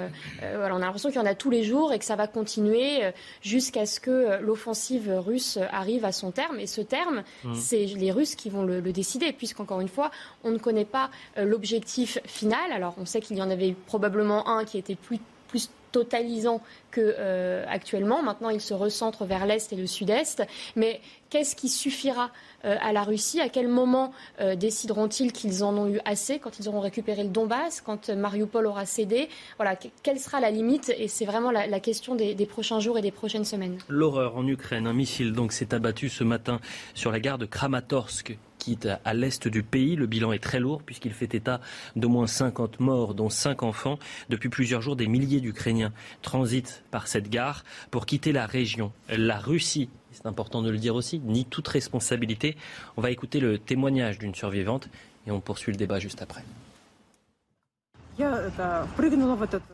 voilà, 0.41 0.73
on 0.75 0.77
a 0.77 0.85
l'impression 0.85 1.09
qu'il 1.09 1.19
y 1.19 1.23
en 1.23 1.27
a 1.27 1.35
tous 1.35 1.49
les 1.49 1.63
jours 1.63 1.93
et 1.93 1.99
que 1.99 2.05
ça 2.05 2.15
va 2.15 2.27
continuer 2.27 3.01
jusqu'à 3.41 3.85
ce 3.85 3.99
que 3.99 4.41
l'offensive 4.41 5.11
russe 5.17 5.59
arrive 5.71 6.05
à 6.05 6.11
son 6.11 6.31
terme. 6.31 6.59
Et 6.59 6.67
ce 6.67 6.81
terme, 6.81 7.23
mm. 7.43 7.53
c'est 7.53 7.85
les 7.85 8.11
Russes 8.11 8.35
qui 8.35 8.49
vont 8.49 8.63
le, 8.63 8.79
le 8.79 8.91
décider, 8.91 9.31
puisqu'encore 9.31 9.81
une 9.81 9.87
fois, 9.87 10.11
on 10.43 10.51
ne 10.51 10.57
connaît 10.57 10.85
pas 10.85 11.09
l'objectif 11.37 12.19
final. 12.25 12.71
Alors, 12.71 12.95
on 12.97 13.05
sait 13.05 13.21
qu'il 13.21 13.37
y 13.37 13.41
en 13.41 13.49
avait 13.49 13.75
probablement 13.85 14.47
un 14.47 14.65
qui 14.65 14.77
était 14.77 14.95
plus, 14.95 15.19
plus 15.47 15.69
totalisant 15.95 16.61
que 16.91 17.15
euh, 17.17 17.63
actuellement. 17.69 18.21
Maintenant, 18.21 18.49
il 18.49 18.59
se 18.59 18.73
recentre 18.73 19.23
vers 19.23 19.45
l'est 19.45 19.71
et 19.71 19.77
le 19.77 19.87
sud-est. 19.87 20.43
Mais 20.75 20.99
qu'est-ce 21.29 21.55
qui 21.55 21.69
suffira 21.69 22.31
euh, 22.65 22.75
à 22.81 22.91
la 22.91 23.03
Russie? 23.03 23.39
À 23.39 23.47
quel 23.47 23.69
moment 23.69 24.11
euh, 24.41 24.55
décideront-ils 24.55 25.31
qu'ils 25.31 25.63
en 25.63 25.77
ont 25.77 25.87
eu 25.87 26.01
assez 26.03 26.39
Quand 26.39 26.59
ils 26.59 26.67
auront 26.67 26.81
récupéré 26.81 27.23
le 27.23 27.29
Donbass 27.29 27.79
Quand 27.79 28.09
Mariupol 28.09 28.67
aura 28.67 28.85
cédé? 28.85 29.29
Voilà, 29.57 29.77
quelle 30.03 30.19
sera 30.19 30.41
la 30.41 30.51
limite? 30.51 30.93
Et 30.97 31.07
c'est 31.07 31.25
vraiment 31.25 31.51
la, 31.51 31.79
question 31.79 32.15
des, 32.15 32.35
des, 32.35 32.45
prochains 32.45 32.81
jours 32.81 32.97
et 32.97 33.01
des 33.01 33.11
prochaines 33.11 33.45
semaines. 33.45 33.77
L'horreur 33.87 34.35
en 34.35 34.45
Ukraine. 34.45 34.87
Un 34.87 34.93
missile 34.93 35.31
donc 35.31 35.53
s'est 35.53 35.73
abattu 35.73 36.09
ce 36.09 36.25
matin 36.25 36.59
sur 36.93 37.09
la 37.09 37.21
gare 37.21 37.37
de 37.37 37.45
Kramatorsk 37.45 38.37
à 39.03 39.13
l'est 39.13 39.47
du 39.47 39.63
pays. 39.63 39.95
Le 39.95 40.07
bilan 40.07 40.31
est 40.31 40.43
très 40.43 40.59
lourd 40.59 40.81
puisqu'il 40.83 41.13
fait 41.13 41.33
état 41.35 41.61
d'au 41.95 42.09
moins 42.09 42.27
50 42.27 42.79
morts, 42.79 43.13
dont 43.13 43.29
5 43.29 43.63
enfants. 43.63 43.99
Depuis 44.29 44.49
plusieurs 44.49 44.81
jours, 44.81 44.95
des 44.95 45.07
milliers 45.07 45.41
d'Ukrainiens 45.41 45.91
transitent 46.21 46.83
par 46.91 47.07
cette 47.07 47.29
gare 47.29 47.63
pour 47.91 48.05
quitter 48.05 48.31
la 48.31 48.45
région. 48.45 48.91
La 49.09 49.37
Russie, 49.37 49.89
c'est 50.11 50.25
important 50.25 50.61
de 50.61 50.69
le 50.69 50.77
dire 50.77 50.95
aussi, 50.95 51.19
nie 51.19 51.45
toute 51.45 51.67
responsabilité. 51.67 52.55
On 52.97 53.01
va 53.01 53.11
écouter 53.11 53.39
le 53.39 53.57
témoignage 53.57 54.17
d'une 54.19 54.35
survivante 54.35 54.89
et 55.27 55.31
on 55.31 55.39
poursuit 55.39 55.71
le 55.71 55.77
débat 55.77 55.99
juste 55.99 56.21
après. 56.21 56.43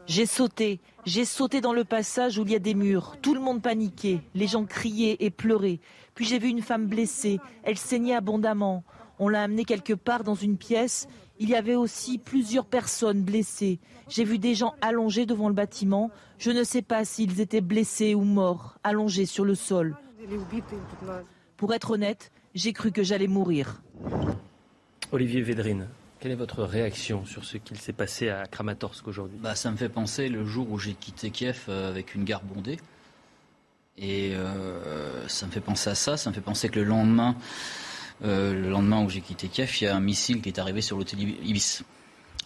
J'ai 0.07 0.25
sauté, 0.25 0.79
j'ai 1.05 1.25
sauté 1.25 1.61
dans 1.61 1.73
le 1.73 1.83
passage 1.83 2.39
où 2.39 2.43
il 2.43 2.51
y 2.51 2.55
a 2.55 2.59
des 2.59 2.73
murs. 2.73 3.17
Tout 3.21 3.35
le 3.35 3.39
monde 3.39 3.61
paniquait, 3.61 4.21
les 4.33 4.47
gens 4.47 4.65
criaient 4.65 5.17
et 5.19 5.29
pleuraient. 5.29 5.79
Puis 6.15 6.25
j'ai 6.25 6.39
vu 6.39 6.49
une 6.49 6.61
femme 6.61 6.87
blessée, 6.87 7.39
elle 7.63 7.77
saignait 7.77 8.15
abondamment. 8.15 8.83
On 9.19 9.29
l'a 9.29 9.43
amenée 9.43 9.65
quelque 9.65 9.93
part 9.93 10.23
dans 10.23 10.35
une 10.35 10.57
pièce. 10.57 11.07
Il 11.39 11.49
y 11.49 11.55
avait 11.55 11.75
aussi 11.75 12.17
plusieurs 12.17 12.65
personnes 12.65 13.21
blessées. 13.21 13.79
J'ai 14.09 14.23
vu 14.23 14.39
des 14.39 14.55
gens 14.55 14.73
allongés 14.81 15.25
devant 15.25 15.47
le 15.47 15.53
bâtiment. 15.53 16.11
Je 16.37 16.51
ne 16.51 16.63
sais 16.63 16.81
pas 16.81 17.05
s'ils 17.05 17.39
étaient 17.39 17.61
blessés 17.61 18.15
ou 18.15 18.23
morts, 18.23 18.77
allongés 18.83 19.25
sur 19.25 19.45
le 19.45 19.55
sol. 19.55 19.95
Pour 21.57 21.73
être 21.73 21.91
honnête, 21.91 22.31
j'ai 22.55 22.73
cru 22.73 22.91
que 22.91 23.03
j'allais 23.03 23.27
mourir. 23.27 23.81
Olivier 25.11 25.41
Védrine, 25.41 25.87
quelle 26.19 26.31
est 26.31 26.35
votre 26.35 26.63
réaction 26.63 27.25
sur 27.25 27.45
ce 27.45 27.57
qu'il 27.57 27.77
s'est 27.77 27.93
passé 27.93 28.29
à 28.29 28.45
Kramatorsk 28.45 29.07
aujourd'hui? 29.07 29.37
Bah, 29.41 29.55
Ça 29.55 29.71
me 29.71 29.77
fait 29.77 29.89
penser 29.89 30.29
le 30.29 30.45
jour 30.45 30.71
où 30.71 30.77
j'ai 30.77 30.93
quitté 30.93 31.31
Kiev 31.31 31.65
euh, 31.69 31.89
avec 31.89 32.15
une 32.15 32.23
gare 32.23 32.43
bondée. 32.43 32.77
Et 34.01 34.33
euh, 34.33 35.27
ça 35.27 35.45
me 35.45 35.51
fait 35.51 35.61
penser 35.61 35.89
à 35.89 35.95
ça. 35.95 36.17
Ça 36.17 36.29
me 36.29 36.35
fait 36.35 36.41
penser 36.41 36.69
que 36.69 36.79
le 36.79 36.85
lendemain, 36.85 37.35
euh, 38.23 38.53
le 38.53 38.69
lendemain 38.69 39.03
où 39.03 39.09
j'ai 39.09 39.21
quitté 39.21 39.47
Kiev, 39.47 39.71
il 39.79 39.83
y 39.85 39.87
a 39.87 39.95
un 39.95 39.99
missile 39.99 40.41
qui 40.41 40.49
est 40.49 40.59
arrivé 40.59 40.81
sur 40.81 40.97
l'hôtel 40.97 41.19
Ibis 41.19 41.83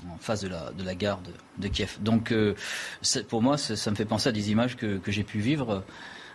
en 0.10 0.18
face 0.18 0.42
de 0.42 0.50
la, 0.50 0.72
de 0.72 0.84
la 0.84 0.94
gare 0.94 1.22
de, 1.58 1.68
Kiev. 1.70 1.98
Donc 2.02 2.34
pour 3.30 3.42
moi, 3.42 3.58
ça, 3.58 3.92
me 3.92 3.96
fait 3.96 4.06
penser 4.06 4.30
à 4.30 4.32
des 4.34 4.52
images 4.52 4.76
que, 4.76 5.00
j'ai 5.08 5.24
pu 5.24 5.40
vivre 5.40 5.84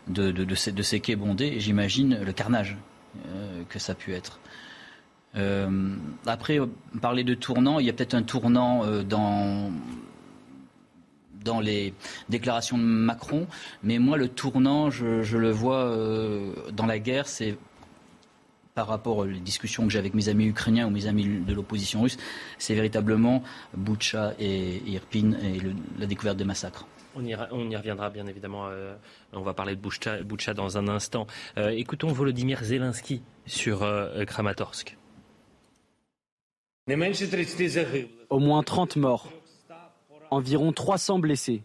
de, 0.09 0.33
de, 0.33 0.55
ces, 0.55 0.73
de 0.73 0.83
ces 0.83 1.01
quais 1.01 1.15
bondés. 1.15 1.49
Et 1.49 1.61
j'imagine 1.61 2.21
le 2.23 2.33
carnage 2.33 2.79
que 3.69 3.79
ça 3.79 3.93
a 3.93 3.95
pu 3.95 4.15
être. 4.15 4.41
Euh, 5.37 5.95
après, 6.27 6.59
parler 7.01 7.25
de 7.25 7.35
tournant, 7.35 7.79
il 7.79 7.87
y 7.87 7.91
a 7.91 7.93
peut-être 7.93 8.15
un 8.15 8.23
tournant 8.23 8.85
euh, 8.85 9.03
dans 9.03 9.71
dans 11.45 11.61
les 11.61 11.95
déclarations 12.29 12.79
de 12.79 12.83
Macron, 12.83 13.47
mais 13.83 13.99
moi 13.99 14.17
le 14.17 14.29
tournant, 14.29 14.91
je, 14.91 15.37
le 15.37 15.51
vois 15.51 15.85
euh, 15.85 16.53
dans 16.73 16.87
la 16.87 16.99
guerre, 16.99 17.27
c'est 17.27 17.57
par 18.75 18.87
rapport 18.87 19.19
aux 19.19 19.27
discussions 19.27 19.85
que 19.85 19.91
j'ai 19.91 19.99
avec 19.99 20.15
mes 20.15 20.29
amis 20.29 20.47
ukrainiens 20.47 20.87
ou 20.87 20.91
mes 20.91 21.07
amis 21.07 21.27
de 21.27 21.53
l'opposition 21.53 22.03
russe, 22.03 22.17
c'est 22.59 22.75
véritablement 22.75 23.43
Boucha 23.77 24.35
et, 24.39 24.77
Irpin 24.87 25.33
et 25.43 25.61
la 25.99 26.07
découverte 26.07 26.37
des 26.37 26.45
massacres. 26.45 26.87
On 27.17 27.25
y, 27.25 27.35
on 27.51 27.69
y, 27.69 27.77
reviendra 27.77 28.09
bien 28.11 28.27
évidemment. 28.29 28.69
on 29.33 29.43
va 29.43 29.53
parler 29.53 29.75
de 29.75 29.81
Boucha, 29.81 30.55
dans 30.55 30.79
un 30.79 30.87
instant. 30.87 31.27
écoutons 31.57 32.09
Volodymyr 32.09 32.63
Zelensky 32.63 33.23
sur 33.47 33.85
Kramatorsk. 34.27 34.97
Au 38.31 38.39
moins 38.39 38.63
30 38.63 38.97
morts, 38.97 39.33
environ 40.31 40.73
300 40.73 41.19
blessés. 41.19 41.63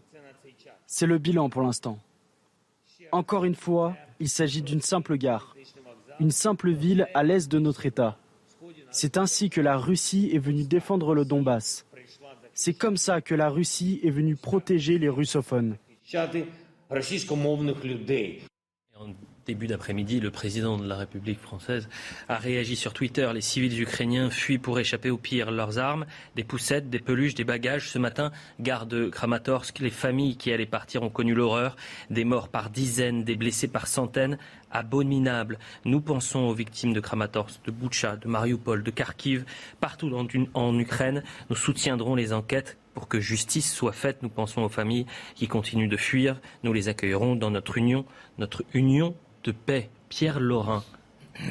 C'est 0.86 1.06
le 1.06 1.18
bilan 1.18 1.48
pour 1.48 1.62
l'instant. 1.62 1.98
Encore 3.12 3.44
une 3.44 3.54
fois, 3.54 3.96
il 4.20 4.28
s'agit 4.28 4.62
d'une 4.62 4.80
simple 4.80 5.16
gare, 5.16 5.56
une 6.20 6.30
simple 6.30 6.70
ville 6.70 7.08
à 7.14 7.22
l'est 7.22 7.50
de 7.50 7.58
notre 7.58 7.86
État. 7.86 8.18
C'est 8.90 9.16
ainsi 9.16 9.50
que 9.50 9.60
la 9.60 9.76
Russie 9.76 10.30
est 10.32 10.38
venue 10.38 10.64
défendre 10.64 11.14
le 11.14 11.24
Donbass. 11.24 11.86
C'est 12.54 12.74
comme 12.74 12.96
ça 12.96 13.20
que 13.20 13.34
la 13.34 13.50
Russie 13.50 14.00
est 14.02 14.10
venue 14.10 14.36
protéger 14.36 14.98
les 14.98 15.08
russophones 15.08 15.76
début 19.46 19.68
d'après-midi, 19.68 20.18
le 20.18 20.30
président 20.30 20.76
de 20.76 20.86
la 20.86 20.96
République 20.96 21.38
française 21.38 21.88
a 22.28 22.36
réagi 22.36 22.74
sur 22.74 22.92
Twitter. 22.92 23.30
Les 23.32 23.40
civils 23.40 23.80
ukrainiens 23.80 24.28
fuient 24.28 24.58
pour 24.58 24.78
échapper 24.80 25.08
au 25.08 25.18
pire 25.18 25.52
leurs 25.52 25.78
armes, 25.78 26.04
des 26.34 26.42
poussettes, 26.42 26.90
des 26.90 26.98
peluches, 26.98 27.34
des 27.34 27.44
bagages. 27.44 27.88
Ce 27.90 27.98
matin, 27.98 28.32
gare 28.58 28.86
de 28.86 29.08
Kramatorsk, 29.08 29.78
les 29.78 29.90
familles 29.90 30.36
qui 30.36 30.52
allaient 30.52 30.66
partir 30.66 31.04
ont 31.04 31.10
connu 31.10 31.32
l'horreur. 31.32 31.76
Des 32.10 32.24
morts 32.24 32.48
par 32.48 32.70
dizaines, 32.70 33.22
des 33.22 33.36
blessés 33.36 33.68
par 33.68 33.86
centaines. 33.86 34.36
Abominable. 34.70 35.58
Nous 35.84 36.00
pensons 36.00 36.40
aux 36.40 36.54
victimes 36.54 36.92
de 36.92 37.00
Kramatorsk, 37.00 37.60
de 37.64 37.70
Boucha, 37.70 38.16
de 38.16 38.28
Mariupol, 38.28 38.82
de 38.82 38.90
Kharkiv, 38.90 39.44
partout 39.80 40.12
en 40.54 40.78
Ukraine. 40.78 41.22
Nous 41.50 41.56
soutiendrons 41.56 42.14
les 42.14 42.32
enquêtes 42.32 42.76
pour 42.96 43.08
que 43.08 43.20
justice 43.20 43.72
soit 43.72 43.92
faite. 43.92 44.22
Nous 44.22 44.30
pensons 44.30 44.62
aux 44.62 44.70
familles 44.70 45.06
qui 45.34 45.48
continuent 45.48 45.88
de 45.88 45.98
fuir. 45.98 46.40
Nous 46.64 46.72
les 46.72 46.88
accueillerons 46.88 47.36
dans 47.36 47.50
notre 47.50 47.76
union, 47.76 48.06
notre 48.38 48.64
union 48.72 49.14
de 49.44 49.52
paix. 49.52 49.90
Pierre 50.08 50.40
Laurin, 50.40 50.82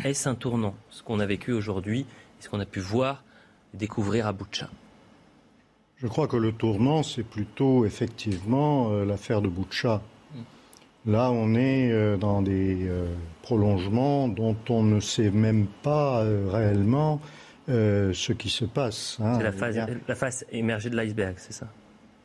est-ce 0.04 0.28
un 0.28 0.36
tournant, 0.36 0.76
ce 0.90 1.04
qu'on 1.04 1.20
a 1.20 1.26
vécu 1.26 1.52
aujourd'hui, 1.52 2.06
ce 2.40 2.50
qu'on 2.50 2.60
a 2.60 2.66
pu 2.66 2.80
voir 2.80 3.24
et 3.74 3.78
découvrir 3.78 4.26
à 4.26 4.34
Boutcha 4.34 4.70
Je 5.98 6.08
crois 6.08 6.28
que 6.28 6.38
le 6.38 6.52
tournant, 6.52 7.04
c'est 7.04 7.24
plutôt 7.24 7.86
effectivement 7.86 8.92
euh, 8.92 9.06
l'affaire 9.06 9.42
de 9.42 9.48
Boutcha. 9.48 10.02
Là, 11.08 11.30
on 11.32 11.54
est 11.54 11.92
euh, 11.92 12.18
dans 12.18 12.42
des 12.42 12.88
euh, 12.88 13.06
prolongements 13.44 14.28
dont 14.28 14.56
on 14.70 14.82
ne 14.82 15.00
sait 15.00 15.30
même 15.30 15.68
pas 15.84 16.24
euh, 16.24 16.48
réellement 16.52 17.22
ce 17.68 18.32
qui 18.32 18.50
se 18.50 18.64
passe. 18.64 19.18
Hein. 19.20 19.38
C'est 19.38 19.44
la 19.44 19.52
face, 19.52 19.76
la 20.08 20.16
face 20.16 20.46
émergée 20.52 20.92
de 20.92 20.96
l'iceberg, 20.96 21.34
c'est 21.38 21.54
ça? 21.54 21.68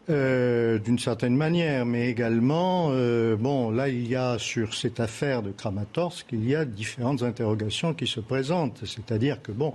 D'une 0.09 0.99
certaine 0.99 1.35
manière, 1.35 1.87
mais 1.87 2.11
également, 2.11 2.91
bon, 3.39 3.71
là, 3.71 3.89
il 3.89 4.07
y 4.07 4.17
a 4.17 4.39
sur 4.39 4.75
cette 4.75 5.01
affaire 5.01 5.43
de 5.43 5.51
Kramatorsk, 5.51 6.27
il 6.33 6.47
y 6.47 6.55
a 6.55 6.67
différentes 6.67 7.23
interrogations 7.23 7.95
qui 7.95 8.07
se 8.09 8.21
présentent. 8.21 8.85
C'est-à-dire 8.85 9.41
que, 9.41 9.53
bon, 9.53 9.73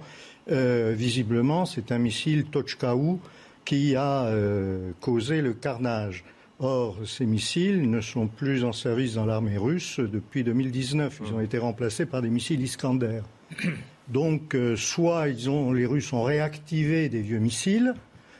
visiblement, 0.47 1.65
c'est 1.65 1.91
un 1.91 1.99
missile 1.99 2.45
Tochkaou 2.45 3.19
qui 3.63 3.95
a 3.95 4.29
causé 4.99 5.41
le 5.41 5.53
carnage. 5.53 6.25
Or, 6.59 6.97
ces 7.05 7.25
missiles 7.25 7.89
ne 7.89 7.99
sont 7.99 8.27
plus 8.27 8.63
en 8.63 8.71
service 8.71 9.15
dans 9.15 9.25
l'armée 9.25 9.57
russe 9.57 9.99
depuis 9.99 10.43
2019. 10.43 11.21
Ils 11.27 11.33
ont 11.33 11.41
été 11.41 11.57
remplacés 11.57 12.05
par 12.05 12.21
des 12.21 12.29
missiles 12.29 12.61
Iskander. 12.61 13.21
Donc, 14.07 14.55
euh, 14.55 14.75
soit 14.75 15.29
ils 15.29 15.49
ont, 15.49 15.73
les 15.73 15.85
Russes 15.85 16.13
ont 16.13 16.23
réactivé 16.23 17.09
des 17.09 17.21
vieux 17.21 17.39
missiles, 17.39 17.95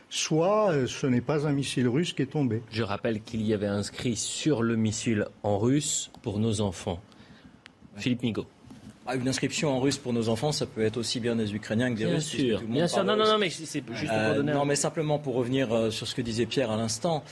soit 0.10 0.72
euh, 0.72 0.88
ce 0.88 1.08
n'est 1.08 1.22
pas 1.22 1.48
un 1.48 1.52
missile 1.52 1.88
russe 1.88 2.14
qui 2.14 2.22
est 2.22 2.28
tombé. 2.28 2.62
Je 2.70 2.84
rappelle 2.84 3.22
qu'il 3.22 3.42
y 3.42 3.54
avait 3.54 3.66
inscrit 3.66 4.16
sur 4.16 4.62
le 4.62 4.76
missile 4.76 5.26
en 5.44 5.58
russe 5.58 6.12
pour 6.22 6.40
nos 6.40 6.62
enfants. 6.62 7.02
Philippe 7.98 8.24
Migaud. 8.24 8.46
Ah, 9.08 9.16
une 9.16 9.28
inscription 9.28 9.70
en 9.70 9.80
russe 9.80 9.98
pour 9.98 10.14
nos 10.14 10.30
enfants, 10.30 10.52
ça 10.52 10.66
peut 10.66 10.82
être 10.82 10.98
aussi 10.98 11.20
bien 11.20 11.36
des 11.36 11.54
Ukrainiens 11.54 11.92
que 11.94 11.98
des 11.98 12.06
bien 12.06 12.16
Russes. 12.16 12.26
Sûr, 12.26 12.62
bien 12.62 12.88
sûr, 12.88 13.04
non, 13.04 13.16
non, 13.16 13.26
non, 13.26 13.38
mais 13.38 13.52
c'est 13.52 13.84
juste 13.94 14.12
pour 14.12 14.36
donner. 14.36 14.52
Non, 14.52 14.66
mais 14.66 14.76
simplement 14.76 15.20
pour 15.20 15.36
revenir 15.36 15.92
sur 15.92 16.08
ce 16.08 16.16
que 16.16 16.24
disait 16.24 16.48
Pierre 16.48 16.72
à 16.72 16.78
l'instant. 16.78 17.24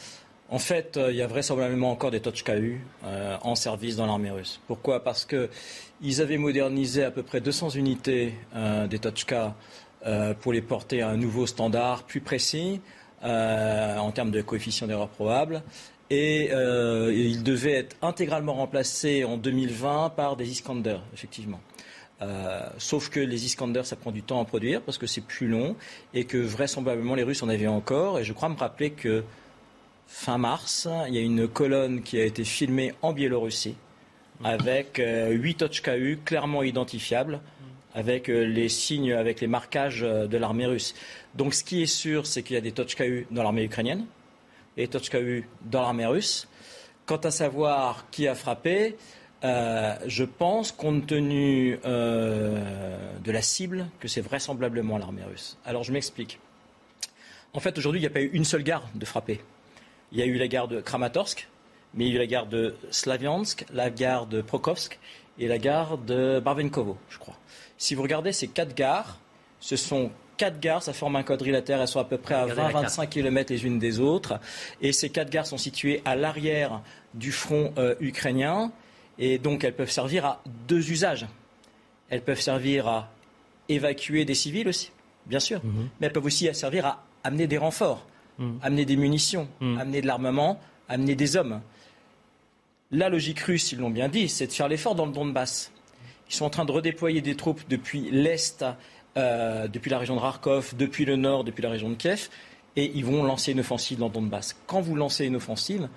En 0.49 0.59
fait, 0.59 0.97
euh, 0.97 1.11
il 1.11 1.17
y 1.17 1.21
a 1.21 1.27
vraisemblablement 1.27 1.91
encore 1.91 2.11
des 2.11 2.19
Tochka-U 2.19 2.81
euh, 3.05 3.37
en 3.41 3.55
service 3.55 3.95
dans 3.95 4.05
l'armée 4.05 4.31
russe. 4.31 4.59
Pourquoi? 4.67 5.03
Parce 5.03 5.25
qu'ils 5.25 6.21
avaient 6.21 6.37
modernisé 6.37 7.03
à 7.03 7.11
peu 7.11 7.23
près 7.23 7.41
200 7.41 7.71
unités 7.71 8.33
euh, 8.55 8.87
des 8.87 8.99
Tochka 8.99 9.55
pour 10.41 10.51
les 10.51 10.61
porter 10.61 11.01
à 11.01 11.07
un 11.07 11.15
nouveau 11.15 11.47
standard 11.47 12.03
plus 12.03 12.19
précis 12.19 12.81
en 13.21 14.11
termes 14.11 14.31
de 14.31 14.41
coefficient 14.41 14.85
d'erreur 14.85 15.07
probable. 15.07 15.63
Et 16.09 16.49
ils 16.51 17.41
devaient 17.41 17.75
être 17.75 17.95
intégralement 18.01 18.55
remplacés 18.55 19.23
en 19.23 19.37
2020 19.37 20.09
par 20.09 20.35
des 20.35 20.51
Iskander, 20.51 20.97
effectivement. 21.13 21.61
sauf 22.79 23.07
que 23.07 23.21
les 23.21 23.45
Iskander, 23.45 23.83
ça 23.85 23.95
prend 23.95 24.11
du 24.11 24.23
temps 24.23 24.41
à 24.41 24.45
produire 24.45 24.81
parce 24.81 24.97
que 24.97 25.07
c'est 25.07 25.23
plus 25.23 25.47
long 25.47 25.77
et 26.13 26.25
que 26.25 26.37
vraisemblablement 26.37 27.15
les 27.15 27.23
Russes 27.23 27.41
en 27.41 27.47
avaient 27.47 27.67
encore. 27.67 28.19
Et 28.19 28.25
je 28.25 28.33
crois 28.33 28.49
me 28.49 28.57
rappeler 28.57 28.89
que 28.89 29.23
fin 30.07 30.37
mars, 30.37 30.87
il 31.07 31.15
y 31.15 31.17
a 31.17 31.21
une 31.21 31.47
colonne 31.47 32.01
qui 32.01 32.19
a 32.19 32.23
été 32.23 32.43
filmée 32.43 32.93
en 33.01 33.13
Biélorussie 33.13 33.75
avec 34.43 34.99
euh, 34.99 35.29
huit 35.29 35.61
8 35.61 35.87
U 35.97 36.19
clairement 36.23 36.63
identifiables, 36.63 37.39
avec 37.93 38.29
euh, 38.29 38.45
les 38.45 38.69
signes, 38.69 39.13
avec 39.13 39.41
les 39.41 39.47
marquages 39.47 40.03
euh, 40.03 40.27
de 40.27 40.37
l'armée 40.37 40.65
russe. 40.65 40.95
Donc 41.35 41.53
ce 41.53 41.63
qui 41.63 41.83
est 41.83 41.87
sûr, 41.87 42.25
c'est 42.25 42.43
qu'il 42.43 42.55
y 42.55 42.57
a 42.57 42.61
des 42.61 42.73
U 43.01 43.27
dans 43.31 43.43
l'armée 43.43 43.63
ukrainienne 43.63 44.05
et 44.77 44.87
des 44.87 45.45
dans 45.65 45.81
l'armée 45.81 46.05
russe. 46.05 46.47
Quant 47.05 47.17
à 47.17 47.31
savoir 47.31 48.09
qui 48.11 48.27
a 48.27 48.35
frappé, 48.35 48.95
je 49.43 50.23
pense, 50.23 50.71
compte 50.71 51.05
tenu 51.05 51.77
de 51.83 53.31
la 53.31 53.41
cible, 53.41 53.87
que 53.99 54.07
c'est 54.07 54.21
vraisemblablement 54.21 54.97
l'armée 54.97 55.23
russe. 55.23 55.57
Alors 55.65 55.83
je 55.83 55.91
m'explique. 55.91 56.39
En 57.53 57.59
fait, 57.59 57.77
aujourd'hui, 57.77 57.99
il 57.99 58.03
n'y 58.03 58.07
a 58.07 58.09
pas 58.09 58.21
eu 58.21 58.29
une 58.31 58.45
seule 58.45 58.63
gare 58.63 58.87
de 58.95 59.05
frappé. 59.05 59.41
Il 60.13 60.19
y 60.19 60.21
a 60.21 60.25
eu 60.25 60.35
la 60.35 60.47
gare 60.47 60.67
de 60.67 60.79
Kramatorsk, 60.79 61.49
mais 61.95 62.05
il 62.05 62.09
y 62.09 62.11
a 62.11 62.15
eu 62.15 62.19
la 62.19 62.27
gare 62.27 62.45
de 62.45 62.75
Slaviansk, 62.91 63.65
la 63.73 63.89
gare 63.89 64.27
de 64.27 64.41
Prokhovsk 64.41 64.99
et 65.39 65.47
la 65.47 65.57
gare 65.57 65.97
de 65.97 66.39
Barvenkovo, 66.39 66.97
je 67.09 67.17
crois. 67.17 67.35
Si 67.79 67.95
vous 67.95 68.03
regardez 68.03 68.31
ces 68.31 68.47
quatre 68.47 68.75
gares, 68.75 69.19
ce 69.59 69.75
sont 69.75 70.11
quatre 70.37 70.59
gares, 70.59 70.83
ça 70.83 70.93
forme 70.93 71.15
un 71.15 71.23
quadrilatère, 71.23 71.81
elles 71.81 71.87
sont 71.87 71.99
à 71.99 72.03
peu 72.03 72.19
près 72.19 72.35
à 72.35 72.45
20-25 72.45 73.09
km 73.09 73.51
les 73.51 73.65
unes 73.65 73.79
des 73.79 73.99
autres. 73.99 74.39
Et 74.81 74.91
ces 74.93 75.09
quatre 75.09 75.31
gares 75.31 75.47
sont 75.47 75.57
situées 75.57 76.03
à 76.05 76.15
l'arrière 76.15 76.81
du 77.15 77.31
front 77.31 77.73
euh, 77.79 77.95
ukrainien. 77.99 78.71
Et 79.17 79.39
donc 79.39 79.63
elles 79.63 79.75
peuvent 79.75 79.91
servir 79.91 80.25
à 80.25 80.43
deux 80.67 80.91
usages. 80.91 81.25
Elles 82.09 82.21
peuvent 82.21 82.41
servir 82.41 82.87
à 82.87 83.09
évacuer 83.67 84.25
des 84.25 84.35
civils 84.35 84.67
aussi, 84.67 84.91
bien 85.25 85.39
sûr, 85.39 85.63
mhm. 85.63 85.89
mais 85.99 86.07
elles 86.07 86.13
peuvent 86.13 86.25
aussi 86.25 86.53
servir 86.53 86.85
à 86.85 87.03
amener 87.23 87.47
des 87.47 87.57
renforts. 87.57 88.05
Mm. 88.39 88.51
amener 88.61 88.85
des 88.85 88.95
munitions, 88.95 89.47
mm. 89.59 89.77
amener 89.77 90.01
de 90.01 90.07
l'armement, 90.07 90.59
amener 90.89 91.15
des 91.15 91.35
hommes. 91.35 91.61
La 92.91 93.09
logique 93.09 93.39
russe, 93.39 93.71
ils 93.71 93.79
l'ont 93.79 93.89
bien 93.89 94.09
dit, 94.09 94.29
c'est 94.29 94.47
de 94.47 94.51
faire 94.51 94.67
l'effort 94.67 94.95
dans 94.95 95.05
le 95.05 95.11
Donbass. 95.11 95.71
Ils 96.29 96.33
sont 96.33 96.45
en 96.45 96.49
train 96.49 96.65
de 96.65 96.71
redéployer 96.71 97.21
des 97.21 97.35
troupes 97.35 97.61
depuis 97.69 98.09
l'Est, 98.11 98.65
euh, 99.17 99.67
depuis 99.67 99.91
la 99.91 99.99
région 99.99 100.15
de 100.15 100.21
Kharkov, 100.21 100.75
depuis 100.77 101.05
le 101.05 101.15
Nord, 101.15 101.43
depuis 101.43 101.61
la 101.61 101.69
région 101.69 101.89
de 101.89 101.95
Kiev, 101.95 102.29
et 102.75 102.91
ils 102.95 103.05
vont 103.05 103.23
lancer 103.23 103.51
une 103.51 103.59
offensive 103.59 103.99
dans 103.99 104.07
le 104.07 104.13
Donbass. 104.13 104.55
Quand 104.65 104.81
vous 104.81 104.95
lancez 104.95 105.25
une 105.25 105.35
offensive, 105.35 105.87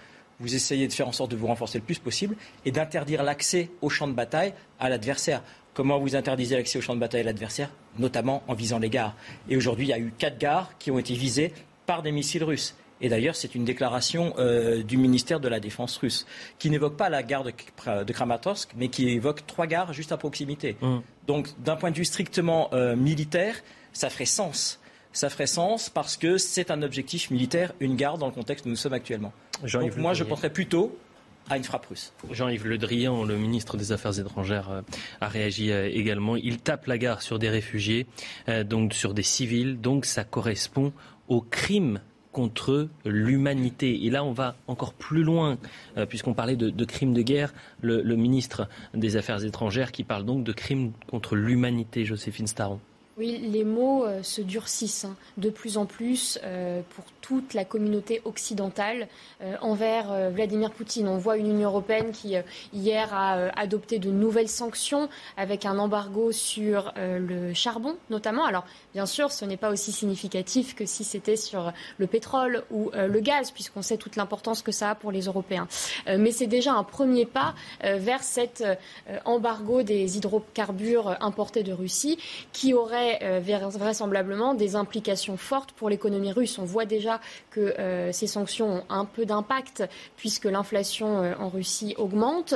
vous 0.40 0.54
essayez 0.54 0.86
de 0.86 0.92
faire 0.92 1.08
en 1.08 1.12
sorte 1.12 1.30
de 1.30 1.36
vous 1.36 1.46
renforcer 1.46 1.78
le 1.78 1.84
plus 1.84 1.98
possible 1.98 2.36
et 2.66 2.70
d'interdire 2.70 3.22
l'accès 3.22 3.70
au 3.80 3.88
champ 3.88 4.06
de 4.06 4.12
bataille 4.12 4.52
à 4.78 4.90
l'adversaire. 4.90 5.42
Comment 5.72 5.98
vous 5.98 6.16
interdisez 6.16 6.56
l'accès 6.56 6.78
au 6.78 6.82
champ 6.82 6.94
de 6.94 7.00
bataille 7.00 7.22
à 7.22 7.24
l'adversaire? 7.24 7.70
Notamment 7.98 8.42
en 8.48 8.54
visant 8.54 8.78
les 8.78 8.90
gares. 8.90 9.14
Et 9.48 9.56
aujourd'hui, 9.56 9.86
il 9.86 9.90
y 9.90 9.94
a 9.94 9.98
eu 9.98 10.12
quatre 10.16 10.38
gares 10.38 10.76
qui 10.78 10.90
ont 10.90 10.98
été 10.98 11.14
visées 11.14 11.52
par 11.86 12.02
des 12.02 12.12
missiles 12.12 12.44
russes. 12.44 12.74
Et 13.00 13.08
d'ailleurs, 13.08 13.36
c'est 13.36 13.54
une 13.54 13.64
déclaration 13.64 14.34
euh, 14.38 14.82
du 14.82 14.96
ministère 14.96 15.40
de 15.40 15.48
la 15.48 15.60
Défense 15.60 15.96
russe, 15.98 16.26
qui 16.58 16.70
n'évoque 16.70 16.96
pas 16.96 17.10
la 17.10 17.22
gare 17.22 17.44
de, 17.44 18.12
Kramatorsk, 18.12 18.70
mais 18.76 18.88
qui 18.88 19.08
évoque 19.10 19.46
trois 19.46 19.66
gares 19.66 19.92
juste 19.92 20.12
à 20.12 20.16
proximité. 20.16 20.76
Mmh. 20.80 20.98
Donc, 21.26 21.48
d'un 21.62 21.76
point 21.76 21.90
de 21.90 21.96
vue 21.96 22.04
strictement 22.04 22.70
euh, 22.72 22.96
militaire, 22.96 23.56
ça 23.92 24.08
ferait 24.08 24.24
sens. 24.24 24.80
Ça 25.12 25.28
ferait 25.30 25.46
sens 25.46 25.90
parce 25.90 26.16
que 26.16 26.38
c'est 26.38 26.70
un 26.70 26.82
objectif 26.82 27.30
militaire, 27.30 27.72
une 27.80 27.96
gare 27.96 28.18
dans 28.18 28.26
le 28.26 28.32
contexte 28.32 28.66
où 28.66 28.68
nous 28.68 28.76
sommes 28.76 28.92
actuellement. 28.92 29.32
Donc, 29.72 29.96
moi, 29.96 30.14
je 30.14 30.24
penserais 30.24 30.50
plutôt 30.50 30.98
à 31.48 31.56
une 31.56 31.64
frappe 31.64 31.86
russe. 31.86 32.12
Jean-Yves 32.32 32.66
Le 32.66 32.76
Drian, 32.76 33.24
le 33.24 33.36
ministre 33.36 33.76
des 33.76 33.92
Affaires 33.92 34.18
étrangères, 34.18 34.68
euh, 34.70 34.82
a 35.20 35.28
réagi 35.28 35.70
également. 35.70 36.36
Il 36.36 36.58
tape 36.58 36.86
la 36.86 36.98
gare 36.98 37.22
sur 37.22 37.38
des 37.38 37.48
réfugiés, 37.48 38.06
donc 38.64 38.94
sur 38.94 39.14
des 39.14 39.22
civils. 39.22 39.80
Donc 39.80 40.06
ça 40.06 40.24
correspond 40.24 40.92
au 41.28 41.40
crime 41.40 42.00
contre 42.36 42.88
l'humanité. 43.06 44.04
Et 44.04 44.10
là, 44.10 44.22
on 44.22 44.32
va 44.32 44.56
encore 44.66 44.92
plus 44.92 45.22
loin, 45.22 45.56
euh, 45.96 46.04
puisqu'on 46.04 46.34
parlait 46.34 46.54
de, 46.54 46.84
crimes 46.84 47.14
de 47.14 47.22
guerre. 47.22 47.54
Le, 47.80 48.02
ministre 48.14 48.68
des 48.92 49.16
Affaires 49.16 49.42
étrangères 49.42 49.90
qui 49.90 50.04
parle 50.04 50.26
donc 50.26 50.44
de 50.44 50.52
crimes 50.52 50.92
contre 51.06 51.34
l'humanité, 51.34 52.04
Joséphine 52.04 52.46
Staron. 52.46 52.78
Oui, 53.16 53.40
les 53.50 53.64
mots 53.64 54.04
euh, 54.04 54.22
se 54.22 54.42
durcissent 54.42 55.06
hein, 55.06 55.16
de 55.38 55.48
plus 55.48 55.78
en 55.78 55.86
plus 55.86 56.38
euh, 56.44 56.82
pour 56.90 57.06
toute 57.22 57.54
la 57.54 57.64
communauté 57.64 58.20
occidentale 58.26 59.08
envers 59.62 60.30
Vladimir 60.30 60.70
Poutine. 60.70 61.08
On 61.08 61.16
voit 61.16 61.38
une 61.38 61.48
Union 61.48 61.70
européenne 61.70 62.12
qui, 62.12 62.34
hier, 62.72 63.12
a 63.12 63.48
adopté 63.58 63.98
de 63.98 64.10
nouvelles 64.10 64.48
sanctions 64.48 65.08
avec 65.36 65.66
un 65.66 65.78
embargo 65.78 66.30
sur 66.30 66.92
le 66.96 67.52
charbon, 67.52 67.96
notamment. 68.10 68.44
Alors, 68.44 68.64
bien 68.96 69.04
sûr, 69.04 69.30
ce 69.30 69.44
n'est 69.44 69.58
pas 69.58 69.68
aussi 69.68 69.92
significatif 69.92 70.74
que 70.74 70.86
si 70.86 71.04
c'était 71.04 71.36
sur 71.36 71.70
le 71.98 72.06
pétrole 72.06 72.64
ou 72.70 72.90
le 72.94 73.20
gaz, 73.20 73.50
puisqu'on 73.50 73.82
sait 73.82 73.98
toute 73.98 74.16
l'importance 74.16 74.62
que 74.62 74.72
ça 74.72 74.90
a 74.92 74.94
pour 74.94 75.12
les 75.12 75.26
Européens. 75.26 75.68
mais 76.06 76.30
c'est 76.30 76.46
déjà 76.46 76.72
un 76.72 76.82
premier 76.82 77.26
pas 77.26 77.54
vers 77.82 78.22
cet 78.22 78.64
embargo 79.26 79.82
des 79.82 80.16
hydrocarbures 80.16 81.16
importés 81.20 81.62
de 81.62 81.72
Russie 81.74 82.18
qui 82.52 82.72
aurait 82.74 83.18
euh, 83.22 83.40
vraisemblablement 83.42 84.54
des 84.54 84.76
implications 84.76 85.36
fortes 85.36 85.72
pour 85.72 85.90
l'économie 85.90 86.32
russe. 86.32 86.58
On 86.58 86.64
voit 86.64 86.86
déjà 86.86 87.20
que 87.50 87.60
euh, 87.60 88.12
ces 88.12 88.26
sanctions 88.26 88.76
ont 88.76 88.84
un 88.88 89.04
peu 89.04 89.26
d'impact 89.26 89.84
puisque 90.16 90.46
l'inflation 90.46 91.22
euh, 91.22 91.34
en 91.38 91.48
Russie 91.48 91.94
augmente, 91.98 92.54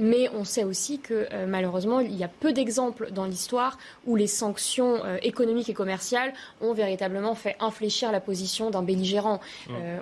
mais 0.00 0.28
on 0.34 0.44
sait 0.44 0.64
aussi 0.64 0.98
que 0.98 1.26
malheureusement 1.46 2.00
il 2.00 2.16
y 2.16 2.24
a 2.24 2.28
peu 2.28 2.52
d'exemples 2.52 3.10
dans 3.12 3.24
l'histoire 3.24 3.78
où 4.06 4.16
les 4.16 4.26
sanctions 4.26 5.02
économiques 5.22 5.51
et 5.68 5.74
commerciales 5.74 6.32
ont 6.60 6.72
véritablement 6.72 7.34
fait 7.34 7.56
infléchir 7.60 8.12
la 8.12 8.20
position 8.20 8.70
d'un 8.70 8.82
belligérant. 8.82 9.40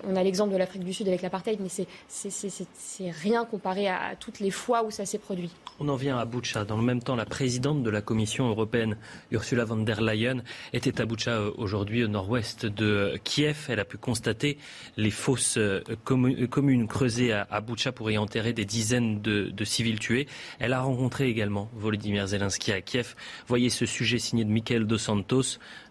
on 0.05 0.17
a 0.17 0.23
l'exemple 0.23 0.53
de 0.53 0.57
l'Afrique 0.57 0.85
du 0.85 0.93
Sud 0.93 1.09
avec 1.09 1.23
l'apartheid, 1.23 1.61
mais 1.61 1.69
c'est 2.09 3.11
rien 3.11 3.45
comparé 3.45 3.89
à 3.89 4.15
toutes 4.19 4.41
les 4.41 4.51
fois 4.51 4.85
où 4.85 4.91
ça 4.91 5.07
s'est 5.07 5.19
produit. 5.19 5.51
On 5.79 5.89
en 5.89 5.97
vient 5.97 6.19
à 6.19 6.25
Boucha. 6.25 6.65
Dans 6.65 6.77
le 6.77 6.83
même 6.83 7.03
temps, 7.03 7.17
la 7.17 7.25
présidente 7.25 7.83
de 7.83 7.91
la 7.91 8.03
Commission 8.03 8.49
européenne, 8.49 8.97
Ursula 9.31 9.65
von 9.65 9.79
der 9.79 10.03
Leyen, 10.03 10.43
était 10.73 11.01
à 11.01 11.07
Boucha 11.07 11.33
euh, 11.33 11.53
aujourd'hui 11.57 12.05
au 12.05 12.09
nord-ouest 12.09 12.67
de 12.67 13.19
Kiev. 13.25 13.67
Elle 13.69 13.81
a 13.81 13.85
pu 13.85 13.97
constater 13.97 14.59
les 14.97 15.11
fosses 15.11 15.57
euh, 15.57 15.81
communes 16.05 16.87
creusées 16.87 17.33
à 17.33 17.61
Boucha 17.61 17.93
pour 17.93 18.11
y 18.11 18.19
enterrer 18.19 18.53
des 18.53 18.65
dizaines 18.65 19.21
de, 19.23 19.65
civils 19.65 19.99
tués. 19.99 20.27
Elle 20.59 20.73
a 20.73 20.81
rencontré 20.81 21.29
également 21.29 21.71
Volodymyr 21.75 22.27
Zelensky 22.27 22.73
à 22.73 22.81
Kiev. 22.81 23.15
Voyez 23.47 23.71
ce 23.71 23.87
sujet 23.87 24.19
signé 24.19 24.45
de 24.45 24.51
Michael 24.51 24.87
Dos 24.87 24.99
Santos 24.99 25.40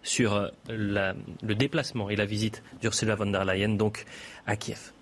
sur 0.02 0.34
euh, 0.34 0.48
le 0.68 1.54
déplacement 1.54 2.10
et 2.10 2.16
la 2.16 2.26
visite 2.26 2.62
d'Ursula 2.80 3.14
von 3.14 3.26
der 3.26 3.44
Leyen 3.44 3.76
donc 3.76 4.04
à 4.46 4.56
Kiev. 4.56 4.92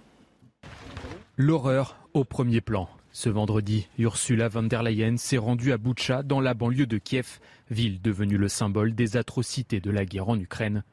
L'horreur 1.37 1.97
au 2.15 2.25
premier 2.25 2.61
plan. 2.61 2.89
Ce 3.13 3.29
vendredi, 3.29 3.89
Ursula 3.99 4.49
von 4.49 4.65
der 4.65 4.83
Leyen 4.83 5.17
s'est 5.17 5.39
rendue 5.39 5.73
à 5.73 5.79
Boutcha, 5.79 6.23
dans 6.23 6.41
la 6.41 6.55
banlieue 6.55 6.87
de 6.87 6.99
Kiev, 6.99 7.41
ville 7.71 8.01
devenue 8.03 8.37
le 8.37 8.49
symbole 8.49 8.95
des 8.95 9.17
atrocités 9.17 9.81
de 9.81 9.91
la 9.91 10.05
guerre 10.05 10.29
en 10.29 10.39
Ukraine. 10.39 10.85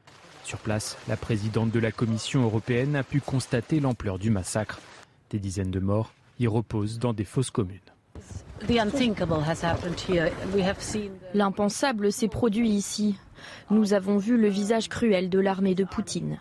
Sur 0.44 0.58
place, 0.58 0.96
la 1.08 1.16
présidente 1.16 1.70
de 1.70 1.78
la 1.80 1.92
Commission 1.92 2.42
européenne 2.42 2.96
a 2.96 3.02
pu 3.02 3.20
constater 3.20 3.80
l'ampleur 3.80 4.18
du 4.18 4.30
massacre. 4.30 4.80
Des 5.30 5.38
dizaines 5.38 5.70
de 5.70 5.80
morts 5.80 6.12
y 6.38 6.46
reposent 6.46 6.98
dans 6.98 7.12
des 7.12 7.24
fosses 7.24 7.50
communes. 7.50 7.80
L'impensable 11.34 12.12
s'est 12.12 12.28
produit 12.28 12.70
ici. 12.70 13.16
Nous 13.70 13.92
avons 13.92 14.18
vu 14.18 14.36
le 14.36 14.48
visage 14.48 14.88
cruel 14.88 15.28
de 15.28 15.38
l'armée 15.38 15.74
de 15.74 15.84
Poutine. 15.84 16.38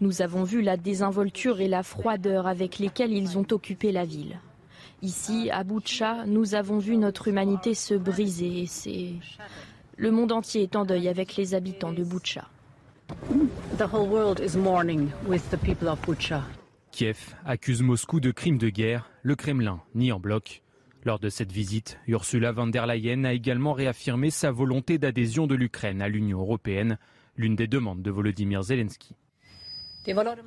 Nous 0.00 0.22
avons 0.22 0.44
vu 0.44 0.62
la 0.62 0.76
désinvolture 0.76 1.60
et 1.60 1.68
la 1.68 1.82
froideur 1.82 2.46
avec 2.46 2.78
lesquelles 2.78 3.12
ils 3.12 3.38
ont 3.38 3.46
occupé 3.50 3.92
la 3.92 4.04
ville. 4.04 4.38
Ici, 5.02 5.50
à 5.50 5.64
Boutcha, 5.64 6.24
nous 6.26 6.54
avons 6.54 6.78
vu 6.78 6.96
notre 6.96 7.28
humanité 7.28 7.74
se 7.74 7.94
briser. 7.94 8.64
C'est 8.66 9.12
le 9.96 10.10
monde 10.10 10.32
entier 10.32 10.62
est 10.62 10.76
en 10.76 10.84
deuil 10.84 11.08
avec 11.08 11.36
les 11.36 11.54
habitants 11.54 11.92
de 11.92 12.02
Boutcha. 12.02 12.48
Kiev 16.90 17.34
accuse 17.44 17.82
Moscou 17.82 18.20
de 18.20 18.30
crimes 18.30 18.58
de 18.58 18.68
guerre. 18.70 19.10
Le 19.22 19.36
Kremlin 19.36 19.80
nie 19.94 20.10
en 20.10 20.18
bloc. 20.18 20.63
Lors 21.04 21.18
de 21.18 21.28
cette 21.28 21.52
visite, 21.52 21.98
Ursula 22.08 22.52
von 22.52 22.66
der 22.68 22.86
Leyen 22.86 23.24
a 23.24 23.34
également 23.34 23.74
réaffirmé 23.74 24.30
sa 24.30 24.50
volonté 24.50 24.96
d'adhésion 24.96 25.46
de 25.46 25.54
l'Ukraine 25.54 26.00
à 26.00 26.08
l'Union 26.08 26.40
européenne, 26.40 26.98
l'une 27.36 27.56
des 27.56 27.66
demandes 27.66 28.00
de 28.00 28.10
Volodymyr 28.10 28.62
Zelensky. 28.62 29.14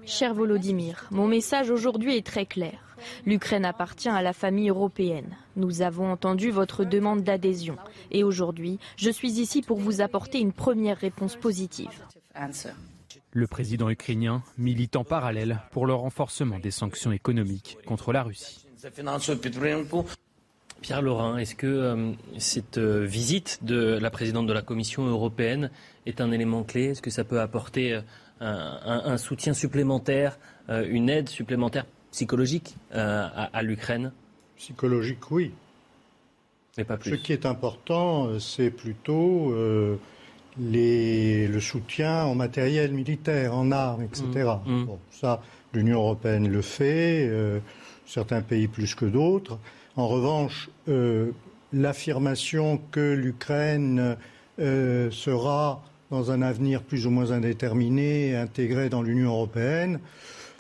Cher 0.06 0.34
Volodymyr, 0.34 1.08
mon 1.12 1.28
message 1.28 1.70
aujourd'hui 1.70 2.16
est 2.16 2.26
très 2.26 2.48
clair. 2.48 2.98
L'Ukraine 3.28 3.66
appartient 3.66 4.10
à 4.10 4.24
la 4.24 4.34
famille 4.34 4.70
européenne. 4.70 5.36
Nous 5.56 5.84
avons 5.84 6.12
entendu 6.12 6.50
votre 6.50 6.84
demande 6.84 7.24
d'adhésion 7.24 7.78
et 8.10 8.24
aujourd'hui, 8.24 8.80
je 8.98 9.12
suis 9.12 9.40
ici 9.40 9.62
pour 9.62 9.78
vous 9.78 10.02
apporter 10.02 10.40
une 10.40 10.54
première 10.54 10.98
réponse 10.98 11.36
positive. 11.36 12.04
Le 13.32 13.48
président 13.48 13.90
ukrainien 13.92 14.42
milite 14.58 14.96
en 14.96 15.04
parallèle 15.04 15.60
pour 15.72 15.86
le 15.86 15.94
renforcement 15.94 16.58
des 16.58 16.72
sanctions 16.72 17.12
économiques 17.12 17.78
contre 17.86 18.12
la 18.12 18.24
Russie. 18.24 18.66
Pierre 20.82 21.02
Laurin, 21.02 21.38
est-ce 21.38 21.56
que 21.56 21.68
euh, 21.68 22.12
cette 22.38 22.78
euh, 22.78 23.06
visite 23.06 23.60
de 23.64 23.98
la 24.00 24.10
présidente 24.10 24.48
de 24.48 24.54
la 24.54 24.62
Commission 24.62 25.06
européenne 25.06 25.72
est 26.06 26.22
un 26.22 26.32
élément 26.32 26.64
clé? 26.64 26.86
Est-ce 26.86 27.02
que 27.02 27.10
ça 27.10 27.24
peut 27.24 27.42
apporter 27.42 27.94
euh, 27.94 28.02
un, 28.42 29.18
soutien 29.18 29.54
supplémentaire, 29.54 30.38
une 30.70 31.10
aide 31.10 31.28
supplémentaire 31.28 31.86
psychologique 32.12 32.76
à, 32.92 33.62
l'Ukraine? 33.64 34.12
Psychologique, 34.58 35.32
oui. 35.32 35.52
Mais 36.78 36.84
pas 36.84 36.98
plus. 36.98 37.12
Ce 37.12 37.16
qui 37.16 37.34
est 37.34 37.48
important, 37.48 38.40
c'est 38.40 38.70
plutôt 38.70 39.56
le 40.60 41.60
soutien 41.60 42.26
en 42.26 42.36
matériel 42.36 42.92
militaire, 42.92 43.56
en 43.56 43.72
armes, 43.72 44.04
etc. 44.04 44.52
Mmh, 44.66 44.84
mmh. 44.84 44.88
ça, 45.10 45.42
l'Union 45.74 45.98
européenne 45.98 46.48
le 46.48 46.62
fait, 46.62 47.32
certains 48.06 48.42
pays 48.42 48.68
plus 48.68 48.94
que 48.94 49.06
d'autres. 49.06 49.58
En 49.98 50.08
revanche, 50.08 50.70
euh, 50.88 51.32
l'affirmation 51.74 52.80
que 52.92 53.14
l'Ukraine 53.14 54.16
euh, 54.60 55.10
sera 55.10 55.84
dans 56.12 56.30
un 56.30 56.44
avenir 56.44 56.84
plus 56.84 57.08
ou 57.08 57.10
moins 57.10 57.32
indéterminé 57.32 58.36
intégrée 58.36 58.90
dans 58.90 59.02
l'Union 59.02 59.32
européenne, 59.32 60.00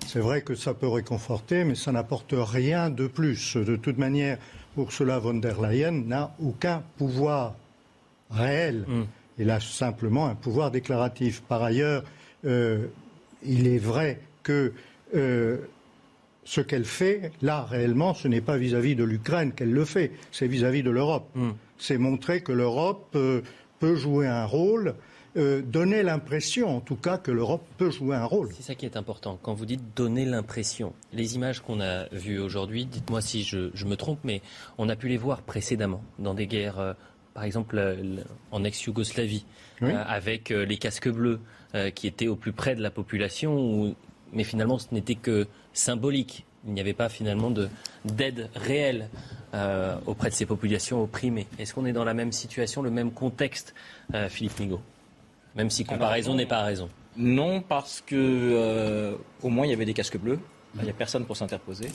c'est 0.07 0.19
vrai 0.19 0.41
que 0.41 0.55
ça 0.55 0.73
peut 0.73 0.87
réconforter, 0.87 1.63
mais 1.63 1.75
ça 1.75 1.91
n'apporte 1.91 2.33
rien 2.35 2.89
de 2.89 3.05
plus. 3.05 3.57
De 3.57 3.75
toute 3.75 3.99
manière, 3.99 4.39
Ursula 4.75 5.19
von 5.19 5.35
der 5.35 5.61
Leyen 5.61 5.91
n'a 5.91 6.35
aucun 6.43 6.83
pouvoir 6.97 7.55
réel. 8.31 8.85
Mm. 8.87 9.03
Elle 9.39 9.51
a 9.51 9.59
simplement 9.59 10.25
un 10.25 10.35
pouvoir 10.35 10.71
déclaratif. 10.71 11.41
Par 11.41 11.61
ailleurs, 11.61 12.03
euh, 12.45 12.87
il 13.45 13.67
est 13.67 13.77
vrai 13.77 14.19
que 14.41 14.73
ce 16.47 16.61
qu'elle 16.61 16.85
fait, 16.85 17.33
là, 17.41 17.65
réellement, 17.69 18.13
ce 18.13 18.29
n'est 18.29 18.39
pas 18.39 18.55
vis-à-vis 18.55 18.95
de 18.95 19.03
l'Ukraine 19.03 19.51
qu'elle 19.51 19.73
le 19.73 19.83
fait, 19.83 20.13
c'est 20.31 20.47
vis-à-vis 20.47 20.81
de 20.81 20.89
l'Europe. 20.89 21.27
Hmm. 21.35 21.51
C'est 21.77 21.97
montrer 21.97 22.39
que 22.39 22.53
l'Europe 22.53 23.09
euh, 23.15 23.41
peut 23.79 23.95
jouer 23.97 24.27
un 24.27 24.45
rôle, 24.45 24.95
euh, 25.35 25.61
donner 25.61 26.03
l'impression, 26.03 26.73
en 26.73 26.79
tout 26.79 26.95
cas, 26.95 27.17
que 27.17 27.31
l'Europe 27.31 27.67
peut 27.77 27.91
jouer 27.91 28.15
un 28.15 28.23
rôle. 28.23 28.47
C'est 28.55 28.63
ça 28.63 28.75
qui 28.75 28.85
est 28.85 28.95
important. 28.95 29.37
Quand 29.41 29.53
vous 29.53 29.65
dites 29.65 29.93
donner 29.93 30.23
l'impression, 30.23 30.93
les 31.11 31.35
images 31.35 31.59
qu'on 31.59 31.81
a 31.81 32.07
vues 32.13 32.39
aujourd'hui, 32.39 32.85
dites-moi 32.85 33.19
si 33.19 33.43
je, 33.43 33.85
me 33.85 33.95
trompe, 33.95 34.19
mais 34.23 34.41
on 34.77 34.87
a 34.87 34.95
pu 34.95 35.09
les 35.09 35.17
voir 35.17 35.41
précédemment 35.41 36.01
dans 36.17 36.33
des 36.33 36.47
guerres, 36.47 36.79
euh, 36.79 36.93
par 37.33 37.43
exemple 37.43 37.77
en 38.51 38.63
ex-Yougoslavie, 38.63 39.45
avec 39.81 40.49
les 40.49 40.77
casques 40.77 41.09
bleus 41.09 41.39
qui 41.93 42.07
étaient 42.07 42.27
au 42.27 42.35
plus 42.35 42.51
près 42.51 42.73
de 42.73 42.81
la 42.81 42.89
population, 42.89 43.95
mais 44.33 44.43
finalement 44.43 44.77
ce 44.79 44.87
n'était 44.91 45.15
que 45.15 45.47
symbolique. 45.73 46.45
Il 46.65 46.73
n'y 46.73 46.81
avait 46.81 46.93
pas 46.93 47.07
finalement 47.07 47.51
d'aide 48.03 48.49
réelle 48.55 49.09
euh, 49.53 49.95
auprès 50.05 50.29
de 50.29 50.33
ces 50.33 50.45
populations 50.45 51.01
opprimées. 51.01 51.47
Est-ce 51.59 51.73
qu'on 51.73 51.85
est 51.85 51.93
dans 51.93 52.03
la 52.03 52.13
même 52.13 52.31
situation, 52.31 52.81
le 52.81 52.89
même 52.89 53.11
contexte, 53.11 53.73
euh, 54.13 54.27
Philippe 54.27 54.59
Migaud? 54.59 54.81
Même 55.55 55.69
si 55.69 55.85
comparaison 55.85 56.35
n'est 56.35 56.45
pas 56.45 56.63
raison. 56.63 56.89
Non, 57.15 57.61
parce 57.61 58.01
que 58.05 58.15
euh, 58.15 59.15
au 59.41 59.49
moins 59.49 59.65
il 59.65 59.69
y 59.69 59.73
avait 59.73 59.85
des 59.85 59.93
casques 59.93 60.17
bleus. 60.17 60.39
Il 60.75 60.83
n'y 60.83 60.89
a 60.89 60.93
personne 60.93 61.25
pour 61.25 61.37
s'interposer. 61.37 61.87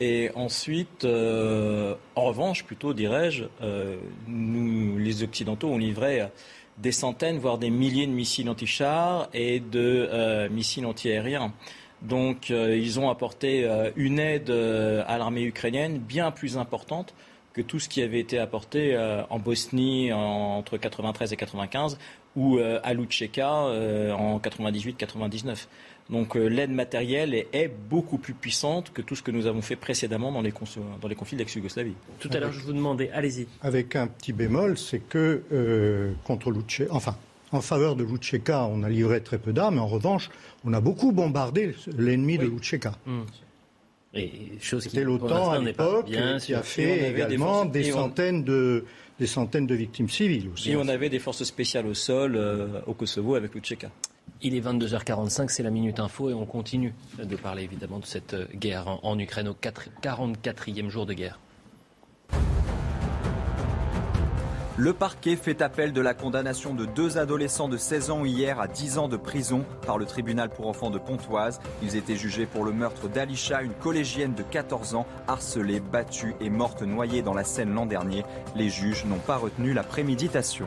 Et 0.00 0.30
ensuite, 0.34 1.04
en 1.04 2.24
revanche, 2.24 2.64
plutôt 2.64 2.94
dirais-je, 2.94 3.44
nous, 4.26 4.98
les 4.98 5.22
Occidentaux, 5.22 5.68
on 5.68 5.78
livrait 5.78 6.30
des 6.78 6.92
centaines, 6.92 7.38
voire 7.38 7.58
des 7.58 7.70
milliers 7.70 8.06
de 8.06 8.12
missiles 8.12 8.48
anti-chars 8.48 9.28
et 9.32 9.60
de 9.60 10.48
missiles 10.48 10.86
anti-aériens. 10.86 11.52
Donc 12.02 12.50
euh, 12.50 12.76
ils 12.76 13.00
ont 13.00 13.10
apporté 13.10 13.64
euh, 13.64 13.90
une 13.96 14.18
aide 14.18 14.50
euh, 14.50 15.02
à 15.06 15.18
l'armée 15.18 15.44
ukrainienne 15.44 15.98
bien 15.98 16.30
plus 16.30 16.58
importante 16.58 17.14
que 17.52 17.62
tout 17.62 17.78
ce 17.78 17.88
qui 17.88 18.02
avait 18.02 18.20
été 18.20 18.38
apporté 18.38 18.98
en 19.30 19.38
Bosnie 19.38 20.12
entre 20.12 20.76
93 20.76 21.32
et 21.32 21.36
95 21.36 21.98
ou 22.36 22.58
à 22.58 22.92
Lutcheka 22.92 23.50
en 23.50 24.38
98-99. 24.38 25.66
Donc 26.08 26.36
l'aide 26.36 26.70
matérielle 26.70 27.34
est, 27.34 27.70
beaucoup 27.90 28.18
plus 28.18 28.34
puissante 28.34 28.92
que 28.92 29.02
tout 29.02 29.16
ce 29.16 29.22
que 29.22 29.30
nous 29.30 29.46
avons 29.46 29.62
fait 29.62 29.76
précédemment 29.76 30.30
dans 30.30 30.42
les, 30.42 30.52
dans 31.00 31.08
les 31.08 31.14
conflits 31.14 31.36
d'ex-Yougoslavie. 31.36 31.94
Tout 32.20 32.30
à 32.32 32.38
l'heure, 32.38 32.52
je 32.52 32.60
vous 32.60 32.72
demandais, 32.72 33.10
allez-y. 33.12 33.48
Avec 33.60 33.96
un 33.96 34.06
petit 34.06 34.32
bémol, 34.32 34.78
c'est 34.78 35.00
que 35.00 36.14
contre 36.24 36.50
Lutcheka, 36.52 36.92
enfin, 36.94 37.16
en 37.52 37.60
faveur 37.60 37.96
de 37.96 38.04
Lutcheka, 38.04 38.66
on 38.66 38.82
a 38.82 38.88
livré 38.88 39.20
très 39.20 39.38
peu 39.38 39.52
d'armes. 39.52 39.78
En 39.78 39.86
revanche, 39.86 40.30
on 40.64 40.72
a 40.72 40.80
beaucoup 40.80 41.12
bombardé 41.12 41.74
l'ennemi 41.96 42.38
de 42.38 42.46
Lutcheka. 42.46 42.92
Hmm. 43.06 43.22
C'était 44.60 45.04
l'OTAN 45.04 45.50
à 45.50 45.58
l'époque 45.58 46.06
qui 46.06 46.54
a 46.54 46.62
fait 46.62 47.10
également 47.10 47.64
des, 47.64 47.84
centaines 47.84 48.44
de, 48.44 48.84
des 49.18 49.26
centaines 49.26 49.66
de 49.66 49.74
victimes 49.74 50.08
civiles 50.08 50.48
aussi. 50.52 50.70
Et 50.70 50.76
on 50.76 50.88
avait 50.88 51.10
des 51.10 51.18
forces 51.18 51.44
spéciales 51.44 51.86
au 51.86 51.94
sol 51.94 52.34
euh, 52.36 52.80
au 52.86 52.94
Kosovo 52.94 53.34
avec 53.34 53.54
Lutcheka. 53.54 53.90
Il 54.42 54.54
est 54.54 54.60
22h45, 54.60 55.48
c'est 55.48 55.62
la 55.62 55.70
Minute 55.70 55.98
Info 55.98 56.30
et 56.30 56.34
on 56.34 56.44
continue 56.44 56.94
de 57.18 57.36
parler 57.36 57.62
évidemment 57.62 57.98
de 57.98 58.04
cette 58.04 58.36
guerre 58.54 58.98
en, 59.02 59.18
Ukraine 59.18 59.48
au 59.48 59.54
44e 59.54 60.88
jour 60.88 61.06
de 61.06 61.14
guerre. 61.14 61.40
Le 64.76 64.92
parquet 64.92 65.36
fait 65.36 65.62
appel 65.62 65.94
de 65.94 66.02
la 66.02 66.12
condamnation 66.12 66.74
de 66.74 66.84
deux 66.84 67.16
adolescents 67.16 67.70
de 67.70 67.78
16 67.78 68.10
ans 68.10 68.26
hier 68.26 68.60
à 68.60 68.68
10 68.68 68.98
ans 68.98 69.08
de 69.08 69.16
prison 69.16 69.64
par 69.86 69.96
le 69.96 70.04
tribunal 70.04 70.50
pour 70.50 70.68
enfants 70.68 70.90
de 70.90 70.98
Pontoise. 70.98 71.60
Ils 71.82 71.96
étaient 71.96 72.14
jugés 72.14 72.44
pour 72.44 72.62
le 72.62 72.72
meurtre 72.72 73.08
d'Alisha, 73.08 73.62
une 73.62 73.72
collégienne 73.72 74.34
de 74.34 74.42
14 74.42 74.96
ans, 74.96 75.06
harcelée, 75.28 75.80
battue 75.80 76.34
et 76.42 76.50
morte 76.50 76.82
noyée 76.82 77.22
dans 77.22 77.32
la 77.32 77.44
Seine 77.44 77.72
l'an 77.72 77.86
dernier. 77.86 78.22
Les 78.54 78.68
juges 78.68 79.06
n'ont 79.06 79.18
pas 79.18 79.38
retenu 79.38 79.72
la 79.72 79.82
préméditation. 79.82 80.66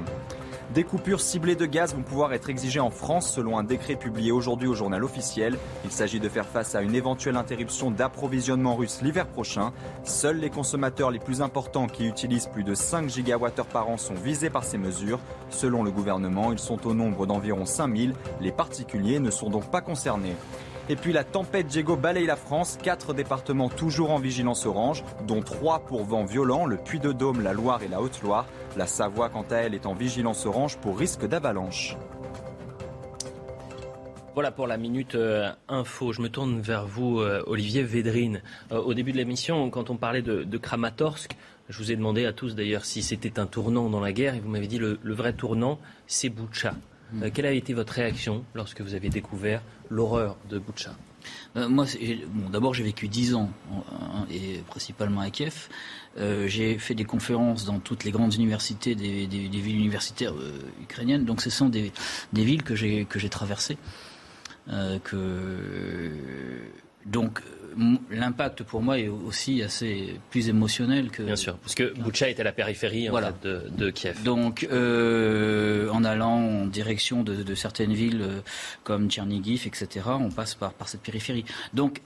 Des 0.74 0.84
coupures 0.84 1.20
ciblées 1.20 1.56
de 1.56 1.66
gaz 1.66 1.96
vont 1.96 2.04
pouvoir 2.04 2.32
être 2.32 2.48
exigées 2.48 2.80
en 2.80 2.92
France 2.92 3.34
selon 3.34 3.58
un 3.58 3.64
décret 3.64 3.96
publié 3.96 4.32
aujourd'hui 4.32 4.68
au 4.68 4.76
journal 4.76 5.04
officiel. 5.04 5.58
Il 5.84 5.90
s'agit 5.90 6.20
de 6.20 6.30
faire 6.30 6.46
face 6.46 6.76
à 6.76 6.84
une 6.84 6.94
éventuelle 6.94 7.38
interruption 7.38 7.90
d'approvisionnement 7.90 8.76
russe 8.76 9.00
l'hiver 9.02 9.26
prochain. 9.26 9.74
Seuls 10.04 10.38
les 10.38 10.52
consommateurs 10.52 11.10
les 11.10 11.18
plus 11.18 11.42
importants 11.42 11.88
qui 11.88 12.06
utilisent 12.06 12.46
plus 12.46 12.64
de 12.64 12.76
5 12.76 13.10
gigawattheures 13.10 13.66
par 13.66 13.90
an 13.90 13.98
sont 13.98 14.14
visés 14.14 14.52
par 14.52 14.64
ces 14.64 14.78
mesures. 14.78 15.20
Selon 15.50 15.82
le 15.82 15.90
gouvernement, 15.90 16.52
ils 16.52 16.60
sont 16.60 16.86
au 16.86 16.94
nombre 16.94 17.26
d'environ 17.26 17.66
5000. 17.66 18.14
Les 18.40 18.52
particuliers 18.52 19.20
ne 19.20 19.32
sont 19.32 19.50
donc 19.50 19.72
pas 19.72 19.82
concernés. 19.82 20.36
Et 20.92 20.96
puis 20.96 21.14
la 21.14 21.24
tempête 21.24 21.68
Diego 21.68 21.96
balaye 21.96 22.26
la 22.26 22.36
France, 22.36 22.80
quatre 22.82 23.14
départements 23.14 23.70
toujours 23.70 24.10
en 24.10 24.18
vigilance 24.18 24.66
orange, 24.66 25.04
dont 25.28 25.42
trois 25.42 25.86
pour 25.86 26.04
vent 26.04 26.26
violent, 26.26 26.66
le 26.66 26.78
Puy-de-Dôme, 26.78 27.42
la 27.42 27.54
Loire 27.54 27.84
et 27.84 27.88
la 27.88 28.02
Haute-Loire. 28.02 28.48
La 28.76 28.88
Savoie, 28.88 29.30
quant 29.30 29.46
à 29.52 29.58
elle, 29.58 29.76
est 29.76 29.86
en 29.86 29.94
vigilance 29.94 30.48
orange 30.48 30.78
pour 30.78 30.98
risque 30.98 31.28
d'avalanche. 31.28 31.96
Voilà 34.34 34.52
pour 34.52 34.66
la 34.66 34.78
minute 34.78 35.14
euh, 35.14 35.52
info. 35.68 36.12
Je 36.12 36.24
me 36.24 36.30
tourne 36.30 36.60
vers 36.60 36.88
vous, 36.88 37.20
euh, 37.20 37.44
Olivier 37.46 37.84
Védrine. 37.84 38.42
Euh, 38.72 38.82
au 38.82 38.96
début 38.96 39.12
de 39.12 39.18
l'émission, 39.18 39.70
quand 39.70 39.92
on 39.92 39.98
parlait 39.98 40.24
de, 40.24 40.58
Kramatorsk, 40.58 41.36
je 41.68 41.78
vous 41.78 41.92
ai 41.92 41.98
demandé 41.98 42.26
à 42.26 42.34
tous 42.34 42.56
d'ailleurs 42.56 42.86
si 42.86 43.04
c'était 43.04 43.40
un 43.40 43.46
tournant 43.46 43.90
dans 43.92 44.00
la 44.00 44.12
guerre 44.12 44.34
et 44.34 44.40
vous 44.40 44.50
m'avez 44.50 44.68
dit 44.68 44.80
le, 44.80 44.98
le 45.04 45.14
vrai 45.14 45.34
tournant, 45.34 45.78
c'est 46.08 46.30
Boucha. 46.30 46.74
Hmm. 47.12 47.30
quelle 47.32 47.46
a 47.46 47.52
été 47.52 47.74
votre 47.74 47.94
réaction 47.94 48.46
lorsque 48.54 48.82
vous 48.82 48.94
avez 48.94 49.10
découvert 49.10 49.62
l'horreur 49.90 50.38
de 50.50 50.60
Boucha 50.60 50.96
moi, 51.56 51.86
bon, 52.34 52.50
d'abord, 52.50 52.74
j'ai 52.74 52.84
vécu 52.84 53.10
dix 53.10 53.36
ans, 53.36 53.52
et 54.32 54.60
principalement 54.68 55.20
à 55.20 55.30
Kiev. 55.30 55.68
j'ai 56.16 56.78
fait 56.78 56.96
des 56.96 57.04
conférences 57.04 57.66
dans 57.66 57.80
toutes 57.80 58.06
les 58.06 58.12
grandes 58.12 58.36
universités 58.36 58.96
des, 58.96 59.28
villes 59.28 59.76
universitaires 59.76 60.34
ukrainiennes. 60.82 61.26
Donc, 61.26 61.42
ce 61.42 61.50
sont 61.50 61.68
des, 61.68 61.92
villes 62.32 62.64
que 62.64 62.74
j'ai 62.74 63.30
traversées. 63.30 63.78
Euh, 64.72 65.00
que 65.00 66.12
donc 67.06 67.42
l'impact 68.10 68.64
pour 68.64 68.82
moi 68.82 69.00
est 69.00 69.08
aussi 69.08 69.62
assez 69.62 70.20
plus 70.30 70.50
émotionnel 70.50 71.10
que. 71.10 71.24
Bien 71.24 71.36
sûr, 71.36 71.58
parce 71.58 71.76
que 71.76 71.94
Boucha 72.00 72.30
était 72.30 72.42
à 72.42 72.46
la 72.46 72.52
périphérie 72.52 73.10
en 73.10 73.18
fait, 73.18 73.48
de, 73.48 73.90
Kiev. 73.90 74.24
Donc, 74.24 74.68
euh, 74.72 75.90
en 75.90 76.04
allant 76.04 76.38
en 76.38 76.66
direction 76.66 77.24
de, 77.24 77.56
certaines 77.56 77.94
villes 77.94 78.22
euh, 78.22 78.40
comme 78.84 79.10
Tchernigiv, 79.10 79.68
etc., 79.68 80.06
on 80.20 80.30
passe 80.30 80.56
par, 80.56 80.74
par 80.74 80.90
cette 80.90 81.02
périphérie. 81.02 81.46
Donc, 81.74 82.02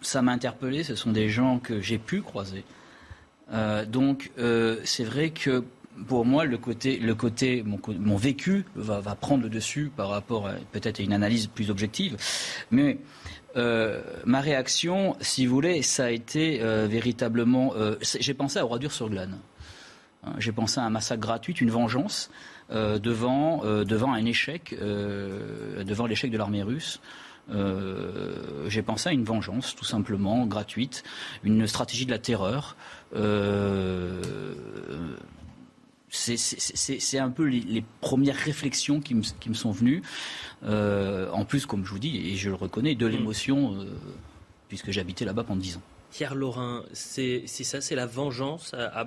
ça 0.00 0.22
m'a 0.22 0.32
interpellé. 0.32 0.84
Ce 0.84 0.94
sont 0.94 1.12
des 1.12 1.28
gens 1.28 1.58
que 1.58 1.80
j'ai 1.80 1.98
pu 1.98 2.20
croiser. 2.22 2.64
donc, 3.88 4.30
c'est 4.84 5.04
vrai 5.04 5.30
que 5.30 5.64
pour 6.08 6.24
moi, 6.24 6.44
le 6.44 6.58
côté, 6.58 6.96
le 6.96 7.14
côté 7.14 7.62
mon, 7.62 8.16
vécu 8.16 8.64
va, 8.74 9.00
prendre 9.14 9.44
le 9.44 9.50
dessus 9.50 9.90
par 9.94 10.08
rapport 10.08 10.48
peut-être 10.72 11.00
à 11.00 11.02
une 11.02 11.12
analyse 11.12 11.46
plus 11.46 11.70
objective. 11.70 12.16
Mais 12.70 12.98
euh, 13.56 14.00
ma 14.24 14.40
réaction, 14.40 15.16
si 15.20 15.46
vous 15.46 15.54
voulez, 15.54 15.82
ça 15.82 16.06
a 16.06 16.10
été 16.10 16.62
euh, 16.62 16.86
véritablement. 16.86 17.74
Euh, 17.76 17.96
j'ai 18.00 18.34
pensé 18.34 18.58
à 18.58 18.62
Roidur-sur-Glane. 18.62 19.38
Hein, 20.24 20.32
j'ai 20.38 20.52
pensé 20.52 20.80
à 20.80 20.84
un 20.84 20.90
massacre 20.90 21.20
gratuit, 21.20 21.52
une 21.54 21.70
vengeance 21.70 22.30
devant, 22.70 23.64
devant 23.84 24.14
un 24.14 24.24
échec, 24.24 24.74
devant 24.80 26.06
l'échec 26.06 26.30
de 26.30 26.38
l'armée 26.38 26.62
russe. 26.62 27.02
j'ai 27.50 28.82
pensé 28.82 29.10
à 29.10 29.12
une 29.12 29.24
vengeance, 29.24 29.76
tout 29.76 29.84
simplement, 29.84 30.46
gratuite, 30.46 31.04
une 31.44 31.66
stratégie 31.66 32.06
de 32.06 32.12
la 32.12 32.18
terreur 32.18 32.76
c'est 36.12 37.18
un 37.18 37.30
peu 37.30 37.44
les, 37.44 37.82
premières 38.00 38.36
réflexions 38.36 39.00
qui 39.00 39.14
me, 39.14 39.22
qui 39.40 39.48
me 39.48 39.54
sont 39.54 39.70
venues. 39.70 40.02
Euh, 40.64 41.30
en 41.30 41.44
plus, 41.44 41.64
comme 41.66 41.84
je 41.84 41.90
vous 41.90 41.98
dis, 41.98 42.28
et 42.28 42.36
je 42.36 42.50
le 42.50 42.54
reconnais, 42.54 42.94
de 42.94 43.08
mm. 43.08 43.10
l'émotion, 43.10 43.74
euh, 43.74 43.86
puisque 44.68 44.90
j'ai 44.90 45.00
habité 45.00 45.24
là-bas 45.24 45.44
pendant 45.44 45.60
dix 45.60 45.76
ans. 45.76 45.82
Pierre 46.10 46.34
Laurin, 46.34 46.84
c'est 46.92 47.46
ça, 47.46 47.80
c'est 47.80 47.94
la 47.94 48.04
vengeance 48.04 48.74
à, 48.74 49.00
à 49.00 49.06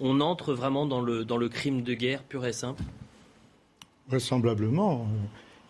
On 0.00 0.20
entre 0.20 0.52
vraiment 0.52 0.84
dans 0.84 1.00
le, 1.00 1.24
dans 1.24 1.38
le 1.38 1.48
crime 1.48 1.82
de 1.82 1.94
guerre 1.94 2.22
pur 2.22 2.44
et 2.44 2.52
simple? 2.52 2.82
Vraisemblablement. 4.08 5.08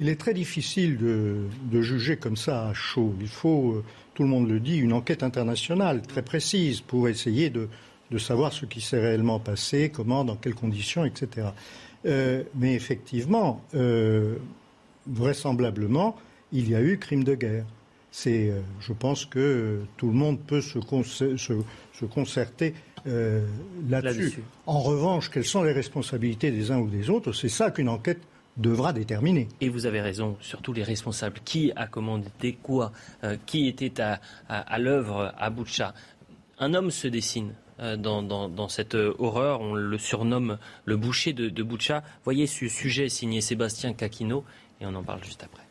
Il 0.01 0.09
est 0.09 0.17
très 0.17 0.35
difficile 0.35 0.99
de, 0.99 1.45
de, 1.71 1.81
juger 1.81 2.17
comme 2.17 2.37
ça 2.37 2.67
à 2.67 2.75
chaud. 2.75 3.15
Il 3.21 3.29
faut, 3.29 3.75
euh, 3.75 3.85
tout 4.15 4.25
le 4.25 4.29
monde 4.29 4.49
le 4.49 4.59
dit, 4.59 4.79
une 4.79 4.93
enquête 4.93 5.23
internationale 5.23 6.03
très 6.03 6.23
précise 6.23 6.81
pour 6.81 7.09
essayer 7.09 7.49
de, 7.49 7.69
de 8.13 8.19
savoir 8.19 8.53
ce 8.53 8.67
qui 8.67 8.83
s'est 8.83 9.01
réellement 9.01 9.41
passé, 9.41 9.91
comment, 9.91 10.25
dans 10.25 10.37
quelles 10.37 10.55
conditions, 10.55 11.05
etc. 11.05 11.49
Euh, 12.05 12.43
mais 12.55 12.75
effectivement, 12.75 13.65
euh, 13.75 14.37
vraisemblablement, 15.07 16.17
il 16.53 16.69
y 16.69 16.75
a 16.75 16.83
eu 16.83 16.99
crime 16.99 17.25
de 17.25 17.35
guerre. 17.35 17.65
C'est, 18.11 18.51
euh, 18.51 18.61
je 18.81 18.93
pense 18.93 19.25
que 19.25 19.81
tout 19.97 20.09
le 20.09 20.13
monde 20.13 20.39
peut 20.39 20.61
se, 20.61 20.79
se, 21.37 22.05
concerter 22.05 22.75
là-dessus. 23.89 24.43
en 24.67 24.81
revanche, 24.81 25.31
quelles 25.31 25.45
sont 25.45 25.63
les 25.63 25.73
responsabilités 25.73 26.51
des 26.51 26.71
uns 26.71 26.79
ou 26.79 26.91
des 26.91 27.09
autres 27.09 27.33
C'est 27.33 27.49
ça 27.49 27.71
qu'une 27.71 27.89
enquête 27.89 28.21
devra 28.57 28.93
déterminer. 28.93 29.49
Et 29.61 29.69
vous 29.69 29.87
avez 29.87 30.01
raison, 30.01 30.37
surtout 30.41 30.73
les 30.73 30.83
responsables. 30.83 31.41
Qui 31.45 31.73
a 31.77 31.87
commandé 31.87 32.59
quoi 32.61 32.93
Qui 33.47 33.69
était 33.69 34.01
à, 34.01 34.21
à, 34.49 34.79
l'œuvre 34.79 35.33
à 35.39 35.49
Boucha 35.51 35.95
Un 36.59 36.75
homme 36.75 36.91
se 36.91 37.09
dessine 37.09 37.55
euh, 37.83 37.97
dans, 37.97 38.69
cette 38.69 38.95
euh, 38.95 39.15
horreur. 39.19 39.61
On 39.61 39.75
le 39.75 39.99
surnomme 39.99 40.59
le 40.85 40.97
boucher 40.97 41.33
de, 41.33 41.49
de 41.49 41.63
Boucha. 41.63 42.03
Voyez 42.25 42.47
ce 42.47 42.69
sujet 42.69 43.09
signé 43.09 43.41
Sébastien 43.41 43.93
Kakino 43.93 44.45
et 44.81 44.87
on 44.87 44.95
en 44.95 45.03
parle 45.03 45.25
juste 45.25 45.43
après. 45.43 45.63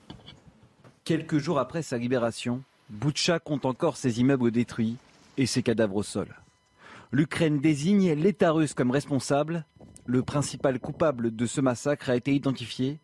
Quelques 1.06 1.38
jours 1.38 1.58
après 1.58 1.82
sa 1.82 1.98
libération, 1.98 2.64
Boucha 2.90 3.40
compte 3.40 3.66
encore 3.66 3.96
ses 3.96 4.20
immeubles 4.20 4.52
détruits 4.52 4.98
et 5.38 5.46
ses 5.46 5.64
cadavres 5.64 5.96
au 5.96 6.04
sol. 6.04 6.28
L'Ukraine 7.12 7.60
désigne 7.60 8.14
l'État 8.14 8.52
russe 8.52 8.74
comme 8.74 8.92
responsable. 8.92 9.66
Le 10.06 10.22
principal 10.22 10.80
coupable 10.80 11.36
de 11.36 11.46
ce 11.46 11.62
massacre 11.62 12.10
a 12.10 12.16
été 12.16 12.34
identifié. 12.34 13.00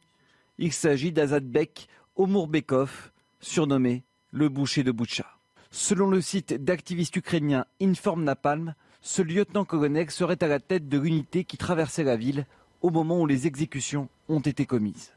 Il 0.58 0.74
s'agit 0.74 1.12
d'Azadbek 1.12 1.88
Omurbekov, 2.16 3.12
surnommé 3.40 4.04
le 4.32 4.50
boucher 4.50 4.84
de 4.84 4.92
Boucha. 4.92 5.26
Selon 5.72 6.10
le 6.10 6.22
site 6.22 6.54
d'activistes 6.54 7.16
ukrainiens 7.16 7.66
Inform 7.82 8.24
Napalm, 8.24 8.74
ce 9.02 9.22
lieutenant-colonel 9.22 10.10
serait 10.11 10.44
à 10.44 10.48
la 10.48 10.60
tête 10.60 10.90
de 10.90 10.98
l'unité 10.98 11.44
qui 11.44 11.57
traversait 11.57 12.03
la 12.03 12.15
ville 12.15 12.45
au 12.82 12.90
moment 12.90 13.22
où 13.22 13.26
les 13.26 13.48
exécutions 13.48 14.10
ont 14.30 14.40
été 14.40 14.65
commises. 14.65 15.11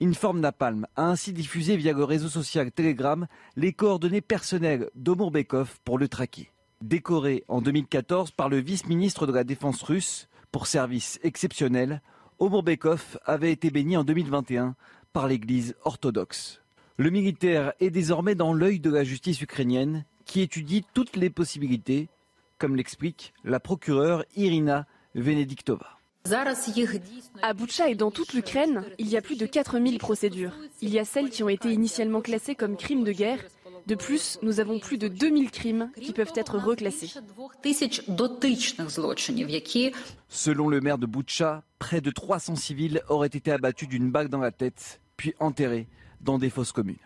Inform 0.00 0.40
Napalm 0.40 0.86
a 0.94 1.06
ainsi 1.06 1.32
diffusé 1.32 1.76
via 1.76 1.92
le 1.92 2.04
réseau 2.04 2.28
social 2.28 2.70
Telegram 2.70 3.26
les 3.56 3.72
coordonnées 3.72 4.20
personnelles 4.20 4.90
d'Omurbekov 4.94 5.78
pour 5.84 5.98
le 5.98 6.06
traquer. 6.08 6.50
Décoré 6.80 7.44
en 7.48 7.60
2014 7.60 8.30
par 8.30 8.48
le 8.48 8.58
vice-ministre 8.58 9.26
de 9.26 9.32
la 9.32 9.42
Défense 9.42 9.82
russe 9.82 10.28
pour 10.52 10.68
service 10.68 11.18
exceptionnel, 11.24 12.00
Omurbekov 12.38 13.18
avait 13.24 13.50
été 13.50 13.70
béni 13.70 13.96
en 13.96 14.04
2021 14.04 14.76
par 15.12 15.26
l'Église 15.26 15.74
orthodoxe. 15.84 16.62
Le 16.96 17.10
militaire 17.10 17.72
est 17.80 17.90
désormais 17.90 18.36
dans 18.36 18.52
l'œil 18.52 18.78
de 18.78 18.90
la 18.90 19.02
justice 19.02 19.40
ukrainienne 19.40 20.04
qui 20.24 20.40
étudie 20.40 20.84
toutes 20.94 21.16
les 21.16 21.30
possibilités 21.30 22.08
comme 22.58 22.76
l'explique 22.76 23.32
la 23.44 23.60
procureure 23.60 24.24
Irina 24.36 24.86
Venediktova. 25.14 25.98
À 27.42 27.54
Boucha 27.54 27.88
et 27.88 27.94
dans 27.94 28.10
toute 28.10 28.34
l'Ukraine, 28.34 28.84
il 28.98 29.08
y 29.08 29.16
a 29.16 29.22
plus 29.22 29.38
de 29.38 29.46
4000 29.46 29.98
procédures. 29.98 30.52
Il 30.82 30.90
y 30.90 30.98
a 30.98 31.04
celles 31.04 31.30
qui 31.30 31.42
ont 31.42 31.48
été 31.48 31.72
initialement 31.72 32.20
classées 32.20 32.54
comme 32.54 32.76
crimes 32.76 33.04
de 33.04 33.12
guerre. 33.12 33.40
De 33.86 33.94
plus, 33.94 34.38
nous 34.42 34.60
avons 34.60 34.78
plus 34.78 34.98
de 34.98 35.08
2000 35.08 35.50
crimes 35.50 35.90
qui 35.98 36.12
peuvent 36.12 36.32
être 36.34 36.58
reclassés. 36.58 37.18
Selon 40.28 40.68
le 40.68 40.80
maire 40.82 40.98
de 40.98 41.06
Boucha, 41.06 41.62
près 41.78 42.02
de 42.02 42.10
300 42.10 42.56
civils 42.56 43.00
auraient 43.08 43.28
été 43.28 43.50
abattus 43.50 43.88
d'une 43.88 44.10
bague 44.10 44.28
dans 44.28 44.40
la 44.40 44.50
tête, 44.50 45.00
puis 45.16 45.34
enterrés 45.38 45.88
dans 46.20 46.38
des 46.38 46.50
fosses 46.50 46.72
communes. 46.72 46.96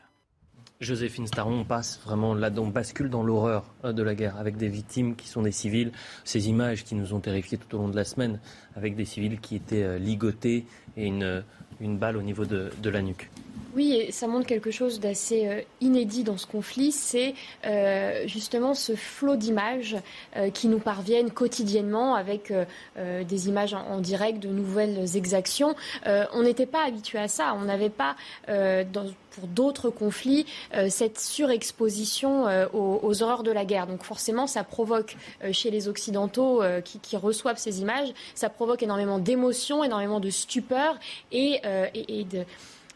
Joséphine 0.82 1.28
Staron, 1.28 1.60
on 1.60 1.64
passe 1.64 2.00
vraiment 2.04 2.34
là-dedans, 2.34 2.66
bascule 2.66 3.08
dans 3.08 3.22
l'horreur 3.22 3.64
euh, 3.84 3.92
de 3.92 4.02
la 4.02 4.16
guerre, 4.16 4.36
avec 4.36 4.56
des 4.56 4.68
victimes 4.68 5.14
qui 5.14 5.28
sont 5.28 5.42
des 5.42 5.52
civils. 5.52 5.92
Ces 6.24 6.48
images 6.48 6.84
qui 6.84 6.96
nous 6.96 7.14
ont 7.14 7.20
terrifiés 7.20 7.56
tout 7.56 7.76
au 7.76 7.78
long 7.78 7.88
de 7.88 7.94
la 7.94 8.04
semaine, 8.04 8.40
avec 8.74 8.96
des 8.96 9.04
civils 9.04 9.38
qui 9.38 9.54
étaient 9.54 9.84
euh, 9.84 9.98
ligotés 9.98 10.66
et 10.96 11.06
une, 11.06 11.44
une 11.80 11.98
balle 11.98 12.16
au 12.16 12.22
niveau 12.22 12.44
de 12.44 12.90
la 12.90 13.00
nuque. 13.00 13.30
Oui, 13.74 13.94
et 13.94 14.12
ça 14.12 14.26
montre 14.26 14.46
quelque 14.46 14.70
chose 14.70 15.00
d'assez 15.00 15.46
euh, 15.46 15.62
inédit 15.80 16.24
dans 16.24 16.36
ce 16.36 16.46
conflit, 16.46 16.92
c'est 16.92 17.34
euh, 17.64 18.26
justement 18.26 18.74
ce 18.74 18.94
flot 18.94 19.36
d'images 19.36 19.96
euh, 20.36 20.50
qui 20.50 20.68
nous 20.68 20.78
parviennent 20.78 21.30
quotidiennement 21.30 22.14
avec 22.14 22.52
des 22.96 23.48
images 23.48 23.74
en, 23.74 24.00
direct 24.00 24.40
de 24.40 24.48
nouvelles 24.48 25.16
exactions. 25.16 25.74
on 26.04 26.42
n'était 26.42 26.66
pas 26.66 26.84
habitué 26.84 27.18
à 27.18 27.28
ça, 27.28 27.54
on 27.58 27.62
n'avait 27.64 27.90
pas 27.90 28.16
pour 28.46 29.46
d'autres 29.46 29.90
conflits 29.90 30.46
cette 30.88 31.18
surexposition 31.18 32.46
aux, 32.72 33.22
horreurs 33.22 33.42
de 33.42 33.50
la 33.50 33.64
guerre. 33.64 33.86
Donc 33.86 34.02
forcément, 34.02 34.46
ça 34.46 34.64
provoque 34.64 35.16
chez 35.52 35.70
les 35.70 35.88
Occidentaux 35.88 36.62
qui, 36.84 37.16
reçoivent 37.16 37.58
ces 37.58 37.80
images, 37.80 38.12
ça 38.34 38.48
provoque 38.48 38.82
énormément 38.82 39.18
d'émotions, 39.18 39.84
énormément 39.84 40.20
de 40.20 40.30
stupeur 40.30 40.98
et, 41.30 41.60
et 41.94 42.24
de 42.24 42.44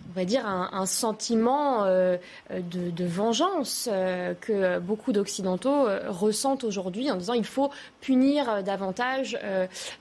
on 0.09 0.19
va 0.19 0.24
dire, 0.24 0.47
un, 0.47 0.87
sentiment 0.87 1.85
euh, 1.85 2.16
de, 2.51 3.05
vengeance 3.05 3.89
euh, 3.91 4.35
que 4.41 4.78
beaucoup 4.78 5.12
d'Occidentaux 5.12 5.87
euh, 5.87 6.01
ressentent 6.09 6.65
aujourd'hui 6.65 7.11
en 7.11 7.16
disant 7.16 7.33
il 7.33 7.45
faut 7.45 7.70
punir 8.01 8.62
davantage 8.62 9.39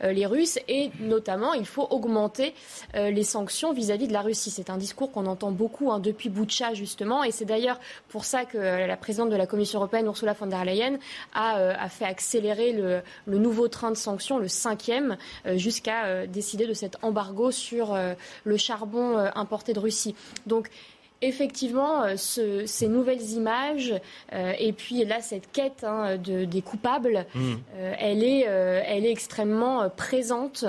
les 0.03 0.25
Russes 0.25 0.59
et 0.67 0.91
notamment 0.99 1.53
il 1.53 1.65
faut 1.65 1.87
augmenter 1.89 2.53
les 2.93 3.23
sanctions 3.23 3.73
vis-à-vis 3.73 4.07
de 4.07 4.13
la 4.13 4.21
Russie. 4.21 4.51
C'est 4.51 4.69
un 4.69 4.77
discours 4.77 5.11
qu'on 5.11 5.25
entend 5.25 5.51
beaucoup 5.51 5.91
hein, 5.91 5.99
depuis 5.99 6.29
Boutcha 6.29 6.73
justement 6.75 7.23
et 7.23 7.31
c'est 7.31 7.45
d'ailleurs 7.45 7.79
pour 8.09 8.25
ça 8.25 8.45
que 8.45 8.57
la 8.57 8.97
présidente 8.97 9.31
de 9.31 9.35
la 9.35 9.47
Commission 9.47 9.79
européenne, 9.79 10.05
Ursula 10.05 10.33
von 10.33 10.45
der 10.45 10.65
Leyen, 10.65 10.99
a, 11.33 11.89
fait 11.89 12.05
accélérer 12.05 12.73
le, 12.73 13.01
le, 13.25 13.37
nouveau 13.39 13.67
train 13.67 13.89
de 13.89 13.97
sanctions, 13.97 14.37
le 14.37 14.47
cinquième, 14.47 15.17
jusqu'à 15.55 16.27
décider 16.27 16.67
de 16.67 16.73
cet 16.73 16.97
embargo 17.01 17.49
sur 17.49 17.97
le 18.43 18.57
charbon 18.57 19.17
importé 19.35 19.73
de 19.73 19.79
Russie 19.79 19.94
aussi. 19.95 20.13
Donc 20.45 20.69
effectivement, 21.21 22.03
euh, 22.03 22.15
ces 22.65 22.87
nouvelles 22.87 23.31
images 23.31 23.93
euh, 24.33 24.53
et 24.59 24.73
puis 24.73 25.03
là 25.05 25.21
cette 25.21 25.51
quête 25.51 25.83
hein, 25.83 26.17
des 26.17 26.61
coupables, 26.61 27.25
mm. 27.33 27.53
euh, 27.75 27.93
elle, 27.99 28.23
est, 28.23 28.41
elle 28.41 29.05
est 29.05 29.11
extrêmement 29.11 29.89
présente 29.89 30.65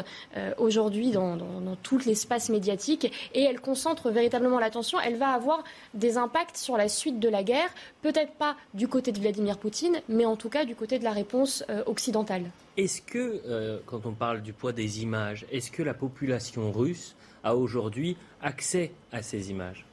aujourd'hui 0.59 1.11
dans, 1.11 1.37
tout 1.83 1.99
l'espace 2.07 2.49
médiatique 2.49 3.13
et 3.35 3.43
elle 3.43 3.61
concentre 3.61 4.11
véritablement 4.11 4.59
l'attention. 4.59 4.99
Elle 5.01 5.17
va 5.17 5.29
avoir 5.29 5.65
des 5.95 6.17
impacts 6.17 6.57
sur 6.57 6.77
la 6.77 6.89
suite 6.89 7.21
de 7.21 7.29
la 7.29 7.43
guerre, 7.43 7.69
peut-être 8.03 8.33
pas 8.33 8.57
du 8.75 8.89
côté 8.89 9.13
de 9.13 9.19
Vladimir 9.19 9.59
Poutine, 9.59 10.01
mais 10.09 10.25
en 10.25 10.37
tout 10.37 10.49
cas 10.49 10.65
du 10.65 10.75
côté 10.75 10.99
de 10.99 11.05
la 11.05 11.13
réponse 11.13 11.65
occidentale. 11.87 12.45
Est-ce 12.77 13.03
que, 13.03 13.81
quand 13.87 14.07
on 14.07 14.13
parle 14.13 14.43
du 14.43 14.53
poids 14.53 14.73
des 14.73 15.03
images, 15.03 15.47
est-ce 15.51 15.71
que 15.71 15.83
la 15.83 15.95
population 15.95 16.73
russe 16.73 17.17
a 17.45 17.55
aujourd'hui 17.55 18.17
accès 18.43 18.93
à 19.13 19.23
ces 19.23 19.51
images. 19.51 19.87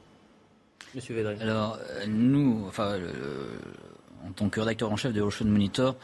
Monsieur 0.94 1.26
Alors, 1.40 1.78
euh, 1.90 2.06
nous, 2.06 2.64
enfin, 2.68 2.98
en 4.26 4.32
tant 4.32 4.48
que 4.48 4.60
rédacteur 4.60 4.92
en 4.92 4.96
chef 4.96 5.12
de 5.12 5.20
Ocean 5.20 5.46
Monitor, 5.46 5.96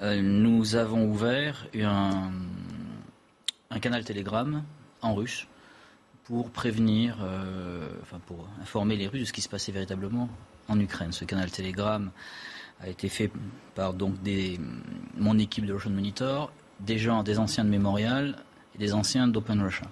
euh, 0.00 0.20
nous 0.22 0.76
avons 0.76 1.06
ouvert 1.06 1.66
un, 1.74 2.30
canal 3.80 4.04
Telegram 4.04 4.62
en 5.02 5.14
russe 5.14 5.46
pour 6.24 6.50
prévenir, 6.50 7.18
euh, 7.22 7.88
enfin 8.02 8.20
pour 8.26 8.48
informer 8.60 8.96
les 8.96 9.08
Russes 9.08 9.20
de 9.20 9.24
ce 9.24 9.32
qui 9.32 9.40
se 9.40 9.48
passait 9.48 9.72
véritablement 9.72 10.28
en 10.68 10.78
Ukraine. 10.78 11.12
Ce 11.12 11.24
canal 11.24 11.50
Telegram 11.50 12.10
a 12.80 12.88
été 12.88 13.08
fait 13.08 13.30
par 13.74 13.92
donc 13.92 14.22
des, 14.22 14.60
mon 15.16 15.38
équipe 15.38 15.66
de 15.66 15.72
Ocean 15.72 15.90
Monitor, 15.90 16.52
des 16.80 16.98
gens, 16.98 17.22
des 17.22 17.38
anciens 17.38 17.64
de 17.64 17.70
Memorial 17.70 18.36
et 18.74 18.78
des 18.78 18.94
anciens 18.94 19.26
d'Open 19.26 19.60
Russia, 19.62 19.86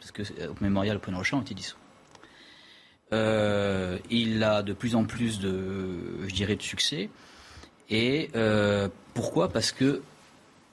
parce 0.00 0.12
que 0.12 0.22
Memorial 0.60 0.96
et 0.96 0.98
Open 0.98 1.14
Russia 1.14 1.36
ont 1.36 1.42
été 1.42 1.54
dissous. 1.54 1.76
Euh, 3.12 3.98
il 4.10 4.42
a 4.44 4.62
de 4.62 4.72
plus 4.72 4.94
en 4.94 5.04
plus 5.04 5.40
de, 5.40 6.26
je 6.26 6.34
dirais, 6.34 6.56
de 6.56 6.62
succès. 6.62 7.10
Et 7.88 8.30
euh, 8.36 8.88
pourquoi? 9.14 9.48
Parce 9.48 9.72
que 9.72 10.02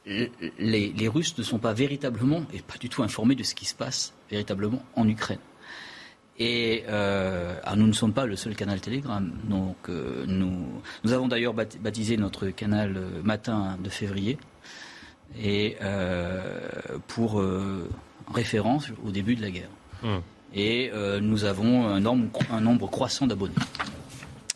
les, 0.06 1.10
Russes 1.10 1.38
ne 1.38 1.44
sont 1.44 1.60
pas 1.60 1.74
véritablement 1.74 2.44
et 2.54 2.62
pas 2.62 2.78
du 2.78 2.90
tout 2.90 3.04
informés 3.04 3.36
de 3.36 3.44
ce 3.44 3.56
qui 3.56 3.66
se 3.66 3.76
passe 3.76 4.14
véritablement 4.30 4.84
en 4.96 5.08
Ukraine. 5.08 5.40
Et 6.40 6.84
euh, 6.88 7.56
nous 7.76 7.88
ne 7.88 7.94
sommes 7.94 8.14
pas 8.14 8.28
le 8.28 8.36
seul 8.36 8.56
canal 8.56 8.80
Telegram. 8.80 9.30
Donc 9.46 9.90
nous, 9.90 10.82
nous 11.04 11.12
avons 11.12 11.28
d'ailleurs 11.28 11.56
baptisé 11.56 12.16
notre 12.16 12.48
canal 12.50 13.02
matin 13.24 13.78
de 13.84 13.90
février 13.90 14.38
et 15.38 15.76
pour 17.08 17.42
référence 18.34 18.90
au 19.06 19.12
début 19.12 19.36
de 19.36 19.42
la 19.42 19.52
guerre. 19.52 19.70
Hum 20.04 20.22
et 20.54 20.92
euh, 20.94 21.20
nous 21.20 21.46
avons 21.46 21.88
un 21.88 22.00
nombre, 22.00 22.40
un 22.52 22.62
nombre 22.62 22.90
croissant 22.90 23.28
d'abonnés. 23.28 23.56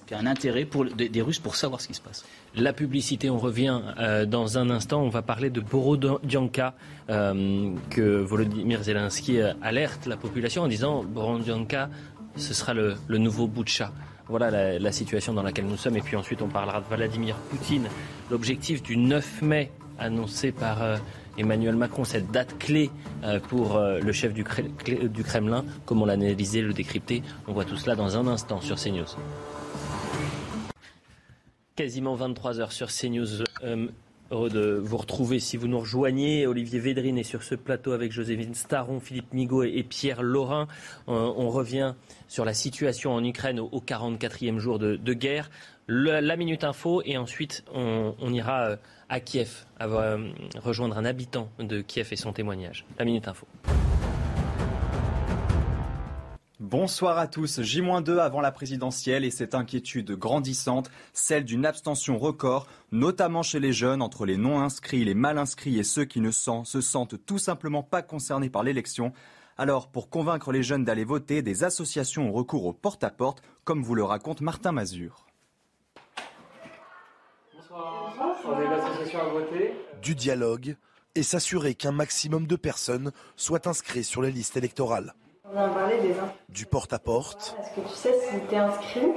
Il 0.09 0.15
y 0.15 0.17
a 0.17 0.19
un 0.19 0.25
intérêt 0.25 0.65
pour, 0.65 0.83
des, 0.85 1.21
Russes 1.21 1.39
pour 1.39 1.55
savoir 1.55 1.79
ce 1.79 1.87
qui 1.87 1.93
se 1.93 2.01
passe. 2.01 2.25
La 2.53 2.73
publicité, 2.73 3.29
on 3.29 3.37
revient 3.37 3.79
euh, 3.97 4.25
dans 4.25 4.57
un 4.57 4.69
instant. 4.69 5.01
On 5.01 5.09
va 5.09 5.21
parler 5.21 5.49
de 5.49 5.61
Borodianka, 5.61 6.73
euh, 7.09 7.71
que 7.89 8.19
Volodymyr 8.19 8.83
Zelensky 8.83 9.39
alerte 9.61 10.07
la 10.07 10.17
population 10.17 10.63
en 10.63 10.67
disant 10.67 11.03
Borodianka, 11.03 11.89
ce 12.35 12.53
sera 12.53 12.73
le, 12.73 12.97
nouveau 13.09 13.47
Butcha. 13.47 13.93
Voilà 14.27 14.51
la, 14.51 14.79
la, 14.79 14.91
situation 14.91 15.33
dans 15.33 15.43
laquelle 15.43 15.65
nous 15.65 15.77
sommes. 15.77 15.95
Et 15.95 16.01
puis 16.01 16.17
ensuite, 16.17 16.41
on 16.41 16.49
parlera 16.49 16.81
de 16.81 16.93
Vladimir 16.93 17.35
Poutine. 17.49 17.87
L'objectif 18.29 18.83
du 18.83 18.97
9 18.97 19.43
mai 19.43 19.71
annoncé 19.97 20.51
par 20.51 20.79
Emmanuel 21.37 21.75
Macron, 21.75 22.03
cette 22.03 22.31
date 22.31 22.57
clé 22.59 22.89
euh, 23.23 23.39
pour 23.39 23.77
euh, 23.77 23.99
le 23.99 24.11
chef 24.11 24.33
du, 24.33 24.43
Kremlin, 24.43 25.65
comment 25.85 26.05
l'analyser, 26.05 26.61
le 26.61 26.73
décrypter. 26.73 27.23
On 27.47 27.53
voit 27.53 27.65
tout 27.65 27.77
cela 27.77 27.95
dans 27.95 28.17
un 28.17 28.27
instant 28.27 28.59
sur 28.61 28.75
CNews. 28.77 29.05
Quasiment 31.75 32.15
23 32.15 32.59
heures 32.59 32.71
sur 32.71 32.89
CNews. 32.89 33.43
Euh, 33.63 33.87
heureux 34.29 34.49
de 34.49 34.79
vous 34.81 34.97
retrouver. 34.97 35.39
Si 35.39 35.57
vous 35.57 35.67
nous 35.67 35.79
rejoignez, 35.79 36.47
Olivier 36.47 36.79
Védrine 36.79 37.17
est 37.17 37.23
sur 37.23 37.43
ce 37.43 37.55
plateau 37.55 37.91
avec 37.91 38.11
Joséphine 38.11 38.53
Staron, 38.53 38.99
Philippe 38.99 39.33
Migaud 39.33 39.63
et 39.63 39.83
Pierre 39.83 40.23
Laurin. 40.23 40.67
on 41.07 41.49
revient 41.49 41.95
sur 42.29 42.45
la 42.45 42.53
situation 42.53 43.13
en 43.13 43.23
Ukraine 43.25 43.59
au, 43.59 43.81
44e 43.81 44.57
jour 44.57 44.79
de, 44.79 45.13
guerre. 45.13 45.49
la 45.87 46.37
Minute 46.37 46.63
Info 46.63 47.01
et 47.03 47.17
ensuite 47.17 47.65
on 47.73 48.33
ira 48.33 48.77
à 49.11 49.19
Kiev, 49.19 49.65
à 49.77 49.87
euh, 49.87 50.31
rejoindre 50.55 50.97
un 50.97 51.03
habitant 51.03 51.49
de 51.59 51.81
Kiev 51.81 52.07
et 52.11 52.15
son 52.15 52.31
témoignage. 52.31 52.85
La 52.97 53.03
Minute 53.03 53.27
Info. 53.27 53.45
Bonsoir 56.61 57.17
à 57.17 57.27
tous. 57.27 57.61
J-2 57.61 58.19
avant 58.19 58.39
la 58.39 58.53
présidentielle 58.53 59.25
et 59.25 59.31
cette 59.31 59.53
inquiétude 59.53 60.11
grandissante, 60.11 60.89
celle 61.11 61.43
d'une 61.43 61.65
abstention 61.65 62.17
record, 62.17 62.67
notamment 62.93 63.43
chez 63.43 63.59
les 63.59 63.73
jeunes, 63.73 64.01
entre 64.01 64.25
les 64.25 64.37
non-inscrits, 64.37 65.03
les 65.03 65.13
mal-inscrits 65.13 65.77
et 65.77 65.83
ceux 65.83 66.05
qui 66.05 66.21
ne 66.21 66.31
se 66.31 66.81
sentent 66.81 67.25
tout 67.25 67.39
simplement 67.39 67.83
pas 67.83 68.01
concernés 68.03 68.49
par 68.49 68.63
l'élection. 68.63 69.11
Alors, 69.57 69.89
pour 69.89 70.09
convaincre 70.09 70.53
les 70.53 70.63
jeunes 70.63 70.85
d'aller 70.85 71.03
voter, 71.03 71.41
des 71.41 71.65
associations 71.65 72.29
ont 72.29 72.31
recours 72.31 72.65
au 72.65 72.73
porte-à-porte, 72.73 73.41
-porte, 73.41 73.43
comme 73.65 73.83
vous 73.83 73.95
le 73.95 74.05
raconte 74.05 74.39
Martin 74.39 74.71
Mazur. 74.71 75.25
Du 80.01 80.15
dialogue 80.15 80.75
et 81.15 81.23
s'assurer 81.23 81.75
qu'un 81.75 81.91
maximum 81.91 82.47
de 82.47 82.55
personnes 82.55 83.11
soient 83.35 83.67
inscrites 83.67 84.05
sur 84.05 84.21
les 84.21 84.31
listes 84.31 84.57
électorales. 84.57 85.13
Du 86.49 86.65
porte-à-porte. 86.65 87.55
Est-ce 87.59 87.81
que 87.81 87.87
tu 87.87 87.95
sais 87.95 88.13
si 88.29 88.47
tu 88.47 88.55
es 88.55 88.57
inscrit? 88.57 89.07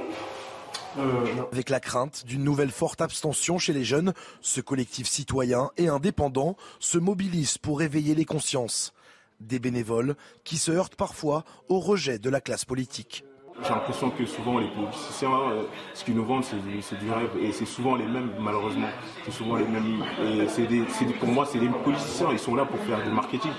Euh, 0.97 1.25
Avec 1.51 1.69
la 1.69 1.79
crainte 1.79 2.25
d'une 2.25 2.43
nouvelle 2.43 2.71
forte 2.71 3.01
abstention 3.01 3.57
chez 3.57 3.73
les 3.73 3.83
jeunes, 3.83 4.13
ce 4.41 4.61
collectif 4.61 5.07
citoyen 5.07 5.71
et 5.77 5.87
indépendant 5.87 6.55
se 6.79 6.97
mobilise 6.97 7.57
pour 7.57 7.81
éveiller 7.81 8.15
les 8.15 8.25
consciences. 8.25 8.93
Des 9.41 9.59
bénévoles 9.59 10.15
qui 10.43 10.57
se 10.57 10.71
heurtent 10.71 10.95
parfois 10.95 11.43
au 11.67 11.79
rejet 11.79 12.19
de 12.19 12.29
la 12.29 12.39
classe 12.39 12.63
politique. 12.65 13.25
J'ai 13.63 13.69
l'impression 13.69 14.09
que 14.09 14.25
souvent 14.25 14.59
les 14.59 14.67
politiciens, 14.67 15.29
euh, 15.29 15.63
ce 15.93 16.03
qu'ils 16.03 16.15
nous 16.15 16.25
vendent, 16.25 16.43
c'est 16.43 16.99
du 16.99 17.11
rêve. 17.11 17.29
Et 17.41 17.51
c'est 17.51 17.65
souvent 17.65 17.95
les 17.95 18.05
mêmes, 18.05 18.31
malheureusement. 18.39 18.89
C'est 19.23 19.31
souvent 19.31 19.55
les 19.55 19.65
mêmes. 19.65 20.03
Et 20.19 21.13
pour 21.19 21.29
moi, 21.29 21.45
c'est 21.49 21.59
les 21.59 21.69
politiciens. 21.69 22.27
Ils 22.31 22.39
sont 22.39 22.55
là 22.55 22.65
pour 22.65 22.79
faire 22.81 23.01
du 23.03 23.09
marketing. 23.09 23.51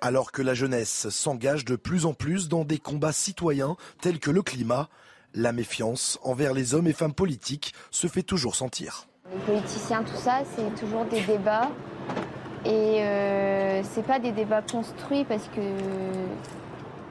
Alors 0.00 0.32
que 0.32 0.42
la 0.42 0.54
jeunesse 0.54 1.08
s'engage 1.10 1.64
de 1.64 1.76
plus 1.76 2.06
en 2.06 2.14
plus 2.14 2.48
dans 2.48 2.64
des 2.64 2.78
combats 2.78 3.12
citoyens 3.12 3.76
tels 4.00 4.20
que 4.20 4.30
le 4.30 4.42
climat, 4.42 4.88
la 5.34 5.52
méfiance 5.52 6.18
envers 6.22 6.54
les 6.54 6.74
hommes 6.74 6.86
et 6.86 6.92
femmes 6.92 7.14
politiques 7.14 7.74
se 7.90 8.06
fait 8.06 8.22
toujours 8.22 8.54
sentir. 8.54 9.06
Les 9.32 9.40
politiciens, 9.40 10.02
tout 10.02 10.16
ça, 10.16 10.42
c'est 10.54 10.74
toujours 10.80 11.04
des 11.04 11.20
débats. 11.20 11.70
Et 12.64 13.02
euh, 13.02 13.82
c'est 13.84 14.04
pas 14.04 14.18
des 14.18 14.32
débats 14.32 14.62
construits 14.62 15.24
parce 15.24 15.48
que 15.54 15.60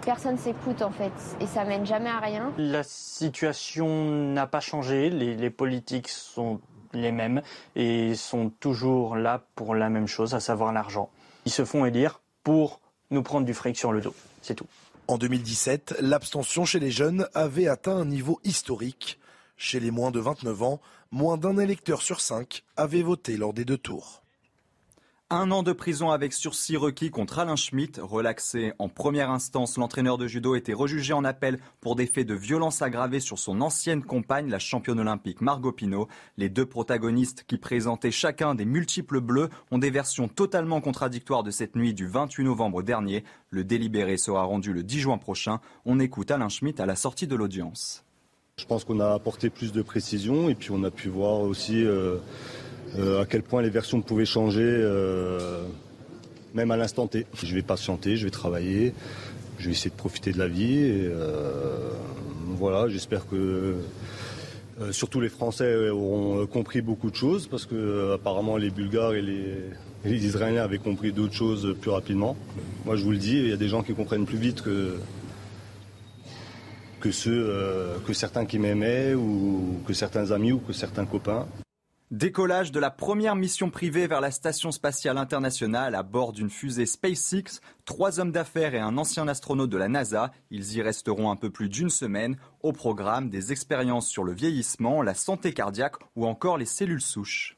personne 0.05 0.37
s'écoute 0.37 0.83
en 0.83 0.91
fait 0.91 1.11
et 1.41 1.47
ça 1.47 1.65
mène 1.65 1.85
jamais 1.85 2.09
à 2.09 2.19
rien. 2.19 2.53
La 2.57 2.83
situation 2.83 4.05
n'a 4.05 4.45
pas 4.45 4.59
changé, 4.59 5.09
les, 5.09 5.49
politiques 5.49 6.09
sont 6.09 6.61
les 6.93 7.11
mêmes 7.11 7.41
et 7.75 8.13
sont 8.15 8.51
toujours 8.59 9.15
là 9.15 9.43
pour 9.55 9.73
la 9.73 9.89
même 9.89 10.07
chose, 10.07 10.35
à 10.35 10.39
savoir 10.39 10.71
l'argent. 10.71 11.09
Ils 11.45 11.51
se 11.51 11.65
font 11.65 11.85
élire 11.85 12.21
pour 12.43 12.79
nous 13.09 13.23
prendre 13.23 13.45
du 13.45 13.53
fric 13.53 13.77
sur 13.77 13.91
le 13.91 14.01
dos, 14.01 14.13
c'est 14.41 14.55
tout. 14.55 14.67
En 15.07 15.17
2017, 15.17 15.97
l'abstention 15.99 16.65
chez 16.65 16.79
les 16.79 16.91
jeunes 16.91 17.27
avait 17.33 17.67
atteint 17.67 17.97
un 17.97 18.05
niveau 18.05 18.39
historique. 18.43 19.19
Chez 19.57 19.79
les 19.79 19.91
moins 19.91 20.11
de 20.11 20.19
29 20.19 20.63
ans, 20.63 20.81
moins 21.11 21.37
d'un 21.37 21.57
électeur 21.57 22.01
sur 22.01 22.21
cinq 22.21 22.63
avait 22.75 23.03
voté 23.03 23.37
lors 23.37 23.53
des 23.53 23.65
deux 23.65 23.77
tours. 23.77 24.24
Un 25.31 25.49
an 25.49 25.63
de 25.63 25.73
prison 25.73 26.11
avec 26.11 26.33
sursis 26.33 26.77
requis 26.77 27.09
contre 27.09 27.39
Alain 27.39 27.55
Schmitt. 27.55 27.99
Relaxé 27.99 28.73
en 28.77 28.89
première 28.89 29.31
instance, 29.31 29.75
l'entraîneur 29.75 30.19
de 30.19 30.27
judo 30.27 30.53
était 30.53 30.71
rejugé 30.71 31.13
en 31.13 31.23
appel 31.23 31.57
pour 31.81 31.95
des 31.95 32.05
faits 32.05 32.27
de 32.27 32.35
violence 32.35 32.83
aggravée 32.83 33.19
sur 33.19 33.39
son 33.39 33.59
ancienne 33.61 34.03
compagne, 34.03 34.51
la 34.51 34.59
championne 34.59 34.99
olympique 34.99 35.41
Margot 35.41 35.71
Pino. 35.71 36.07
Les 36.37 36.47
deux 36.47 36.67
protagonistes 36.67 37.43
qui 37.47 37.57
présentaient 37.57 38.11
chacun 38.11 38.53
des 38.53 38.65
multiples 38.65 39.19
bleus 39.19 39.49
ont 39.71 39.79
des 39.79 39.89
versions 39.89 40.27
totalement 40.27 40.79
contradictoires 40.79 41.41
de 41.41 41.49
cette 41.49 41.75
nuit 41.75 41.95
du 41.95 42.05
28 42.05 42.43
novembre 42.43 42.83
dernier. 42.83 43.23
Le 43.49 43.63
délibéré 43.63 44.17
sera 44.17 44.43
rendu 44.43 44.73
le 44.73 44.83
10 44.83 44.99
juin 44.99 45.17
prochain. 45.17 45.59
On 45.85 45.99
écoute 45.99 46.29
Alain 46.29 46.49
Schmitt 46.49 46.79
à 46.79 46.85
la 46.85 46.95
sortie 46.95 47.25
de 47.25 47.35
l'audience. 47.35 48.05
Je 48.57 48.65
pense 48.67 48.83
qu'on 48.83 48.99
a 48.99 49.11
apporté 49.11 49.49
plus 49.49 49.73
de 49.73 49.81
précision 49.81 50.49
et 50.49 50.55
puis 50.55 50.69
on 50.69 50.83
a 50.83 50.91
pu 50.91 51.09
voir 51.09 51.39
aussi... 51.39 51.83
Euh, 51.83 52.19
euh, 52.97 53.21
à 53.21 53.25
quel 53.25 53.43
point 53.43 53.61
les 53.61 53.69
versions 53.69 54.01
pouvaient 54.01 54.25
changer, 54.25 54.63
euh, 54.63 55.63
même 56.53 56.71
à 56.71 56.77
l'instant 56.77 57.07
T. 57.07 57.25
Je 57.41 57.55
vais 57.55 57.61
patienter, 57.61 58.15
je 58.15 58.25
vais 58.25 58.31
travailler, 58.31 58.93
je 59.57 59.65
vais 59.65 59.71
essayer 59.71 59.89
de 59.89 59.95
profiter 59.95 60.31
de 60.31 60.37
la 60.37 60.47
vie. 60.47 60.81
Euh, 60.83 61.89
voilà, 62.57 62.87
j'espère 62.87 63.27
que 63.27 63.75
surtout 64.91 65.21
les 65.21 65.29
Français 65.29 65.89
auront 65.89 66.45
compris 66.47 66.81
beaucoup 66.81 67.09
de 67.09 67.15
choses 67.15 67.47
parce 67.47 67.65
que 67.65 68.13
apparemment 68.13 68.57
les 68.57 68.69
Bulgares 68.69 69.13
et 69.13 69.21
les, 69.21 69.55
les 70.03 70.25
Israéliens 70.25 70.63
avaient 70.63 70.79
compris 70.79 71.11
d'autres 71.11 71.33
choses 71.33 71.75
plus 71.79 71.91
rapidement. 71.91 72.35
Moi, 72.85 72.95
je 72.95 73.03
vous 73.03 73.11
le 73.11 73.17
dis, 73.17 73.37
il 73.37 73.49
y 73.49 73.53
a 73.53 73.57
des 73.57 73.69
gens 73.69 73.83
qui 73.83 73.93
comprennent 73.93 74.25
plus 74.25 74.37
vite 74.37 74.61
que 74.61 74.95
que 77.01 77.11
ceux 77.11 77.53
que 78.07 78.13
certains 78.13 78.45
qui 78.45 78.57
m'aimaient 78.57 79.13
ou 79.13 79.79
que 79.85 79.93
certains 79.93 80.31
amis 80.31 80.53
ou 80.53 80.59
que 80.59 80.73
certains 80.73 81.05
copains. 81.05 81.45
Décollage 82.15 82.71
de 82.71 82.79
la 82.79 82.91
première 82.91 83.35
mission 83.35 83.69
privée 83.69 84.07
vers 84.07 84.21
la 84.21 84.31
Station 84.31 84.71
spatiale 84.71 85.17
internationale 85.17 85.95
à 85.95 86.01
bord 86.01 86.31
d'une 86.31 86.49
fusée 86.49 86.85
SpaceX. 86.85 87.59
Trois 87.83 88.21
hommes 88.21 88.31
d'affaires 88.31 88.73
et 88.73 88.79
un 88.79 88.97
ancien 88.97 89.27
astronaute 89.27 89.69
de 89.69 89.75
la 89.75 89.89
NASA. 89.89 90.31
Ils 90.49 90.77
y 90.77 90.81
resteront 90.81 91.29
un 91.29 91.35
peu 91.35 91.49
plus 91.49 91.67
d'une 91.67 91.89
semaine. 91.89 92.37
Au 92.63 92.71
programme, 92.71 93.29
des 93.29 93.51
expériences 93.51 94.07
sur 94.07 94.23
le 94.23 94.31
vieillissement, 94.31 95.01
la 95.01 95.13
santé 95.13 95.51
cardiaque 95.51 95.97
ou 96.15 96.25
encore 96.25 96.57
les 96.57 96.63
cellules 96.63 97.01
souches. 97.01 97.54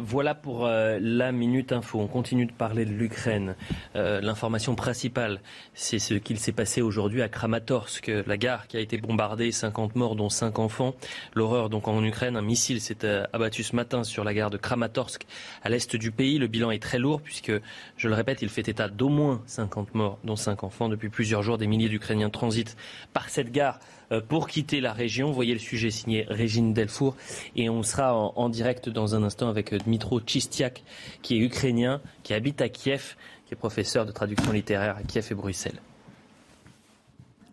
Voilà 0.00 0.34
pour 0.34 0.66
euh, 0.66 0.98
la 1.00 1.32
Minute 1.32 1.72
Info. 1.72 1.98
On 2.00 2.06
continue 2.06 2.46
de 2.46 2.52
parler 2.52 2.84
de 2.84 2.92
l'Ukraine. 2.92 3.56
Euh, 3.96 4.20
l'information 4.20 4.74
principale, 4.74 5.40
c'est 5.74 5.98
ce 5.98 6.14
qu'il 6.14 6.38
s'est 6.38 6.52
passé 6.52 6.82
aujourd'hui 6.82 7.22
à 7.22 7.28
Kramatorsk, 7.28 8.10
la 8.26 8.36
gare 8.36 8.68
qui 8.68 8.76
a 8.76 8.80
été 8.80 8.98
bombardée, 8.98 9.50
50 9.50 9.96
morts 9.96 10.14
dont 10.14 10.28
5 10.28 10.58
enfants. 10.58 10.94
L'horreur 11.34 11.68
donc 11.68 11.88
en 11.88 12.02
Ukraine, 12.04 12.36
un 12.36 12.42
missile 12.42 12.80
s'est 12.80 13.04
euh, 13.04 13.24
abattu 13.32 13.62
ce 13.62 13.74
matin 13.74 14.04
sur 14.04 14.24
la 14.24 14.34
gare 14.34 14.50
de 14.50 14.56
Kramatorsk 14.56 15.26
à 15.62 15.68
l'est 15.68 15.96
du 15.96 16.12
pays. 16.12 16.38
Le 16.38 16.46
bilan 16.46 16.70
est 16.70 16.82
très 16.82 16.98
lourd 16.98 17.20
puisque, 17.20 17.52
je 17.96 18.08
le 18.08 18.14
répète, 18.14 18.42
il 18.42 18.48
fait 18.48 18.68
état 18.68 18.88
d'au 18.88 19.08
moins 19.08 19.42
50 19.46 19.94
morts 19.94 20.18
dont 20.22 20.36
5 20.36 20.64
enfants. 20.64 20.88
Depuis 20.88 21.08
plusieurs 21.08 21.42
jours, 21.42 21.58
des 21.58 21.66
milliers 21.66 21.88
d'Ukrainiens 21.88 22.30
transitent 22.30 22.76
par 23.12 23.28
cette 23.28 23.50
gare 23.50 23.80
pour 24.28 24.48
quitter 24.48 24.80
la 24.80 24.92
région. 24.92 25.32
Voyez 25.32 25.52
le 25.52 25.58
sujet 25.58 25.90
signé 25.90 26.24
Régine 26.28 26.72
Delfour. 26.72 27.16
Et 27.56 27.68
on 27.68 27.82
sera 27.82 28.14
en, 28.14 28.48
direct 28.48 28.88
dans 28.88 29.14
un 29.14 29.22
instant 29.22 29.48
avec 29.48 29.72
euh, 29.72 29.78
Dmitro 29.78 30.20
Chistiak, 30.24 30.82
qui 31.22 31.36
est 31.36 31.40
ukrainien, 31.40 32.00
qui 32.22 32.34
habite 32.34 32.60
à 32.60 32.68
Kiev, 32.68 33.16
qui 33.46 33.54
est 33.54 33.56
professeur 33.56 34.06
de 34.06 34.12
traduction 34.12 34.52
littéraire 34.52 34.96
à 34.96 35.02
Kiev 35.02 35.28
et 35.30 35.34
Bruxelles. 35.34 35.80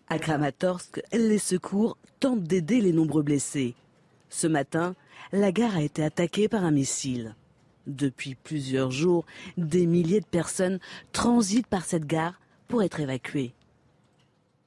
À 0.07 0.19
Kramatorsk, 0.19 1.01
les 1.13 1.39
secours 1.39 1.97
tentent 2.19 2.43
d'aider 2.43 2.79
les 2.79 2.93
nombreux 2.93 3.23
blessés. 3.23 3.73
Ce 4.29 4.47
matin, 4.47 4.95
la 5.31 5.51
gare 5.51 5.75
a 5.75 5.81
été 5.81 6.03
attaquée 6.03 6.47
par 6.47 6.63
un 6.63 6.71
missile. 6.71 7.35
Depuis 7.87 8.35
plusieurs 8.35 8.91
jours, 8.91 9.25
des 9.57 9.85
milliers 9.85 10.21
de 10.21 10.25
personnes 10.25 10.79
transitent 11.11 11.67
par 11.67 11.85
cette 11.85 12.05
gare 12.05 12.39
pour 12.67 12.83
être 12.83 12.99
évacuées. 12.99 13.53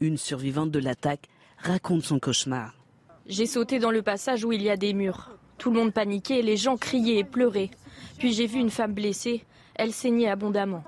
Une 0.01 0.17
survivante 0.17 0.71
de 0.71 0.79
l'attaque 0.79 1.29
raconte 1.61 2.03
son 2.03 2.19
cauchemar. 2.19 2.75
J'ai 3.27 3.47
sauté 3.47 3.79
dans 3.79 3.91
le 3.91 4.03
passage 4.03 4.45
où 4.45 4.53
il 4.53 4.63
y 4.63 4.71
a 4.71 4.77
des 4.77 4.95
murs. 4.95 5.31
Tout 5.59 5.71
le 5.71 5.79
monde 5.79 5.93
paniquait, 5.93 6.43
les 6.43 6.57
gens 6.57 6.77
criaient 6.77 7.19
et 7.19 7.25
pleuraient. 7.25 7.71
Puis 8.19 8.33
j'ai 8.33 8.47
vu 8.47 8.59
une 8.59 8.71
femme 8.71 8.95
blessée. 8.95 9.45
Elle 9.75 9.93
saignait 9.93 10.29
abondamment. 10.29 10.85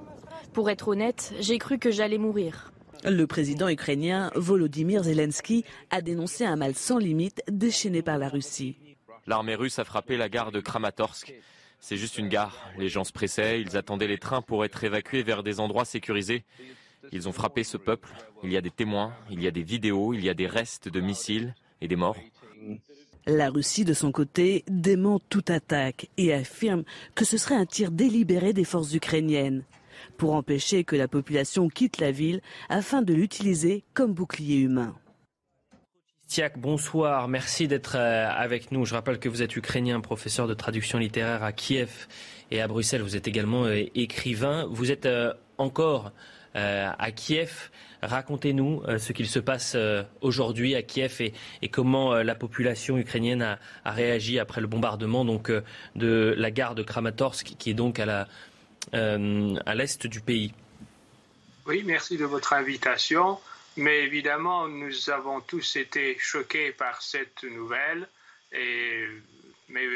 Pour 0.53 0.71
être 0.71 0.89
honnête, 0.89 1.33
j'ai 1.41 1.59
cru 1.59 1.79
que 1.79 1.91
j'allais 1.91 2.19
mourir. 2.19 2.73
Le 3.05 3.27
président 3.27 3.69
ukrainien 3.69 4.31
Volodymyr 4.35 5.05
Zelensky 5.05 5.65
a 5.91 6.03
dénoncé 6.03 6.45
un 6.45 6.57
mal 6.57 6.75
sans 6.75 6.99
limite 6.99 7.43
déchaîné 7.49 8.03
par 8.03 8.19
la 8.19 8.29
Russie. 8.29 8.77
L'armée 9.27 9.55
russe 9.55 9.79
a 9.79 9.85
frappé 9.85 10.17
la 10.17 10.29
gare 10.29 10.51
de 10.51 10.61
Kramatorsk. 10.61 11.33
C'est 11.79 11.97
juste 11.97 12.19
une 12.19 12.29
gare. 12.29 12.59
Les 12.79 12.89
gens 12.89 13.05
se 13.05 13.13
pressaient, 13.13 13.61
ils 13.61 13.77
attendaient 13.77 14.07
les 14.07 14.19
trains 14.19 14.43
pour 14.43 14.65
être 14.65 14.85
évacués 14.85 15.23
vers 15.23 15.43
des 15.43 15.61
endroits 15.61 15.85
sécurisés. 15.85 16.45
Ils 17.12 17.28
ont 17.28 17.32
frappé 17.32 17.65
ce 17.65 17.77
peuple. 17.77 18.09
Il 18.43 18.53
y 18.53 18.57
a 18.57 18.61
des 18.61 18.70
témoins, 18.70 19.12
il 19.31 19.43
y 19.43 19.47
a 19.47 19.51
des 19.51 19.62
vidéos, 19.62 20.15
il 20.15 20.24
y 20.24 20.28
a 20.28 20.35
des 20.35 20.47
restes 20.47 20.89
de 20.89 21.01
missiles 21.01 21.55
et 21.81 21.89
des 21.89 21.97
morts. 21.97 22.16
La 23.27 23.51
Russie, 23.51 23.85
de 23.85 23.93
son 23.93 24.12
côté, 24.12 24.65
dément 24.69 25.20
toute 25.28 25.51
attaque 25.51 26.09
et 26.16 26.32
affirme 26.32 26.85
que 27.15 27.24
ce 27.24 27.37
serait 27.37 27.55
un 27.55 27.66
tir 27.66 27.91
délibéré 27.91 28.53
des 28.53 28.65
forces 28.65 28.95
ukrainiennes 28.95 29.65
pour 30.16 30.35
empêcher 30.35 30.85
que 30.85 30.97
la 30.97 31.09
population 31.09 31.69
quitte 31.69 31.99
la 31.99 32.11
ville 32.11 32.41
afin 32.69 33.03
de 33.03 33.12
l'utiliser 33.12 33.85
comme 33.95 34.15
bouclier 34.15 34.57
humain. 34.57 34.97
Tiak, 36.27 36.59
bonsoir, 36.59 37.27
merci 37.27 37.66
d'être 37.66 37.97
euh, 37.97 38.28
avec 38.31 38.70
nous. 38.70 38.85
Je 38.85 38.95
rappelle 38.95 39.19
que 39.19 39.28
vous 39.28 39.43
êtes 39.43 39.57
ukrainien, 39.57 40.01
professeur 40.01 40.47
de 40.47 40.55
traduction 40.55 40.99
littéraire 40.99 41.43
à 41.43 41.53
Kiev 41.53 42.07
et 42.53 42.61
à 42.61 42.69
Bruxelles. 42.69 43.03
Vous 43.03 43.16
êtes 43.16 43.27
également 43.27 43.65
euh, 43.65 43.82
écrivain. 43.97 44.66
Vous 44.70 44.93
êtes 44.93 45.07
euh, 45.07 45.35
encore 45.59 46.12
à 46.55 47.11
Kiev. 47.13 47.71
Racontez-nous 48.03 48.83
euh, 48.89 48.99
ce 48.99 49.13
qu'il 49.13 49.29
se 49.29 49.39
passe 49.39 49.75
euh, 49.75 50.03
aujourd'hui 50.23 50.75
à 50.75 50.83
Kiev 50.83 51.21
et, 51.21 51.69
comment 51.69 52.15
la 52.15 52.35
population 52.35 52.97
ukrainienne 52.97 53.43
a, 53.43 53.59
réagi 53.91 54.39
après 54.39 54.61
le 54.61 54.67
bombardement 54.67 55.25
donc, 55.25 55.53
de 55.97 56.35
la 56.37 56.51
gare 56.51 56.75
de 56.75 56.83
Kramatorsk, 56.83 57.55
qui 57.59 57.71
est 57.71 57.75
donc 57.75 57.99
à 57.99 58.27
l'est 59.75 60.07
du 60.07 60.21
pays. 60.21 60.53
Oui, 61.67 61.83
merci 61.85 62.17
de 62.17 62.25
votre 62.25 62.53
invitation. 62.55 63.39
Mais 63.77 64.03
évidemment, 64.03 64.67
nous 64.67 65.11
avons 65.11 65.41
tous 65.41 65.77
été 65.77 66.17
choqués 66.19 66.73
par 66.73 67.03
cette 67.03 67.45
nouvelle. 67.45 68.09
Mais 68.53 69.87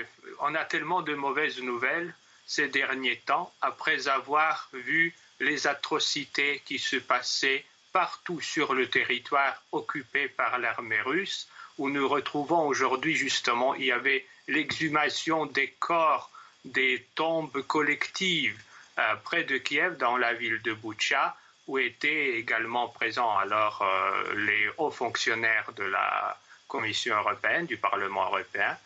on 0.40 0.54
a 0.54 0.64
tellement 0.64 1.02
de 1.02 1.14
mauvaises 1.14 1.60
nouvelles 1.60 2.14
ces 2.46 2.68
derniers 2.68 3.20
temps, 3.24 3.52
après 3.62 4.06
avoir 4.08 4.68
vu 4.72 5.14
les 5.40 5.66
atrocités 5.66 6.62
qui 6.64 6.78
se 6.78 6.96
passaient 6.96 7.64
partout 7.92 8.40
sur 8.40 8.74
le 8.74 8.88
territoire 8.88 9.62
occupé 9.72 10.28
par 10.28 10.58
l'armée 10.58 11.00
russe, 11.00 11.48
où 11.78 11.88
nous 11.90 12.08
retrouvons 12.08 12.66
aujourd'hui 12.66 13.14
justement, 13.14 13.74
il 13.74 13.86
y 13.86 13.92
avait 13.92 14.26
l'exhumation 14.48 15.46
des 15.46 15.70
corps 15.78 16.30
des 16.64 17.06
tombes 17.14 17.62
collectives 17.66 18.58
euh, 18.98 19.14
près 19.24 19.44
de 19.44 19.58
Kiev, 19.58 19.96
dans 19.96 20.16
la 20.16 20.32
ville 20.34 20.62
de 20.62 20.72
Boutcha, 20.72 21.36
où 21.66 21.78
étaient 21.78 22.38
également 22.38 22.88
présents 22.88 23.36
alors 23.36 23.82
euh, 23.82 24.34
les 24.34 24.68
hauts 24.78 24.90
fonctionnaires 24.90 25.70
de 25.76 25.84
la 25.84 26.38
Commission 26.68 27.16
européenne, 27.16 27.66
du 27.66 27.76
Parlement 27.76 28.26
européen. 28.26 28.76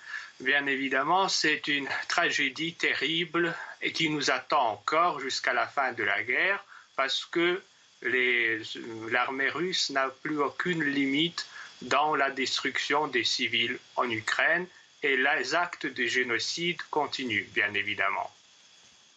Bien 0.40 0.66
évidemment, 0.66 1.28
c'est 1.28 1.66
une 1.66 1.88
tragédie 2.08 2.74
terrible 2.74 3.54
et 3.82 3.92
qui 3.92 4.08
nous 4.08 4.30
attend 4.30 4.70
encore 4.70 5.18
jusqu'à 5.18 5.52
la 5.52 5.66
fin 5.66 5.92
de 5.92 6.04
la 6.04 6.22
guerre 6.22 6.64
parce 6.96 7.24
que 7.24 7.60
l'armée 9.10 9.48
russe 9.48 9.90
n'a 9.90 10.08
plus 10.22 10.38
aucune 10.38 10.84
limite 10.84 11.46
dans 11.82 12.14
la 12.14 12.30
destruction 12.30 13.08
des 13.08 13.24
civils 13.24 13.78
en 13.96 14.08
Ukraine 14.08 14.66
et 15.02 15.16
les 15.16 15.54
actes 15.54 15.86
de 15.86 16.06
génocide 16.06 16.80
continuent, 16.90 17.46
bien 17.52 17.72
évidemment. 17.74 18.30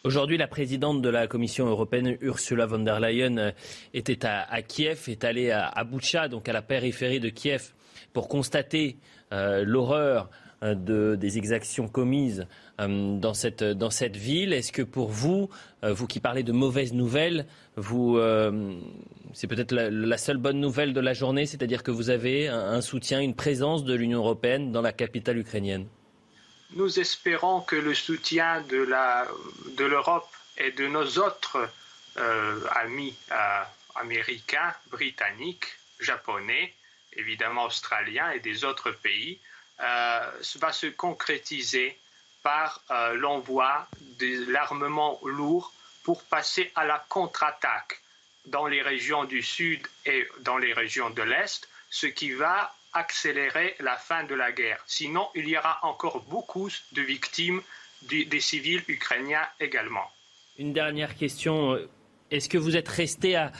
Aujourd'hui, 0.04 0.36
la 0.36 0.48
présidente 0.48 1.00
de 1.00 1.08
la 1.08 1.28
Commission 1.28 1.66
européenne, 1.68 2.18
Ursula 2.20 2.66
von 2.66 2.80
der 2.80 2.98
Leyen, 2.98 3.52
était 3.94 4.26
à, 4.26 4.62
Kiev, 4.62 5.08
est 5.08 5.22
allée 5.22 5.52
à, 5.52 5.68
à 5.68 6.28
donc 6.28 6.48
à 6.48 6.52
la 6.52 6.62
périphérie 6.62 7.20
de 7.20 7.28
Kiev, 7.28 7.70
pour 8.12 8.28
constater 8.28 8.96
euh, 9.32 9.62
l'horreur 9.64 10.28
euh, 10.62 11.16
des 11.16 11.38
exactions 11.38 11.88
commises 11.88 12.46
euh, 12.80 13.18
dans, 13.18 13.34
cette, 13.34 14.16
ville. 14.16 14.52
Est-ce 14.52 14.70
que 14.70 14.82
pour 14.82 15.10
vous, 15.10 15.50
euh, 15.82 15.92
vous 15.92 16.06
qui 16.06 16.20
parlez 16.20 16.44
de 16.44 16.52
mauvaises 16.52 16.92
nouvelles, 16.92 17.46
vous, 17.74 18.16
c'est 19.32 19.48
peut-être 19.48 19.72
la, 19.74 20.18
seule 20.18 20.36
bonne 20.36 20.60
nouvelle 20.60 20.92
de 20.92 21.00
la 21.00 21.14
journée, 21.14 21.46
c'est-à-dire 21.46 21.82
que 21.82 21.90
vous 21.90 22.10
avez 22.10 22.46
un, 22.46 22.80
soutien, 22.80 23.20
une 23.20 23.34
présence 23.34 23.84
de 23.84 23.94
l'Union 23.94 24.18
européenne 24.18 24.70
dans 24.70 24.82
la 24.82 24.92
capitale 24.92 25.38
ukrainienne? 25.38 25.88
Nous 26.76 27.00
espérons 27.00 27.60
que 27.62 27.76
le 27.76 27.94
soutien 27.94 28.62
de, 28.62 28.86
l'Europe 29.84 30.30
et 30.58 30.70
de 30.70 30.86
nos 30.86 31.06
autres 31.18 31.68
amis 32.76 33.14
américains, 33.96 34.74
britanniques, 34.92 35.66
japonais, 35.98 36.72
évidemment 37.16 37.64
australiens 37.64 38.30
et 38.30 38.38
des 38.38 38.64
autres 38.64 38.92
pays 38.92 39.40
va 39.78 40.72
se 40.72 40.86
concrétiser 40.86 41.98
par 42.42 42.80
euh, 42.90 43.14
l'envoi 43.14 43.86
de 44.18 44.50
l'armement 44.50 45.20
lourd 45.24 45.72
pour 46.02 46.22
passer 46.24 46.70
à 46.74 46.84
la 46.84 47.04
contre-attaque 47.08 48.00
dans 48.46 48.66
les 48.66 48.82
régions 48.82 49.24
du 49.24 49.42
sud 49.42 49.86
et 50.04 50.26
dans 50.40 50.58
les 50.58 50.72
régions 50.72 51.10
de 51.10 51.22
l'est, 51.22 51.68
ce 51.90 52.06
qui 52.06 52.32
va 52.32 52.74
accélérer 52.92 53.76
la 53.78 53.96
fin 53.96 54.24
de 54.24 54.34
la 54.34 54.50
guerre. 54.52 54.82
Sinon, 54.86 55.28
il 55.34 55.48
y 55.48 55.56
aura 55.56 55.78
encore 55.82 56.20
beaucoup 56.22 56.68
de 56.92 57.02
victimes 57.02 57.62
des 58.02 58.40
civils 58.40 58.82
ukrainiens 58.88 59.46
également. 59.60 60.10
Une 60.58 60.72
dernière 60.72 61.16
question. 61.16 61.78
Est-ce 62.32 62.48
que 62.48 62.58
vous 62.58 62.76
êtes 62.76 62.88
resté 62.88 63.36
à, 63.36 63.52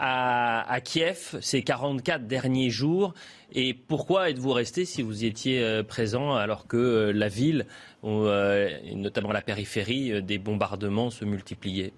à, 0.00 0.80
Kiev 0.82 1.38
ces 1.42 1.62
44 1.62 2.26
derniers 2.26 2.70
jours 2.70 3.12
Et 3.52 3.74
pourquoi 3.74 4.30
êtes-vous 4.30 4.52
resté 4.52 4.84
si 4.84 5.02
vous 5.02 5.24
étiez 5.24 5.62
euh, 5.62 5.82
présent 5.82 6.34
alors 6.34 6.66
que 6.66 6.76
euh, 6.76 7.12
la 7.12 7.28
ville, 7.28 7.66
euh, 8.04 8.70
notamment 8.94 9.32
la 9.32 9.42
périphérie, 9.42 10.22
des 10.22 10.38
bombardements 10.38 11.10
se 11.10 11.24
multipliaient? 11.24 11.92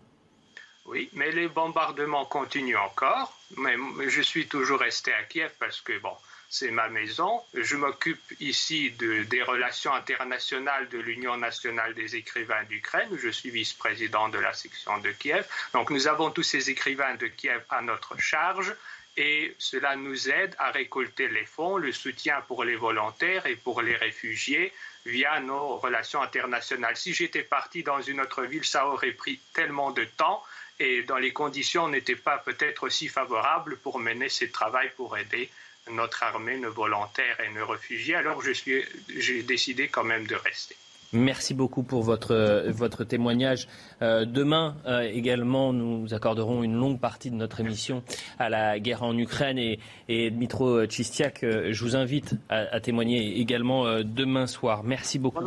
Oui, 0.87 1.09
mais 1.13 1.31
les 1.31 1.49
bombardements 1.49 2.25
continuent 2.25 2.77
encore. 2.77 3.39
Mais 3.57 3.77
je 4.09 4.21
suis 4.21 4.49
toujours 4.49 4.81
resté 4.81 5.13
à 5.13 5.23
Kiev 5.23 5.53
parce 5.61 5.81
que, 5.81 5.99
bon, 6.01 6.13
c'est 6.53 6.71
ma 6.71 6.91
maison. 6.91 7.43
Je 7.55 7.77
m'occupe 7.77 8.23
ici 8.39 8.91
de, 8.91 9.23
des 9.23 9.43
relations 9.43 9.95
internationales 9.95 10.87
de 10.91 10.99
l'Union 10.99 11.39
nationale 11.39 11.95
des 11.95 12.15
écrivains 12.15 12.63
d'Ukraine, 12.65 13.09
je 13.17 13.31
suis 13.31 13.49
vice-président 13.49 14.29
de 14.29 14.39
la 14.39 14.53
section 14.53 14.99
de 14.99 15.11
Kiev. 15.13 15.47
Donc 15.73 15.89
nous 15.89 16.09
avons 16.09 16.31
tous 16.31 16.43
ces 16.43 16.69
écrivains 16.69 17.15
de 17.15 17.27
Kiev 17.27 17.63
à 17.71 17.81
notre 17.81 18.21
charge 18.21 18.75
et 19.17 19.57
cela 19.59 19.97
nous 19.97 20.29
aide 20.29 20.55
à 20.59 20.71
récolter 20.71 21.29
les 21.29 21.47
fonds, 21.47 21.79
le 21.79 21.91
soutien 21.91 22.43
pour 22.43 22.65
les 22.65 22.77
volontaires 22.77 23.47
et 23.47 23.57
pour 23.57 23.81
les 23.81 23.97
réfugiés 23.97 24.75
via 25.07 25.41
nos 25.41 25.79
relations 25.79 26.21
internationales. 26.21 26.99
Si 26.99 27.15
j'étais 27.15 27.45
parti 27.45 27.83
dans 27.83 28.03
une 28.03 28.21
autre 28.21 28.43
ville, 28.43 28.65
ça 28.67 28.87
aurait 28.89 29.13
pris 29.13 29.41
tellement 29.55 29.91
de 29.91 30.05
temps 30.05 30.45
et 30.79 31.03
dans 31.03 31.17
les 31.17 31.33
conditions 31.33 31.89
n'étaient 31.89 32.15
pas 32.15 32.37
peut-être 32.37 32.83
aussi 32.83 33.09
favorables 33.09 33.79
pour 33.79 33.99
mener 33.99 34.29
ce 34.29 34.45
travail 34.45 34.91
pour 34.99 35.17
aider 35.17 35.51
notre 35.91 36.23
armée, 36.23 36.57
nos 36.59 36.73
volontaires 36.73 37.41
et 37.41 37.49
nos 37.51 37.67
réfugiés. 37.67 38.17
Alors 38.17 38.43
j'ai 38.43 39.43
décidé 39.43 39.89
quand 39.89 40.05
même 40.05 40.27
de 40.27 40.37
rester. 40.37 40.77
Merci 41.15 41.53
beaucoup 41.53 41.83
pour 41.83 42.03
votre, 42.03 42.65
votre 42.69 43.05
témoignage. 43.05 43.69
Euh, 44.01 44.25
demain 44.25 44.77
euh, 44.87 45.03
également, 45.03 45.75
nous 45.75 46.15
accorderons 46.15 46.63
une 46.63 46.75
longue 46.75 46.99
partie 46.99 47.31
de 47.31 47.35
notre 47.35 47.61
émission 47.61 48.03
à 48.39 48.49
la 48.49 48.81
guerre 48.81 49.03
en 49.03 49.17
Ukraine 49.19 49.59
et, 49.59 49.79
et 50.09 50.31
Dmitro 50.31 50.89
Chistiak, 50.89 51.45
euh, 51.45 51.69
je 51.71 51.85
vous 51.85 51.97
invite 51.97 52.37
à, 52.49 52.81
témoigner 52.81 53.39
également 53.41 54.01
demain 54.03 54.47
soir. 54.47 54.85
Merci 54.85 55.19
beaucoup. 55.19 55.45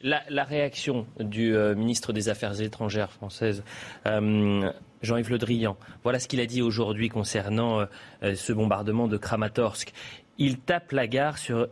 La, 0.00 0.22
la, 0.28 0.44
réaction 0.44 1.06
du 1.18 1.52
ministre 1.76 2.12
des 2.12 2.28
Affaires 2.28 2.60
étrangères 2.60 3.10
française. 3.10 3.64
Jean-Yves 4.04 5.30
Le 5.30 5.38
Drian. 5.38 5.76
Voilà 6.02 6.20
ce 6.20 6.28
qu'il 6.28 6.40
a 6.40 6.46
dit 6.46 6.62
aujourd'hui 6.62 7.08
concernant 7.08 7.86
ce 8.22 8.52
bombardement 8.52 9.08
de 9.08 9.16
Kramatorsk. 9.16 9.92
Il 10.38 10.58
tape 10.58 10.92
la 10.92 11.06
gare 11.06 11.38
sur, 11.38 11.68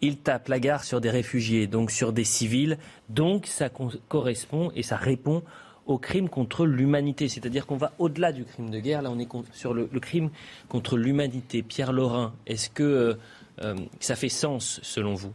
il 0.00 0.18
tape 0.18 0.48
la 0.48 0.60
gare 0.60 0.84
sur 0.84 1.00
des 1.00 1.10
réfugiés, 1.10 1.66
donc 1.66 1.90
sur 1.90 2.12
des 2.12 2.24
civils. 2.24 2.78
Donc 3.08 3.46
ça 3.46 3.68
correspond 4.08 4.70
et 4.74 4.82
ça 4.82 4.96
répond 4.96 5.42
au 5.86 5.98
crime 5.98 6.28
contre 6.28 6.66
l'humanité. 6.66 7.28
C'est-à-dire 7.28 7.66
qu'on 7.66 7.76
va 7.76 7.92
au-delà 7.98 8.32
du 8.32 8.44
crime 8.44 8.70
de 8.70 8.78
guerre. 8.78 9.02
Là, 9.02 9.10
on 9.10 9.18
est 9.18 9.28
sur 9.52 9.74
le, 9.74 9.86
crime 10.00 10.30
contre 10.68 10.96
l'humanité. 10.96 11.62
Pierre 11.62 11.92
Laurin, 11.92 12.34
est-ce 12.46 12.70
que 12.70 12.82
euh, 12.82 13.14
euh, 13.62 13.74
ça 13.98 14.14
fait 14.14 14.28
sens 14.28 14.80
selon 14.82 15.14
vous? 15.14 15.32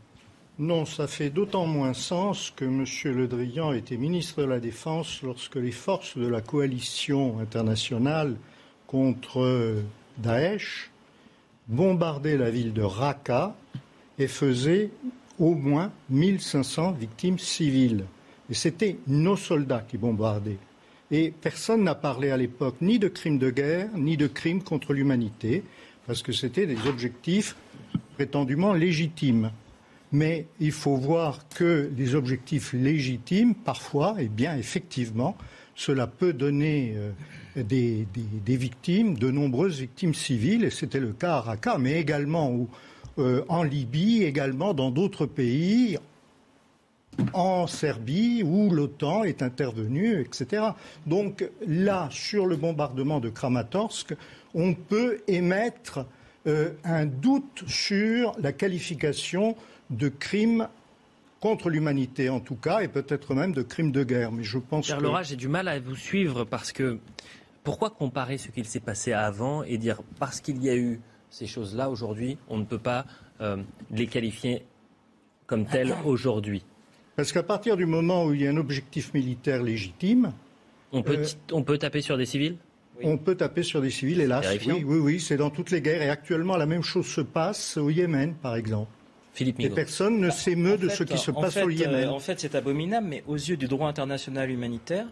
Non, 0.59 0.85
ça 0.85 1.07
fait 1.07 1.31
d'autant 1.31 1.65
moins 1.65 1.93
sens 1.93 2.53
que 2.55 2.63
M. 2.63 2.85
Le 3.15 3.27
Drian 3.27 3.73
était 3.73 3.97
ministre 3.97 4.43
de 4.43 4.47
la 4.47 4.59
Défense 4.59 5.23
lorsque 5.23 5.55
les 5.55 5.71
forces 5.71 6.15
de 6.15 6.27
la 6.27 6.41
coalition 6.41 7.39
internationale 7.39 8.35
contre 8.85 9.81
Daesh 10.19 10.91
bombardaient 11.67 12.37
la 12.37 12.51
ville 12.51 12.71
de 12.71 12.83
Raqqa 12.83 13.55
et 14.19 14.27
faisait 14.27 14.89
au 15.39 15.55
moins 15.55 15.91
1500 16.09 16.93
victimes 16.93 17.39
civiles. 17.39 18.05
Et 18.49 18.53
c'était 18.53 18.97
nos 19.07 19.35
soldats 19.35 19.85
qui 19.87 19.97
bombardaient. 19.97 20.59
Et 21.11 21.33
personne 21.41 21.83
n'a 21.83 21.95
parlé 21.95 22.31
à 22.31 22.37
l'époque 22.37 22.75
ni 22.81 22.99
de 22.99 23.07
crimes 23.07 23.37
de 23.37 23.49
guerre, 23.49 23.89
ni 23.95 24.17
de 24.17 24.27
crimes 24.27 24.63
contre 24.63 24.93
l'humanité, 24.93 25.63
parce 26.07 26.21
que 26.21 26.31
c'était 26.31 26.65
des 26.65 26.87
objectifs 26.87 27.55
prétendument 28.15 28.73
légitimes. 28.73 29.51
Mais 30.11 30.45
il 30.59 30.71
faut 30.71 30.95
voir 30.95 31.47
que 31.49 31.89
les 31.97 32.15
objectifs 32.15 32.73
légitimes, 32.73 33.55
parfois, 33.55 34.15
et 34.19 34.27
bien 34.27 34.55
effectivement, 34.55 35.35
cela 35.75 36.05
peut 36.05 36.33
donner 36.33 36.93
euh, 36.95 37.63
des, 37.63 38.07
des, 38.45 38.57
victimes, 38.57 39.17
de 39.17 39.31
nombreuses 39.31 39.79
victimes 39.79 40.13
civiles, 40.13 40.65
et 40.65 40.69
c'était 40.69 40.99
le 40.99 41.13
cas 41.13 41.37
à 41.37 41.41
Raqqa, 41.41 41.77
mais 41.79 41.99
également 41.99 42.51
où 42.51 42.69
euh, 43.19 43.43
en 43.49 43.63
Libye, 43.63 44.23
également 44.23 44.73
dans 44.73 44.91
d'autres 44.91 45.25
pays, 45.25 45.97
en 47.33 47.67
Serbie, 47.67 48.43
où 48.43 48.69
l'OTAN 48.69 49.23
est 49.23 49.41
intervenue, 49.41 50.21
etc. 50.21 50.63
Donc 51.05 51.47
là, 51.67 52.07
sur 52.11 52.45
le 52.45 52.55
bombardement 52.55 53.19
de 53.19 53.29
Kramatorsk, 53.29 54.15
on 54.53 54.73
peut 54.73 55.21
émettre 55.27 56.05
euh, 56.47 56.71
un 56.83 57.05
doute 57.05 57.63
sur 57.67 58.33
la 58.39 58.51
qualification 58.51 59.55
de 59.89 60.09
crime 60.09 60.67
contre 61.39 61.69
l'humanité 61.69 62.29
en 62.29 62.39
tout 62.39 62.55
cas, 62.55 62.79
et 62.79 62.87
peut-être 62.87 63.35
même 63.35 63.53
de 63.53 63.61
crime 63.61 63.91
de 63.91 64.03
guerre. 64.03 64.31
Mais 64.31 64.43
je 64.43 64.57
pense 64.57 64.85
Pierre 64.85 65.01
Laura, 65.01 65.23
j'ai 65.23 65.35
du 65.35 65.47
mal 65.47 65.67
à 65.67 65.79
vous 65.79 65.95
suivre 65.95 66.45
parce 66.45 66.71
que 66.71 66.99
pourquoi 67.63 67.89
comparer 67.89 68.37
ce 68.37 68.49
qu'il 68.49 68.65
s'est 68.65 68.79
passé 68.79 69.13
avant 69.13 69.63
et 69.63 69.77
dire 69.77 70.01
parce 70.19 70.41
qu'il 70.41 70.63
y 70.63 70.69
a 70.69 70.75
eu 70.75 70.99
ces 71.33 71.47
choses-là, 71.47 71.89
aujourd'hui, 71.89 72.37
on 72.47 72.57
ne 72.59 72.63
peut 72.63 72.77
pas 72.77 73.05
euh, 73.41 73.57
les 73.89 74.05
qualifier 74.05 74.63
comme 75.47 75.65
telles 75.65 75.93
aujourd'hui 76.05 76.63
Parce 77.15 77.31
qu'à 77.31 77.41
partir 77.41 77.75
du 77.75 77.87
moment 77.87 78.25
où 78.25 78.35
il 78.35 78.43
y 78.43 78.47
a 78.47 78.51
un 78.51 78.57
objectif 78.57 79.13
militaire 79.15 79.63
légitime... 79.63 80.31
On 80.91 81.01
peut, 81.01 81.17
euh, 81.17 81.25
on 81.51 81.63
peut 81.63 81.79
taper 81.79 82.01
sur 82.01 82.17
des 82.17 82.27
civils? 82.27 82.55
On 83.01 83.17
peut 83.17 83.33
taper 83.33 83.63
sur 83.63 83.81
des 83.81 83.89
civils, 83.89 84.21
hélas. 84.21 84.45
Oui, 84.67 84.83
oui, 84.85 84.99
oui, 84.99 85.19
c'est 85.19 85.35
dans 85.35 85.49
toutes 85.49 85.71
les 85.71 85.81
guerres. 85.81 86.03
Et 86.03 86.09
actuellement, 86.09 86.55
la 86.55 86.67
même 86.67 86.83
chose 86.83 87.07
se 87.07 87.21
passe 87.21 87.77
au 87.77 87.89
Yémen, 87.89 88.35
par 88.35 88.55
exemple. 88.55 88.91
Philippe 89.33 89.59
Et 89.61 89.69
personne 89.71 90.19
ne 90.19 90.29
s'émeut 90.29 90.77
de 90.77 90.87
ce 90.89 91.03
qui 91.03 91.17
se 91.17 91.31
passe 91.31 91.57
au 91.57 91.69
Yémen. 91.71 92.09
Euh, 92.09 92.11
en 92.11 92.19
fait, 92.19 92.39
c'est 92.39 92.53
abominable, 92.53 93.07
mais 93.07 93.23
aux 93.25 93.35
yeux 93.35 93.57
du 93.57 93.67
droit 93.67 93.89
international 93.89 94.51
humanitaire, 94.51 95.07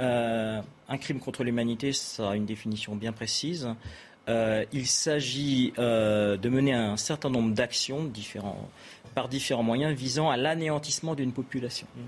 un 0.00 0.98
crime 0.98 1.20
contre 1.20 1.44
l'humanité, 1.44 1.92
ça 1.92 2.30
a 2.30 2.34
une 2.34 2.44
définition 2.44 2.96
bien 2.96 3.12
précise. 3.12 3.68
Euh, 4.28 4.64
il 4.72 4.86
s'agit 4.86 5.72
euh, 5.78 6.36
de 6.36 6.48
mener 6.48 6.72
un 6.72 6.96
certain 6.96 7.28
nombre 7.28 7.52
d'actions 7.52 8.10
par 9.14 9.28
différents 9.28 9.62
moyens 9.62 9.94
visant 9.94 10.30
à 10.30 10.36
l'anéantissement 10.36 11.14
d'une 11.14 11.32
population. 11.32 11.86
Mmh. 11.94 12.00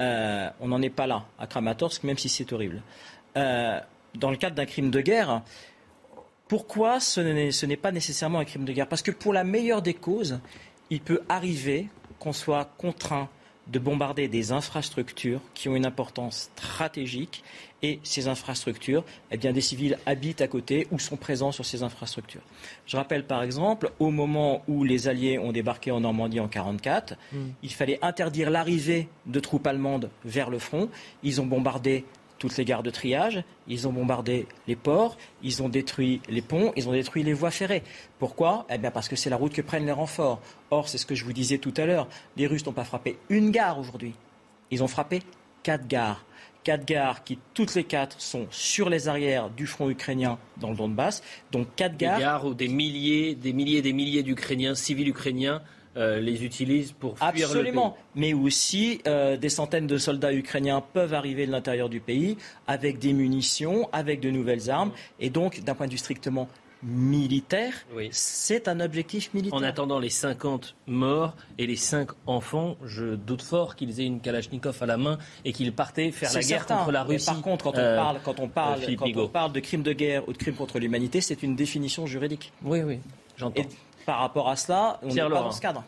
Euh, 0.00 0.50
on 0.60 0.68
n'en 0.68 0.82
est 0.82 0.90
pas 0.90 1.06
là 1.06 1.24
à 1.38 1.46
Kramatorsk, 1.46 2.02
même 2.04 2.18
si 2.18 2.28
c'est 2.28 2.52
horrible. 2.52 2.82
dans 3.34 4.30
le 4.30 4.36
cadre 4.36 4.56
d'un 4.56 4.66
crime 4.66 4.90
de 4.90 5.00
guerre, 5.00 5.42
pourquoi 6.48 7.00
ce 7.00 7.20
n'est 7.64 7.76
pas 7.76 7.92
nécessairement 7.92 8.40
un 8.40 8.44
crime 8.44 8.64
de 8.64 8.72
guerre? 8.72 8.88
Parce 8.88 9.02
que 9.02 9.10
pour 9.10 9.32
la 9.32 9.44
meilleure 9.44 9.82
des 9.82 9.94
causes, 9.94 10.40
il 10.90 11.00
peut 11.00 11.22
arriver 11.28 11.88
qu'on 12.18 12.32
soit 12.32 12.66
contraint 12.76 13.28
de 13.68 13.78
bombarder 13.78 14.28
des 14.28 14.52
infrastructures 14.52 15.40
qui 15.54 15.68
ont 15.68 15.76
une 15.76 15.86
importance 15.86 16.50
stratégique 16.56 17.42
et 17.82 18.00
ces 18.02 18.28
infrastructures, 18.28 19.04
eh 19.30 19.36
bien, 19.36 19.52
des 19.52 19.60
civils 19.60 19.98
habitent 20.06 20.40
à 20.40 20.48
côté 20.48 20.86
ou 20.90 20.98
sont 20.98 21.16
présents 21.16 21.52
sur 21.52 21.66
ces 21.66 21.82
infrastructures. 21.82 22.40
Je 22.86 22.96
rappelle 22.96 23.26
par 23.26 23.42
exemple, 23.42 23.90
au 23.98 24.10
moment 24.10 24.62
où 24.68 24.84
les 24.84 25.08
Alliés 25.08 25.38
ont 25.38 25.52
débarqué 25.52 25.90
en 25.90 26.00
Normandie 26.00 26.40
en 26.40 26.48
1944, 26.48 27.16
hmm. 27.32 27.36
il 27.62 27.72
fallait 27.72 27.98
interdire 28.02 28.50
l'arrivée 28.50 29.08
de 29.26 29.40
troupes 29.40 29.66
allemandes 29.66 30.10
vers 30.24 30.50
le 30.50 30.58
front. 30.58 30.88
Ils 31.22 31.40
ont 31.40 31.46
bombardé 31.46 32.04
toutes 32.44 32.58
les 32.58 32.66
gares 32.66 32.82
de 32.82 32.90
triage, 32.90 33.42
ils 33.68 33.88
ont 33.88 33.92
bombardé 33.92 34.46
les 34.68 34.76
ports, 34.76 35.16
ils 35.42 35.62
ont 35.62 35.70
détruit 35.70 36.20
les 36.28 36.42
ponts, 36.42 36.74
ils 36.76 36.86
ont 36.90 36.92
détruit 36.92 37.22
les 37.22 37.32
voies 37.32 37.50
ferrées. 37.50 37.82
Pourquoi? 38.18 38.66
Eh 38.68 38.76
bien 38.76 38.90
parce 38.90 39.08
que 39.08 39.16
c'est 39.16 39.30
la 39.30 39.36
route 39.36 39.54
que 39.54 39.62
prennent 39.62 39.86
les 39.86 39.92
renforts. 39.92 40.42
Or, 40.70 40.90
c'est 40.90 40.98
ce 40.98 41.06
que 41.06 41.14
je 41.14 41.24
vous 41.24 41.32
disais 41.32 41.56
tout 41.56 41.72
à 41.78 41.86
l'heure, 41.86 42.06
les 42.36 42.46
Russes 42.46 42.66
n'ont 42.66 42.72
pas 42.72 42.84
frappé 42.84 43.16
une 43.30 43.50
gare 43.50 43.78
aujourd'hui, 43.78 44.12
ils 44.70 44.82
ont 44.82 44.88
frappé 44.88 45.22
quatre 45.62 45.86
gares. 45.86 46.26
Quatre 46.64 46.84
gares 46.84 47.24
qui, 47.24 47.38
toutes 47.54 47.74
les 47.76 47.84
quatre, 47.84 48.20
sont 48.20 48.46
sur 48.50 48.90
les 48.90 49.08
arrières 49.08 49.48
du 49.48 49.66
front 49.66 49.88
ukrainien 49.88 50.38
dans 50.58 50.68
le 50.68 50.76
Donbass. 50.76 51.22
Donc 51.50 51.68
quatre 51.76 51.96
gares. 51.96 52.18
Des 52.18 52.22
gares 52.24 52.44
où 52.44 52.52
des 52.52 52.68
milliers, 52.68 53.34
des 53.34 53.54
milliers, 53.54 53.80
des 53.80 53.94
milliers 53.94 54.22
d'Ukrainiens, 54.22 54.74
civils 54.74 55.08
ukrainiens, 55.08 55.62
euh, 55.96 56.20
les 56.20 56.44
utilisent 56.44 56.92
pour 56.92 57.18
fuir 57.18 57.28
Absolument, 57.28 57.96
mais 58.14 58.34
aussi 58.34 59.00
euh, 59.06 59.36
des 59.36 59.48
centaines 59.48 59.86
de 59.86 59.98
soldats 59.98 60.32
ukrainiens 60.32 60.82
peuvent 60.92 61.14
arriver 61.14 61.46
de 61.46 61.52
l'intérieur 61.52 61.88
du 61.88 62.00
pays 62.00 62.36
avec 62.66 62.98
des 62.98 63.12
munitions, 63.12 63.88
avec 63.92 64.20
de 64.20 64.30
nouvelles 64.30 64.70
armes, 64.70 64.92
et 65.20 65.30
donc 65.30 65.62
d'un 65.62 65.74
point 65.74 65.86
de 65.86 65.92
vue 65.92 65.98
strictement 65.98 66.48
militaire, 66.84 67.72
c'est 68.10 68.68
un 68.68 68.80
objectif 68.80 69.32
militaire. 69.32 69.58
En 69.58 69.62
attendant 69.62 69.98
les 69.98 70.10
50 70.10 70.74
morts 70.86 71.34
et 71.58 71.66
les 71.66 71.76
5 71.76 72.10
enfants, 72.26 72.76
je 72.84 73.14
doute 73.14 73.42
fort 73.42 73.74
qu'ils 73.74 74.00
aient 74.00 74.06
une 74.06 74.20
Kalachnikov 74.20 74.82
à 74.82 74.86
la 74.86 74.96
main 74.96 75.18
et 75.44 75.52
qu'ils 75.52 75.72
partaient 75.72 76.10
faire 76.10 76.32
la 76.32 76.40
guerre 76.42 76.66
contre 76.66 76.92
la 76.92 77.02
Russie. 77.02 77.26
par 77.26 77.40
contre, 77.40 77.64
quand 77.64 77.78
on 77.78 77.78
euh, 77.78 77.96
parle, 77.96 78.20
quand 78.22 78.40
on 78.40 78.48
parle, 78.48 78.80
quand 78.96 79.16
on 79.16 79.28
parle 79.28 79.52
de 79.52 79.60
crimes 79.60 79.82
de 79.82 79.92
guerre 79.92 80.28
ou 80.28 80.32
de 80.32 80.38
crimes 80.38 80.56
contre 80.56 80.78
l'humanité, 80.78 81.20
c'est 81.20 81.42
une 81.42 81.56
définition 81.56 82.06
juridique. 82.06 82.52
Oui, 82.62 82.82
oui, 82.82 82.98
j'entends 83.36 83.62
par 84.04 84.18
rapport 84.20 84.48
à 84.48 84.56
cela, 84.56 84.98
on 85.02 85.08
n'est 85.08 85.20
pas 85.20 85.28
dans 85.28 85.52
ce 85.52 85.60
cadre. 85.60 85.84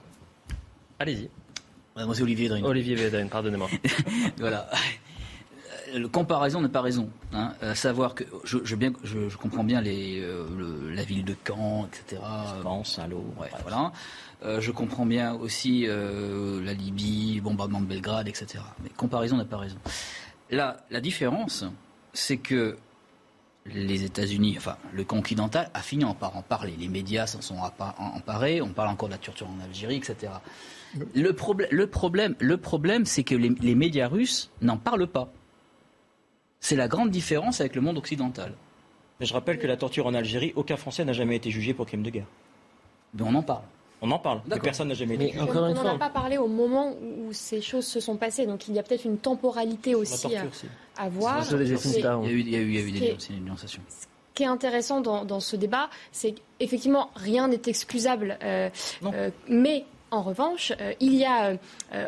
Allez-y. 0.99 1.29
moi, 1.97 2.15
c'est 2.15 2.23
Olivier 2.23 2.49
Védrine. 2.49 2.65
Olivier 2.65 2.95
Védrine, 2.95 3.29
pardonnez-moi. 3.29 3.69
voilà. 4.39 4.69
Euh, 5.89 5.99
le 5.99 6.09
comparaison 6.09 6.61
n'a 6.61 6.69
pas 6.69 6.81
raison. 6.81 7.11
Hein. 7.33 7.53
Euh, 7.63 7.75
savoir 7.75 8.15
que 8.15 8.25
je, 8.45 8.59
je, 8.65 8.77
bien, 8.77 8.93
je, 9.05 9.29
je 9.29 9.37
comprends 9.37 9.65
bien 9.65 9.81
les, 9.81 10.21
euh, 10.21 10.47
la 10.95 11.05
ville 11.05 11.25
de 11.25 11.35
Caen, 11.47 11.87
etc. 11.87 12.23
Caen, 12.63 12.85
Saint-Lô, 12.85 13.25
ouais, 13.39 13.49
voilà. 13.63 13.93
Euh, 14.45 14.61
je 14.61 14.71
comprends 14.71 15.07
bien 15.07 15.35
aussi 15.35 15.87
la 15.87 16.73
Libye, 16.73 17.41
bombardement 17.41 17.81
de 17.81 17.87
Belgrade, 17.87 18.29
etc. 18.29 18.59
Mais 18.83 18.91
comparaison 18.91 19.37
n'a 19.37 19.45
pas 19.45 19.59
raison. 19.59 19.79
Là, 20.51 20.77
la 20.91 21.01
différence, 21.01 21.65
c'est 22.13 22.37
que 22.37 22.77
les 23.75 24.05
États-Unis, 24.05 24.55
enfin 24.57 24.77
le 24.93 25.05
continental, 25.05 25.71
a 25.75 25.81
fini 25.81 26.05
par 26.19 26.37
en 26.37 26.43
parler. 26.43 26.75
Les 26.79 26.89
médias 26.89 27.27
s'en 27.27 27.41
sont 27.41 27.57
emparés. 27.59 28.63
On 28.63 28.69
parle 28.69 28.89
encore 28.89 29.09
de 29.09 29.15
la 29.15 29.19
torture 29.19 29.49
en 29.49 29.63
Algérie, 29.65 29.97
etc. 29.97 30.33
Le, 31.15 31.35
le 31.71 31.87
problème, 31.87 32.35
le 32.39 32.57
problème 32.57 33.05
c'est 33.05 33.25
que 33.25 33.35
les, 33.35 33.75
médias 33.75 34.09
russes 34.09 34.51
n'en 34.63 34.77
parlent 34.77 35.07
pas. 35.07 35.33
C'est 36.61 36.77
la 36.77 36.89
grande 36.89 37.11
différence 37.11 37.61
avec 37.61 37.75
le 37.75 37.81
monde 37.81 37.99
occidental. 37.99 38.55
Je 39.21 39.33
rappelle 39.33 39.59
que 39.59 39.67
la 39.67 39.77
torture 39.77 40.07
en 40.07 40.15
Algérie, 40.15 40.53
aucun 40.57 40.77
Français 40.77 41.05
n'a 41.05 41.13
jamais 41.13 41.37
été 41.37 41.51
jugé 41.51 41.75
pour 41.75 41.87
crime 41.87 42.03
de 42.03 42.11
guerre. 42.11 42.27
Mais 43.15 43.23
on 43.23 43.35
en 43.35 43.43
parle. 43.43 43.63
On 44.03 44.11
en 44.11 44.19
parle, 44.19 44.43
mais 44.47 44.59
personne 44.59 44.89
n'a 44.89 44.95
jamais 44.95 45.17
jugé. 45.19 45.41
on 45.41 45.75
n'en 45.75 45.87
a 45.87 45.99
pas 45.99 46.11
parlé 46.11 46.37
au 46.37 46.49
moment 46.49 46.95
où 47.01 47.33
ces 47.33 47.63
choses 47.63 47.87
se 47.87 47.99
sont 47.99 48.17
passées, 48.17 48.47
donc 48.47 48.69
il 48.69 48.75
y 48.75 48.79
a 48.79 48.83
peut-être 48.83 49.07
une 49.07 49.19
temporalité 49.19 49.95
aussi 49.95 50.29
à, 50.97 51.09
voir. 51.09 51.45
Il 51.51 51.67
y 51.67 52.07
a 52.07 52.31
eu, 52.31 52.41
il 52.41 52.51
y 52.51 52.57
a 52.57 52.59
eu, 52.59 52.69
il 52.69 52.75
y 52.75 52.77
a 52.77 52.81
eu 52.81 52.93
des 52.93 53.17
dénonciations 53.31 53.83
qui 54.37 54.43
est 54.43 54.47
intéressant 54.47 55.01
dans, 55.01 55.41
ce 55.41 55.57
débat, 55.57 55.89
c'est 56.13 56.35
qu'effectivement, 56.59 57.11
rien 57.17 57.49
n'est 57.49 57.63
excusable. 57.67 58.39
Euh, 58.45 58.69
euh, 59.03 59.31
mais 59.49 59.87
en 60.11 60.23
revanche, 60.23 60.73
euh, 60.79 60.93
il 61.01 61.15
y 61.15 61.25
a, 61.25 61.57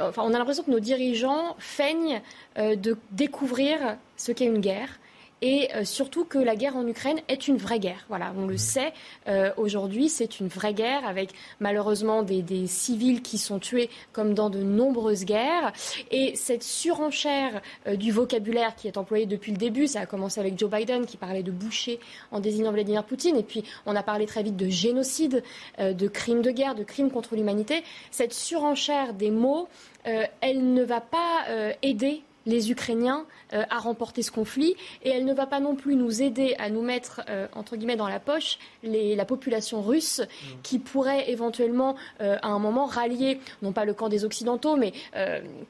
enfin, 0.03 0.23
on 0.25 0.35
a 0.35 0.39
l'impression 0.39 0.63
que 0.63 0.71
nos 0.71 0.79
dirigeants 0.79 1.57
feignent 1.59 2.21
de 2.57 2.97
découvrir 3.11 3.97
ce 4.17 4.31
qu'est 4.31 4.45
une 4.45 4.61
guerre 4.61 5.01
et 5.43 5.69
euh, 5.75 5.85
surtout 5.85 6.25
que 6.25 6.39
la 6.39 6.57
guerre 6.57 6.77
en 6.77 6.87
Ukraine 6.87 7.21
est 7.29 7.49
une 7.49 7.57
vraie 7.57 7.79
guerre. 7.79 8.05
Voilà, 8.09 8.33
on 8.37 8.47
le 8.47 8.57
sait 8.57 8.93
euh, 9.29 9.51
aujourd'hui, 9.57 10.09
c'est 10.09 10.41
une 10.41 10.49
vraie 10.49 10.75
guerre 10.75 11.07
avec 11.07 11.31
malheureusement 11.61 12.23
des, 12.23 12.43
des, 12.43 12.67
civils 12.67 13.23
qui 13.23 13.39
sont 13.39 13.59
tués 13.59 13.89
comme 14.13 14.35
dans 14.35 14.51
de 14.51 14.63
nombreuses 14.63 15.25
guerres. 15.25 15.73
Et 16.11 16.35
cette 16.35 16.63
surenchère 16.63 17.61
euh, 17.87 17.97
du 17.97 18.11
vocabulaire 18.11 18.75
qui 18.75 18.89
est 18.89 18.97
employé 18.97 19.27
depuis 19.27 19.53
le 19.53 19.59
début, 19.59 19.87
ça 19.87 20.01
a 20.01 20.07
commencé 20.07 20.41
avec 20.41 20.59
Joe 20.59 20.71
Biden 20.71 21.07
qui 21.07 21.17
parlait 21.17 21.43
de 21.43 21.51
boucher 21.51 22.01
en 22.31 22.41
désignant 22.41 22.73
Vladimir 22.73 23.05
Poutine, 23.05 23.37
et 23.37 23.43
puis 23.43 23.65
on 23.87 23.95
a 23.97 24.03
parlé 24.03 24.27
très 24.27 24.43
vite 24.43 24.57
de 24.57 24.69
génocide, 24.69 25.43
de 25.79 26.09
crimes 26.09 26.43
de 26.43 26.51
guerre, 26.51 26.75
de 26.75 26.85
crimes 26.85 27.11
contre 27.11 27.37
l'humanité. 27.37 27.83
Cette 28.11 28.33
surenchère 28.33 29.15
des 29.15 29.31
mots, 29.31 29.69
elle 30.05 30.73
ne 30.73 30.83
va 30.83 31.01
pas 31.01 31.47
aider 31.83 32.23
les 32.49 32.73
Ukrainiens 32.73 33.27
euh, 33.53 33.63
à 33.71 33.79
remporter 33.79 34.23
ce 34.23 34.33
conflit 34.33 34.75
et 35.05 35.11
elle 35.11 35.25
ne 35.25 35.35
va 35.35 35.47
pas 35.47 35.61
non 35.61 35.77
plus 35.77 35.95
nous 35.95 36.23
aider 36.23 36.57
à 36.59 36.71
nous 36.71 36.83
mettre 36.83 37.21
euh, 37.29 37.47
entre 37.55 37.77
guillemets 37.77 37.97
dans 37.97 38.09
la 38.09 38.19
poche 38.19 38.59
la 38.83 39.25
population 39.25 39.83
russe 39.83 40.21
mm. 40.21 40.47
qui 40.63 40.79
pourrait 40.79 41.31
éventuellement 41.31 41.95
euh, 42.21 42.37
à 42.43 42.49
un 42.49 42.59
moment 42.59 42.87
rallier 42.87 43.39
non 43.63 43.73
pas 43.73 43.85
le 43.85 43.93
camp 43.93 44.09
des 44.09 44.25
occidentaux 44.25 44.77
mais 44.77 44.93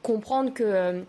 comprendre 0.01 0.53
que 0.53 1.03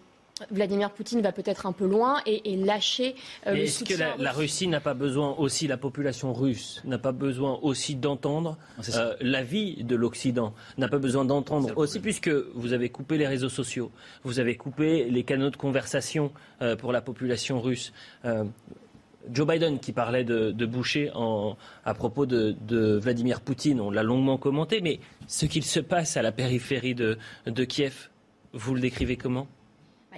Vladimir 0.51 0.91
Poutine 0.91 1.21
va 1.21 1.33
peut-être 1.33 1.67
un 1.67 1.73
peu 1.73 1.87
loin 1.87 2.21
et, 2.27 2.57
lâcher 2.57 3.15
euh, 3.47 3.53
le 3.53 3.61
Est-ce 3.61 3.85
que 3.85 3.95
la, 3.95 4.33
Russie 4.33 4.69
n'a 4.69 4.81
pas 4.81 4.95
besoin 4.95 5.35
aussi, 5.37 5.67
la 5.67 5.77
population 5.77 6.33
russe 6.33 6.81
n'a 6.85 6.99
pas 6.99 7.13
besoin 7.13 7.59
aussi 7.63 7.95
d'entendre 7.95 8.57
euh, 8.95 9.15
l'avis 9.21 9.83
de 9.85 9.97
l'Occident, 9.97 10.55
n'a 10.79 10.89
pas 10.89 10.99
besoin 10.99 11.25
d'entendre 11.25 11.73
aussi, 11.77 12.01
puisque 12.01 12.29
vous 12.29 12.73
avez 12.73 12.89
coupé 12.89 13.19
les 13.19 13.27
réseaux 13.27 13.49
sociaux, 13.49 13.91
vous 14.25 14.41
avez 14.41 14.57
coupé 14.57 15.11
les 15.11 15.25
canaux 15.25 15.51
de 15.51 15.57
conversation 15.57 16.33
euh, 16.63 16.77
pour 16.77 16.93
la 16.93 17.01
population 17.01 17.61
russe. 17.61 17.93
Joe 19.31 19.47
Biden 19.47 19.79
qui 19.79 19.93
parlait 19.93 20.25
de, 20.25 20.67
Boucher 20.67 21.13
à 21.85 21.95
propos 21.95 22.27
de, 22.27 22.99
Vladimir 22.99 23.41
Poutine, 23.41 23.81
on 23.81 23.91
l'a 23.91 24.03
longuement 24.03 24.39
commenté, 24.39 24.81
mais 24.81 25.01
ce 25.27 25.47
qu'il 25.47 25.65
se 25.65 25.81
passe 25.81 26.17
à 26.17 26.23
la 26.23 26.33
périphérie 26.33 26.95
de 26.95 27.65
Kiev, 27.65 28.09
vous 28.53 28.75
le 28.75 28.81
décrivez 28.81 29.17
comment? 29.17 29.47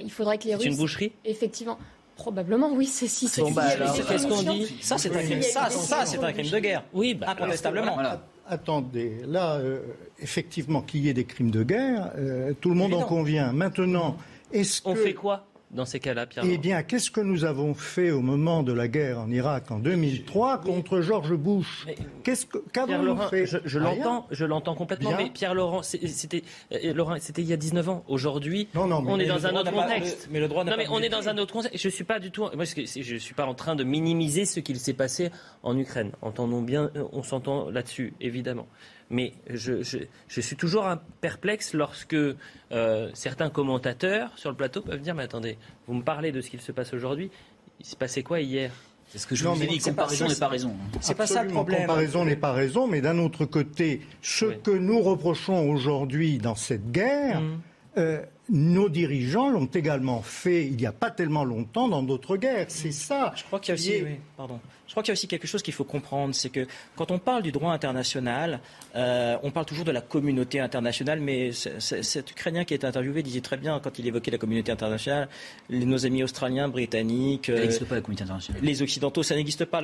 Il 0.01 0.10
faudrait 0.10 0.39
que 0.39 0.44
les 0.44 0.55
Russes. 0.55 0.64
C'est 0.64 0.70
une 0.70 0.77
boucherie 0.77 1.12
Effectivement. 1.24 1.78
Probablement, 2.16 2.70
oui, 2.73 2.86
c'est 2.86 3.09
si. 3.09 3.28
Bon, 3.40 3.51
bah, 3.51 3.64
qu'est-ce 3.74 4.27
qu'on 4.27 4.43
dit 4.43 4.77
Ça, 4.81 4.98
c'est 4.98 5.14
un, 5.14 5.23
crime, 5.23 5.43
ça, 5.43 5.70
ça, 5.70 6.05
c'est 6.05 6.23
un 6.23 6.32
crime 6.32 6.51
de 6.51 6.59
guerre. 6.59 6.85
Oui, 6.93 7.14
bah, 7.14 7.31
incontestablement. 7.31 7.98
Attendez, 8.47 9.23
là, 9.27 9.56
euh, 9.56 9.81
effectivement, 10.19 10.82
qu'il 10.82 11.01
y 11.05 11.09
ait 11.09 11.14
des 11.14 11.24
crimes 11.24 11.51
de 11.51 11.62
guerre, 11.62 12.12
euh, 12.16 12.52
tout 12.60 12.69
le 12.69 12.74
monde 12.74 12.93
en 12.93 13.02
convient. 13.02 13.52
Maintenant, 13.52 14.16
est-ce 14.52 14.82
que. 14.82 14.89
On 14.90 14.94
fait 14.94 15.14
quoi 15.14 15.47
dans 15.73 15.86
ces 15.86 16.01
cas-là, 16.01 16.27
Pierre 16.27 16.44
Eh 16.47 16.59
bien, 16.59 16.82
qu'est-ce 16.82 17.11
que 17.11 17.20
nous 17.20 17.44
avons 17.44 17.74
fait 17.74 18.11
au 18.11 18.20
moment 18.20 18.62
de 18.62 18.73
la 18.73 18.89
guerre 18.89 19.20
en 19.20 19.31
Irak 19.31 19.70
en 19.70 19.78
2003 19.78 20.61
contre 20.61 21.01
George 21.01 21.35
Bush 21.35 21.86
Qu'est-ce 22.23 22.47
qu'avons-nous 22.73 23.16
fait 23.28 23.47
Je, 23.47 23.78
l'entends, 23.78 24.27
je 24.31 24.44
l'entends 24.44 24.74
complètement. 24.74 25.15
Mais 25.16 25.31
Pierre 25.31 25.55
Laurent, 25.55 25.82
c'était 25.82 26.43
euh, 26.73 26.93
Laurent, 26.93 27.16
c'était 27.20 27.43
il 27.43 27.49
y 27.49 27.53
a 27.53 27.57
19 27.57 27.89
ans. 27.89 28.05
Aujourd'hui, 28.09 28.69
on 28.74 29.19
est 29.19 29.27
dans 29.27 29.47
un 29.47 29.55
autre 29.57 29.73
contexte. 29.73 30.28
mais 30.31 30.40
le 30.40 30.49
droit 30.49 30.65
non, 30.65 30.74
mais 30.77 30.86
on 30.90 31.01
est 31.01 31.09
dans 31.09 31.28
un 31.28 31.39
autre 31.39 31.53
contexte. 31.53 31.78
Je 31.82 31.89
suis 31.89 32.05
pas 32.05 32.19
du 32.19 32.31
tout. 32.31 32.49
Moi, 32.55 32.65
je 32.65 33.16
suis 33.16 33.35
pas 33.35 33.47
en 33.47 33.55
train 33.55 33.74
de 33.74 33.85
minimiser 33.85 34.44
ce 34.44 34.61
qu'il 34.61 34.78
s'est 34.78 34.93
passé 34.93 35.31
en 35.62 35.77
Ukraine. 35.78 36.12
Entendons 36.20 36.62
bien, 36.62 36.90
on 37.12 37.23
s'entend 37.23 37.70
là-dessus, 37.70 38.12
évidemment. 38.20 38.66
Mais 39.12 39.34
je, 39.48 39.82
suis 40.28 40.56
toujours 40.56 40.86
un 40.86 40.97
perplexe 41.20 41.74
lorsque 41.74 42.14
euh, 42.14 43.10
certains 43.12 43.51
commentateurs 43.51 44.32
sur 44.36 44.51
le 44.51 44.56
plateau 44.56 44.80
peuvent 44.80 45.01
dire 45.01 45.14
Mais 45.14 45.24
attendez, 45.24 45.59
vous 45.86 45.94
me 45.94 46.02
parlez 46.02 46.32
de 46.32 46.40
ce 46.40 46.51
qu'il 46.51 46.62
se 46.62 46.72
passe 46.72 46.94
aujourd'hui, 46.94 47.30
il 47.78 47.86
s'est 47.86 47.97
passé 47.97 48.22
quoi 48.22 48.40
hier? 48.40 48.72
C'est 49.09 49.18
ce 49.18 49.26
que 49.26 49.34
je 49.34 49.47
vous 49.47 49.62
ai 49.62 49.66
dit, 49.66 49.78
comparaison 49.78 50.26
n'est 50.26 50.34
pas 50.34 50.48
raison. 50.48 50.74
C'est 51.02 51.14
pas 51.14 51.26
ça 51.26 51.43
le 51.43 51.51
problème. 51.51 51.82
Comparaison 51.82 52.24
n'est 52.24 52.36
pas 52.36 52.52
raison, 52.52 52.86
mais 52.86 53.02
d'un 53.02 53.18
autre 53.18 53.44
côté, 53.44 54.01
ce 54.22 54.47
que 54.47 54.70
nous 54.70 55.02
reprochons 55.02 55.68
aujourd'hui 55.68 56.39
dans 56.39 56.55
cette 56.55 56.90
guerre, 56.90 57.43
mmh. 57.43 57.60
euh, 57.98 58.22
nos 58.48 58.89
dirigeants 58.89 59.51
l'ont 59.51 59.66
également 59.66 60.22
fait 60.22 60.66
il 60.66 60.76
n'y 60.76 60.86
a 60.86 60.93
pas 60.93 61.10
tellement 61.10 61.44
longtemps 61.44 61.89
dans 61.89 62.02
d'autres 62.02 62.39
guerres. 62.39 62.66
C'est 62.68 62.90
ça. 62.90 63.34
Je 63.36 63.44
crois 63.44 63.60
qu'il 63.60 63.70
y 63.70 63.72
a 63.72 63.74
aussi, 63.74 64.05
pardon. 64.39 64.59
Je 64.93 64.94
crois 64.94 65.02
qu'il 65.05 65.09
y 65.09 65.12
a 65.12 65.19
aussi 65.19 65.27
quelque 65.27 65.47
chose 65.47 65.62
qu'il 65.62 65.73
faut 65.73 65.85
comprendre, 65.85 66.35
c'est 66.35 66.51
que 66.51 66.66
quand 66.97 67.10
on 67.10 67.19
parle 67.19 67.43
du 67.43 67.51
droit 67.51 67.73
international, 67.73 68.60
euh, 68.94 69.39
on 69.43 69.51
parle 69.51 69.64
toujours 69.64 69.86
de 69.86 69.90
la 69.90 70.02
communauté 70.02 70.60
internationale, 70.60 71.19
mais 71.19 71.51
cet 71.52 72.31
Ukrainien 72.31 72.66
qui 72.66 72.74
est 72.74 72.85
interviewé 72.85 73.23
disait 73.23 73.40
très 73.40 73.56
bien 73.56 73.81
quand 73.81 73.98
il 73.98 74.06
évoquait 74.06 74.31
la 74.31 74.36
communauté 74.36 74.70
internationale, 74.70 75.31
nos 75.70 76.05
amis 76.05 76.23
australiens, 76.23 76.69
britanniques, 76.69 77.48
euh, 77.48 77.69
pas, 77.89 77.94
la 77.94 78.01
communauté 78.02 78.24
internationale. 78.24 78.62
les 78.62 78.82
occidentaux, 78.82 79.23
ça 79.23 79.35
n'existe 79.35 79.64
pas. 79.64 79.81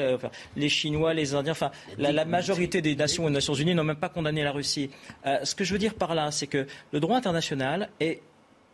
les 0.56 0.68
Chinois, 0.68 1.14
les 1.14 1.32
Indiens, 1.34 1.52
enfin 1.52 1.70
la, 1.96 2.26
majorité 2.26 2.82
des 2.82 2.94
nations 2.94 3.24
aux 3.24 3.30
Nations 3.30 3.54
Unies 3.54 3.74
n'ont 3.74 3.84
même 3.84 3.96
pas 3.96 4.10
condamné 4.10 4.44
la 4.44 4.52
Russie. 4.52 4.90
Euh, 5.24 5.42
ce 5.42 5.54
que 5.54 5.64
je 5.64 5.72
veux 5.72 5.78
dire 5.78 5.94
par 5.94 6.14
là, 6.14 6.30
c'est 6.32 6.48
que 6.48 6.66
le 6.92 7.00
droit 7.00 7.16
international 7.16 7.88
est 7.98 8.20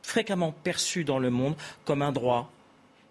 fréquemment 0.02 0.52
perçu 0.65 1.05
dans 1.05 1.20
le 1.20 1.31
monde 1.31 1.55
comme 1.85 2.02
un 2.02 2.11
droit 2.11 2.51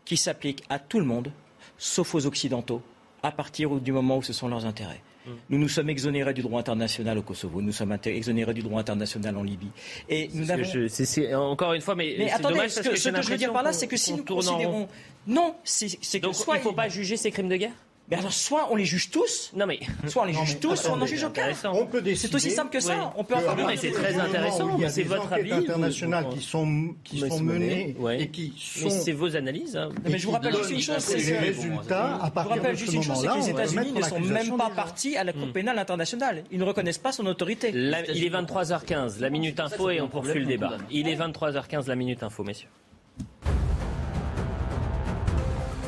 qui 0.04 0.18
s'applique 0.18 0.66
à 0.70 0.78
tout 0.78 1.00
le 1.00 1.06
monde, 1.06 1.32
sauf 1.78 2.16
aux 2.16 2.26
Occidentaux 2.26 2.82
à 3.24 3.32
partir 3.32 3.70
du 3.80 3.92
moment 3.92 4.18
où 4.18 4.22
ce 4.22 4.34
sont 4.34 4.48
leurs 4.48 4.66
intérêts. 4.66 5.02
Mm. 5.26 5.32
Nous 5.50 5.58
nous 5.58 5.70
sommes 5.70 5.90
exonérés 5.90 6.34
du 6.34 6.42
droit 6.42 6.60
international 6.60 7.18
au 7.18 7.22
Kosovo, 7.22 7.62
nous 7.62 7.72
sommes 7.72 7.98
exonérés 8.06 8.54
du 8.54 8.62
droit 8.62 8.82
international 8.82 9.38
en 9.38 9.44
Libye. 9.44 9.72
Et 10.10 10.30
nous 10.34 10.52
avons... 10.52 10.64
c'est, 10.90 11.34
encore 11.34 11.74
une 11.74 11.82
fois, 11.82 11.96
mais, 11.96 12.16
mais 12.18 12.32
attendez, 12.32 12.68
ce 12.68 12.82
que, 12.82 12.96
ce 12.96 13.10
que 13.10 13.22
je 13.22 13.30
veux 13.30 13.38
dire 13.38 13.54
par 13.54 13.64
là, 13.64 13.72
c'est 13.74 13.88
que 13.88 13.98
si 13.98 14.14
nous 14.14 14.26
considérons... 14.26 14.88
Non, 15.26 15.56
c'est, 15.64 15.88
que 15.88 16.18
Donc, 16.20 16.36
soit 16.36 16.56
il 16.56 16.60
ne 16.60 16.64
faut 16.64 16.74
pas 16.74 16.90
juger 16.90 17.16
ces 17.16 17.32
crimes 17.32 17.50
de 17.50 17.56
guerre? 17.56 17.72
Mais 18.12 18.18
alors, 18.18 18.34
soit 18.34 18.68
on 18.70 18.76
les 18.76 18.84
juge 18.84 19.10
tous, 19.12 19.52
non 19.56 19.66
mais, 19.66 19.80
soit 20.08 20.24
on 20.24 20.26
les 20.26 20.34
juge 20.34 20.60
tous, 20.60 20.76
soit 20.76 20.92
on 20.92 20.98
n'en 20.98 21.06
juge 21.06 21.24
aucun. 21.24 21.52
On 21.72 21.86
peut 21.86 22.04
C'est 22.16 22.36
aussi 22.36 22.52
simple 22.52 22.72
que 22.72 22.82
ça. 22.82 23.14
On 23.16 23.24
peut 23.24 23.36
en 23.36 23.42
parler. 23.42 23.78
C'est 23.78 23.92
très 23.92 24.20
intéressant. 24.20 24.78
C'est 24.90 25.04
votre 25.04 25.32
avis. 25.32 25.54
internationales 25.54 26.28
qui 26.30 26.42
sont 26.42 26.96
qui 27.04 27.20
sont 27.20 27.42
menées 27.42 27.96
et 28.20 28.28
qui 28.28 28.54
sont. 28.58 28.90
C'est 28.90 29.14
vos 29.14 29.36
analyses. 29.36 29.78
Hein. 29.78 29.90
Mais 30.10 30.18
je 30.18 30.26
vous 30.26 30.32
rappelle 30.34 30.56
aussi 30.56 30.74
une 30.74 30.82
chose, 30.82 31.00
c'est 31.00 31.18
les 31.18 31.38
résultats 31.38 32.20
à 32.22 32.30
partir 32.30 32.62
de 32.62 32.76
ce 32.76 32.92
moment-là. 32.92 33.36
Les 33.38 33.50
États-Unis 33.50 33.92
ne 33.94 34.02
sont 34.02 34.20
même 34.20 34.58
pas 34.58 34.70
partis 34.70 35.16
à 35.16 35.24
la 35.24 35.34
Cour 35.34 35.52
pénale 35.52 35.80
internationale. 35.80 36.44
Ils 36.52 36.60
ne 36.60 36.64
reconnaissent 36.64 36.98
pas 36.98 37.12
son 37.12 37.26
autorité. 37.26 37.72
Il 37.74 38.24
est 38.24 38.30
23h15, 38.30 39.20
la 39.20 39.30
minute 39.30 39.60
info 39.60 39.90
et 39.90 40.02
on 40.02 40.08
poursuit 40.10 40.40
le 40.42 40.46
débat. 40.46 40.78
Il 40.92 41.08
est 41.08 41.16
23h15, 41.16 41.88
la 41.88 41.96
minute 41.96 42.22
info, 42.24 42.44
messieurs. 42.44 42.70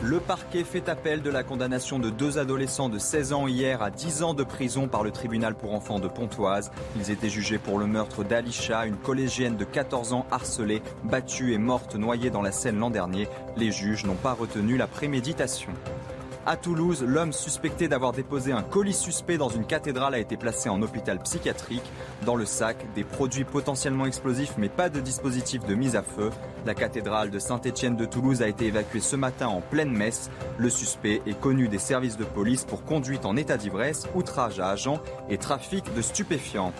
Le 0.06 0.20
parquet 0.20 0.64
fait 0.64 0.88
appel 0.88 1.24
de 1.24 1.32
la 1.32 1.42
condamnation 1.42 1.98
de 1.98 2.12
deux 2.12 2.38
adolescents 2.38 2.90
de 2.90 3.00
16 3.00 3.34
ans 3.34 3.48
hier 3.48 3.82
à 3.82 3.90
10 3.90 4.22
ans 4.22 4.34
de 4.36 4.44
prison 4.44 4.88
par 4.88 5.04
le 5.04 5.10
tribunal 5.10 5.56
pour 5.56 5.74
enfants 5.74 6.00
de 6.00 6.08
Pontoise. 6.08 6.70
Ils 6.96 7.10
étaient 7.10 7.28
jugés 7.28 7.58
pour 7.58 7.80
le 7.80 7.88
meurtre 7.88 8.24
d'Alisha, 8.24 8.86
une 8.86 8.98
collégienne 8.98 9.58
de 9.58 9.66
14 9.66 10.14
ans 10.14 10.28
harcelée, 10.30 10.84
battue 11.06 11.54
et 11.54 11.58
morte 11.58 11.96
noyée 11.96 12.30
dans 12.30 12.44
la 12.44 12.52
Seine 12.52 12.78
l'an 12.78 12.92
dernier. 12.92 13.28
Les 13.58 13.72
juges 13.72 14.06
n'ont 14.06 14.14
pas 14.14 14.34
retenu 14.34 14.78
la 14.78 14.86
préméditation. 14.86 15.72
À 16.48 16.58
Toulouse, 16.58 17.04
l'homme 17.04 17.34
suspecté 17.34 17.88
d'avoir 17.88 18.12
déposé 18.12 18.52
un 18.52 18.62
colis 18.62 18.94
suspect 18.94 19.40
dans 19.40 19.50
une 19.50 19.66
cathédrale 19.66 20.14
a 20.14 20.20
été 20.20 20.38
placé 20.38 20.70
en 20.70 20.80
hôpital 20.84 21.18
psychiatrique. 21.18 21.82
Dans 22.24 22.36
le 22.36 22.46
sac, 22.46 22.86
des 22.94 23.04
produits 23.04 23.46
potentiellement 23.46 24.06
explosifs 24.06 24.54
mais 24.60 24.70
pas 24.70 24.90
de 24.90 25.00
dispositif 25.00 25.66
de 25.66 25.74
mise 25.74 25.96
à 25.96 26.04
feu. 26.04 26.30
La 26.68 26.76
cathédrale 26.76 27.32
de 27.32 27.40
Saint-Étienne 27.40 27.96
de 27.96 28.06
Toulouse 28.06 28.44
a 28.44 28.48
été 28.48 28.68
évacuée 28.68 29.00
ce 29.00 29.16
matin 29.16 29.48
en 29.48 29.60
pleine 29.60 29.90
messe. 29.90 30.30
Le 30.60 30.70
suspect 30.70 31.24
est 31.26 31.40
connu 31.40 31.68
des 31.68 31.80
services 31.80 32.18
de 32.18 32.26
police 32.26 32.64
pour 32.64 32.86
conduite 32.86 33.26
en 33.26 33.38
état 33.38 33.58
d'ivresse, 33.58 34.08
outrage 34.14 34.60
à 34.60 34.70
agents 34.70 35.00
et 35.32 35.40
trafic 35.40 35.96
de 35.96 36.02
stupéfiants. 36.04 36.74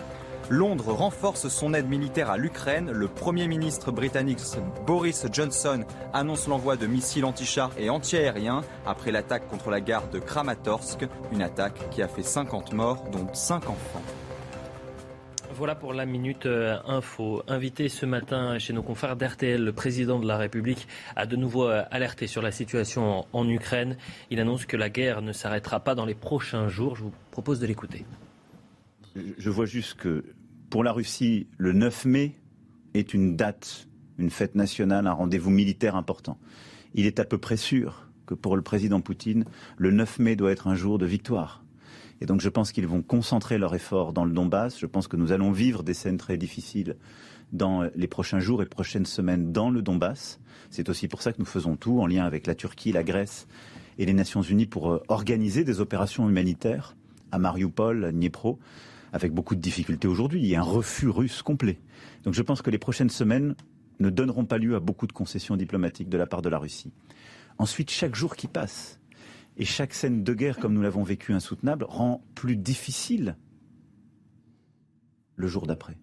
Londres 0.48 0.92
renforce 0.92 1.48
son 1.48 1.74
aide 1.74 1.88
militaire 1.88 2.30
à 2.30 2.36
l'Ukraine. 2.36 2.92
Le 2.92 3.08
Premier 3.08 3.48
ministre 3.48 3.90
britannique 3.90 4.38
Boris 4.86 5.26
Johnson 5.32 5.84
annonce 6.12 6.46
l'envoi 6.46 6.76
de 6.76 6.86
missiles 6.86 7.24
anti-chars 7.24 7.72
et 7.78 7.90
anti-aériens 7.90 8.62
après 8.86 9.10
l'attaque 9.10 9.48
contre 9.48 9.70
la 9.70 9.80
gare 9.80 10.08
de 10.08 10.20
Kramatorsk, 10.20 11.06
une 11.32 11.42
attaque 11.42 11.90
qui 11.90 12.00
a 12.00 12.06
fait 12.06 12.22
50 12.22 12.74
morts, 12.74 13.02
dont 13.10 13.26
5 13.32 13.68
enfants. 13.68 14.02
Voilà 15.56 15.74
pour 15.74 15.94
la 15.94 16.06
minute 16.06 16.46
euh, 16.46 16.76
info. 16.86 17.42
Invité 17.48 17.88
ce 17.88 18.06
matin 18.06 18.58
chez 18.58 18.72
nos 18.72 18.82
confrères 18.82 19.16
d'RTL, 19.16 19.64
le 19.64 19.72
président 19.72 20.20
de 20.20 20.28
la 20.28 20.36
République 20.36 20.86
a 21.16 21.26
de 21.26 21.34
nouveau 21.34 21.66
euh, 21.66 21.82
alerté 21.90 22.26
sur 22.26 22.42
la 22.42 22.52
situation 22.52 23.26
en, 23.32 23.48
Ukraine. 23.48 23.96
Il 24.30 24.38
annonce 24.38 24.66
que 24.66 24.76
la 24.76 24.90
guerre 24.90 25.22
ne 25.22 25.32
s'arrêtera 25.32 25.80
pas 25.80 25.94
dans 25.94 26.04
les 26.04 26.14
prochains 26.14 26.68
jours. 26.68 26.94
Je 26.94 27.04
vous 27.04 27.12
propose 27.30 27.58
de 27.58 27.66
l'écouter. 27.66 28.04
Je 29.38 29.50
vois 29.50 29.66
juste 29.66 29.94
que 29.94 30.24
pour 30.70 30.84
la 30.84 30.92
Russie, 30.92 31.46
le 31.58 31.72
9 31.72 32.04
mai 32.06 32.34
est 32.94 33.14
une 33.14 33.36
date, 33.36 33.88
une 34.18 34.30
fête 34.30 34.54
nationale, 34.54 35.06
un 35.06 35.12
rendez-vous 35.12 35.50
militaire 35.50 35.96
important. 35.96 36.38
Il 36.94 37.06
est 37.06 37.20
à 37.20 37.24
peu 37.24 37.38
près 37.38 37.56
sûr 37.56 38.08
que 38.26 38.34
pour 38.34 38.56
le 38.56 38.62
président 38.62 39.00
Poutine, 39.00 39.44
le 39.76 39.90
9 39.90 40.18
mai 40.18 40.36
doit 40.36 40.50
être 40.50 40.66
un 40.66 40.74
jour 40.74 40.98
de 40.98 41.06
victoire. 41.06 41.62
Et 42.20 42.26
donc 42.26 42.40
je 42.40 42.48
pense 42.48 42.72
qu'ils 42.72 42.86
vont 42.86 43.02
concentrer 43.02 43.58
leur 43.58 43.74
effort 43.74 44.12
dans 44.12 44.24
le 44.24 44.32
Donbass. 44.32 44.78
Je 44.78 44.86
pense 44.86 45.06
que 45.06 45.16
nous 45.16 45.32
allons 45.32 45.52
vivre 45.52 45.82
des 45.82 45.94
scènes 45.94 46.16
très 46.16 46.38
difficiles 46.38 46.96
dans 47.52 47.88
les 47.94 48.08
prochains 48.08 48.40
jours 48.40 48.62
et 48.62 48.66
prochaines 48.66 49.06
semaines 49.06 49.52
dans 49.52 49.70
le 49.70 49.82
Donbass. 49.82 50.40
C'est 50.70 50.88
aussi 50.88 51.06
pour 51.06 51.22
ça 51.22 51.32
que 51.32 51.38
nous 51.38 51.46
faisons 51.46 51.76
tout 51.76 52.00
en 52.00 52.06
lien 52.06 52.24
avec 52.24 52.46
la 52.46 52.54
Turquie, 52.54 52.90
la 52.90 53.04
Grèce 53.04 53.46
et 53.98 54.06
les 54.06 54.14
Nations 54.14 54.42
Unies 54.42 54.66
pour 54.66 54.90
euh, 54.90 55.02
organiser 55.08 55.62
des 55.62 55.80
opérations 55.80 56.28
humanitaires 56.28 56.96
à 57.30 57.38
Mariupol, 57.38 58.04
à 58.04 58.12
Dniepro, 58.12 58.58
avec 59.12 59.32
beaucoup 59.32 59.54
de 59.54 59.60
difficultés 59.60 60.08
aujourd'hui. 60.08 60.40
Il 60.40 60.46
y 60.46 60.54
a 60.54 60.60
un 60.60 60.64
refus 60.64 61.08
russe 61.08 61.42
complet. 61.42 61.78
Donc 62.24 62.34
je 62.34 62.42
pense 62.42 62.62
que 62.62 62.70
les 62.70 62.78
prochaines 62.78 63.10
semaines 63.10 63.54
ne 63.98 64.10
donneront 64.10 64.44
pas 64.44 64.58
lieu 64.58 64.74
à 64.74 64.80
beaucoup 64.80 65.06
de 65.06 65.12
concessions 65.12 65.56
diplomatiques 65.56 66.08
de 66.08 66.18
la 66.18 66.26
part 66.26 66.42
de 66.42 66.48
la 66.48 66.58
Russie. 66.58 66.92
Ensuite, 67.58 67.90
chaque 67.90 68.14
jour 68.14 68.36
qui 68.36 68.46
passe, 68.46 69.00
et 69.56 69.64
chaque 69.64 69.94
scène 69.94 70.22
de 70.22 70.34
guerre, 70.34 70.58
comme 70.58 70.74
nous 70.74 70.82
l'avons 70.82 71.02
vécu 71.02 71.32
insoutenable, 71.32 71.86
rend 71.88 72.22
plus 72.34 72.56
difficile 72.56 73.36
le 75.36 75.46
jour 75.46 75.66
d'après. 75.66 75.96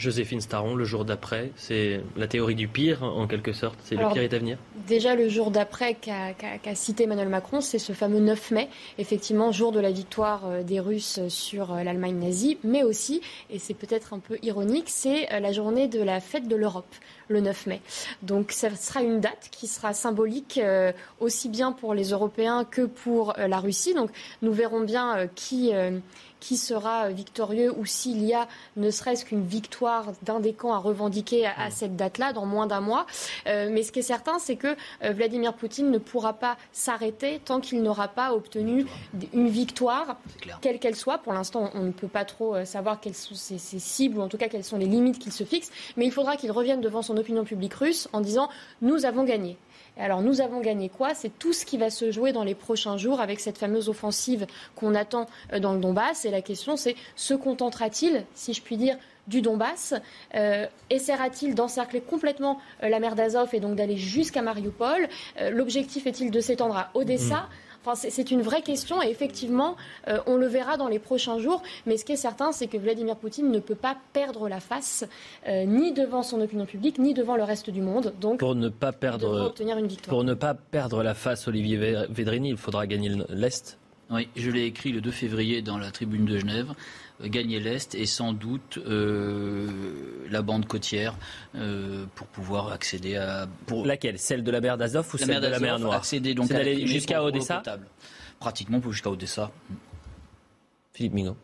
Joséphine 0.00 0.40
Staron, 0.40 0.74
le 0.74 0.84
jour 0.84 1.04
d'après, 1.04 1.52
c'est 1.56 2.00
la 2.16 2.26
théorie 2.26 2.54
du 2.54 2.66
pire, 2.66 3.02
en 3.02 3.26
quelque 3.26 3.52
sorte. 3.52 3.78
C'est 3.84 3.94
le 3.94 4.12
pire 4.12 4.22
est 4.22 4.34
à 4.34 4.38
venir 4.38 4.58
Déjà, 4.88 5.14
le 5.14 5.28
jour 5.28 5.50
d'après 5.50 5.94
qu'a 5.94 6.74
cité 6.74 7.04
Emmanuel 7.04 7.28
Macron, 7.28 7.60
c'est 7.60 7.78
ce 7.78 7.92
fameux 7.92 8.20
9 8.20 8.50
mai, 8.50 8.68
effectivement, 8.98 9.52
jour 9.52 9.72
de 9.72 9.80
la 9.80 9.90
victoire 9.90 10.42
euh, 10.46 10.62
des 10.62 10.80
Russes 10.80 11.20
sur 11.28 11.72
euh, 11.72 11.82
l'Allemagne 11.82 12.16
nazie, 12.18 12.58
mais 12.64 12.82
aussi, 12.82 13.20
et 13.50 13.58
c'est 13.58 13.74
peut-être 13.74 14.14
un 14.14 14.18
peu 14.18 14.38
ironique, 14.42 14.88
c'est 14.88 15.32
euh, 15.32 15.40
la 15.40 15.52
journée 15.52 15.86
de 15.86 16.02
la 16.02 16.20
fête 16.20 16.48
de 16.48 16.56
l'Europe 16.56 16.94
le 17.30 17.40
9 17.40 17.66
mai. 17.66 17.80
Donc 18.22 18.52
ça 18.52 18.74
sera 18.74 19.02
une 19.02 19.20
date 19.20 19.48
qui 19.50 19.66
sera 19.66 19.94
symbolique 19.94 20.60
euh, 20.62 20.92
aussi 21.20 21.48
bien 21.48 21.72
pour 21.72 21.94
les 21.94 22.10
Européens 22.10 22.64
que 22.64 22.82
pour 22.82 23.38
euh, 23.38 23.46
la 23.46 23.58
Russie. 23.58 23.94
Donc 23.94 24.10
nous 24.42 24.52
verrons 24.52 24.80
bien 24.80 25.16
euh, 25.16 25.26
qui 25.34 25.72
qui 26.40 26.56
sera 26.56 27.10
victorieux 27.10 27.72
ou 27.76 27.86
s'il 27.86 28.24
y 28.24 28.34
a 28.34 28.48
ne 28.76 28.90
serait-ce 28.90 29.24
qu'une 29.24 29.44
victoire 29.44 30.06
d'un 30.22 30.40
des 30.40 30.52
camps 30.52 30.72
à 30.72 30.78
revendiquer 30.78 31.46
à, 31.46 31.70
cette 31.70 31.96
date-là, 31.96 32.32
dans 32.32 32.46
moins 32.46 32.66
d'un 32.66 32.80
mois. 32.80 33.06
mais 33.46 33.82
ce 33.82 33.92
qui 33.92 34.00
est 34.00 34.02
certain, 34.02 34.38
c'est 34.38 34.56
que 34.56 34.76
Vladimir 35.02 35.54
Poutine 35.54 35.90
ne 35.90 35.98
pourra 35.98 36.32
pas 36.32 36.56
s'arrêter 36.72 37.40
tant 37.44 37.60
qu'il 37.60 37.82
n'aura 37.82 38.08
pas 38.08 38.32
obtenu 38.32 38.86
une 39.32 39.48
victoire, 39.48 40.16
quelle 40.60 40.78
qu'elle 40.78 40.96
soit. 40.96 41.18
Pour 41.18 41.32
l'instant, 41.32 41.70
on 41.74 41.82
ne 41.82 41.92
peut 41.92 42.08
pas 42.08 42.24
trop 42.24 42.64
savoir 42.64 43.00
quelles 43.00 43.14
sont 43.14 43.34
ses, 43.34 43.58
ses, 43.58 43.78
cibles, 43.78 44.18
ou 44.18 44.22
en 44.22 44.28
tout 44.28 44.38
cas 44.38 44.48
quelles 44.48 44.64
sont 44.64 44.78
les 44.78 44.86
limites 44.86 45.18
qu'il 45.18 45.32
se 45.32 45.44
fixe. 45.44 45.70
Mais 45.96 46.06
il 46.06 46.12
faudra 46.12 46.36
qu'il 46.36 46.50
revienne 46.52 46.80
devant 46.80 47.02
son 47.02 47.16
opinion 47.16 47.44
publique 47.44 47.74
russe 47.74 48.08
en 48.12 48.20
disant 48.20 48.48
nous 48.82 49.04
avons 49.04 49.24
gagné. 49.24 49.56
Alors 50.00 50.22
nous 50.22 50.40
avons 50.40 50.60
gagné 50.60 50.88
quoi? 50.88 51.14
C'est 51.14 51.38
tout 51.38 51.52
ce 51.52 51.64
qui 51.64 51.76
va 51.78 51.90
se 51.90 52.10
jouer 52.10 52.32
dans 52.32 52.44
les 52.44 52.54
prochains 52.54 52.96
jours 52.96 53.20
avec 53.20 53.38
cette 53.38 53.58
fameuse 53.58 53.88
offensive 53.88 54.46
qu'on 54.74 54.94
attend 54.94 55.26
euh, 55.52 55.60
dans 55.60 55.74
le 55.74 55.80
Donbass. 55.80 56.24
Et 56.24 56.30
la 56.30 56.42
question 56.42 56.76
c'est 56.76 56.96
se 57.16 57.34
contentera-t-il, 57.34 58.24
si 58.34 58.54
je 58.54 58.62
puis 58.62 58.76
dire, 58.76 58.96
du 59.26 59.42
Donbass? 59.42 59.94
Euh, 60.34 60.66
Essaiera-t-il 60.88 61.54
d'encercler 61.54 62.00
complètement 62.00 62.58
euh, 62.82 62.88
la 62.88 62.98
mer 62.98 63.14
d'Azov 63.14 63.50
et 63.52 63.60
donc 63.60 63.76
d'aller 63.76 63.96
jusqu'à 63.96 64.42
Mariupol? 64.42 65.08
L'objectif 65.52 66.06
est-il 66.06 66.30
de 66.30 66.40
s'étendre 66.40 66.76
à 66.76 66.90
Odessa? 66.94 67.40
Mmh 67.40 67.48
c'est 67.94 68.30
une 68.30 68.42
vraie 68.42 68.62
question 68.62 69.02
et 69.02 69.08
effectivement, 69.08 69.76
euh, 70.08 70.18
on 70.26 70.36
le 70.36 70.46
verra 70.46 70.76
dans 70.76 70.88
les 70.88 70.98
prochains 70.98 71.38
jours. 71.38 71.62
Mais 71.86 71.96
ce 71.96 72.04
qui 72.04 72.12
est 72.12 72.16
certain, 72.16 72.52
c'est 72.52 72.66
que 72.66 72.76
Vladimir 72.76 73.16
Poutine 73.16 73.50
ne 73.50 73.58
peut 73.58 73.74
pas 73.74 73.96
perdre 74.12 74.48
la 74.48 74.60
face 74.60 75.04
euh, 75.48 75.64
ni 75.64 75.92
devant 75.92 76.22
son 76.22 76.40
opinion 76.40 76.66
publique, 76.66 76.98
ni 76.98 77.14
devant 77.14 77.36
le 77.36 77.42
reste 77.42 77.70
du 77.70 77.80
monde. 77.80 78.12
Donc, 78.20 78.38
pour 78.38 78.54
ne 78.54 78.68
pas 78.68 78.92
perdre, 78.92 79.46
obtenir 79.46 79.78
une 79.78 79.86
victoire. 79.86 80.16
Pour 80.16 80.24
ne 80.24 80.34
pas 80.34 80.54
perdre 80.54 81.02
la 81.02 81.14
face, 81.14 81.48
Olivier 81.48 82.06
Védrini, 82.08 82.50
il 82.50 82.56
faudra 82.56 82.86
gagner 82.86 83.10
l'Est. 83.28 83.78
Oui, 84.10 84.28
je 84.34 84.50
l'ai 84.50 84.64
écrit 84.64 84.90
le 84.90 85.00
2 85.00 85.10
février 85.12 85.62
dans 85.62 85.78
la 85.78 85.92
tribune 85.92 86.24
de 86.24 86.36
Genève. 86.36 86.74
Gagner 87.22 87.60
l'Est 87.60 87.94
et 87.94 88.06
sans 88.06 88.32
doute 88.32 88.78
euh, 88.78 89.68
la 90.30 90.40
bande 90.42 90.66
côtière 90.66 91.16
euh, 91.54 92.06
pour 92.14 92.26
pouvoir 92.28 92.72
accéder 92.72 93.16
à... 93.16 93.46
Pour... 93.66 93.84
Laquelle? 93.84 94.18
Celle 94.18 94.42
de 94.42 94.50
la 94.50 94.60
mer 94.60 94.78
d'Azov 94.78 95.06
ou 95.12 95.18
celle 95.18 95.40
de 95.40 95.46
la 95.46 95.58
mer 95.60 95.78
Noire? 95.78 95.98
Accéder 95.98 96.34
donc 96.34 96.48
d'aller 96.48 96.86
jusqu'à 96.86 97.22
Odessa? 97.22 97.62
Pratiquement 98.38 98.80
jusqu'à 98.90 99.10
Odessa. 99.10 99.50
Philippe 100.92 101.12
Migaud. 101.12 101.36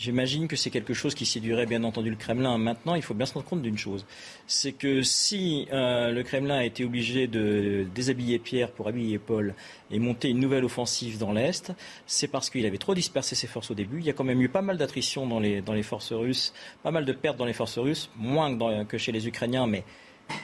J'imagine 0.00 0.48
que 0.48 0.56
c'est 0.56 0.70
quelque 0.70 0.94
chose 0.94 1.14
qui 1.14 1.26
séduirait 1.26 1.66
bien 1.66 1.84
entendu 1.84 2.08
le 2.08 2.16
Kremlin. 2.16 2.56
Maintenant, 2.56 2.94
il 2.94 3.02
faut 3.02 3.12
bien 3.12 3.26
se 3.26 3.34
rendre 3.34 3.44
compte 3.44 3.60
d'une 3.60 3.76
chose, 3.76 4.06
c'est 4.46 4.72
que 4.72 5.02
si 5.02 5.68
euh, 5.74 6.10
le 6.10 6.22
Kremlin 6.22 6.56
a 6.56 6.64
été 6.64 6.86
obligé 6.86 7.26
de 7.26 7.86
déshabiller 7.94 8.38
Pierre 8.38 8.70
pour 8.70 8.88
habiller 8.88 9.18
Paul 9.18 9.54
et 9.90 9.98
monter 9.98 10.30
une 10.30 10.40
nouvelle 10.40 10.64
offensive 10.64 11.18
dans 11.18 11.34
l'Est, 11.34 11.74
c'est 12.06 12.28
parce 12.28 12.48
qu'il 12.48 12.64
avait 12.64 12.78
trop 12.78 12.94
dispersé 12.94 13.34
ses 13.34 13.46
forces 13.46 13.70
au 13.72 13.74
début. 13.74 13.98
Il 13.98 14.06
y 14.06 14.08
a 14.08 14.14
quand 14.14 14.24
même 14.24 14.40
eu 14.40 14.48
pas 14.48 14.62
mal 14.62 14.78
d'attrition 14.78 15.26
dans 15.26 15.38
les, 15.38 15.60
dans 15.60 15.74
les 15.74 15.82
forces 15.82 16.14
russes, 16.14 16.54
pas 16.82 16.92
mal 16.92 17.04
de 17.04 17.12
pertes 17.12 17.36
dans 17.36 17.44
les 17.44 17.52
forces 17.52 17.76
russes, 17.76 18.08
moins 18.16 18.56
que 18.86 18.96
chez 18.96 19.12
les 19.12 19.28
Ukrainiens, 19.28 19.66
mais 19.66 19.84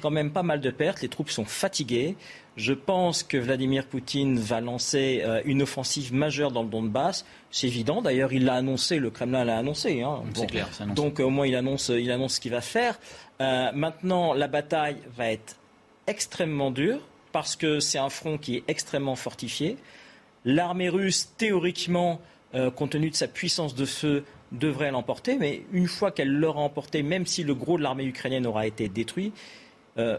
quand 0.00 0.10
même 0.10 0.30
pas 0.30 0.42
mal 0.42 0.60
de 0.60 0.70
pertes. 0.70 1.02
Les 1.02 1.08
troupes 1.08 1.30
sont 1.30 1.44
fatiguées. 1.44 2.16
Je 2.56 2.72
pense 2.72 3.22
que 3.22 3.36
Vladimir 3.36 3.86
Poutine 3.86 4.38
va 4.38 4.60
lancer 4.60 5.22
euh, 5.24 5.42
une 5.44 5.62
offensive 5.62 6.14
majeure 6.14 6.52
dans 6.52 6.62
le 6.62 6.68
Donbass. 6.68 7.26
C'est 7.50 7.66
évident. 7.66 8.00
D'ailleurs, 8.00 8.32
il 8.32 8.44
l'a 8.46 8.54
annoncé. 8.54 8.98
Le 8.98 9.10
Kremlin 9.10 9.44
l'a 9.44 9.58
annoncé. 9.58 10.02
Hein. 10.02 10.22
C'est 10.34 10.46
clair. 10.46 10.68
Donc, 10.94 11.20
au 11.20 11.30
moins, 11.30 11.46
il 11.46 11.54
annonce, 11.54 11.90
il 11.90 12.10
annonce 12.10 12.34
ce 12.34 12.40
qu'il 12.40 12.52
va 12.52 12.62
faire. 12.62 12.98
Euh, 13.40 13.70
maintenant, 13.74 14.32
la 14.32 14.48
bataille 14.48 14.96
va 15.16 15.30
être 15.30 15.56
extrêmement 16.06 16.70
dure 16.70 17.00
parce 17.32 17.56
que 17.56 17.80
c'est 17.80 17.98
un 17.98 18.08
front 18.08 18.38
qui 18.38 18.56
est 18.56 18.64
extrêmement 18.68 19.16
fortifié. 19.16 19.76
L'armée 20.46 20.88
russe, 20.88 21.34
théoriquement, 21.36 22.20
euh, 22.54 22.70
compte 22.70 22.90
tenu 22.90 23.10
de 23.10 23.16
sa 23.16 23.28
puissance 23.28 23.74
de 23.74 23.84
feu, 23.84 24.24
devrait 24.52 24.90
l'emporter. 24.90 25.36
Mais 25.36 25.62
une 25.72 25.88
fois 25.88 26.10
qu'elle 26.10 26.32
l'aura 26.32 26.60
emporté, 26.60 27.02
même 27.02 27.26
si 27.26 27.42
le 27.42 27.54
gros 27.54 27.76
de 27.76 27.82
l'armée 27.82 28.04
ukrainienne 28.04 28.46
aura 28.46 28.66
été 28.66 28.88
détruit, 28.88 29.32
euh, 29.98 30.18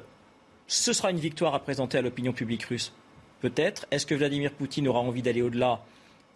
ce 0.67 0.93
sera 0.93 1.11
une 1.11 1.19
victoire 1.19 1.55
à 1.55 1.59
présenter 1.59 1.97
à 1.97 2.01
l'opinion 2.01 2.33
publique 2.33 2.63
russe 2.63 2.93
Peut-être. 3.39 3.85
Est-ce 3.91 4.05
que 4.05 4.15
Vladimir 4.15 4.51
Poutine 4.51 4.87
aura 4.87 4.99
envie 4.99 5.21
d'aller 5.21 5.43
au-delà? 5.43 5.81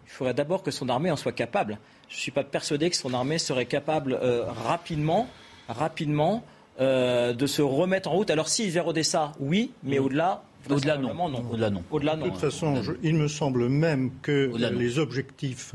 Il 0.06 0.10
faudrait 0.10 0.34
d'abord 0.34 0.62
que 0.62 0.70
son 0.70 0.88
armée 0.88 1.10
en 1.10 1.16
soit 1.16 1.32
capable. 1.32 1.78
Je 2.08 2.14
ne 2.14 2.20
suis 2.20 2.30
pas 2.30 2.44
persuadé 2.44 2.90
que 2.90 2.96
son 2.96 3.12
armée 3.12 3.38
serait 3.38 3.66
capable 3.66 4.14
euh, 4.14 4.44
rapidement, 4.44 5.28
rapidement 5.68 6.44
euh, 6.80 7.32
de 7.32 7.46
se 7.46 7.60
remettre 7.60 8.08
en 8.08 8.12
route. 8.12 8.30
Alors 8.30 8.48
si 8.48 8.70
vers 8.70 8.86
Odessa, 8.86 9.32
oui, 9.40 9.72
mais 9.82 9.98
mm. 9.98 10.04
au-delà, 10.04 10.42
au-delà 10.70 10.96
non. 10.96 11.10
Au-delà 11.50 11.70
non. 11.70 11.82
Au-delà 11.90 12.16
non. 12.16 12.26
De 12.26 12.30
toute 12.30 12.40
façon, 12.40 12.80
il 13.02 13.16
me 13.16 13.26
semble 13.26 13.68
même 13.68 14.12
que 14.22 14.52
les 14.54 14.98
objectifs 15.00 15.74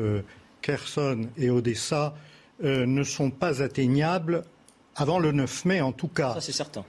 Kherson 0.61 1.27
et 1.38 1.49
Odessa 1.49 2.15
ne 2.61 3.03
sont 3.03 3.31
pas 3.31 3.61
atteignables 3.61 4.44
avant 4.98 5.19
le 5.19 5.32
9 5.32 5.65
mai 5.65 5.82
en 5.82 5.94
tout 5.94 6.10
cas. 6.10 6.34
Ça 6.34 6.41
c'est 6.41 6.52
certain. 6.52 6.84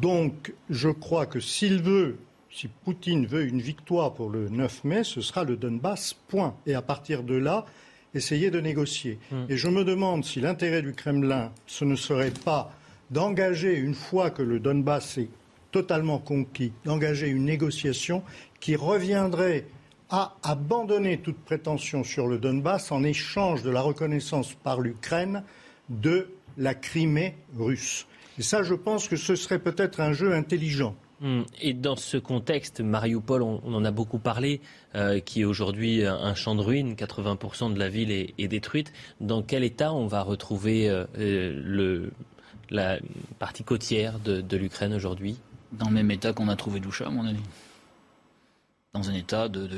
Donc 0.00 0.52
je 0.70 0.90
crois 0.90 1.26
que 1.26 1.40
s'il 1.40 1.82
veut, 1.82 2.18
si 2.50 2.68
Poutine 2.68 3.26
veut 3.26 3.44
une 3.44 3.60
victoire 3.60 4.14
pour 4.14 4.30
le 4.30 4.48
9 4.48 4.84
mai, 4.84 5.02
ce 5.02 5.20
sera 5.20 5.42
le 5.42 5.56
Donbass, 5.56 6.14
point. 6.28 6.54
Et 6.66 6.74
à 6.74 6.82
partir 6.82 7.24
de 7.24 7.34
là, 7.34 7.66
essayer 8.14 8.50
de 8.50 8.60
négocier. 8.60 9.18
Hmm. 9.32 9.46
Et 9.48 9.56
je 9.56 9.68
me 9.68 9.84
demande 9.84 10.24
si 10.24 10.40
l'intérêt 10.40 10.82
du 10.82 10.92
Kremlin, 10.92 11.50
ce 11.66 11.84
ne 11.84 11.96
serait 11.96 12.30
pas 12.30 12.70
d'engager, 13.10 13.76
une 13.76 13.94
fois 13.94 14.30
que 14.30 14.42
le 14.42 14.60
Donbass 14.60 15.18
est 15.18 15.28
totalement 15.72 16.18
conquis, 16.18 16.72
d'engager 16.84 17.28
une 17.28 17.44
négociation 17.44 18.22
qui 18.60 18.76
reviendrait 18.76 19.66
à 20.10 20.36
abandonner 20.42 21.18
toute 21.18 21.38
prétention 21.38 22.04
sur 22.04 22.28
le 22.28 22.38
Donbass 22.38 22.92
en 22.92 23.02
échange 23.02 23.62
de 23.62 23.70
la 23.70 23.80
reconnaissance 23.80 24.54
par 24.54 24.80
l'Ukraine 24.80 25.42
de 25.88 26.28
la 26.56 26.74
Crimée 26.74 27.34
russe. 27.56 28.06
Et 28.38 28.42
ça, 28.42 28.62
je 28.62 28.74
pense 28.74 29.08
que 29.08 29.16
ce 29.16 29.36
serait 29.36 29.58
peut-être 29.58 30.00
un 30.00 30.12
jeu 30.12 30.32
intelligent. 30.32 30.96
Hmm. 31.20 31.42
Et 31.60 31.72
dans 31.72 31.96
ce 31.96 32.16
contexte, 32.16 32.80
Mariupol, 32.80 33.42
on, 33.42 33.60
en 33.72 33.84
a 33.84 33.90
beaucoup 33.90 34.18
parlé, 34.18 34.60
euh, 34.94 35.20
qui 35.20 35.42
est 35.42 35.44
aujourd'hui 35.44 36.04
un 36.04 36.34
champ 36.34 36.54
de 36.54 36.60
ruines, 36.60 36.94
80% 36.94 37.72
de 37.72 37.78
la 37.78 37.88
ville 37.88 38.10
est, 38.10 38.48
détruite. 38.48 38.92
Dans 39.20 39.42
quel 39.42 39.62
état 39.62 39.92
on 39.92 40.06
va 40.06 40.22
retrouver 40.22 40.88
euh, 40.90 41.06
le, 41.16 42.10
la 42.70 42.98
partie 43.38 43.64
côtière 43.64 44.18
de, 44.18 44.56
l'Ukraine 44.56 44.92
aujourd'hui? 44.92 45.36
Dans 45.72 45.88
le 45.88 45.94
même 45.94 46.10
état 46.10 46.32
qu'on 46.32 46.48
a 46.48 46.56
trouvé 46.56 46.80
Doucha, 46.80 47.06
à 47.06 47.10
mon 47.10 47.26
avis. 47.26 47.42
Dans 48.94 49.10
un 49.10 49.14
état 49.14 49.48
de. 49.48 49.68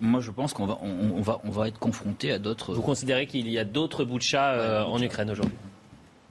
moi, 0.00 0.20
je 0.20 0.30
pense 0.30 0.52
qu'on 0.52 0.66
va, 0.66 0.78
on, 0.82 1.22
va, 1.22 1.40
on 1.42 1.50
va 1.50 1.68
être 1.68 1.78
confronté 1.78 2.30
à 2.30 2.38
d'autres. 2.38 2.74
Vous 2.74 2.82
considérez 2.82 3.26
qu'il 3.26 3.48
y 3.48 3.58
a 3.58 3.64
d'autres 3.64 4.04
bouts 4.04 4.18
de 4.18 4.22
chat 4.22 4.52
euh, 4.52 4.84
en 4.84 5.00
Ukraine 5.00 5.30
aujourd'hui? 5.30 5.56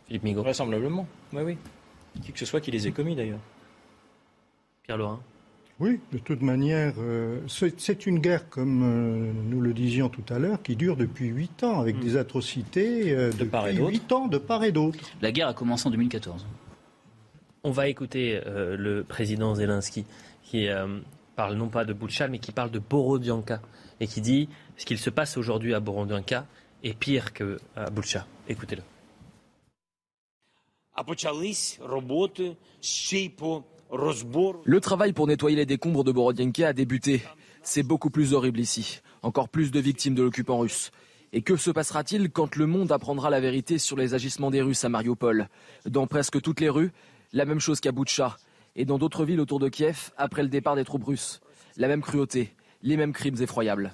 Philippe 0.08 0.24
Migaud 0.24 0.44
Vraisemblablement, 0.44 1.08
oui, 1.34 1.42
oui. 1.44 1.58
Qui 2.24 2.32
que 2.32 2.40
ce 2.40 2.46
soit 2.46 2.62
qui 2.62 2.72
les 2.72 2.88
ait 2.88 2.92
commis 2.92 3.16
d'ailleurs. 3.16 3.40
Pierre 4.84 4.98
Laurin 4.98 5.20
oui, 5.82 6.02
de 6.12 6.18
toute 6.18 6.42
manière, 6.42 6.96
euh, 7.00 7.40
c'est 7.48 8.06
une 8.06 8.20
guerre, 8.20 8.50
comme 8.50 8.84
euh, 8.84 9.32
nous 9.50 9.62
le 9.62 9.74
disions 9.74 10.10
tout 10.10 10.26
à 10.28 10.38
l'heure, 10.38 10.62
qui 10.62 10.76
dure 10.76 10.98
depuis 10.98 11.28
huit 11.28 11.64
ans, 11.64 11.80
avec 11.80 11.96
hmm. 11.96 12.02
des 12.02 12.18
atrocités 12.18 13.16
de 13.16 13.44
part 13.46 13.66
et 13.70 13.76
d'autre. 13.76 13.92
Huit 13.92 14.12
ans, 14.12 14.28
de 14.28 14.38
part 14.38 14.66
et 14.66 14.74
d'autre. 14.74 15.00
La 15.22 15.32
guerre 15.32 15.48
a 15.48 15.54
commencé 15.54 15.88
en 15.88 15.92
2014. 15.92 16.46
On 17.64 17.72
va 17.72 17.88
écouter 17.88 18.42
le 18.46 19.04
président 19.04 19.56
Zelensky, 19.56 20.04
qui 20.44 20.68
parle 21.40 21.56
non 21.56 21.70
pas 21.70 21.86
de 21.86 21.94
Boucha, 21.94 22.28
mais 22.28 22.40
qui 22.40 22.52
parle 22.52 22.70
de 22.70 22.80
Borodianka 22.80 23.62
et 24.02 24.08
qui 24.08 24.20
dit 24.20 24.50
ce 24.76 24.86
qu'il 24.86 24.98
se 24.98 25.10
passe 25.10 25.38
aujourd'hui 25.38 25.74
à 25.74 25.80
Borodianka 25.80 26.46
est 26.84 26.94
pire 26.94 27.32
qu'à 27.32 27.90
Boucha. 27.90 28.28
Écoutez-le. 28.50 28.82
Le 34.66 34.80
travail 34.82 35.14
pour 35.14 35.28
nettoyer 35.28 35.56
les 35.56 35.66
décombres 35.66 36.04
de 36.04 36.12
Borodianka 36.12 36.68
a 36.68 36.74
débuté. 36.74 37.22
C'est 37.64 37.84
beaucoup 37.84 38.10
plus 38.10 38.34
horrible 38.34 38.60
ici. 38.60 39.00
Encore 39.22 39.48
plus 39.48 39.72
de 39.72 39.80
victimes 39.80 40.16
de 40.16 40.24
l'occupant 40.24 40.60
russe. 40.60 40.92
Et 41.32 41.42
que 41.42 41.56
se 41.56 41.72
passera-t-il 41.72 42.32
quand 42.32 42.58
le 42.58 42.66
monde 42.66 42.92
apprendra 42.92 43.30
la 43.30 43.40
vérité 43.40 43.78
sur 43.78 43.96
les 43.96 44.14
agissements 44.14 44.52
des 44.52 44.62
Russes 44.62 44.84
à 44.84 44.90
Mariupol? 44.90 45.48
Dans 45.86 46.06
presque 46.06 46.42
toutes 46.42 46.60
les 46.60 46.70
rues, 46.70 46.92
la 47.32 47.46
même 47.46 47.62
chose 47.62 47.80
qu'à 47.80 47.94
Boucha 47.94 48.36
et 48.76 48.86
dans 48.86 48.98
d'autres 48.98 49.26
villes 49.26 49.40
autour 49.40 49.60
de 49.60 49.70
Kiev 49.70 50.12
après 50.18 50.44
le 50.44 50.50
départ 50.50 50.76
des 50.76 50.86
troupes 50.86 51.06
russes. 51.06 51.42
La 51.78 51.88
même 51.88 52.02
cruauté, 52.02 52.54
les 52.82 52.98
mêmes 52.98 53.14
crimes 53.14 53.42
effroyables. 53.42 53.94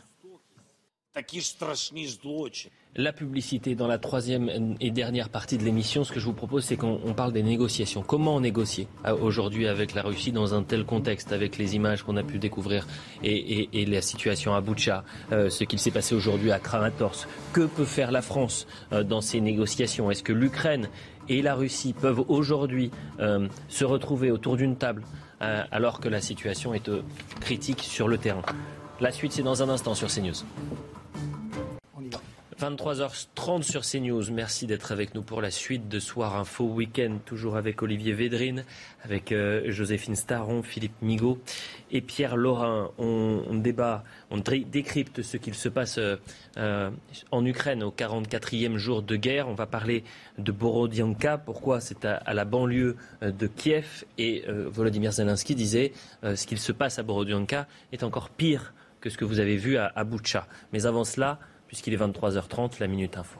La 2.97 3.13
publicité 3.13 3.75
dans 3.75 3.87
la 3.87 3.97
troisième 3.97 4.75
et 4.81 4.91
dernière 4.91 5.29
partie 5.29 5.57
de 5.57 5.63
l'émission, 5.63 6.03
ce 6.03 6.11
que 6.11 6.19
je 6.19 6.25
vous 6.25 6.33
propose, 6.33 6.65
c'est 6.65 6.75
qu'on 6.75 7.13
parle 7.13 7.31
des 7.31 7.43
négociations. 7.43 8.03
Comment 8.03 8.39
négocier 8.41 8.87
euh, 9.05 9.15
aujourd'hui 9.15 9.67
avec 9.67 9.93
la 9.93 10.01
Russie 10.01 10.33
dans 10.33 10.53
un 10.53 10.63
tel 10.63 10.85
contexte, 10.85 11.31
avec 11.31 11.57
les 11.57 11.75
images 11.75 12.03
qu'on 12.03 12.17
a 12.17 12.23
pu 12.23 12.37
découvrir 12.37 12.85
et, 13.23 13.85
la 13.85 14.01
situation 14.01 14.55
à 14.55 14.61
Boutcha, 14.61 15.05
euh, 15.31 15.49
ce 15.49 15.63
qu'il 15.63 15.79
s'est 15.79 15.91
passé 15.91 16.15
aujourd'hui 16.15 16.51
à 16.51 16.59
Kramatorsk? 16.59 17.27
Que 17.53 17.65
peut 17.65 17.85
faire 17.85 18.11
la 18.11 18.21
France 18.21 18.67
euh, 18.91 19.03
dans 19.03 19.21
ces 19.21 19.39
négociations? 19.39 20.11
Est-ce 20.11 20.23
que 20.23 20.33
l'Ukraine 20.33 20.89
et 21.29 21.41
la 21.41 21.55
Russie 21.55 21.93
peuvent 21.93 22.23
aujourd'hui 22.27 22.91
euh, 23.19 23.47
se 23.67 23.85
retrouver 23.85 24.31
autour 24.31 24.57
d'une 24.57 24.75
table 24.75 25.03
euh, 25.41 25.63
alors 25.71 25.99
que 25.99 26.07
la 26.07 26.21
situation 26.21 26.73
est 26.73 26.89
euh, 26.89 27.01
critique 27.41 27.81
sur 27.81 28.07
le 28.07 28.17
terrain. 28.17 28.41
La 28.99 29.11
suite, 29.11 29.33
c'est 29.33 29.43
dans 29.43 29.61
un 29.61 29.69
instant 29.69 29.93
sur 29.93 30.07
CNews. 30.07 30.45
23h30 32.59 33.63
sur 33.63 33.81
CNews. 33.81 34.31
Merci 34.31 34.65
d'être 34.65 34.93
avec 34.93 35.13
nous 35.13 35.21
pour 35.21 35.41
la 35.41 35.51
suite 35.51 35.89
de 35.89 35.99
Soir 35.99 36.37
Info 36.37 36.63
Week-end. 36.63 37.17
Toujours 37.25 37.57
avec 37.57 37.81
Olivier 37.81 38.13
Védrine, 38.13 38.63
avec 39.03 39.33
euh, 39.33 39.69
Joséphine 39.71 40.15
Staron, 40.15 40.63
Philippe 40.63 41.01
Migaud 41.01 41.37
et 41.91 41.99
Pierre 41.99 42.37
Laurin. 42.37 42.91
On, 42.97 43.55
débat, 43.55 44.05
on 44.31 44.37
décrypte 44.37 45.21
ce 45.21 45.35
qu'il 45.35 45.53
se 45.53 45.67
passe 45.67 45.97
euh, 45.97 46.15
euh, 46.55 46.91
en 47.31 47.45
Ukraine 47.45 47.83
au 47.83 47.91
44e 47.91 48.77
jour 48.77 49.01
de 49.01 49.17
guerre. 49.17 49.49
On 49.49 49.55
va 49.55 49.65
parler 49.65 50.05
de 50.37 50.53
Borodianka. 50.53 51.37
Pourquoi 51.37 51.81
c'est 51.81 52.05
à, 52.05 52.33
la 52.33 52.45
banlieue 52.45 52.95
de 53.21 53.47
Kiev? 53.47 54.05
Et 54.17 54.45
Volodymyr 54.47 55.11
Zelensky 55.11 55.55
disait 55.55 55.91
ce 56.23 56.47
qu'il 56.47 56.59
se 56.59 56.71
passe 56.71 56.99
à 56.99 57.03
Borodianka 57.03 57.67
est 57.91 58.03
encore 58.03 58.29
pire 58.29 58.73
que 59.01 59.09
ce 59.09 59.17
que 59.17 59.25
vous 59.25 59.39
avez 59.39 59.57
vu 59.57 59.77
à, 59.77 59.91
à. 59.95 60.05
Mais 60.71 60.85
avant 60.85 61.03
cela, 61.03 61.39
puisqu'il 61.75 61.93
est 61.93 61.97
23h30, 61.97 62.79
la 62.79 62.87
Minute 62.87 63.17
Info. 63.17 63.37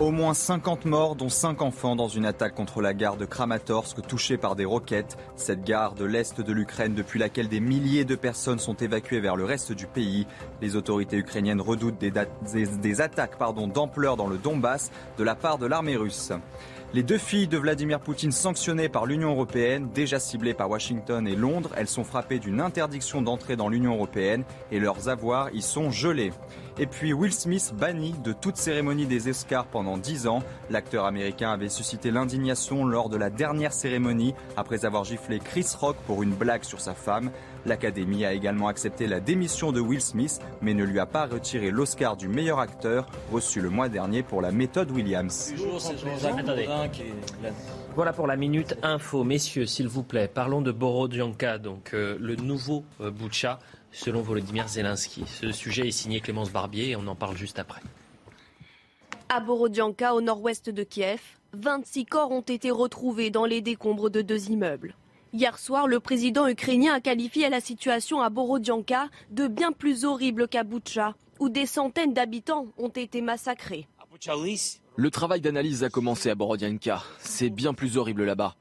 Au 0.00 0.10
moins 0.10 0.32
50 0.32 0.86
morts, 0.86 1.16
dont 1.16 1.28
5 1.28 1.60
enfants, 1.60 1.96
dans 1.96 2.08
une 2.08 2.24
attaque 2.24 2.54
contre 2.54 2.80
la 2.80 2.94
gare 2.94 3.18
de 3.18 3.26
Kramatorsk 3.26 4.00
touchée 4.06 4.38
par 4.38 4.56
des 4.56 4.64
roquettes. 4.64 5.18
Cette 5.36 5.64
gare 5.64 5.92
de 5.92 6.06
l'Est 6.06 6.40
de 6.40 6.52
l'Ukraine, 6.54 6.94
depuis 6.94 7.18
laquelle 7.18 7.48
des 7.48 7.60
milliers 7.60 8.06
de 8.06 8.14
personnes 8.14 8.58
sont 8.58 8.72
évacuées 8.72 9.20
vers 9.20 9.36
le 9.36 9.44
reste 9.44 9.72
du 9.72 9.86
pays. 9.86 10.26
Les 10.62 10.76
autorités 10.76 11.18
ukrainiennes 11.18 11.60
redoutent 11.60 11.98
des, 11.98 13.00
attaques 13.02 13.38
d'ampleur 13.38 14.16
dans 14.16 14.28
le 14.28 14.38
Donbass 14.38 14.90
de 15.18 15.24
la 15.24 15.34
part 15.34 15.58
de 15.58 15.66
l'armée 15.66 15.96
russe. 15.96 16.32
Les 16.92 17.04
deux 17.04 17.18
filles 17.18 17.46
de 17.46 17.56
Vladimir 17.56 18.00
Poutine 18.00 18.32
sanctionnées 18.32 18.88
par 18.88 19.06
l'Union 19.06 19.30
européenne, 19.30 19.90
déjà 19.94 20.18
ciblées 20.18 20.54
par 20.54 20.68
Washington 20.68 21.24
et 21.28 21.36
Londres, 21.36 21.70
elles 21.76 21.86
sont 21.86 22.02
frappées 22.02 22.40
d'une 22.40 22.60
interdiction 22.60 23.22
d'entrée 23.22 23.54
dans 23.54 23.68
l'Union 23.68 23.94
européenne 23.94 24.42
et 24.72 24.80
leurs 24.80 25.08
avoirs 25.08 25.54
y 25.54 25.62
sont 25.62 25.92
gelés. 25.92 26.32
Et 26.80 26.86
puis 26.86 27.12
Will 27.12 27.32
Smith 27.32 27.72
banni 27.78 28.12
de 28.24 28.32
toute 28.32 28.56
cérémonie 28.56 29.06
des 29.06 29.28
Oscars 29.28 29.66
pendant 29.66 29.98
10 29.98 30.26
ans. 30.26 30.42
L'acteur 30.68 31.04
américain 31.04 31.52
avait 31.52 31.68
suscité 31.68 32.10
l'indignation 32.10 32.84
lors 32.84 33.08
de 33.08 33.16
la 33.16 33.30
dernière 33.30 33.72
cérémonie 33.72 34.34
après 34.56 34.84
avoir 34.84 35.04
giflé 35.04 35.38
Chris 35.38 35.66
Rock 35.78 35.96
pour 36.08 36.24
une 36.24 36.34
blague 36.34 36.64
sur 36.64 36.80
sa 36.80 36.94
femme. 36.94 37.30
L'Académie 37.66 38.24
a 38.24 38.32
également 38.32 38.68
accepté 38.68 39.06
la 39.06 39.20
démission 39.20 39.72
de 39.72 39.80
Will 39.80 40.00
Smith, 40.00 40.40
mais 40.62 40.74
ne 40.74 40.84
lui 40.84 40.98
a 40.98 41.06
pas 41.06 41.26
retiré 41.26 41.70
l'Oscar 41.70 42.16
du 42.16 42.28
meilleur 42.28 42.58
acteur, 42.58 43.06
reçu 43.30 43.60
le 43.60 43.70
mois 43.70 43.88
dernier 43.88 44.22
pour 44.22 44.40
la 44.40 44.50
méthode 44.50 44.90
Williams. 44.90 45.52
Voilà 47.94 48.12
pour 48.12 48.26
la 48.26 48.36
minute 48.36 48.76
info. 48.82 49.24
Messieurs, 49.24 49.66
s'il 49.66 49.88
vous 49.88 50.02
plaît, 50.02 50.28
parlons 50.28 50.62
de 50.62 50.72
Borodianka, 50.72 51.58
donc 51.58 51.92
euh, 51.92 52.16
le 52.20 52.36
nouveau 52.36 52.84
euh, 53.00 53.10
Boucha, 53.10 53.58
selon 53.92 54.22
Volodymyr 54.22 54.68
Zelensky. 54.68 55.24
Ce 55.26 55.52
sujet 55.52 55.88
est 55.88 55.92
signé 55.92 56.20
Clémence 56.20 56.50
Barbier 56.50 56.90
et 56.90 56.96
on 56.96 57.06
en 57.06 57.14
parle 57.14 57.36
juste 57.36 57.58
après. 57.58 57.80
À 59.28 59.40
Borodianka, 59.40 60.14
au 60.14 60.20
nord-ouest 60.20 60.70
de 60.70 60.82
Kiev, 60.82 61.20
26 61.52 62.06
corps 62.06 62.30
ont 62.30 62.40
été 62.40 62.70
retrouvés 62.70 63.30
dans 63.30 63.44
les 63.44 63.60
décombres 63.60 64.10
de 64.10 64.22
deux 64.22 64.50
immeubles. 64.50 64.94
Hier 65.32 65.58
soir, 65.58 65.86
le 65.86 66.00
président 66.00 66.48
ukrainien 66.48 66.94
a 66.94 67.00
qualifié 67.00 67.48
la 67.48 67.60
situation 67.60 68.20
à 68.20 68.30
Borodianka 68.30 69.08
de 69.30 69.46
bien 69.46 69.70
plus 69.70 70.04
horrible 70.04 70.48
qu'à 70.48 70.64
Boutcha, 70.64 71.14
où 71.38 71.48
des 71.48 71.66
centaines 71.66 72.12
d'habitants 72.12 72.66
ont 72.78 72.88
été 72.88 73.20
massacrés. 73.22 73.86
Le 74.96 75.10
travail 75.10 75.40
d'analyse 75.40 75.84
a 75.84 75.88
commencé 75.88 76.30
à 76.30 76.34
Borodianka. 76.34 77.04
C'est 77.20 77.48
bien 77.48 77.74
plus 77.74 77.96
horrible 77.96 78.24
là-bas. 78.24 78.56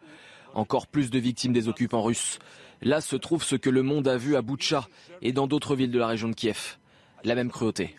Encore 0.54 0.86
plus 0.86 1.10
de 1.10 1.18
victimes 1.18 1.54
des 1.54 1.68
occupants 1.68 2.04
russes. 2.04 2.38
Là 2.84 3.02
se 3.02 3.16
trouve 3.16 3.44
ce 3.44 3.56
que 3.56 3.72
le 3.72 3.82
monde 3.82 4.08
a 4.08 4.18
vu 4.18 4.36
à 4.36 4.44
Boutcha 4.44 4.88
et 5.24 5.32
dans 5.34 5.48
d'autres 5.48 5.76
villes 5.76 5.92
de 5.92 6.00
la 6.00 6.08
région 6.08 6.30
de 6.30 6.36
Kiev. 6.36 6.78
La 7.24 7.34
même 7.34 7.50
cruauté. 7.50 7.96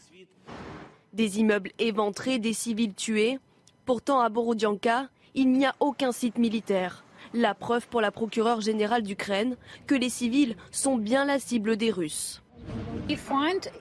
Des 1.12 1.40
immeubles 1.40 1.72
éventrés, 1.80 2.38
des 2.38 2.52
civils 2.52 2.94
tués. 2.94 3.40
Pourtant, 3.84 4.20
à 4.20 4.28
Borodianka, 4.28 5.08
il 5.34 5.50
n'y 5.50 5.66
a 5.66 5.74
aucun 5.80 6.12
site 6.12 6.38
militaire. 6.38 7.04
La 7.34 7.54
preuve 7.54 7.86
pour 7.88 8.00
la 8.00 8.10
procureure 8.10 8.60
générale 8.60 9.02
d'Ukraine 9.02 9.56
que 9.86 9.94
les 9.94 10.08
civils 10.08 10.56
sont 10.72 10.96
bien 10.96 11.24
la 11.24 11.38
cible 11.38 11.76
des 11.76 11.90
Russes. 11.90 12.42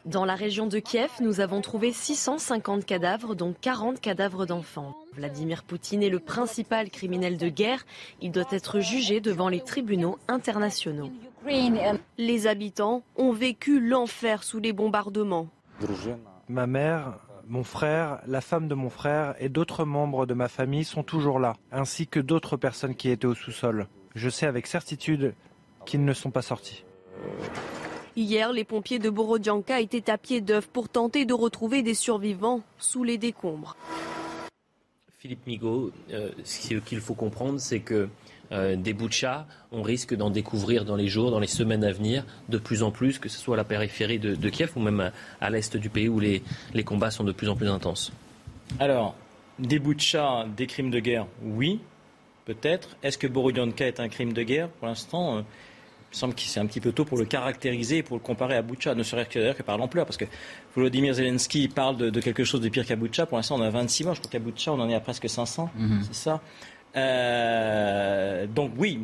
Dans 0.06 0.26
la 0.26 0.36
région 0.36 0.66
de 0.66 0.80
Kiev, 0.80 1.12
nous 1.22 1.40
avons 1.40 1.62
trouvé 1.62 1.92
650 1.92 2.86
cadavres, 2.86 3.36
dont 3.36 3.54
40 3.60 4.02
cadavres 4.02 4.46
d'enfants. 4.46 4.96
Vladimir 5.14 5.64
Poutine 5.64 6.02
est 6.02 6.10
le 6.10 6.20
principal 6.20 6.90
criminel 6.90 7.38
de 7.38 7.50
guerre. 7.50 7.86
Il 8.22 8.32
doit 8.32 8.48
être 8.52 8.80
jugé 8.80 9.20
devant 9.22 9.50
les 9.50 9.62
tribunaux 9.62 10.18
internationaux. 10.28 11.12
Les 12.18 12.48
habitants 12.48 13.04
ont 13.16 13.32
vécu 13.32 13.80
l'enfer 13.80 14.44
sous 14.44 14.60
les 14.60 14.74
bombardements. 14.74 15.48
Ma 16.48 16.66
mère, 16.66 17.20
mon 17.50 17.64
frère, 17.64 18.22
la 18.28 18.42
femme 18.42 18.68
de 18.68 18.76
mon 18.76 18.92
frère 18.92 19.34
et 19.40 19.50
d'autres 19.50 19.84
membres 19.84 20.28
de 20.28 20.36
ma 20.36 20.48
famille 20.48 20.84
sont 20.84 21.02
toujours 21.02 21.40
là, 21.40 21.56
ainsi 21.72 22.06
que 22.06 22.20
d'autres 22.20 22.58
personnes 22.58 22.94
qui 22.94 23.10
étaient 23.10 23.26
au 23.26 23.34
sous-sol. 23.34 23.88
Je 24.14 24.30
sais 24.30 24.46
avec 24.46 24.68
certitude 24.68 25.34
qu'ils 25.86 26.06
ne 26.06 26.14
sont 26.14 26.30
pas 26.30 26.44
sortis. 26.44 26.86
Hier, 28.16 28.54
les 28.54 28.64
pompiers 28.64 29.00
de 29.00 29.10
Borodianka 29.10 29.80
étaient 29.82 30.12
à 30.12 30.20
pied 30.20 30.42
d'œuf 30.42 30.68
pour 30.68 30.90
tenter 30.90 31.26
de 31.26 31.34
retrouver 31.34 31.82
des 31.82 31.96
survivants 31.96 32.62
sous 32.78 33.04
les 33.04 33.18
décombres. 33.18 33.76
Philippe 35.18 35.48
Migaud, 35.48 35.92
euh, 36.12 36.30
ce 36.44 36.76
qu'il 36.76 37.02
faut 37.02 37.16
comprendre, 37.16 37.60
c'est 37.60 37.80
que 37.80 38.10
euh, 38.52 38.76
des 38.76 38.94
bouts 38.94 39.08
de 39.08 39.14
chat, 39.14 39.46
on 39.72 39.82
risque 39.82 40.16
d'en 40.16 40.30
découvrir 40.30 40.86
dans 40.86 40.96
les 40.96 41.08
jours, 41.08 41.32
dans 41.32 41.40
les 41.40 41.48
semaines 41.48 41.84
à 41.84 41.92
venir, 41.92 42.26
de 42.50 42.58
plus 42.58 42.82
en 42.82 42.92
plus, 42.92 43.20
que 43.20 43.30
ce 43.30 43.38
soit 43.38 43.56
à 43.56 43.58
la 43.58 43.64
périphérie 43.64 44.20
de, 44.20 44.50
Kiev 44.50 44.72
ou 44.76 44.80
même 44.80 45.12
à, 45.40 45.50
l'est 45.50 45.78
du 45.78 45.90
pays 45.90 46.10
où 46.10 46.20
les, 46.20 46.42
combats 46.84 47.12
sont 47.12 47.24
de 47.24 47.32
plus 47.32 47.50
en 47.50 47.56
plus 47.56 47.70
intenses. 47.70 48.12
Alors, 48.80 49.16
des 49.60 49.80
bouts 49.80 49.94
de 49.94 50.02
chat, 50.02 50.46
des 50.56 50.68
crimes 50.68 50.90
de 50.90 51.00
guerre, 51.00 51.28
oui, 51.44 51.80
peut-être. 52.46 52.98
Est-ce 53.04 53.18
que 53.18 53.28
Borodyanka 53.28 53.86
est 53.86 54.00
un 54.00 54.10
crime 54.10 54.34
de 54.34 54.42
guerre 54.42 54.70
Pour 54.70 54.88
l'instant, 54.88 55.38
euh, 55.38 55.42
il 55.42 56.16
me 56.16 56.18
semble 56.18 56.34
que 56.34 56.42
c'est 56.42 56.60
un 56.60 56.66
petit 56.66 56.82
peu 56.82 56.92
tôt 56.92 57.06
pour 57.06 57.20
le 57.20 57.26
caractériser 57.26 57.98
et 57.98 58.04
pour 58.04 58.18
le 58.18 58.24
comparer 58.24 58.56
à 58.56 58.64
Boucha, 58.64 58.96
ne 58.96 59.04
serait-ce 59.04 59.30
que, 59.30 59.54
que 59.54 59.62
par 59.62 59.78
l'ampleur, 59.78 60.08
parce 60.08 60.18
que 60.18 60.26
Volodymyr 60.76 61.14
Zelensky 61.14 61.68
parle 61.68 61.98
de, 61.98 62.20
quelque 62.20 62.44
chose 62.44 62.62
de 62.62 62.70
pire 62.70 62.84
qu'à 62.84 62.96
Boucha. 62.96 63.28
Pour 63.28 63.38
l'instant, 63.38 63.58
on 63.60 63.62
a 63.62 63.70
26 63.70 64.06
morts. 64.06 64.16
Je 64.16 64.22
crois 64.22 64.32
qu'à 64.32 64.40
Boucha, 64.40 64.72
on 64.72 64.80
en 64.80 64.90
est 64.90 64.96
à 64.96 65.00
presque 65.00 65.30
500. 65.30 65.70
Mhm. 65.76 66.02
C'est 66.08 66.16
ça? 66.16 66.42
Euh, 66.96 68.48
donc 68.48 68.72
oui, 68.78 69.00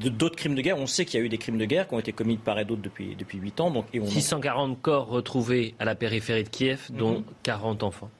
d'autres 0.00 0.36
crimes 0.36 0.54
de 0.54 0.62
guerre, 0.62 0.78
on 0.78 0.86
sait 0.86 1.04
qu'il 1.04 1.20
y 1.20 1.22
a 1.22 1.26
eu 1.26 1.28
des 1.28 1.38
crimes 1.38 1.58
de 1.58 1.64
guerre 1.64 1.86
qui 1.86 1.94
ont 1.94 1.98
été 1.98 2.12
commis 2.12 2.36
de 2.36 2.40
part 2.40 2.58
et 2.58 2.64
d'autre 2.64 2.82
depuis, 2.82 3.14
depuis 3.16 3.38
8 3.38 3.60
ans. 3.60 3.70
Donc, 3.70 3.86
et 3.92 4.04
640 4.04 4.80
corps 4.82 5.06
retrouvés 5.06 5.74
à 5.78 5.84
la 5.84 5.94
périphérie 5.94 6.44
de 6.44 6.48
Kiev, 6.48 6.88
dont 6.90 7.24
40 7.44 7.82
mhm. 7.82 7.88
enfants. 7.88 8.10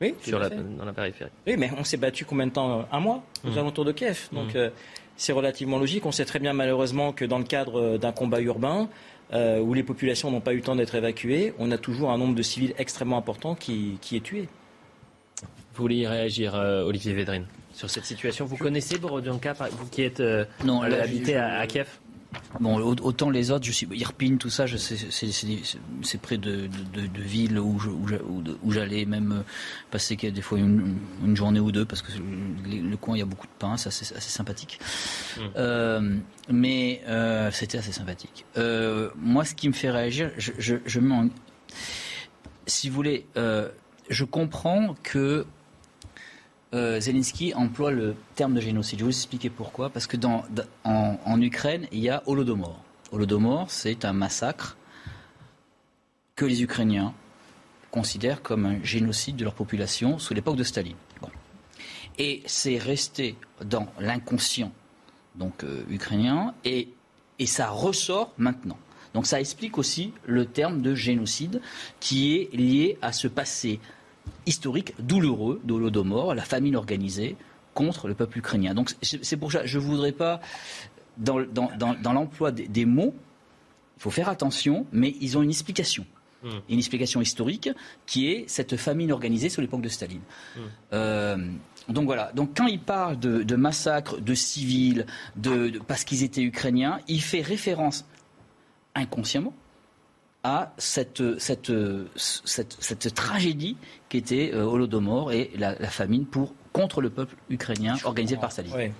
Oui, 0.00 0.14
sur 0.22 0.38
la, 0.38 0.48
dans 0.48 0.84
la 0.84 0.92
périphérie. 0.92 1.30
Oui, 1.46 1.56
mais 1.58 1.70
on 1.76 1.82
s'est 1.82 1.96
battu 1.96 2.24
combien 2.24 2.46
de 2.46 2.52
temps 2.52 2.86
Un 2.90 3.00
mois 3.00 3.22
aux 3.44 3.50
mhm. 3.50 3.58
alentours 3.58 3.84
de 3.84 3.92
Kiev. 3.92 4.28
Donc 4.32 4.54
mhm. 4.54 4.56
euh, 4.56 4.70
c'est 5.16 5.32
relativement 5.32 5.78
logique. 5.78 6.04
On 6.06 6.12
sait 6.12 6.24
très 6.24 6.38
bien 6.38 6.52
malheureusement 6.52 7.12
que 7.12 7.24
dans 7.24 7.38
le 7.38 7.44
cadre 7.44 7.96
d'un 7.96 8.12
combat 8.12 8.40
urbain, 8.40 8.88
euh, 9.32 9.60
où 9.60 9.74
les 9.74 9.82
populations 9.82 10.30
n'ont 10.30 10.40
pas 10.40 10.52
eu 10.52 10.56
le 10.56 10.62
temps 10.62 10.76
d'être 10.76 10.94
évacuées, 10.94 11.52
on 11.58 11.70
a 11.70 11.78
toujours 11.78 12.10
un 12.10 12.18
nombre 12.18 12.34
de 12.34 12.42
civils 12.42 12.74
extrêmement 12.78 13.18
important 13.18 13.54
qui, 13.54 13.98
qui 14.00 14.16
est 14.16 14.20
tué. 14.20 14.48
Vous 15.74 15.84
voulez 15.84 15.96
y 15.96 16.06
réagir, 16.08 16.54
Olivier 16.54 17.12
Védrine? 17.12 17.46
Sur 17.78 17.88
cette 17.88 18.04
situation. 18.04 18.44
Vous 18.44 18.56
connaissez 18.56 18.98
Borodjanka, 18.98 19.52
vous 19.52 19.86
qui 19.86 20.02
êtes 20.02 20.18
euh, 20.18 20.44
non, 20.64 20.82
habité 20.82 21.36
à, 21.36 21.64
Kiev 21.68 21.86
Bon, 22.60 22.76
autant 22.78 23.30
les 23.30 23.50
autres, 23.50 23.64
je 23.64 23.72
suis 23.72 23.86
Irpine, 23.92 24.36
tout 24.36 24.50
ça, 24.50 24.66
c'est 24.66 26.20
près 26.20 26.36
de, 26.36 26.68
de, 26.92 27.22
villes 27.22 27.58
où, 27.58 27.78
j'allais 28.70 29.06
même 29.06 29.32
euh, 29.32 29.42
passer 29.90 30.16
des 30.16 30.42
fois 30.42 30.58
une, 30.58 30.98
journée 31.34 31.60
ou 31.60 31.72
deux 31.72 31.86
parce 31.86 32.02
que 32.02 32.10
le, 32.66 32.96
coin 32.96 33.16
il 33.16 33.20
y 33.20 33.22
a 33.22 33.26
beaucoup 33.26 33.46
de 33.46 33.58
pain, 33.58 33.78
c'est 33.78 33.88
assez, 33.88 34.04
sympathique. 34.04 34.78
Mmh. 35.36 35.40
Euh, 35.56 36.16
mais 36.50 37.00
c'était 37.52 37.78
assez 37.78 37.92
sympathique. 37.92 38.44
moi, 39.16 39.44
ce 39.44 39.54
qui 39.54 39.68
me 39.68 39.74
fait 39.74 39.90
réagir, 39.90 40.32
je, 40.36 40.52
je, 40.58 40.76
je 40.84 41.00
si 42.66 42.90
vous 42.90 42.94
voulez, 42.96 43.24
je 43.36 44.24
comprends 44.24 44.96
que 45.02 45.46
euh, 46.74 47.00
Zelensky 47.00 47.54
emploie 47.54 47.90
le 47.90 48.14
terme 48.34 48.54
de 48.54 48.60
génocide. 48.60 48.98
Je 48.98 49.04
vais 49.04 49.10
vous 49.10 49.16
expliquer 49.16 49.50
pourquoi. 49.50 49.90
Parce 49.90 50.06
que 50.06 50.16
en, 50.84 51.40
Ukraine, 51.40 51.86
il 51.92 52.00
y 52.00 52.10
a 52.10 52.22
Holodomor. 52.26 52.82
Holodomor, 53.12 53.70
c'est 53.70 54.04
un 54.04 54.12
massacre 54.12 54.76
que 56.36 56.44
les 56.44 56.62
Ukrainiens 56.62 57.14
considèrent 57.90 58.42
comme 58.42 58.66
un 58.66 58.82
génocide 58.82 59.36
de 59.36 59.44
leur 59.44 59.54
population 59.54 60.18
sous 60.18 60.34
l'époque 60.34 60.56
de 60.56 60.64
Staline. 60.64 60.96
Et 62.18 62.42
c'est 62.46 62.78
resté 62.78 63.36
dans 63.64 63.86
l'inconscient 64.00 64.72
donc 65.36 65.62
euh, 65.62 65.84
ukrainien 65.88 66.52
et 66.64 66.88
ça 67.46 67.70
ressort 67.70 68.32
maintenant. 68.38 68.76
Donc 69.14 69.26
ça 69.26 69.40
explique 69.40 69.78
aussi 69.78 70.12
le 70.26 70.46
terme 70.46 70.82
de 70.82 70.94
génocide 70.94 71.60
qui 72.00 72.34
est 72.36 72.54
lié 72.54 72.98
à 73.02 73.12
ce 73.12 73.28
passé 73.28 73.80
historique 74.46 74.94
douloureux 74.98 75.60
d'Holodomor, 75.64 76.34
la 76.34 76.42
famine 76.42 76.76
organisée 76.76 77.36
contre 77.74 78.08
le 78.08 78.14
peuple 78.14 78.38
ukrainien. 78.38 78.74
Donc 78.74 78.92
c'est 79.02 79.36
pour 79.36 79.52
ça, 79.52 79.64
je 79.64 79.78
ne 79.78 79.84
voudrais 79.84 80.12
pas, 80.12 80.40
dans, 81.16 81.38
l'emploi 82.12 82.50
des, 82.50 82.84
mots, 82.84 83.14
il 83.96 84.02
faut 84.02 84.10
faire 84.10 84.28
attention, 84.28 84.86
mais 84.92 85.14
ils 85.20 85.38
ont 85.38 85.42
une 85.42 85.50
explication. 85.50 86.04
Hmm. 86.42 86.58
Une 86.68 86.78
explication 86.78 87.20
historique 87.20 87.70
qui 88.06 88.30
est 88.30 88.48
cette 88.48 88.76
famine 88.76 89.10
organisée 89.10 89.48
sous 89.48 89.60
l'époque 89.60 89.82
de 89.82 89.88
Staline. 89.88 90.20
Hmm. 90.56 90.60
Euh, 90.92 91.36
donc 91.88 92.04
voilà. 92.06 92.30
Donc 92.34 92.56
quand 92.56 92.66
il 92.66 92.80
parle 92.80 93.18
de, 93.18 93.56
massacres 93.56 94.20
de 94.20 94.34
civils, 94.34 95.06
de 95.36 95.80
parce 95.86 96.04
qu'ils 96.04 96.22
étaient 96.22 96.42
ukrainiens, 96.42 97.00
il 97.08 97.22
fait 97.22 97.42
référence 97.42 98.04
inconsciemment 98.94 99.54
à 100.44 100.72
cette, 100.78 101.38
cette, 101.38 101.72
cette, 102.14 103.14
tragédie 103.14 103.76
qui 104.08 104.18
était 104.18 104.52
euh, 104.54 104.64
Holodomor 104.64 105.32
et 105.32 105.50
la, 105.56 105.74
famine 105.88 106.26
pour, 106.26 106.54
contre 106.72 107.00
le 107.00 107.10
peuple 107.10 107.34
ukrainien 107.50 107.96
organisé 108.04 108.36
par 108.36 108.52
Staline. 108.52 108.92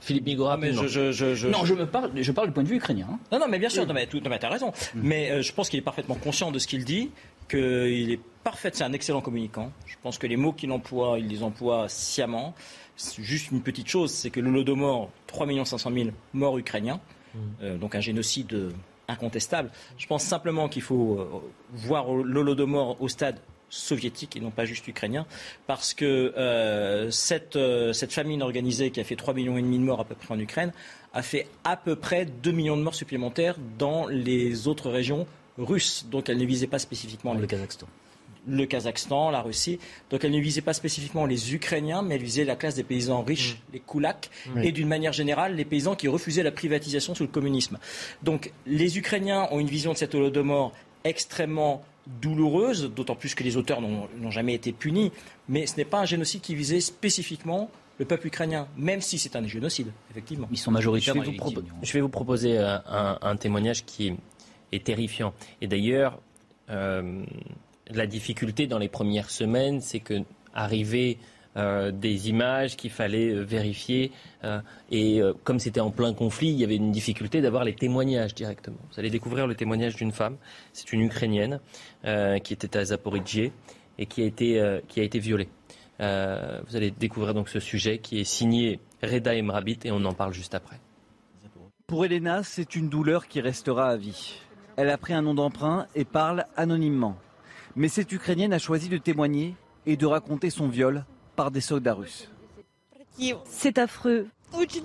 Philippe 0.00 0.26
Migora, 0.26 0.56
mais 0.56 0.72
je, 0.72 0.86
je, 0.86 1.48
Non, 1.48 1.64
je, 1.64 1.74
me 1.74 1.86
parle, 1.86 2.10
je 2.14 2.32
parle 2.32 2.48
du 2.48 2.52
point 2.52 2.62
de 2.62 2.68
vue 2.68 2.76
ukrainien. 2.76 3.08
Hein. 3.10 3.18
Non, 3.32 3.40
non, 3.40 3.48
mais 3.48 3.58
bien 3.58 3.68
sûr, 3.68 3.86
non, 3.86 3.94
mais, 3.94 4.06
tu 4.06 4.20
as 4.24 4.48
raison. 4.48 4.68
Mm. 4.68 5.00
Mais 5.02 5.30
euh, 5.30 5.42
je 5.42 5.52
pense 5.52 5.68
qu'il 5.68 5.78
est 5.78 5.82
parfaitement 5.82 6.14
conscient 6.14 6.52
de 6.52 6.58
ce 6.58 6.66
qu'il 6.66 6.84
dit, 6.84 7.10
qu'il 7.48 8.10
est 8.12 8.20
parfait, 8.44 8.70
c'est 8.72 8.84
un 8.84 8.92
excellent 8.92 9.20
communicant. 9.20 9.72
Je 9.86 9.96
pense 10.02 10.18
que 10.18 10.26
les 10.26 10.36
mots 10.36 10.52
qu'il 10.52 10.70
emploie, 10.70 11.18
il 11.18 11.28
les 11.28 11.42
emploie 11.42 11.88
sciemment. 11.88 12.54
Juste 13.18 13.50
une 13.50 13.62
petite 13.62 13.88
chose, 13.88 14.12
c'est 14.12 14.30
que 14.30 14.40
l'Holodomor, 14.40 15.10
3 15.26 15.46
500 15.64 15.90
000 15.92 16.08
morts 16.32 16.58
ukrainiens, 16.58 17.00
mm. 17.34 17.38
euh, 17.62 17.78
donc 17.78 17.94
un 17.94 18.00
génocide 18.00 18.72
incontestable. 19.08 19.70
Je 19.96 20.06
pense 20.06 20.22
simplement 20.22 20.68
qu'il 20.68 20.82
faut 20.82 21.18
euh, 21.18 21.26
voir 21.72 22.12
l'Holodomor 22.14 23.00
au 23.00 23.08
stade 23.08 23.38
soviétique 23.70 24.36
et 24.36 24.40
non 24.40 24.50
pas 24.50 24.64
juste 24.64 24.86
ukrainien, 24.88 25.26
parce 25.66 25.92
que 25.94 26.04
euh, 26.04 27.10
cette, 27.10 27.56
euh, 27.56 27.92
cette 27.92 28.12
famine 28.12 28.42
organisée 28.42 28.90
qui 28.90 29.00
a 29.00 29.04
fait 29.04 29.14
3,5 29.14 29.34
millions 29.34 29.58
et 29.58 29.62
demi 29.62 29.78
de 29.78 29.84
morts 29.84 30.00
à 30.00 30.04
peu 30.04 30.14
près 30.14 30.32
en 30.32 30.38
Ukraine 30.38 30.72
a 31.12 31.22
fait 31.22 31.46
à 31.64 31.76
peu 31.76 31.96
près 31.96 32.24
2 32.24 32.50
millions 32.50 32.76
de 32.76 32.82
morts 32.82 32.94
supplémentaires 32.94 33.56
dans 33.78 34.06
les 34.06 34.68
autres 34.68 34.90
régions 34.90 35.26
russes. 35.58 36.06
Donc 36.10 36.28
elle 36.28 36.38
ne 36.38 36.46
visait 36.46 36.66
pas 36.66 36.78
spécifiquement 36.78 37.34
le 37.34 37.46
Kazakhstan 37.46 37.86
le 38.48 38.66
Kazakhstan, 38.66 39.30
la 39.30 39.42
Russie. 39.42 39.78
Donc 40.10 40.24
elle 40.24 40.32
ne 40.32 40.40
visait 40.40 40.60
pas 40.60 40.72
spécifiquement 40.72 41.26
les 41.26 41.54
Ukrainiens, 41.54 42.02
mais 42.02 42.16
elle 42.16 42.22
visait 42.22 42.44
la 42.44 42.56
classe 42.56 42.74
des 42.74 42.82
paysans 42.82 43.22
riches, 43.22 43.54
mm. 43.54 43.72
les 43.74 43.80
koulaks, 43.80 44.30
et 44.62 44.72
d'une 44.72 44.88
manière 44.88 45.12
générale 45.12 45.54
les 45.54 45.64
paysans 45.64 45.94
qui 45.94 46.08
refusaient 46.08 46.42
la 46.42 46.52
privatisation 46.52 47.14
sous 47.14 47.24
le 47.24 47.28
communisme. 47.28 47.78
Donc 48.22 48.52
les 48.66 48.98
Ukrainiens 48.98 49.48
ont 49.50 49.60
une 49.60 49.68
vision 49.68 49.92
de 49.92 49.98
cet 49.98 50.14
holodomor 50.14 50.72
extrêmement 51.04 51.82
douloureuse, 52.20 52.90
d'autant 52.94 53.14
plus 53.14 53.34
que 53.34 53.44
les 53.44 53.56
auteurs 53.56 53.80
n'ont 53.82 54.30
jamais 54.30 54.54
été 54.54 54.72
punis, 54.72 55.12
mais 55.48 55.66
ce 55.66 55.76
n'est 55.76 55.84
pas 55.84 56.00
un 56.00 56.04
génocide 56.06 56.40
qui 56.40 56.54
visait 56.54 56.80
spécifiquement 56.80 57.70
le 57.98 58.04
peuple 58.04 58.28
ukrainien, 58.28 58.68
même 58.76 59.00
si 59.00 59.18
c'est 59.18 59.36
un 59.36 59.46
génocide, 59.46 59.88
effectivement. 60.10 60.48
Ils 60.50 60.58
sont 60.58 60.70
majoritaires. 60.70 61.14
Je 61.14 61.20
vais, 61.20 61.36
vous, 61.36 61.62
je 61.82 61.92
vais 61.92 62.00
vous 62.00 62.08
proposer 62.08 62.56
euh, 62.58 62.78
un, 62.86 63.36
témoignage 63.36 63.84
qui 63.84 64.14
est 64.72 64.84
terrifiant. 64.84 65.34
Et 65.60 65.66
d'ailleurs, 65.66 66.18
euh, 66.70 67.24
la 67.90 68.06
difficulté 68.06 68.66
dans 68.66 68.78
les 68.78 68.88
premières 68.88 69.30
semaines, 69.30 69.80
c'est 69.80 70.00
que 70.00 70.24
euh, 71.56 71.90
des 71.90 72.28
images 72.28 72.76
qu'il 72.76 72.90
fallait 72.90 73.32
euh, 73.32 73.42
vérifier. 73.42 74.12
Euh, 74.44 74.60
et 74.92 75.20
comme 75.44 75.58
c'était 75.58 75.80
en 75.80 75.90
plein 75.90 76.14
conflit, 76.14 76.48
il 76.48 76.56
y 76.56 76.64
avait 76.64 76.76
une 76.76 76.92
difficulté 76.92 77.40
d'avoir 77.40 77.64
les 77.64 77.74
témoignages 77.74 78.34
directement. 78.34 78.78
Vous 78.92 79.00
allez 79.00 79.10
découvrir 79.10 79.46
le 79.46 79.54
témoignage 79.54 79.96
d'une 79.96 80.12
femme. 80.12 80.36
C'est 80.72 80.92
une 80.92 81.00
Ukrainienne 81.02 81.60
qui 82.04 82.52
était 82.52 82.76
à 82.76 82.84
Zaporizhzhia 82.84 83.50
et 83.98 84.06
qui 84.06 84.22
a 84.22 84.26
été, 84.26 84.80
qui 84.88 85.00
a 85.00 85.02
été 85.02 85.18
violée. 85.18 85.48
vous 85.98 86.76
allez 86.76 86.90
découvrir 86.90 87.34
donc 87.34 87.48
ce 87.48 87.60
sujet 87.60 87.98
qui 87.98 88.20
est 88.20 88.24
signé 88.24 88.80
Reda 89.02 89.34
Emrabit 89.34 89.80
et 89.84 89.90
on 89.90 90.04
en 90.04 90.14
parle 90.14 90.32
juste 90.32 90.54
après. 90.54 90.78
Pour 91.86 92.04
Elena, 92.04 92.42
c'est 92.42 92.76
une 92.76 92.88
douleur 92.88 93.26
qui 93.26 93.40
restera 93.40 93.88
à 93.88 93.96
vie. 93.96 94.40
Elle 94.76 94.90
a 94.90 94.98
pris 94.98 95.12
un 95.12 95.22
nom 95.22 95.34
d'emprunt 95.34 95.86
et 95.94 96.04
parle 96.04 96.44
anonymement. 96.56 97.16
Mais 97.78 97.86
cette 97.86 98.10
Ukrainienne 98.10 98.52
a 98.52 98.58
choisi 98.58 98.88
de 98.88 98.98
témoigner 98.98 99.54
et 99.86 99.96
de 99.96 100.04
raconter 100.04 100.50
son 100.50 100.66
viol 100.66 101.04
par 101.36 101.52
des 101.52 101.60
soldats 101.60 101.94
russes. 101.94 102.28
C'est 103.44 103.78
affreux. 103.78 104.26
Je 104.52 104.80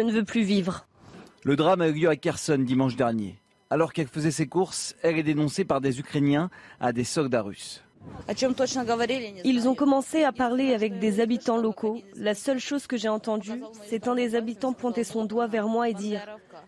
ne 0.00 0.10
veux 0.10 0.24
plus 0.24 0.42
vivre. 0.42 0.88
Le 1.44 1.54
drame 1.54 1.82
a 1.82 1.88
eu 1.88 1.92
lieu 1.92 2.08
à 2.08 2.16
Kherson 2.16 2.58
dimanche 2.58 2.96
dernier. 2.96 3.38
Alors 3.70 3.92
qu'elle 3.92 4.08
faisait 4.08 4.32
ses 4.32 4.48
courses, 4.48 4.96
elle 5.02 5.16
est 5.16 5.22
dénoncée 5.22 5.64
par 5.64 5.80
des 5.80 6.00
Ukrainiens 6.00 6.50
à 6.80 6.92
des 6.92 7.04
soldats 7.04 7.42
russes. 7.42 7.84
Ils 9.44 9.68
ont 9.68 9.76
commencé 9.76 10.24
à 10.24 10.32
parler 10.32 10.74
avec 10.74 10.98
des 10.98 11.20
habitants 11.20 11.58
locaux. 11.58 12.02
La 12.16 12.34
seule 12.34 12.58
chose 12.58 12.88
que 12.88 12.96
j'ai 12.96 13.08
entendue, 13.08 13.62
c'est 13.86 14.08
un 14.08 14.16
des 14.16 14.34
habitants 14.34 14.72
pointer 14.72 15.04
son 15.04 15.26
doigt 15.26 15.46
vers 15.46 15.68
moi 15.68 15.88
et 15.88 15.94
dire⁇ 15.94 16.20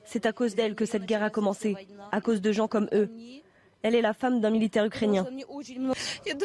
C'est 0.05 0.25
à 0.25 0.33
cause 0.33 0.55
d'elle 0.55 0.77
que 0.77 0.87
cette 0.87 1.05
guerre 1.05 1.25
a 1.25 1.31
commencé, 1.31 1.75
à 2.13 2.21
cause 2.21 2.41
de 2.41 2.53
gens 2.53 2.69
comme 2.69 2.89
eux. 2.93 3.11
Elle 3.83 3.95
est 3.95 4.03
la 4.03 4.13
femme 4.13 4.41
d'un 4.41 4.51
militaire 4.51 4.85
ukrainien. 4.85 5.27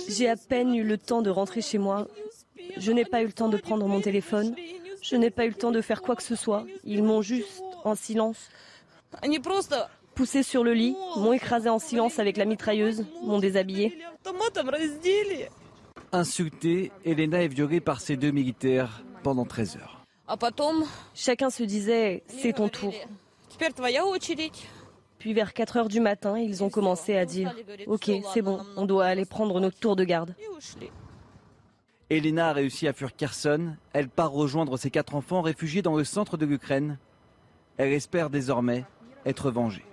J'ai 0.08 0.30
à 0.30 0.36
peine 0.36 0.76
eu 0.76 0.84
le 0.84 0.98
temps 0.98 1.22
de 1.22 1.30
rentrer 1.30 1.62
chez 1.62 1.78
moi. 1.78 2.08
Je 2.78 2.92
n'ai 2.92 3.06
pas 3.06 3.22
eu 3.22 3.26
le 3.26 3.34
temps 3.34 3.50
de 3.50 3.58
prendre 3.58 3.88
mon 3.88 4.02
téléphone. 4.02 4.56
Je 5.02 5.16
n'ai 5.16 5.30
pas 5.30 5.46
eu 5.46 5.50
le 5.50 5.56
temps 5.56 5.72
de 5.72 5.82
faire 5.82 6.02
quoi 6.02 6.16
que 6.16 6.24
ce 6.24 6.36
soit. 6.36 6.66
Ils 6.84 7.04
m'ont 7.04 7.22
juste, 7.22 7.62
en 7.84 7.96
silence, 7.96 8.50
poussé 10.16 10.44
sur 10.44 10.64
le 10.64 10.74
lit, 10.74 10.96
m'ont 11.18 11.34
écrasé 11.34 11.70
en 11.70 11.78
silence 11.78 12.20
avec 12.20 12.38
la 12.38 12.46
mitrailleuse, 12.46 13.06
m'ont 13.22 13.40
déshabillé. 13.40 14.00
Insultée, 16.12 16.92
Elena 17.04 17.44
est 17.44 17.50
violée 17.50 17.82
par 17.82 18.00
ces 18.00 18.16
deux 18.16 18.32
militaires 18.32 19.04
pendant 19.24 19.46
13 19.46 19.78
heures. 19.78 20.06
Chacun 21.14 21.50
se 21.50 21.64
disait, 21.64 22.24
c'est 22.28 22.54
ton 22.54 22.70
tour. 22.70 22.94
Puis 25.26 25.34
vers 25.34 25.56
4 25.56 25.78
heures 25.78 25.88
du 25.88 26.00
matin, 26.02 26.38
ils 26.38 26.64
ont 26.64 26.70
commencé 26.70 27.18
à 27.18 27.26
dire 27.26 27.52
Ok, 27.88 28.12
c'est 28.32 28.44
bon, 28.44 28.60
on 28.78 28.86
doit 28.86 29.06
aller 29.06 29.26
prendre 29.26 29.60
notre 29.60 29.80
tour 29.80 29.96
de 29.96 30.04
garde. 30.04 30.36
Elena 32.12 32.50
a 32.50 32.54
réussi 32.54 32.88
à 32.88 32.94
fuir 32.94 33.16
Kherson. 33.16 33.74
Elle 33.94 34.08
part 34.08 34.32
rejoindre 34.32 34.78
ses 34.78 34.92
quatre 34.92 35.16
enfants 35.16 35.42
réfugiés 35.42 35.82
dans 35.82 35.96
le 35.96 36.04
centre 36.04 36.38
de 36.38 36.46
l'Ukraine. 36.46 37.00
Elle 37.78 37.92
espère 37.92 38.30
désormais 38.30 38.86
être 39.26 39.50
vengée. 39.50 39.84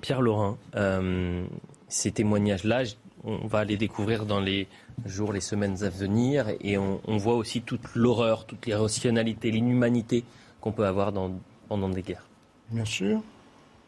Pierre 0.00 0.22
Laurin, 0.22 0.58
euh, 0.76 1.44
ces 1.88 2.12
témoignages-là, 2.12 2.84
on 3.24 3.48
va 3.48 3.64
les 3.64 3.76
découvrir 3.76 4.26
dans 4.26 4.38
les 4.38 4.68
jours, 5.06 5.32
les 5.32 5.40
semaines 5.40 5.82
à 5.82 5.88
venir. 5.88 6.46
Et 6.60 6.78
on, 6.78 7.00
voit 7.16 7.34
aussi 7.34 7.62
toute 7.62 7.96
l'horreur, 7.96 8.46
toute 8.46 8.64
l'irrationalité, 8.64 9.50
l'inhumanité 9.50 10.22
qu'on 10.60 10.70
peut 10.70 10.86
avoir 10.86 11.10
dans, 11.10 11.32
pendant 11.68 11.88
des 11.88 12.02
guerres. 12.02 12.28
Bien 12.70 12.84
sûr. 12.84 13.22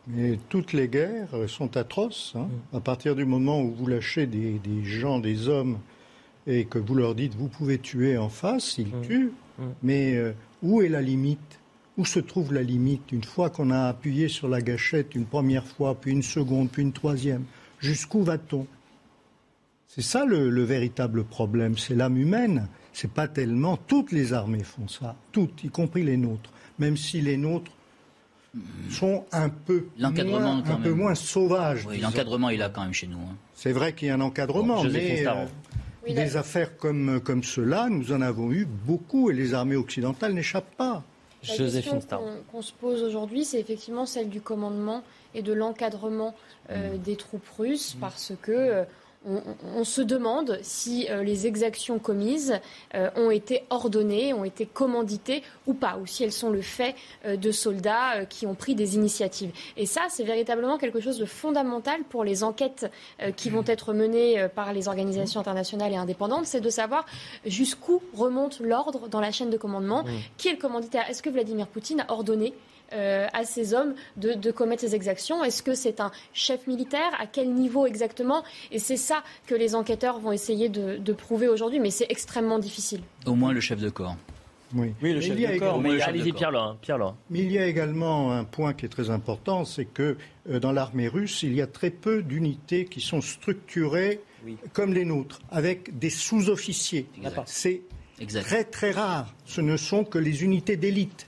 Mais 0.09 0.39
toutes 0.48 0.72
les 0.72 0.89
guerres 0.89 1.28
sont 1.48 1.76
atroces. 1.76 2.35
Hein. 2.36 2.48
Mm. 2.72 2.76
À 2.76 2.80
partir 2.80 3.14
du 3.14 3.24
moment 3.24 3.60
où 3.60 3.70
vous 3.72 3.86
lâchez 3.86 4.26
des, 4.26 4.60
gens, 4.85 5.18
des 5.18 5.48
hommes, 5.48 5.78
et 6.47 6.64
que 6.64 6.78
vous 6.78 6.94
leur 6.94 7.14
dites 7.14 7.35
vous 7.35 7.48
pouvez 7.48 7.78
tuer 7.78 8.16
en 8.16 8.30
face, 8.30 8.78
ils 8.78 8.86
mm. 8.86 9.02
tuent. 9.02 9.32
Mm. 9.59 9.64
Mais 9.82 10.16
euh, 10.16 10.32
où 10.62 10.82
est 10.82 10.89
la 10.89 11.02
limite? 11.02 11.60
Où 11.97 12.05
se 12.05 12.20
trouve 12.20 12.55
la 12.55 12.62
limite? 12.62 13.12
Une 13.12 13.24
fois 13.24 13.51
qu'on 13.51 13.70
a 13.70 13.89
appuyé 13.89 14.28
sur 14.28 14.48
la 14.48 14.62
gâchette 14.62 15.14
une 15.14 15.26
première 15.26 15.66
fois, 15.66 15.94
puis 15.94 16.12
une 16.12 16.22
seconde, 16.22 16.70
puis 16.70 16.82
une 16.82 16.93
troisième, 16.93 17.44
jusqu'où 17.80 18.22
va-t-on? 18.22 18.66
C'est 19.89 20.02
ça 20.02 20.24
le, 20.24 20.62
véritable 20.62 21.24
problème, 21.24 21.76
c'est 21.76 21.94
l'âme 21.94 22.18
humaine. 22.18 22.68
C'est 22.93 23.10
pas 23.10 23.26
tellement 23.26 23.76
toutes 23.76 24.12
les 24.12 24.32
armées 24.32 24.62
font 24.62 24.86
ça, 24.86 25.16
toutes, 25.32 25.64
y 25.64 25.70
compris 25.70 26.02
les 26.02 26.16
nôtres, 26.16 26.52
même 26.78 26.97
si 26.97 27.20
les 27.20 27.36
nôtres 27.36 27.72
sont 28.91 29.25
un 29.33 29.49
peu 29.49 29.87
moins, 29.99 30.62
un 30.65 30.77
peu 30.77 30.93
moins 30.93 31.15
sauvages. 31.15 31.87
Oui, 31.89 31.99
l'encadrement, 31.99 32.51
il 32.51 32.62
a 32.62 32.69
quand 32.69 32.83
même 32.83 32.93
chez 32.93 33.07
nous. 33.07 33.19
Hein. 33.19 33.37
C'est 33.55 33.73
vrai 33.73 33.93
qu'il 33.93 34.09
y 34.09 34.11
a 34.11 34.15
un 34.15 34.20
encadrement, 34.20 34.83
mais 34.85 35.27
euh, 35.27 35.45
des 36.15 36.37
affaires 36.37 36.77
comme, 36.77 37.20
comme 37.20 37.43
cela, 37.45 37.89
nous 37.91 38.12
en 38.12 38.23
avons 38.23 38.51
eu 38.53 38.65
beaucoup 38.66 39.31
et 39.31 39.35
les 39.35 39.55
armées 39.55 39.77
occidentales 39.77 40.33
n'échappent 40.33 40.75
pas. 40.77 41.03
La 41.47 41.57
question 41.57 42.01
qu'on 42.51 42.62
se 42.62 42.73
pose 42.73 43.03
aujourd'hui, 43.03 43.45
c'est 43.45 43.61
effectivement 43.61 44.07
celle 44.07 44.29
du 44.29 44.41
commandement 44.41 45.03
et 45.35 45.43
de 45.43 45.53
l'encadrement 45.53 46.35
euh, 46.70 46.95
mmh. 46.95 46.99
des 46.99 47.16
troupes 47.16 47.49
russes, 47.59 47.95
mmh. 47.95 48.01
parce 48.01 48.33
que 48.43 48.53
euh, 48.53 48.85
on, 49.76 49.84
se 49.84 50.00
demande 50.00 50.59
si 50.62 51.06
euh, 51.10 51.22
les 51.22 51.46
exactions 51.46 51.98
commises 51.98 52.59
euh, 52.94 53.10
ont 53.16 53.30
été 53.30 53.64
ordonnées, 53.70 54.32
ont 54.32 54.44
été 54.44 54.66
commanditées 54.66 55.42
ou 55.66 55.74
pas, 55.74 55.98
ou 56.00 56.06
si 56.06 56.24
elles 56.24 56.32
sont 56.32 56.50
le 56.50 56.62
fait 56.62 56.94
euh, 57.24 57.36
de 57.36 57.50
soldats 57.50 58.24
qui 58.28 58.46
ont 58.46 58.55
pris 58.55 58.74
des 58.74 58.96
initiatives. 58.96 59.50
Et 59.76 59.86
ça, 59.86 60.02
c'est 60.09 60.24
véritablement 60.24 60.78
quelque 60.78 61.00
chose 61.00 61.18
de 61.18 61.24
fondamental 61.24 62.02
pour 62.05 62.24
les 62.24 62.42
enquêtes 62.42 62.90
qui 63.36 63.50
vont 63.50 63.64
être 63.66 63.92
menées 63.92 64.46
par 64.55 64.72
les 64.72 64.88
organisations 64.88 65.40
internationales 65.40 65.92
et 65.92 65.96
indépendantes, 65.96 66.46
c'est 66.46 66.60
de 66.60 66.70
savoir 66.70 67.06
jusqu'où 67.44 68.02
remonte 68.14 68.60
l'ordre 68.60 69.09
dans 69.09 69.20
la 69.20 69.32
chaîne 69.32 69.50
de 69.50 69.56
commandement, 69.56 70.05
qui 70.36 70.48
est 70.48 70.52
le 70.52 70.59
commanditaire? 70.59 71.09
Est-ce 71.09 71.22
que 71.22 71.30
Vladimir 71.30 71.66
Poutine 71.66 72.05
a 72.06 72.12
ordonné 72.12 72.55
euh, 72.93 73.27
à 73.32 73.44
ces 73.44 73.74
hommes 73.74 73.94
de, 74.16 74.51
commettre 74.51 74.81
ces 74.81 74.94
exactions 74.94 75.44
Est-ce 75.44 75.62
que 75.62 75.74
c'est 75.74 76.01
un 76.01 76.10
chef 76.32 76.66
militaire? 76.66 77.10
À 77.19 77.27
quel 77.27 77.52
niveau 77.52 77.86
exactement? 77.86 78.44
Et 78.70 78.78
c'est 78.78 78.97
ça 78.97 79.23
que 79.47 79.55
les 79.55 79.74
enquêteurs 79.74 80.19
vont 80.19 80.32
essayer 80.32 80.69
de, 80.69 81.12
prouver 81.12 81.48
aujourd'hui, 81.48 81.81
mais 81.81 81.90
c'est 81.90 82.06
extrêmement 82.09 82.59
difficile. 82.59 83.01
Au 83.27 83.35
moins 83.35 83.52
le 83.52 83.60
chef 83.60 83.81
de 83.81 83.90
corps. 83.90 84.16
Oui, 84.74 84.93
le 85.02 85.20
chef 85.20 85.36
de 85.36 85.59
corps. 85.59 85.81
Mais 85.81 86.01
allez-y, 86.01 86.32
Pierre 86.32 86.77
Pierre 86.81 87.15
Mais 87.31 87.40
il 87.40 87.51
y 87.51 87.59
a 87.59 87.66
également 87.66 88.32
un 88.32 88.44
point 88.44 88.74
qui 88.74 88.86
est 88.86 88.90
très 88.90 89.10
important, 89.10 89.65
c'est 89.65 89.86
que 89.86 90.16
euh, 90.48 90.60
dans 90.60 90.73
l'armée 90.73 91.09
russe, 91.09 91.43
il 91.43 91.55
y 91.55 91.62
a 91.62 91.66
très 91.66 91.90
peu 91.90 92.23
d'unités 92.23 92.85
qui 92.85 93.01
sont 93.01 93.20
structurées 93.20 94.20
comme 94.73 94.94
les 94.94 95.05
nôtres, 95.05 95.40
avec 95.51 95.98
des 95.98 96.10
sous-officiers. 96.10 97.06
C'est 97.47 97.82
très 98.44 98.65
très 98.65 98.90
rare. 98.93 99.35
Ce 99.44 99.60
ne 99.60 99.77
sont 99.77 100.05
que 100.05 100.19
les 100.19 100.43
unités 100.43 100.77
d'élite 100.77 101.27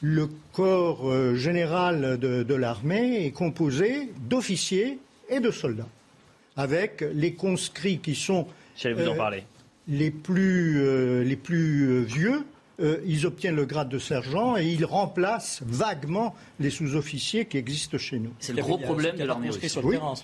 le 0.00 0.28
corps 0.52 1.08
euh, 1.08 1.34
général 1.34 2.18
de, 2.18 2.54
l'armée 2.54 3.26
est 3.26 3.30
composé 3.30 4.10
d'officiers 4.28 4.98
et 5.28 5.40
de 5.40 5.50
soldats, 5.50 5.88
avec 6.56 7.04
les 7.14 7.34
conscrits 7.34 7.98
qui 7.98 8.14
sont 8.14 8.46
vous 8.82 9.08
en 9.08 9.32
euh, 9.32 9.40
les 9.88 10.10
plus, 10.10 10.80
euh, 10.80 11.24
les 11.24 11.36
plus 11.36 12.04
vieux. 12.04 12.44
ils 12.80 13.26
obtiennent 13.26 13.56
le 13.56 13.66
grade 13.66 13.88
de 13.88 13.98
sergent 13.98 14.56
et 14.56 14.66
ils 14.66 14.84
remplacent 14.84 15.62
vaguement 15.66 16.34
les 16.60 16.70
sous-officiers 16.70 17.46
qui 17.46 17.58
existent 17.58 17.98
chez 17.98 18.20
nous. 18.20 18.32
C'est 18.38 18.52
le 18.52 18.62
gros 18.62 18.78
problème 18.78 19.16
de 19.16 19.24
l'armée 19.24 19.50
russe. 19.50 19.78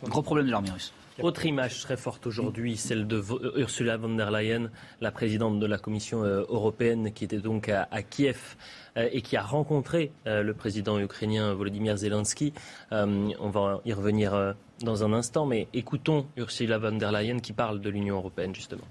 Gros 0.04 0.22
problème 0.22 0.46
de 0.46 0.52
l'armée 0.52 0.70
russe. 0.70 0.92
Autre 1.22 1.46
image 1.46 1.80
très 1.80 1.96
forte 1.96 2.26
aujourd'hui, 2.26 2.76
celle 2.76 3.06
de 3.06 3.22
Ursula 3.56 3.96
von 3.96 4.16
der 4.16 4.32
Leyen, 4.32 4.70
la 5.00 5.12
présidente 5.12 5.60
de 5.60 5.66
la 5.66 5.78
Commission 5.78 6.22
européenne, 6.22 7.12
qui 7.12 7.24
était 7.24 7.38
donc 7.38 7.68
à 7.68 8.02
Kiev 8.02 8.56
euh, 8.96 9.08
et 9.12 9.22
qui 9.22 9.36
a 9.36 9.42
rencontré 9.42 10.10
euh, 10.26 10.42
le 10.42 10.54
président 10.54 10.98
ukrainien 10.98 11.54
Volodymyr 11.54 11.96
Zelensky. 11.96 12.52
Euh, 12.92 13.30
on 13.38 13.50
va 13.50 13.80
y 13.84 13.92
revenir 13.92 14.54
dans 14.80 15.04
un 15.04 15.12
instant, 15.12 15.46
mais 15.46 15.68
écoutons 15.72 16.26
Ursula 16.36 16.78
von 16.78 16.92
der 16.92 17.12
Leyen 17.12 17.38
qui 17.38 17.52
parle 17.52 17.80
de 17.80 17.90
l'Union 17.90 18.16
européenne 18.16 18.54
justement. 18.54 18.84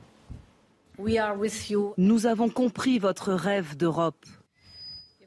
Nous 1.98 2.26
avons 2.26 2.50
compris 2.50 3.00
votre 3.00 3.34
rêve 3.34 3.76
d'Europe. 3.76 4.26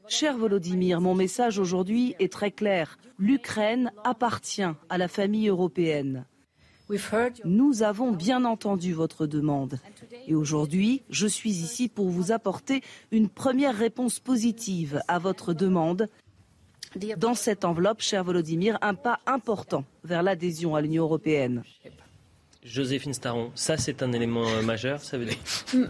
Cher 0.07 0.37
Volodymyr, 0.37 1.01
mon 1.01 1.13
message 1.13 1.59
aujourd'hui 1.59 2.15
est 2.19 2.31
très 2.31 2.51
clair. 2.51 2.97
L'Ukraine 3.19 3.91
appartient 4.03 4.63
à 4.89 4.97
la 4.97 5.09
famille 5.09 5.49
européenne. 5.49 6.25
Nous 7.43 7.83
avons 7.83 8.11
bien 8.11 8.45
entendu 8.45 8.93
votre 8.93 9.27
demande. 9.27 9.79
Et 10.27 10.35
aujourd'hui, 10.35 11.03
je 11.09 11.27
suis 11.27 11.51
ici 11.51 11.89
pour 11.89 12.09
vous 12.09 12.31
apporter 12.31 12.81
une 13.11 13.29
première 13.29 13.75
réponse 13.75 14.19
positive 14.19 15.01
à 15.07 15.19
votre 15.19 15.53
demande. 15.53 16.09
Dans 17.17 17.35
cette 17.35 17.65
enveloppe, 17.65 18.01
cher 18.01 18.23
Volodymyr, 18.23 18.77
un 18.81 18.95
pas 18.95 19.19
important 19.25 19.83
vers 20.03 20.23
l'adhésion 20.23 20.75
à 20.75 20.81
l'Union 20.81 21.03
européenne. 21.03 21.63
Joséphine 22.67 23.13
Staron, 23.13 23.51
ça 23.55 23.77
c'est 23.77 24.03
un 24.03 24.11
élément 24.11 24.45
euh, 24.45 24.61
majeur, 24.61 24.99
ça 24.99 25.17
veut 25.17 25.25
dire 25.25 25.37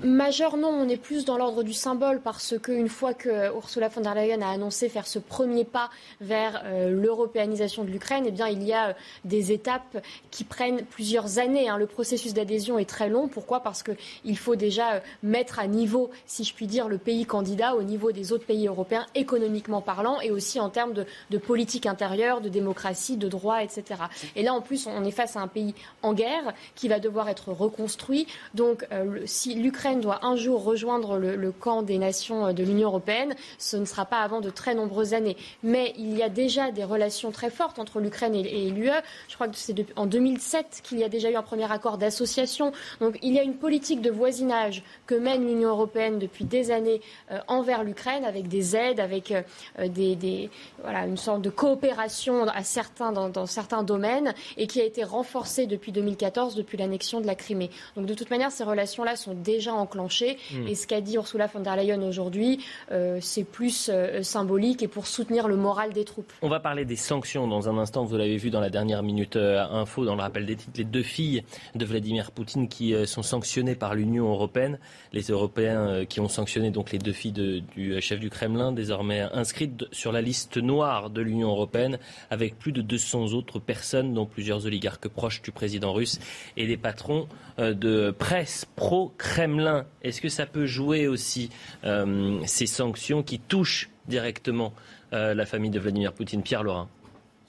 Majeur, 0.03 0.57
non, 0.57 0.69
on 0.69 0.87
est 0.87 0.97
plus 0.97 1.25
dans 1.25 1.37
l'ordre 1.37 1.63
du 1.63 1.73
symbole 1.73 2.21
parce 2.21 2.55
qu'une 2.59 2.87
fois 2.87 3.15
que 3.15 3.51
Ursula 3.55 3.89
von 3.89 4.01
der 4.01 4.13
Leyen 4.13 4.41
a 4.43 4.49
annoncé 4.49 4.87
faire 4.87 5.07
ce 5.07 5.17
premier 5.17 5.65
pas 5.65 5.89
vers 6.21 6.61
euh, 6.65 6.89
l'européanisation 6.89 7.83
de 7.83 7.89
l'Ukraine, 7.89 8.25
eh 8.27 8.31
bien 8.31 8.47
il 8.47 8.63
y 8.63 8.73
a 8.73 8.89
euh, 8.89 8.93
des 9.25 9.51
étapes 9.51 9.97
qui 10.29 10.43
prennent 10.43 10.83
plusieurs 10.83 11.39
années. 11.39 11.67
Hein. 11.67 11.77
Le 11.77 11.87
processus 11.87 12.33
d'adhésion 12.33 12.77
est 12.77 12.89
très 12.89 13.09
long. 13.09 13.27
Pourquoi? 13.27 13.61
Parce 13.61 13.81
qu'il 13.81 14.37
faut 14.37 14.55
déjà 14.55 15.01
mettre 15.23 15.57
à 15.59 15.65
niveau, 15.65 16.11
si 16.27 16.43
je 16.43 16.53
puis 16.53 16.67
dire, 16.67 16.87
le 16.87 16.99
pays 16.99 17.25
candidat 17.25 17.75
au 17.75 17.81
niveau 17.81 18.11
des 18.11 18.31
autres 18.33 18.45
pays 18.45 18.67
européens, 18.67 19.05
économiquement 19.15 19.81
parlant, 19.81 20.21
et 20.21 20.29
aussi 20.29 20.59
en 20.59 20.69
termes 20.69 20.93
de, 20.93 21.05
de 21.31 21.37
politique 21.39 21.87
intérieure, 21.87 22.39
de 22.39 22.49
démocratie, 22.49 23.17
de 23.17 23.27
droit, 23.27 23.63
etc. 23.63 24.01
Et 24.35 24.43
là, 24.43 24.53
en 24.53 24.61
plus, 24.61 24.85
on 24.85 25.03
est 25.03 25.11
face 25.11 25.35
à 25.35 25.41
un 25.41 25.47
pays 25.47 25.73
en 26.03 26.13
guerre 26.13 26.53
qui 26.75 26.87
va 26.87 26.99
devoir 26.99 27.29
être 27.29 27.51
reconstruit. 27.51 28.27
Donc, 28.53 28.85
euh, 28.91 29.19
si 29.25 29.55
l'Ukraine 29.55 30.01
doit 30.01 30.25
un 30.25 30.35
jour 30.35 30.63
rejoindre 30.63 31.17
le, 31.17 31.51
camp 31.51 31.81
des 31.81 31.97
nations 31.97 32.47
euh, 32.47 32.53
de 32.53 32.63
l'Union 32.63 32.89
européenne, 32.89 33.35
ce 33.57 33.77
ne 33.77 33.85
sera 33.85 34.05
pas 34.05 34.19
avant 34.19 34.41
de 34.41 34.49
très 34.49 34.75
nombreuses 34.75 35.13
années. 35.13 35.37
Mais 35.63 35.93
il 35.97 36.17
y 36.17 36.23
a 36.23 36.29
déjà 36.29 36.71
des 36.71 36.83
relations 36.83 37.31
très 37.31 37.49
fortes 37.49 37.79
entre 37.79 37.99
l'Ukraine 37.99 38.35
et, 38.35 38.69
l'UE. 38.69 38.91
Je 39.27 39.35
crois 39.35 39.47
que 39.47 39.55
c'est 39.55 39.75
en 39.95 40.05
2007 40.05 40.81
qu'il 40.83 40.99
y 40.99 41.03
a 41.03 41.09
déjà 41.09 41.31
eu 41.31 41.35
un 41.35 41.43
premier 41.43 41.71
accord 41.71 41.97
d'association. 41.97 42.71
Donc, 42.99 43.17
il 43.21 43.33
y 43.33 43.39
a 43.39 43.43
une 43.43 43.55
politique 43.55 44.01
de 44.01 44.11
voisinage 44.11 44.83
que 45.05 45.15
mène 45.15 45.45
l'Union 45.45 45.69
européenne 45.69 46.19
depuis 46.19 46.45
des 46.45 46.71
années 46.71 47.01
euh, 47.31 47.39
envers 47.47 47.83
l'Ukraine, 47.83 48.25
avec 48.25 48.47
des 48.47 48.75
aides, 48.75 48.99
avec 48.99 49.33
des, 49.79 50.49
une 50.85 51.17
sorte 51.17 51.41
de 51.41 51.49
coopération 51.49 52.45
dans 52.45 53.45
certains 53.45 53.83
domaines, 53.83 54.33
et 54.57 54.67
qui 54.67 54.81
a 54.81 54.83
été 54.83 55.03
renforcée 55.03 55.65
depuis 55.65 55.91
2014 55.91 56.46
depuis 56.55 56.77
l'annexion 56.77 57.21
de 57.21 57.27
la 57.27 57.35
Crimée. 57.35 57.69
Donc 57.95 58.05
de 58.05 58.13
toute 58.13 58.29
manière, 58.29 58.51
ces 58.51 58.63
relations-là 58.63 59.15
sont 59.15 59.33
déjà 59.33 59.73
enclenchées. 59.73 60.37
Hmm. 60.53 60.67
Et 60.67 60.75
ce 60.75 60.87
qu'a 60.87 61.01
dit 61.01 61.15
Ursula 61.15 61.47
von 61.47 61.59
der 61.59 61.75
Leyen 61.75 62.01
aujourd'hui, 62.01 62.59
euh, 62.91 63.19
c'est 63.21 63.43
plus 63.43 63.89
euh, 63.91 64.23
symbolique 64.23 64.83
et 64.83 64.87
pour 64.87 65.07
soutenir 65.07 65.47
le 65.47 65.55
moral 65.55 65.93
des 65.93 66.05
troupes. 66.05 66.31
On 66.41 66.49
va 66.49 66.59
parler 66.59 66.85
des 66.85 66.95
sanctions 66.95 67.47
dans 67.47 67.69
un 67.69 67.77
instant. 67.77 68.03
Vous 68.03 68.17
l'avez 68.17 68.37
vu 68.37 68.49
dans 68.49 68.59
la 68.59 68.69
dernière 68.69 69.03
minute 69.03 69.35
euh, 69.35 69.63
info, 69.63 70.05
dans 70.05 70.15
le 70.15 70.21
rappel 70.21 70.45
des 70.45 70.55
titres, 70.55 70.77
les 70.77 70.83
deux 70.83 71.03
filles 71.03 71.43
de 71.75 71.85
Vladimir 71.85 72.31
Poutine 72.31 72.67
qui 72.67 72.93
sont 73.05 73.23
sanctionnées 73.23 73.75
par 73.75 73.95
l'Union 73.95 74.29
européenne. 74.29 74.79
Les 75.13 75.23
Européens 75.23 76.05
qui 76.05 76.19
ont 76.19 76.27
sanctionné 76.27 76.71
donc 76.71 76.91
les 76.91 76.99
deux 76.99 77.11
filles 77.11 77.63
du 77.75 78.01
chef 78.01 78.19
du 78.19 78.29
Kremlin, 78.29 78.71
désormais 78.71 79.21
inscrites 79.33 79.85
sur 79.91 80.11
la 80.11 80.21
liste 80.21 80.57
noire 80.57 81.09
de 81.09 81.21
l'Union 81.21 81.49
européenne, 81.49 81.99
avec 82.29 82.57
plus 82.57 82.71
de 82.71 82.81
200 82.81 83.33
autres 83.33 83.59
personnes, 83.59 84.13
dont 84.13 84.25
plusieurs 84.25 84.65
oligarques 84.65 85.07
proches 85.07 85.41
du 85.41 85.51
président 85.51 85.93
russe 85.93 86.19
et 86.55 86.67
des 86.67 86.77
patrons 86.77 87.27
euh, 87.59 87.73
de 87.73 88.11
presse 88.11 88.65
pro-Kremlin. 88.75 89.85
Est-ce 90.03 90.21
que 90.21 90.29
ça 90.29 90.45
peut 90.45 90.65
jouer 90.65 91.07
aussi 91.07 91.49
euh, 91.83 92.39
ces 92.45 92.67
sanctions 92.67 93.23
qui 93.23 93.39
touchent 93.39 93.89
directement 94.07 94.73
euh, 95.13 95.33
la 95.33 95.45
famille 95.45 95.71
de 95.71 95.79
Vladimir 95.79 96.13
Poutine? 96.13 96.43
Pierre 96.43 96.63
Laurin 96.63 96.87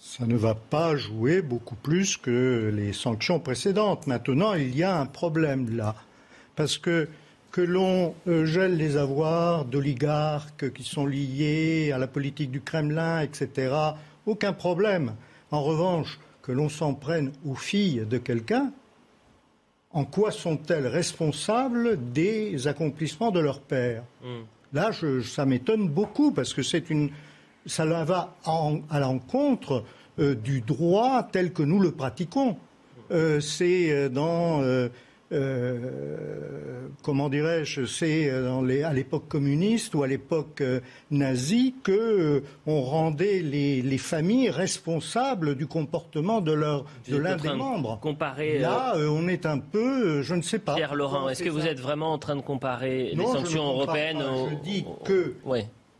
ça 0.00 0.26
ne 0.26 0.36
va 0.36 0.54
pas 0.54 0.94
jouer 0.94 1.42
beaucoup 1.42 1.74
plus 1.74 2.16
que 2.16 2.72
les 2.72 2.92
sanctions 2.92 3.40
précédentes. 3.40 4.06
Maintenant, 4.06 4.54
il 4.54 4.76
y 4.76 4.84
a 4.84 4.96
un 4.96 5.06
problème 5.06 5.76
là. 5.76 5.96
Parce 6.54 6.78
que 6.78 7.08
que 7.50 7.60
l'on 7.60 8.14
gèle 8.44 8.76
les 8.76 8.96
avoirs 8.96 9.64
d'oligarques 9.64 10.72
qui 10.72 10.84
sont 10.84 11.06
liés 11.06 11.90
à 11.92 11.98
la 11.98 12.06
politique 12.06 12.50
du 12.50 12.60
Kremlin, 12.60 13.20
etc., 13.20 13.74
aucun 14.26 14.52
problème. 14.52 15.14
En 15.50 15.62
revanche, 15.62 16.20
que 16.48 16.52
l'on 16.52 16.70
s'en 16.70 16.94
prenne 16.94 17.30
aux 17.46 17.54
filles 17.54 18.06
de 18.08 18.16
quelqu'un, 18.16 18.72
en 19.90 20.06
quoi 20.06 20.30
sont-elles 20.30 20.86
responsables 20.86 21.98
des 22.14 22.66
accomplissements 22.66 23.30
de 23.30 23.38
leur 23.38 23.60
père? 23.60 24.02
Hmm. 24.24 24.44
Là, 24.72 24.90
ça 25.22 25.44
m'étonne 25.44 25.90
beaucoup 25.90 26.32
parce 26.32 26.54
que 26.54 26.62
c'est 26.62 26.88
une, 26.88 27.10
ça 27.66 27.84
va 27.84 28.34
à 28.42 28.98
l'encontre 28.98 29.84
euh, 30.18 30.34
du 30.34 30.62
droit 30.62 31.22
tel 31.22 31.52
que 31.52 31.62
nous 31.62 31.80
le 31.80 31.92
pratiquons. 31.92 32.56
Euh, 33.10 33.40
c'est 33.40 33.90
euh, 33.90 34.08
dans 34.08 34.62
euh, 34.62 34.88
comment 37.02 37.28
dirais-je, 37.28 37.84
c'est 37.84 38.30
à 38.30 38.92
l'époque 38.92 39.28
communiste 39.28 39.94
ou 39.94 40.02
à 40.02 40.06
l'époque 40.06 40.62
nazie 41.10 41.74
que 41.82 42.42
on 42.66 42.82
rendait 42.82 43.40
les, 43.40 43.98
familles 43.98 44.50
responsables 44.50 45.54
du 45.56 45.66
comportement 45.66 46.40
de 46.40 46.52
leur 46.52 46.84
de 47.08 47.16
l'un 47.16 47.36
des 47.36 47.52
membres. 47.52 47.98
Comparer, 48.00 48.58
Là, 48.58 48.94
on 48.96 49.28
est 49.28 49.44
un 49.44 49.58
peu, 49.58 50.22
je 50.22 50.34
ne 50.34 50.42
sais 50.42 50.58
pas. 50.58 50.74
Pierre 50.74 50.94
Laurent, 50.94 51.28
est-ce 51.28 51.42
que 51.42 51.50
vous 51.50 51.66
êtes 51.66 51.80
vraiment 51.80 52.12
en 52.12 52.18
train 52.18 52.36
de 52.36 52.42
comparer 52.42 53.12
les 53.14 53.26
sanctions 53.26 53.64
européennes 53.64 54.22
Je 54.50 54.54
dis 54.62 54.84
que 55.04 55.34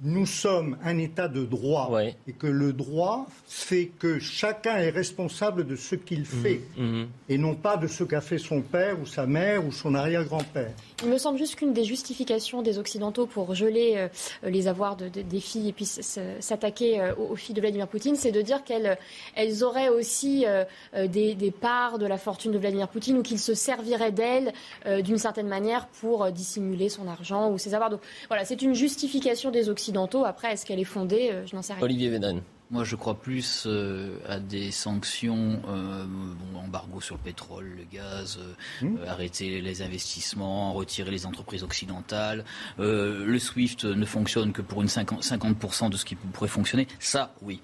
nous 0.03 0.27
sommes 0.27 0.77
un 0.85 0.99
État 0.99 1.29
de 1.29 1.45
droit 1.45 1.91
et 2.27 2.33
que 2.33 2.47
le 2.47 2.73
droit 2.73 3.27
fait 3.47 3.91
que 3.99 4.19
chacun 4.19 4.77
est 4.77 4.91
responsable 4.91 5.67
de 5.67 5.77
ce 5.77 5.97
qu'il 5.97 6.25
fait 6.25 6.61
mhm. 6.77 7.09
et 7.29 7.39
non 7.39 7.55
pas 7.55 7.77
de 7.77 7.87
ce 7.87 8.05
qu'a 8.05 8.21
fait 8.21 8.39
son 8.39 8.61
père 8.61 9.01
ou 9.01 9.07
sa 9.07 9.27
mère 9.27 9.67
ou 9.67 9.73
son 9.73 9.95
arrière-grand-père. 9.95 10.73
Il 11.05 11.11
me 11.11 11.19
semble 11.19 11.39
juste 11.39 11.55
qu'une 11.55 11.73
des 11.73 11.85
justifications 11.85 12.61
des 12.61 12.81
Occidentaux 12.81 13.27
pour 13.27 13.55
geler 13.55 13.95
euh, 13.97 14.09
les 14.51 14.67
avoirs 14.67 14.97
des 14.97 15.41
filles 15.41 15.69
et 15.69 15.73
puis 15.73 15.85
s'attaquer 15.85 17.01
euh, 17.01 17.15
aux, 17.15 17.37
filles 17.37 17.55
de 17.55 17.61
Vladimir 17.61 17.87
Poutine, 17.87 18.17
c'est 18.17 18.33
de 18.33 18.43
dire 18.43 18.65
qu'elles 18.65 18.99
elles 19.37 19.63
auraient 19.63 19.91
aussi 19.91 20.45
euh, 20.45 20.65
des, 21.07 21.55
parts 21.61 21.99
de 21.99 22.07
la 22.07 22.19
fortune 22.19 22.51
de 22.51 22.59
Vladimir 22.59 22.89
Poutine 22.89 23.19
ou 23.19 23.23
qu'il 23.23 23.39
se 23.39 23.55
servirait 23.55 24.11
d'elles 24.11 24.53
d'une 25.03 25.19
certaine 25.19 25.49
manière 25.49 25.87
pour 25.87 26.31
dissimuler 26.33 26.89
son 26.89 27.07
argent 27.07 27.51
ou 27.51 27.59
ses 27.59 27.75
avoirs. 27.75 27.91
Donc 27.91 28.01
voilà, 28.29 28.45
c'est 28.45 28.61
une 28.63 28.75
justification 28.75 29.51
des 29.51 29.69
Occidentaux. 29.69 30.25
Après, 30.25 30.53
est-ce 30.53 30.67
qu'elle 30.67 30.81
est 30.81 30.85
fondée 30.85 31.33
Je 31.47 31.55
n'en 31.55 31.63
sais 31.63 31.75
rien. 31.75 31.83
Olivier 31.83 32.11
Védan. 32.11 32.41
Moi, 32.71 32.85
je 32.85 32.97
crois 32.97 33.15
plus 33.15 33.65
euh, 33.67 34.19
à 34.29 34.39
des 34.39 34.71
sanctions, 34.71 35.63
euh, 35.69 36.05
embargo 36.55 37.01
sur 37.01 37.17
le 37.17 37.23
pétrole, 37.23 37.73
le 37.79 37.85
gaz, 37.91 38.39
euh, 38.83 38.87
mmh. 38.87 38.97
arrêter 39.07 39.63
les 39.63 39.81
investissements, 39.81 40.75
retirer 40.75 41.11
les 41.11 41.25
entreprises 41.25 41.63
occidentales. 41.63 42.45
le 42.79 43.39
SWIFT 43.39 43.85
ne 43.85 44.05
fonctionne 44.05 44.53
que 44.53 44.61
pour 44.61 44.83
une 44.83 44.89
50%, 44.89 45.23
50 45.23 45.91
de 45.91 45.97
ce 45.97 46.05
qui 46.05 46.15
pourrait 46.15 46.49
fonctionner. 46.49 46.87
Ça, 46.99 47.33
oui. 47.41 47.63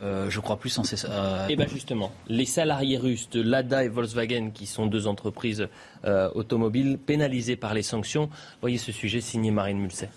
je 0.00 0.40
crois 0.40 0.58
plus 0.58 0.78
en 0.78 0.84
ces. 0.84 1.04
Et 1.48 1.56
bien 1.56 1.66
justement, 1.66 2.12
les 2.28 2.46
salariés 2.46 2.98
russes 2.98 3.28
de 3.30 3.42
Lada 3.42 3.82
et 3.82 3.88
Volkswagen, 3.88 4.50
qui 4.50 4.66
sont 4.66 4.86
deux 4.86 5.08
entreprises 5.08 5.66
automobiles 6.34 6.98
pénalisées 6.98 7.56
par 7.56 7.74
les 7.74 7.82
sanctions, 7.82 8.30
voyez 8.60 8.78
ce 8.78 8.92
sujet 8.92 9.20
signé 9.20 9.50
Marine 9.50 9.80
Mulset. 9.80 10.10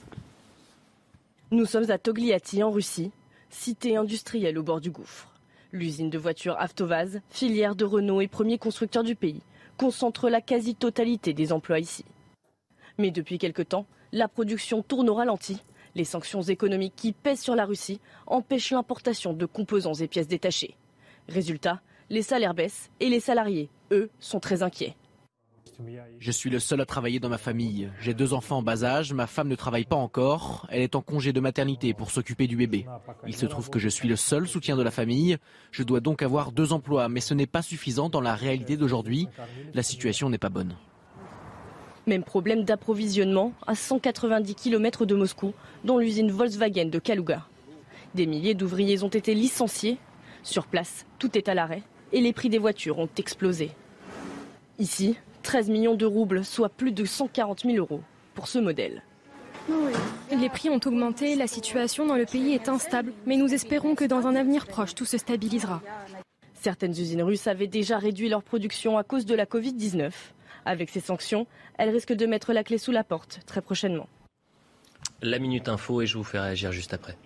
Nous 1.49 1.65
sommes 1.65 1.89
à 1.89 1.98
Togliatti, 1.98 2.64
en 2.64 2.72
Russie 2.72 3.11
cité 3.52 3.98
industrielle 3.98 4.57
au 4.57 4.64
bord 4.64 4.82
du 4.82 4.90
gouffre. 4.90 5.30
L'usine 5.72 6.10
de 6.10 6.18
voitures 6.18 6.60
Avtovaz, 6.60 7.22
filière 7.30 7.76
de 7.76 7.86
Renault 7.86 8.22
et 8.22 8.28
premier 8.28 8.57
constructeur 8.57 9.03
du 9.03 9.15
pays, 9.15 9.41
concentre 9.78 10.30
la 10.30 10.41
quasi-totalité 10.41 11.34
des 11.34 11.52
emplois 11.53 11.80
ici. 11.80 12.06
Mais 12.98 13.11
depuis 13.11 13.38
quelque 13.38 13.61
temps, 13.61 13.86
la 14.11 14.28
production 14.28 14.82
tourne 14.82 15.10
au 15.10 15.15
ralenti. 15.15 15.64
Les 15.95 16.03
sanctions 16.03 16.41
économiques 16.41 16.95
qui 16.95 17.14
pèsent 17.14 17.41
sur 17.41 17.56
la 17.56 17.65
Russie 17.65 17.99
empêchent 18.28 18.72
l'importation 18.72 19.34
de 19.34 19.45
composants 19.45 19.94
et 19.94 20.07
pièces 20.07 20.28
détachées. 20.28 20.76
Résultat, 21.28 21.82
les 22.10 22.22
salaires 22.22 22.53
baissent 22.53 22.90
et 22.99 23.10
les 23.10 23.19
salariés, 23.19 23.69
eux, 23.91 24.10
sont 24.19 24.40
très 24.40 24.64
inquiets. 24.64 24.95
Je 26.19 26.31
suis 26.31 26.49
le 26.49 26.60
seul 26.60 26.81
à 26.81 26.85
travailler 26.85 27.19
dans 27.19 27.30
ma 27.30 27.38
famille. 27.38 27.89
J'ai 27.99 28.14
deux 28.14 28.34
enfants 28.34 28.57
en 28.57 28.61
bas 28.61 28.84
âge, 28.84 29.14
ma 29.14 29.27
femme 29.27 29.48
ne 29.48 29.56
travaille 29.56 29.85
pas 29.85 29.95
encore, 29.95 30.68
elle 30.69 30.81
est 30.81 30.95
en 30.95 31.02
congé 31.02 31.34
de 31.34 31.39
maternité 31.39 31.93
pour 31.93 32.11
s'occuper 32.11 32.48
du 32.48 32.56
bébé. 32.56 32.85
Il 33.27 33.35
se 33.35 33.45
trouve 33.45 33.69
que 33.69 33.80
je 33.80 33.89
suis 33.89 34.07
le 34.07 34.15
seul 34.15 34.48
soutien 34.48 34.76
de 34.76 34.84
la 34.84 34.91
famille, 34.91 35.38
je 35.72 35.84
dois 35.84 35.99
donc 35.99 36.22
avoir 36.22 36.52
deux 36.52 36.73
emplois, 36.73 37.10
mais 37.10 37.22
ce 37.22 37.34
n'est 37.34 37.48
pas 37.48 37.61
suffisant 37.61 38.10
dans 38.10 38.22
la 38.22 38.35
réalité 38.35 38.77
d'aujourd'hui. 38.77 39.27
La 39.73 39.84
situation 39.84 40.30
n'est 40.30 40.38
pas 40.38 40.49
bonne. 40.49 40.76
Même 42.07 42.23
problème 42.23 42.64
d'approvisionnement 42.64 43.53
à 43.68 43.76
190 43.76 44.56
km 44.56 45.06
de 45.06 45.15
Moscou, 45.15 45.53
dont 45.84 45.99
l'usine 45.99 46.31
Volkswagen 46.31 46.85
de 46.85 46.99
Kaluga. 46.99 47.45
Des 48.15 48.26
milliers 48.26 48.56
d'ouvriers 48.56 49.03
ont 49.03 49.10
été 49.10 49.34
licenciés. 49.34 49.98
Sur 50.43 50.65
place, 50.65 51.06
tout 51.19 51.38
est 51.38 51.48
à 51.48 51.53
l'arrêt 51.53 51.84
et 52.11 52.22
les 52.22 52.34
prix 52.34 52.49
des 52.49 52.57
voitures 52.57 52.99
ont 52.99 53.10
explosé. 53.18 53.72
Ici, 54.80 55.15
13 55.41 55.69
millions 55.69 55.95
de 55.95 56.05
roubles, 56.05 56.45
soit 56.45 56.69
plus 56.69 56.91
de 56.91 57.05
140 57.05 57.61
000 57.61 57.77
euros 57.77 58.01
pour 58.34 58.47
ce 58.47 58.59
modèle. 58.59 59.03
Les 60.31 60.49
prix 60.49 60.69
ont 60.69 60.80
augmenté, 60.85 61.35
la 61.35 61.47
situation 61.47 62.05
dans 62.05 62.15
le 62.15 62.26
pays 62.26 62.53
est 62.53 62.69
instable, 62.69 63.13
mais 63.26 63.38
nous 63.38 63.53
espérons 63.53 63.95
que 63.95 64.05
dans 64.05 64.27
un 64.27 64.35
avenir 64.35 64.68
proche, 64.68 64.95
tout 64.95 65.05
se 65.05 65.18
stabilisera. 65.18 65.81
Certaines 66.53 66.91
usines 66.91 67.23
russes 67.23 67.47
avaient 67.47 67.68
déjà 67.68 67.97
réduit 67.97 68.30
leur 68.30 68.43
production 68.43 68.97
à 68.97 69.03
cause 69.03 69.26
de 69.26 69.35
la 69.35 69.45
Covid-19. 69.45 70.11
Avec 70.65 70.89
ces 70.89 70.99
sanctions, 70.99 71.47
elles 71.77 71.89
risquent 71.89 72.13
de 72.13 72.26
mettre 72.26 72.53
la 72.53 72.63
clé 72.63 72.77
sous 72.77 72.91
la 72.91 73.03
porte 73.03 73.39
très 73.45 73.61
prochainement. 73.61 74.07
La 75.22 75.39
Minute 75.39 75.69
Info 75.69 76.01
et 76.01 76.05
je 76.05 76.18
vous 76.18 76.23
fais 76.23 76.39
réagir 76.39 76.72
juste 76.72 76.93
après. 76.93 77.18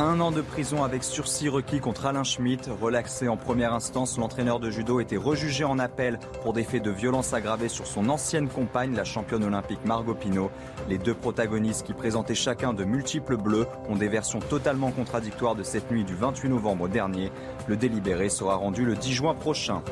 Un 0.00 0.20
an 0.20 0.30
de 0.30 0.42
prison 0.42 0.84
avec 0.84 1.02
sursis 1.02 1.48
requis 1.48 1.80
contre 1.80 2.06
Alain 2.06 2.22
Schmitt. 2.22 2.70
Relaxé 2.80 3.26
en 3.26 3.36
première 3.36 3.74
instance, 3.74 4.16
l'entraîneur 4.16 4.60
de 4.60 4.70
judo 4.70 5.00
était 5.00 5.16
rejugé 5.16 5.64
en 5.64 5.80
appel 5.80 6.20
pour 6.44 6.52
des 6.52 6.62
faits 6.62 6.84
de 6.84 6.92
violence 6.92 7.34
aggravée 7.34 7.68
sur 7.68 7.84
son 7.84 8.08
ancienne 8.08 8.48
compagne, 8.48 8.94
la 8.94 9.02
championne 9.02 9.42
olympique 9.42 9.84
Margot 9.84 10.14
Pino. 10.14 10.52
Les 10.88 10.98
deux 10.98 11.14
protagonistes 11.14 11.84
qui 11.84 11.94
présentaient 11.94 12.36
chacun 12.36 12.72
de 12.72 12.84
multiples 12.84 13.36
bleus 13.36 13.66
ont 13.88 13.96
des 13.96 14.06
versions 14.06 14.38
totalement 14.38 14.92
contradictoires 14.92 15.56
de 15.56 15.64
cette 15.64 15.90
nuit 15.90 16.04
du 16.04 16.14
28 16.14 16.48
novembre 16.48 16.88
dernier. 16.88 17.32
Le 17.66 17.76
délibéré 17.76 18.28
sera 18.28 18.54
rendu 18.54 18.84
le 18.84 18.94
10 18.94 19.12
juin 19.12 19.34
prochain. 19.34 19.82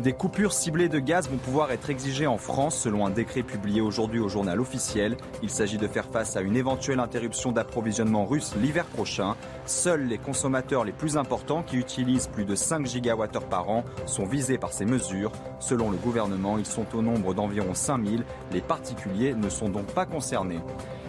Des 0.00 0.12
coupures 0.12 0.52
ciblées 0.52 0.88
de 0.88 0.98
gaz 0.98 1.30
vont 1.30 1.36
pouvoir 1.36 1.70
être 1.70 1.88
exigées 1.88 2.26
en 2.26 2.36
France 2.36 2.76
selon 2.76 3.06
un 3.06 3.10
décret 3.10 3.44
publié 3.44 3.80
aujourd'hui 3.80 4.18
au 4.18 4.28
journal 4.28 4.60
officiel. 4.60 5.16
Il 5.40 5.50
s'agit 5.50 5.78
de 5.78 5.86
faire 5.86 6.06
face 6.06 6.36
à 6.36 6.40
une 6.40 6.56
éventuelle 6.56 6.98
interruption 6.98 7.52
d'approvisionnement 7.52 8.26
russe 8.26 8.54
l'hiver 8.60 8.86
prochain. 8.86 9.36
Seuls 9.66 10.08
les 10.08 10.18
consommateurs 10.18 10.84
les 10.84 10.92
plus 10.92 11.16
importants 11.16 11.62
qui 11.62 11.76
utilisent 11.76 12.26
plus 12.26 12.44
de 12.44 12.56
5 12.56 12.86
gigawattheures 12.86 13.48
par 13.48 13.70
an 13.70 13.84
sont 14.04 14.26
visés 14.26 14.58
par 14.58 14.72
ces 14.72 14.84
mesures. 14.84 15.30
Selon 15.60 15.90
le 15.90 15.96
gouvernement, 15.96 16.58
ils 16.58 16.66
sont 16.66 16.86
au 16.94 17.00
nombre 17.00 17.32
d'environ 17.32 17.72
5000. 17.72 18.24
Les 18.52 18.60
particuliers 18.62 19.34
ne 19.34 19.48
sont 19.48 19.68
donc 19.68 19.86
pas 19.86 20.06
concernés. 20.06 20.60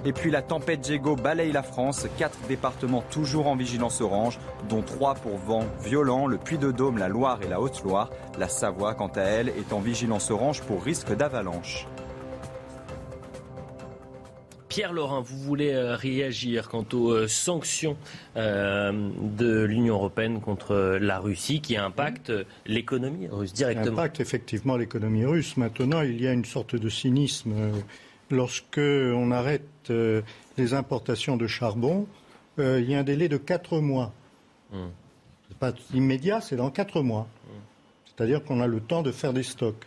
Et 0.08 0.14
puis 0.14 0.30
la 0.30 0.44
tempête 0.44 0.82
Diego 0.82 1.16
balaye 1.16 1.52
la 1.52 1.64
France, 1.64 2.06
quatre 2.20 2.38
départements 2.48 3.04
toujours 3.10 3.48
en 3.48 3.56
vigilance 3.56 4.02
orange, 4.02 4.40
dont 4.70 4.84
trois 4.84 5.16
pour 5.16 5.38
vent 5.38 5.66
violent, 5.84 6.28
le 6.28 6.38
Puy-de-Dôme, 6.38 7.00
la 7.00 7.08
Loire 7.08 7.40
et 7.42 7.48
la 7.48 7.60
Haute-Loire. 7.60 8.12
La 8.38 8.48
Savoie, 8.48 8.94
quant 8.94 9.12
à 9.16 9.22
elle, 9.22 9.50
est 9.50 9.74
en 9.74 9.80
vigilance 9.80 10.30
orange 10.30 10.62
pour 10.62 10.84
risque 10.84 11.12
d'avalanche. 11.16 11.88
Pierre 14.70 14.94
Laurent, 14.94 15.22
vous 15.22 15.38
voulez 15.38 15.74
euh, 15.74 15.96
réagir 15.96 16.68
quant 16.68 16.86
aux 16.94 17.12
euh, 17.12 17.28
sanctions 17.28 17.96
euh, 18.36 18.92
de 19.38 19.64
l'Union 19.64 19.96
européenne 19.96 20.42
contre 20.42 20.98
la 21.00 21.18
Russie 21.18 21.62
qui 21.62 21.78
impactent 21.78 22.34
l'économie 22.68 23.28
russe 23.28 23.54
directement? 23.54 24.00
Impacte 24.00 24.20
effectivement 24.20 24.76
l'économie 24.76 25.26
russe. 25.26 25.56
Maintenant, 25.56 26.02
il 26.02 26.22
y 26.22 26.28
a 26.28 26.34
une 26.34 26.46
sorte 26.46 26.76
de 26.76 26.90
cynisme 26.90 27.54
lorsque 28.30 28.78
on 28.80 29.32
arrête 29.32 29.64
euh, 29.90 30.22
les 30.58 30.74
importations 30.74 31.38
de 31.38 31.48
charbon, 31.48 32.08
euh, 32.60 32.80
il 32.82 32.90
y 32.90 32.96
a 32.96 33.00
un 33.00 33.04
délai 33.04 33.30
de 33.30 33.38
quatre 33.38 33.80
mois. 33.80 34.14
Hmm. 34.72 34.88
Ce 35.44 35.50
n'est 35.50 35.60
pas 35.60 35.74
immédiat, 35.94 36.42
c'est 36.42 36.56
dans 36.56 36.72
quatre 36.72 37.02
mois. 37.02 37.28
Hmm. 37.46 37.60
C'est-à-dire 38.06 38.44
qu'on 38.44 38.62
a 38.62 38.68
le 38.68 38.80
temps 38.80 39.02
de 39.02 39.12
faire 39.12 39.34
des 39.34 39.44
stocks. 39.44 39.86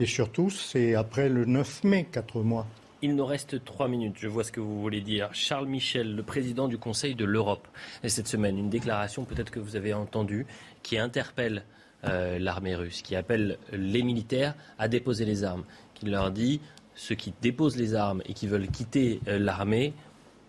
Et 0.00 0.06
surtout, 0.06 0.50
c'est 0.50 0.94
après 0.94 1.28
le 1.28 1.44
9 1.44 1.84
mai, 1.84 2.06
quatre 2.10 2.40
mois. 2.42 2.66
Il 3.00 3.14
nous 3.14 3.26
reste 3.26 3.64
trois 3.64 3.88
minutes, 3.88 4.16
je 4.18 4.28
vois 4.28 4.42
ce 4.42 4.50
que 4.50 4.60
vous 4.60 4.80
voulez 4.80 5.00
dire. 5.00 5.28
Charles 5.32 5.66
Michel, 5.66 6.16
le 6.16 6.22
président 6.22 6.66
du 6.66 6.78
Conseil 6.78 7.14
de 7.14 7.24
l'Europe, 7.24 7.66
cette 8.04 8.26
semaine, 8.26 8.58
une 8.58 8.70
déclaration 8.70 9.24
peut-être 9.24 9.50
que 9.50 9.60
vous 9.60 9.76
avez 9.76 9.94
entendue 9.94 10.46
qui 10.82 10.98
interpelle 10.98 11.64
euh, 12.04 12.38
l'armée 12.38 12.76
russe, 12.76 13.02
qui 13.02 13.16
appelle 13.16 13.58
les 13.72 14.02
militaires 14.02 14.54
à 14.78 14.86
déposer 14.86 15.24
les 15.24 15.42
armes, 15.42 15.64
qui 15.98 16.06
leur 16.06 16.30
dit 16.30 16.60
ceux 16.94 17.14
qui 17.14 17.32
déposent 17.40 17.76
les 17.76 17.94
armes 17.94 18.22
et 18.26 18.34
qui 18.34 18.46
veulent 18.46 18.68
quitter 18.68 19.20
euh, 19.28 19.38
l'armée, 19.38 19.92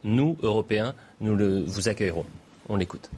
nous, 0.03 0.38
Européens, 0.41 0.95
nous 1.21 1.35
le, 1.35 1.63
vous 1.63 1.89
accueillerons. 1.89 2.26
On 2.67 2.76
l'écoute. 2.76 3.09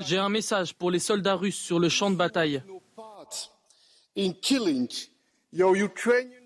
J'ai 0.00 0.18
un 0.18 0.28
message 0.28 0.74
pour 0.74 0.90
les 0.90 0.98
soldats 0.98 1.34
russes 1.34 1.58
sur 1.58 1.78
le 1.78 1.88
champ 1.88 2.10
de 2.10 2.16
bataille. 2.16 2.62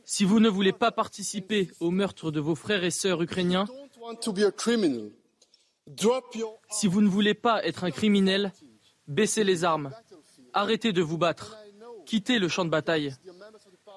Si 0.05 0.25
vous 0.25 0.41
ne 0.41 0.49
voulez 0.49 0.73
pas 0.73 0.93
participer 0.93 1.71
au 1.81 1.91
meurtre 1.91 2.31
de 2.31 2.41
vos 2.41 2.55
frères 2.55 2.85
et 2.85 2.91
sœurs 2.91 3.23
ukrainiens, 3.23 3.67
Si 6.71 6.87
vous 6.87 7.01
ne 7.01 7.09
voulez 7.09 7.35
pas 7.35 7.65
être 7.65 7.85
un 7.85 7.91
criminel, 7.91 8.53
baissez 9.07 9.45
les 9.45 9.65
armes. 9.65 9.93
Arrêtez 10.55 10.93
de 10.93 11.03
vous 11.03 11.19
battre. 11.19 11.59
Quittez 12.07 12.39
le 12.39 12.49
champ 12.49 12.65
de 12.65 12.71
bataille. 12.71 13.15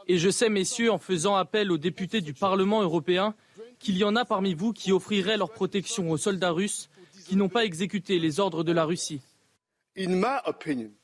Et 0.08 0.18
je 0.18 0.30
sais, 0.30 0.50
messieurs, 0.50 0.92
en 0.92 0.98
faisant 0.98 1.36
appel 1.36 1.72
aux 1.72 1.78
députés 1.78 2.22
du 2.22 2.34
Parlement 2.34 2.82
européen, 2.82 3.36
qu'il 3.80 3.98
y 3.98 4.04
en 4.04 4.16
a 4.16 4.26
parmi 4.26 4.56
vous 4.56 4.74
qui 4.74 4.92
offriraient 4.92 5.38
leur 5.38 5.52
protection 5.52 6.10
aux 6.10 6.18
soldats 6.18 6.52
russes 6.52 6.90
qui 7.28 7.36
n'ont 7.36 7.50
pas 7.50 7.64
exécuté 7.64 8.20
les 8.20 8.40
ordres 8.40 8.64
de 8.64 8.72
la 8.72 8.86
Russie. 8.86 9.22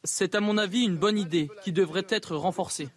C'est 0.04 0.36
à 0.36 0.40
mon 0.40 0.58
avis 0.58 0.84
une 0.84 0.98
bonne 0.98 1.18
idée 1.18 1.50
qui 1.64 1.72
devrait 1.72 2.08
être 2.10 2.36
renforcée. 2.36 2.90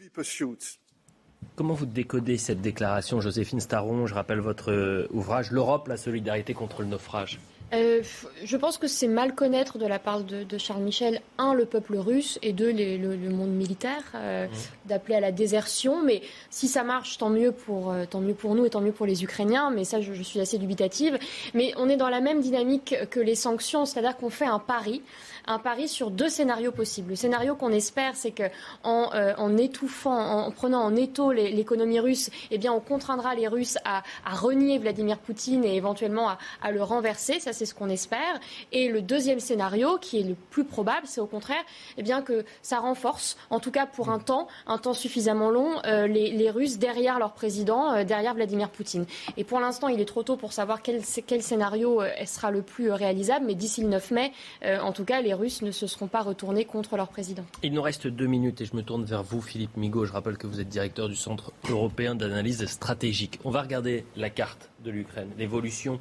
Comment 1.56 1.74
vous 1.74 1.86
décodez 1.86 2.38
cette 2.38 2.60
déclaration, 2.60 3.20
Joséphine 3.20 3.60
Staron? 3.60 4.06
Je 4.06 4.14
rappelle 4.14 4.40
votre 4.40 4.72
euh, 4.72 5.06
ouvrage 5.10 5.50
L'Europe, 5.50 5.88
la 5.88 5.96
solidarité 5.96 6.54
contre 6.54 6.82
le 6.82 6.88
naufrage. 6.88 7.38
Euh, 7.72 8.02
je 8.44 8.56
pense 8.56 8.78
que 8.78 8.86
c'est 8.86 9.08
mal 9.08 9.34
connaître 9.34 9.78
de 9.78 9.86
la 9.86 9.98
part 9.98 10.22
de, 10.22 10.58
Charles 10.58 10.82
Michel, 10.82 11.20
un, 11.38 11.52
le 11.52 11.64
peuple 11.64 11.96
russe, 11.96 12.38
et 12.42 12.52
deux, 12.52 12.72
le, 12.72 13.16
monde 13.30 13.50
militaire, 13.50 14.02
euh, 14.14 14.46
mmh. 14.46 14.88
d'appeler 14.88 15.16
à 15.16 15.20
la 15.20 15.32
désertion. 15.32 16.02
Mais 16.02 16.22
si 16.50 16.68
ça 16.68 16.84
marche, 16.84 17.18
tant 17.18 17.30
mieux, 17.30 17.52
pour, 17.52 17.94
tant 18.10 18.20
mieux 18.20 18.34
pour 18.34 18.54
nous 18.54 18.64
et 18.64 18.70
tant 18.70 18.80
mieux 18.80 18.92
pour 18.92 19.06
les 19.06 19.24
Ukrainiens. 19.24 19.70
Mais 19.70 19.84
ça, 19.84 20.00
je, 20.00 20.12
je 20.12 20.22
suis 20.22 20.40
assez 20.40 20.58
dubitative. 20.58 21.18
Mais 21.54 21.72
on 21.76 21.88
est 21.88 21.96
dans 21.96 22.08
la 22.08 22.20
même 22.20 22.40
dynamique 22.40 22.94
que 23.10 23.20
les 23.20 23.34
sanctions, 23.34 23.84
c'est-à-dire 23.84 24.16
qu'on 24.16 24.30
fait 24.30 24.46
un 24.46 24.58
pari 24.58 25.02
un 25.46 25.58
pari 25.58 25.88
sur 25.88 26.10
deux 26.10 26.28
scénarios 26.28 26.72
possibles. 26.72 27.10
Le 27.10 27.16
scénario 27.16 27.54
qu'on 27.54 27.70
espère, 27.70 28.16
c'est 28.16 28.32
que 28.32 28.44
en, 28.82 29.10
euh, 29.14 29.56
étouffant, 29.56 30.46
en 30.46 30.50
prenant 30.50 30.82
en 30.82 30.94
étau 30.96 31.32
l'économie 31.32 32.00
russe, 32.00 32.30
eh 32.50 32.58
bien, 32.58 32.72
on 32.72 32.80
contraindra 32.80 33.34
les 33.34 33.48
Russes 33.48 33.78
à, 33.84 34.02
renier 34.26 34.78
Vladimir 34.78 35.18
Poutine 35.18 35.64
et 35.64 35.76
éventuellement 35.76 36.28
à, 36.62 36.70
le 36.70 36.82
renverser. 36.82 37.40
Ça, 37.40 37.52
c'est 37.52 37.64
ce 37.64 37.74
qu'on 37.74 37.88
espère. 37.88 38.40
Et 38.72 38.88
le 38.88 39.02
deuxième 39.02 39.40
scénario, 39.40 39.98
qui 39.98 40.20
est 40.20 40.22
le 40.22 40.34
plus 40.34 40.64
probable, 40.64 41.06
c'est 41.06 41.20
au 41.20 41.26
contraire, 41.26 41.62
eh 41.96 42.02
bien, 42.02 42.22
que 42.22 42.44
ça 42.62 42.78
renforce, 42.78 43.36
en 43.50 43.60
tout 43.60 43.70
cas 43.70 43.86
pour 43.86 44.10
un 44.10 44.18
temps, 44.18 44.48
un 44.66 44.78
temps 44.78 44.94
suffisamment 44.94 45.50
long, 45.50 45.80
euh, 45.86 46.06
les, 46.06 46.46
Russes 46.46 46.78
derrière 46.78 47.18
leur 47.18 47.32
président, 47.32 47.92
euh, 47.92 48.04
derrière 48.04 48.34
Vladimir 48.34 48.68
Poutine. 48.70 49.04
Et 49.36 49.44
pour 49.44 49.58
l'instant, 49.58 49.88
il 49.88 50.00
est 50.00 50.06
trop 50.06 50.22
tôt 50.22 50.36
pour 50.36 50.52
savoir 50.52 50.80
quel, 50.80 51.02
quel 51.26 51.42
scénario 51.42 52.02
sera 52.24 52.50
le 52.50 52.62
plus 52.62 52.90
réalisable. 52.90 53.46
Mais 53.46 53.54
d'ici 53.54 53.82
le 53.82 53.88
9 53.88 54.10
mai, 54.12 54.32
en 54.62 54.92
tout 54.92 55.04
cas, 55.04 55.20
les 55.20 55.34
Russes 55.36 55.62
ne 55.62 55.70
se 55.70 55.86
seront 55.86 56.08
pas 56.08 56.22
retournés 56.22 56.64
contre 56.64 56.96
leur 56.96 57.08
président. 57.08 57.44
Il 57.62 57.72
nous 57.72 57.82
reste 57.82 58.06
deux 58.06 58.26
minutes 58.26 58.60
et 58.60 58.64
je 58.64 58.74
me 58.74 58.82
tourne 58.82 59.04
vers 59.04 59.22
vous, 59.22 59.40
Philippe 59.40 59.76
Migaud. 59.76 60.04
Je 60.04 60.12
rappelle 60.12 60.38
que 60.38 60.46
vous 60.46 60.60
êtes 60.60 60.68
directeur 60.68 61.08
du 61.08 61.16
Centre 61.16 61.52
européen 61.70 62.14
d'analyse 62.14 62.64
stratégique. 62.66 63.38
On 63.44 63.50
va 63.50 63.62
regarder 63.62 64.04
la 64.16 64.30
carte 64.30 64.70
de 64.84 64.90
l'Ukraine, 64.90 65.28
l'évolution 65.38 66.00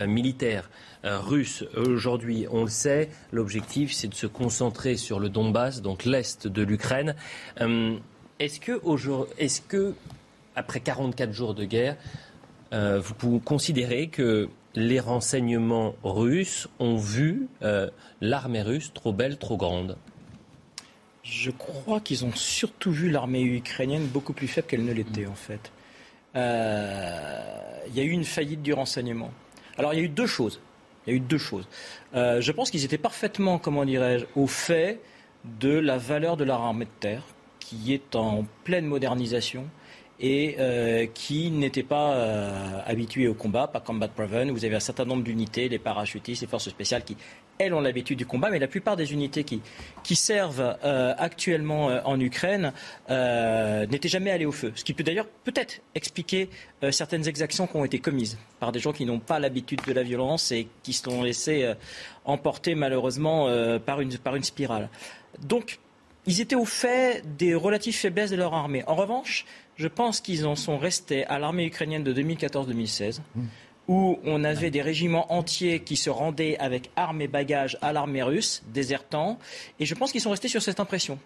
euh, 0.00 0.06
militaire 0.08 0.70
euh, 1.04 1.20
russe 1.20 1.64
aujourd'hui, 1.76 2.46
on 2.50 2.62
le 2.62 2.70
sait, 2.70 3.10
l'objectif 3.30 3.92
c'est 3.92 4.08
de 4.08 4.14
se 4.14 4.26
concentrer 4.26 4.96
sur 4.96 5.20
le 5.20 5.28
Donbass, 5.28 5.82
donc 5.82 6.04
l'est 6.04 6.48
de 6.48 6.62
l'Ukraine. 6.62 7.14
Euh, 7.60 7.96
est-ce 8.40 8.58
que, 9.60 9.94
après 10.56 10.80
44 10.80 11.32
jours 11.32 11.54
de 11.54 11.64
guerre, 11.64 11.96
vous 12.72 13.38
considérez 13.38 14.08
que 14.08 14.48
les 14.74 15.00
renseignements 15.00 15.94
russes 16.02 16.68
ont 16.78 16.96
vu 16.96 17.48
euh, 17.62 17.90
l'armée 18.20 18.62
russe 18.62 18.92
trop 18.92 19.12
belle, 19.12 19.38
trop 19.38 19.56
grande 19.56 19.96
Je 21.22 21.50
crois 21.50 22.00
qu'ils 22.00 22.24
ont 22.24 22.34
surtout 22.34 22.90
vu 22.90 23.10
l'armée 23.10 23.42
ukrainienne 23.42 24.06
beaucoup 24.06 24.32
plus 24.32 24.48
faible 24.48 24.66
qu'elle 24.66 24.84
ne 24.84 24.92
l'était 24.92 25.26
en 25.26 25.34
fait. 25.34 25.72
Euh, 26.36 27.40
il 27.88 27.96
y 27.96 28.00
a 28.00 28.02
eu 28.02 28.10
une 28.10 28.24
faillite 28.24 28.62
du 28.62 28.72
renseignement. 28.72 29.30
Alors 29.78 29.94
il 29.94 29.98
y 29.98 30.02
a 30.02 30.04
eu 30.04 30.08
deux 30.08 30.26
choses. 30.26 30.60
Il 31.06 31.10
y 31.10 31.12
a 31.12 31.16
eu 31.16 31.20
deux 31.20 31.38
choses. 31.38 31.68
Euh, 32.14 32.40
je 32.40 32.50
pense 32.52 32.70
qu'ils 32.70 32.84
étaient 32.84 32.98
parfaitement, 32.98 33.58
comment 33.58 33.84
dirais-je, 33.84 34.26
au 34.34 34.46
fait 34.46 35.00
de 35.44 35.68
la 35.68 35.98
valeur 35.98 36.36
de 36.36 36.44
leur 36.44 36.62
armée 36.62 36.86
de 36.86 36.90
terre, 37.00 37.22
qui 37.60 37.92
est 37.92 38.16
en 38.16 38.46
pleine 38.64 38.86
modernisation, 38.86 39.66
et 40.20 40.56
euh, 40.58 41.06
qui 41.12 41.50
n'étaient 41.50 41.82
pas 41.82 42.14
euh, 42.14 42.80
habitués 42.86 43.28
au 43.28 43.34
combat, 43.34 43.66
pas 43.66 43.80
combat 43.80 44.08
proven. 44.08 44.50
Vous 44.50 44.64
avez 44.64 44.76
un 44.76 44.80
certain 44.80 45.04
nombre 45.04 45.24
d'unités, 45.24 45.68
les 45.68 45.78
parachutistes, 45.78 46.42
les 46.42 46.48
forces 46.48 46.68
spéciales 46.68 47.04
qui, 47.04 47.16
elles, 47.58 47.74
ont 47.74 47.80
l'habitude 47.80 48.18
du 48.18 48.26
combat, 48.26 48.50
mais 48.50 48.58
la 48.58 48.68
plupart 48.68 48.96
des 48.96 49.12
unités 49.12 49.44
qui, 49.44 49.60
servent 50.14 50.76
euh, 50.84 51.14
actuellement 51.18 51.86
en 52.04 52.18
Ukraine 52.20 52.72
n'étaient 53.08 54.08
jamais 54.08 54.30
allées 54.30 54.46
au 54.46 54.52
feu. 54.52 54.72
Ce 54.74 54.84
qui 54.84 54.92
peut 54.92 55.04
d'ailleurs 55.04 55.28
peut-être 55.44 55.80
expliquer 55.94 56.48
certaines 56.90 57.26
exactions 57.28 57.66
qui 57.66 57.76
ont 57.76 57.84
été 57.84 57.98
commises 57.98 58.38
par 58.60 58.72
des 58.72 58.80
gens 58.80 58.92
qui 58.92 59.04
n'ont 59.04 59.20
pas 59.20 59.38
l'habitude 59.38 59.80
de 59.86 59.92
la 59.92 60.02
violence 60.02 60.52
et 60.52 60.68
qui 60.82 60.92
se 60.92 61.04
sont 61.04 61.22
laissés 61.22 61.72
emporter 62.24 62.74
malheureusement 62.74 63.48
par, 63.84 64.00
une, 64.00 64.16
par 64.18 64.36
une 64.36 64.44
spirale. 64.44 64.88
Donc, 65.40 65.78
ils 66.26 66.40
étaient 66.40 66.56
au 66.56 66.64
fait 66.64 67.22
des 67.36 67.54
relatives 67.54 67.94
faiblesses 67.94 68.30
de 68.30 68.36
leur 68.36 68.54
armée. 68.54 68.82
En 68.86 68.94
revanche, 68.94 69.44
je 69.76 69.88
pense 69.88 70.20
qu'ils 70.20 70.46
en 70.46 70.56
sont 70.56 70.78
restés 70.78 71.24
à 71.26 71.38
l'armée 71.38 71.66
ukrainienne 71.66 72.04
de 72.04 72.12
2014-2016, 72.14 73.20
hmm. 73.34 73.44
où 73.88 74.18
on 74.24 74.44
avait 74.44 74.70
des 74.70 74.82
régiments 74.82 75.32
entiers 75.32 75.80
qui 75.80 75.96
se 75.96 76.10
rendaient 76.10 76.56
avec 76.58 76.90
armes 76.96 77.20
et 77.20 77.28
bagages 77.28 77.78
à 77.82 77.92
l'armée 77.92 78.22
russe, 78.22 78.62
désertant, 78.72 79.38
et 79.80 79.86
je 79.86 79.94
pense 79.94 80.12
qu'ils 80.12 80.20
sont 80.20 80.30
restés 80.30 80.48
sur 80.48 80.62
cette 80.62 80.80
impression. 80.80 81.18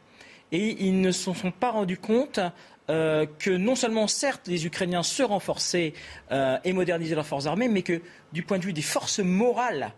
Et 0.51 0.77
ils 0.81 1.01
ne 1.01 1.11
se 1.11 1.33
sont 1.35 1.51
pas 1.51 1.71
rendus 1.71 1.99
compte 1.99 2.41
euh, 2.91 3.27
que 3.39 3.51
non 3.51 3.75
seulement, 3.75 4.07
certes, 4.07 4.49
les 4.49 4.65
Ukrainiens 4.65 5.03
se 5.03 5.23
renforçaient 5.23 5.93
euh, 6.33 6.57
et 6.65 6.73
modernisaient 6.73 7.15
leurs 7.15 7.27
forces 7.27 7.47
armées, 7.47 7.69
mais 7.69 7.83
que 7.83 8.01
du 8.33 8.43
point 8.43 8.59
de 8.59 8.65
vue 8.65 8.73
des 8.73 8.83
forces 8.83 9.19
morales 9.19 9.93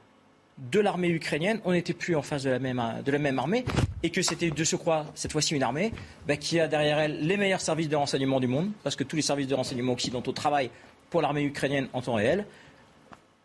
de 0.70 0.80
l'armée 0.80 1.08
ukrainienne, 1.08 1.60
on 1.64 1.72
n'était 1.72 1.94
plus 1.94 2.14
en 2.14 2.22
face 2.22 2.42
de 2.42 2.50
la 2.50 2.58
même, 2.58 3.38
armée, 3.38 3.64
et 4.02 4.10
que 4.10 4.22
c'était 4.22 4.50
de 4.50 4.64
surcroît, 4.64 5.06
cette 5.14 5.32
fois-ci, 5.32 5.54
une 5.54 5.62
armée 5.62 5.92
bah, 6.26 6.36
qui 6.36 6.60
a 6.60 6.68
derrière 6.68 6.98
elle 6.98 7.26
les 7.26 7.36
meilleurs 7.36 7.60
services 7.60 7.88
de 7.88 7.96
renseignement 7.96 8.40
du 8.40 8.46
monde, 8.46 8.70
parce 8.82 8.96
que 8.96 9.04
tous 9.04 9.16
les 9.16 9.22
services 9.22 9.48
de 9.48 9.54
renseignement 9.54 9.92
occidentaux 9.92 10.32
travaillent 10.32 10.70
pour 11.08 11.22
l'armée 11.22 11.42
ukrainienne 11.42 11.88
en 11.92 12.02
temps 12.02 12.14
réel. 12.14 12.46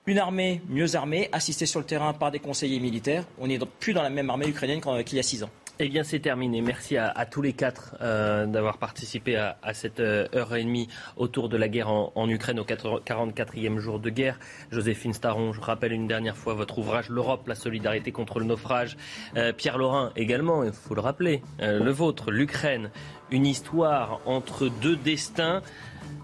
Une 0.07 0.19
armée 0.19 0.61
mieux 0.69 0.95
armée, 0.95 1.29
assistée 1.31 1.65
sur 1.65 1.79
le 1.79 1.85
terrain 1.85 2.13
par 2.13 2.29
des 2.29 2.39
conseillers 2.39 2.79
militaires. 2.79 3.25
On 3.39 3.47
n'est 3.47 3.57
plus 3.79 3.93
dans 3.93 4.03
la 4.03 4.11
même 4.11 4.29
armée 4.29 4.47
ukrainienne 4.47 4.81
qu'il 5.03 5.17
y 5.17 5.19
a 5.19 5.23
six 5.23 5.41
ans. 5.43 5.49
Eh 5.77 5.89
bien, 5.89 6.03
c'est 6.03 6.21
terminé. 6.21 6.61
Merci 6.61 6.95
à, 6.95 7.25
tous 7.25 7.41
les 7.41 7.51
quatre 7.51 7.97
euh, 7.99 8.45
d'avoir 8.45 8.77
participé 8.77 9.35
à, 9.35 9.73
cette 9.73 9.99
euh, 9.99 10.25
heure 10.33 10.55
et 10.55 10.63
demie 10.63 10.87
autour 11.17 11.49
de 11.49 11.57
la 11.57 11.67
guerre 11.67 11.89
en, 11.89 12.29
Ukraine 12.29 12.61
au 12.61 12.63
44e 12.63 13.77
jour 13.79 13.99
de 13.99 14.09
guerre. 14.09 14.39
Joséphine 14.71 15.11
Staron, 15.11 15.51
je 15.51 15.59
rappelle 15.59 15.91
une 15.91 16.07
dernière 16.07 16.37
fois 16.37 16.53
votre 16.53 16.77
ouvrage 16.77 17.09
L'Europe, 17.09 17.45
la 17.49 17.55
solidarité 17.55 18.13
contre 18.13 18.39
le 18.39 18.45
naufrage. 18.45 18.95
Euh, 19.35 19.51
Pierre 19.51 19.77
Laurin 19.77 20.13
également, 20.15 20.63
il 20.63 20.71
faut 20.71 20.95
le 20.95 21.01
rappeler, 21.01 21.41
le 21.59 21.91
vôtre, 21.91 22.31
l'Ukraine, 22.31 22.89
une 23.29 23.45
histoire 23.45 24.21
entre 24.25 24.69
deux 24.69 24.95
destins. 24.95 25.61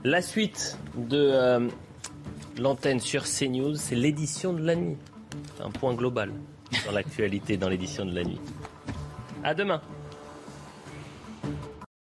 La 0.06 0.22
suite 0.22 0.78
de 0.96 1.70
l'antenne 2.58 3.02
sur 3.02 3.24
CNews, 3.24 3.76
c'est 3.76 3.96
l'édition 3.96 4.54
de 4.54 4.66
la 4.66 4.76
nuit. 4.76 4.98
Un 5.62 5.72
point 5.72 5.94
global 5.94 6.32
dans 6.86 6.94
l'actualité 6.94 7.58
dans 7.58 7.68
l'édition 7.68 8.06
de 8.06 8.16
la 8.16 8.24
nuit. 8.24 8.40
À 9.44 9.54
demain. 9.56 9.82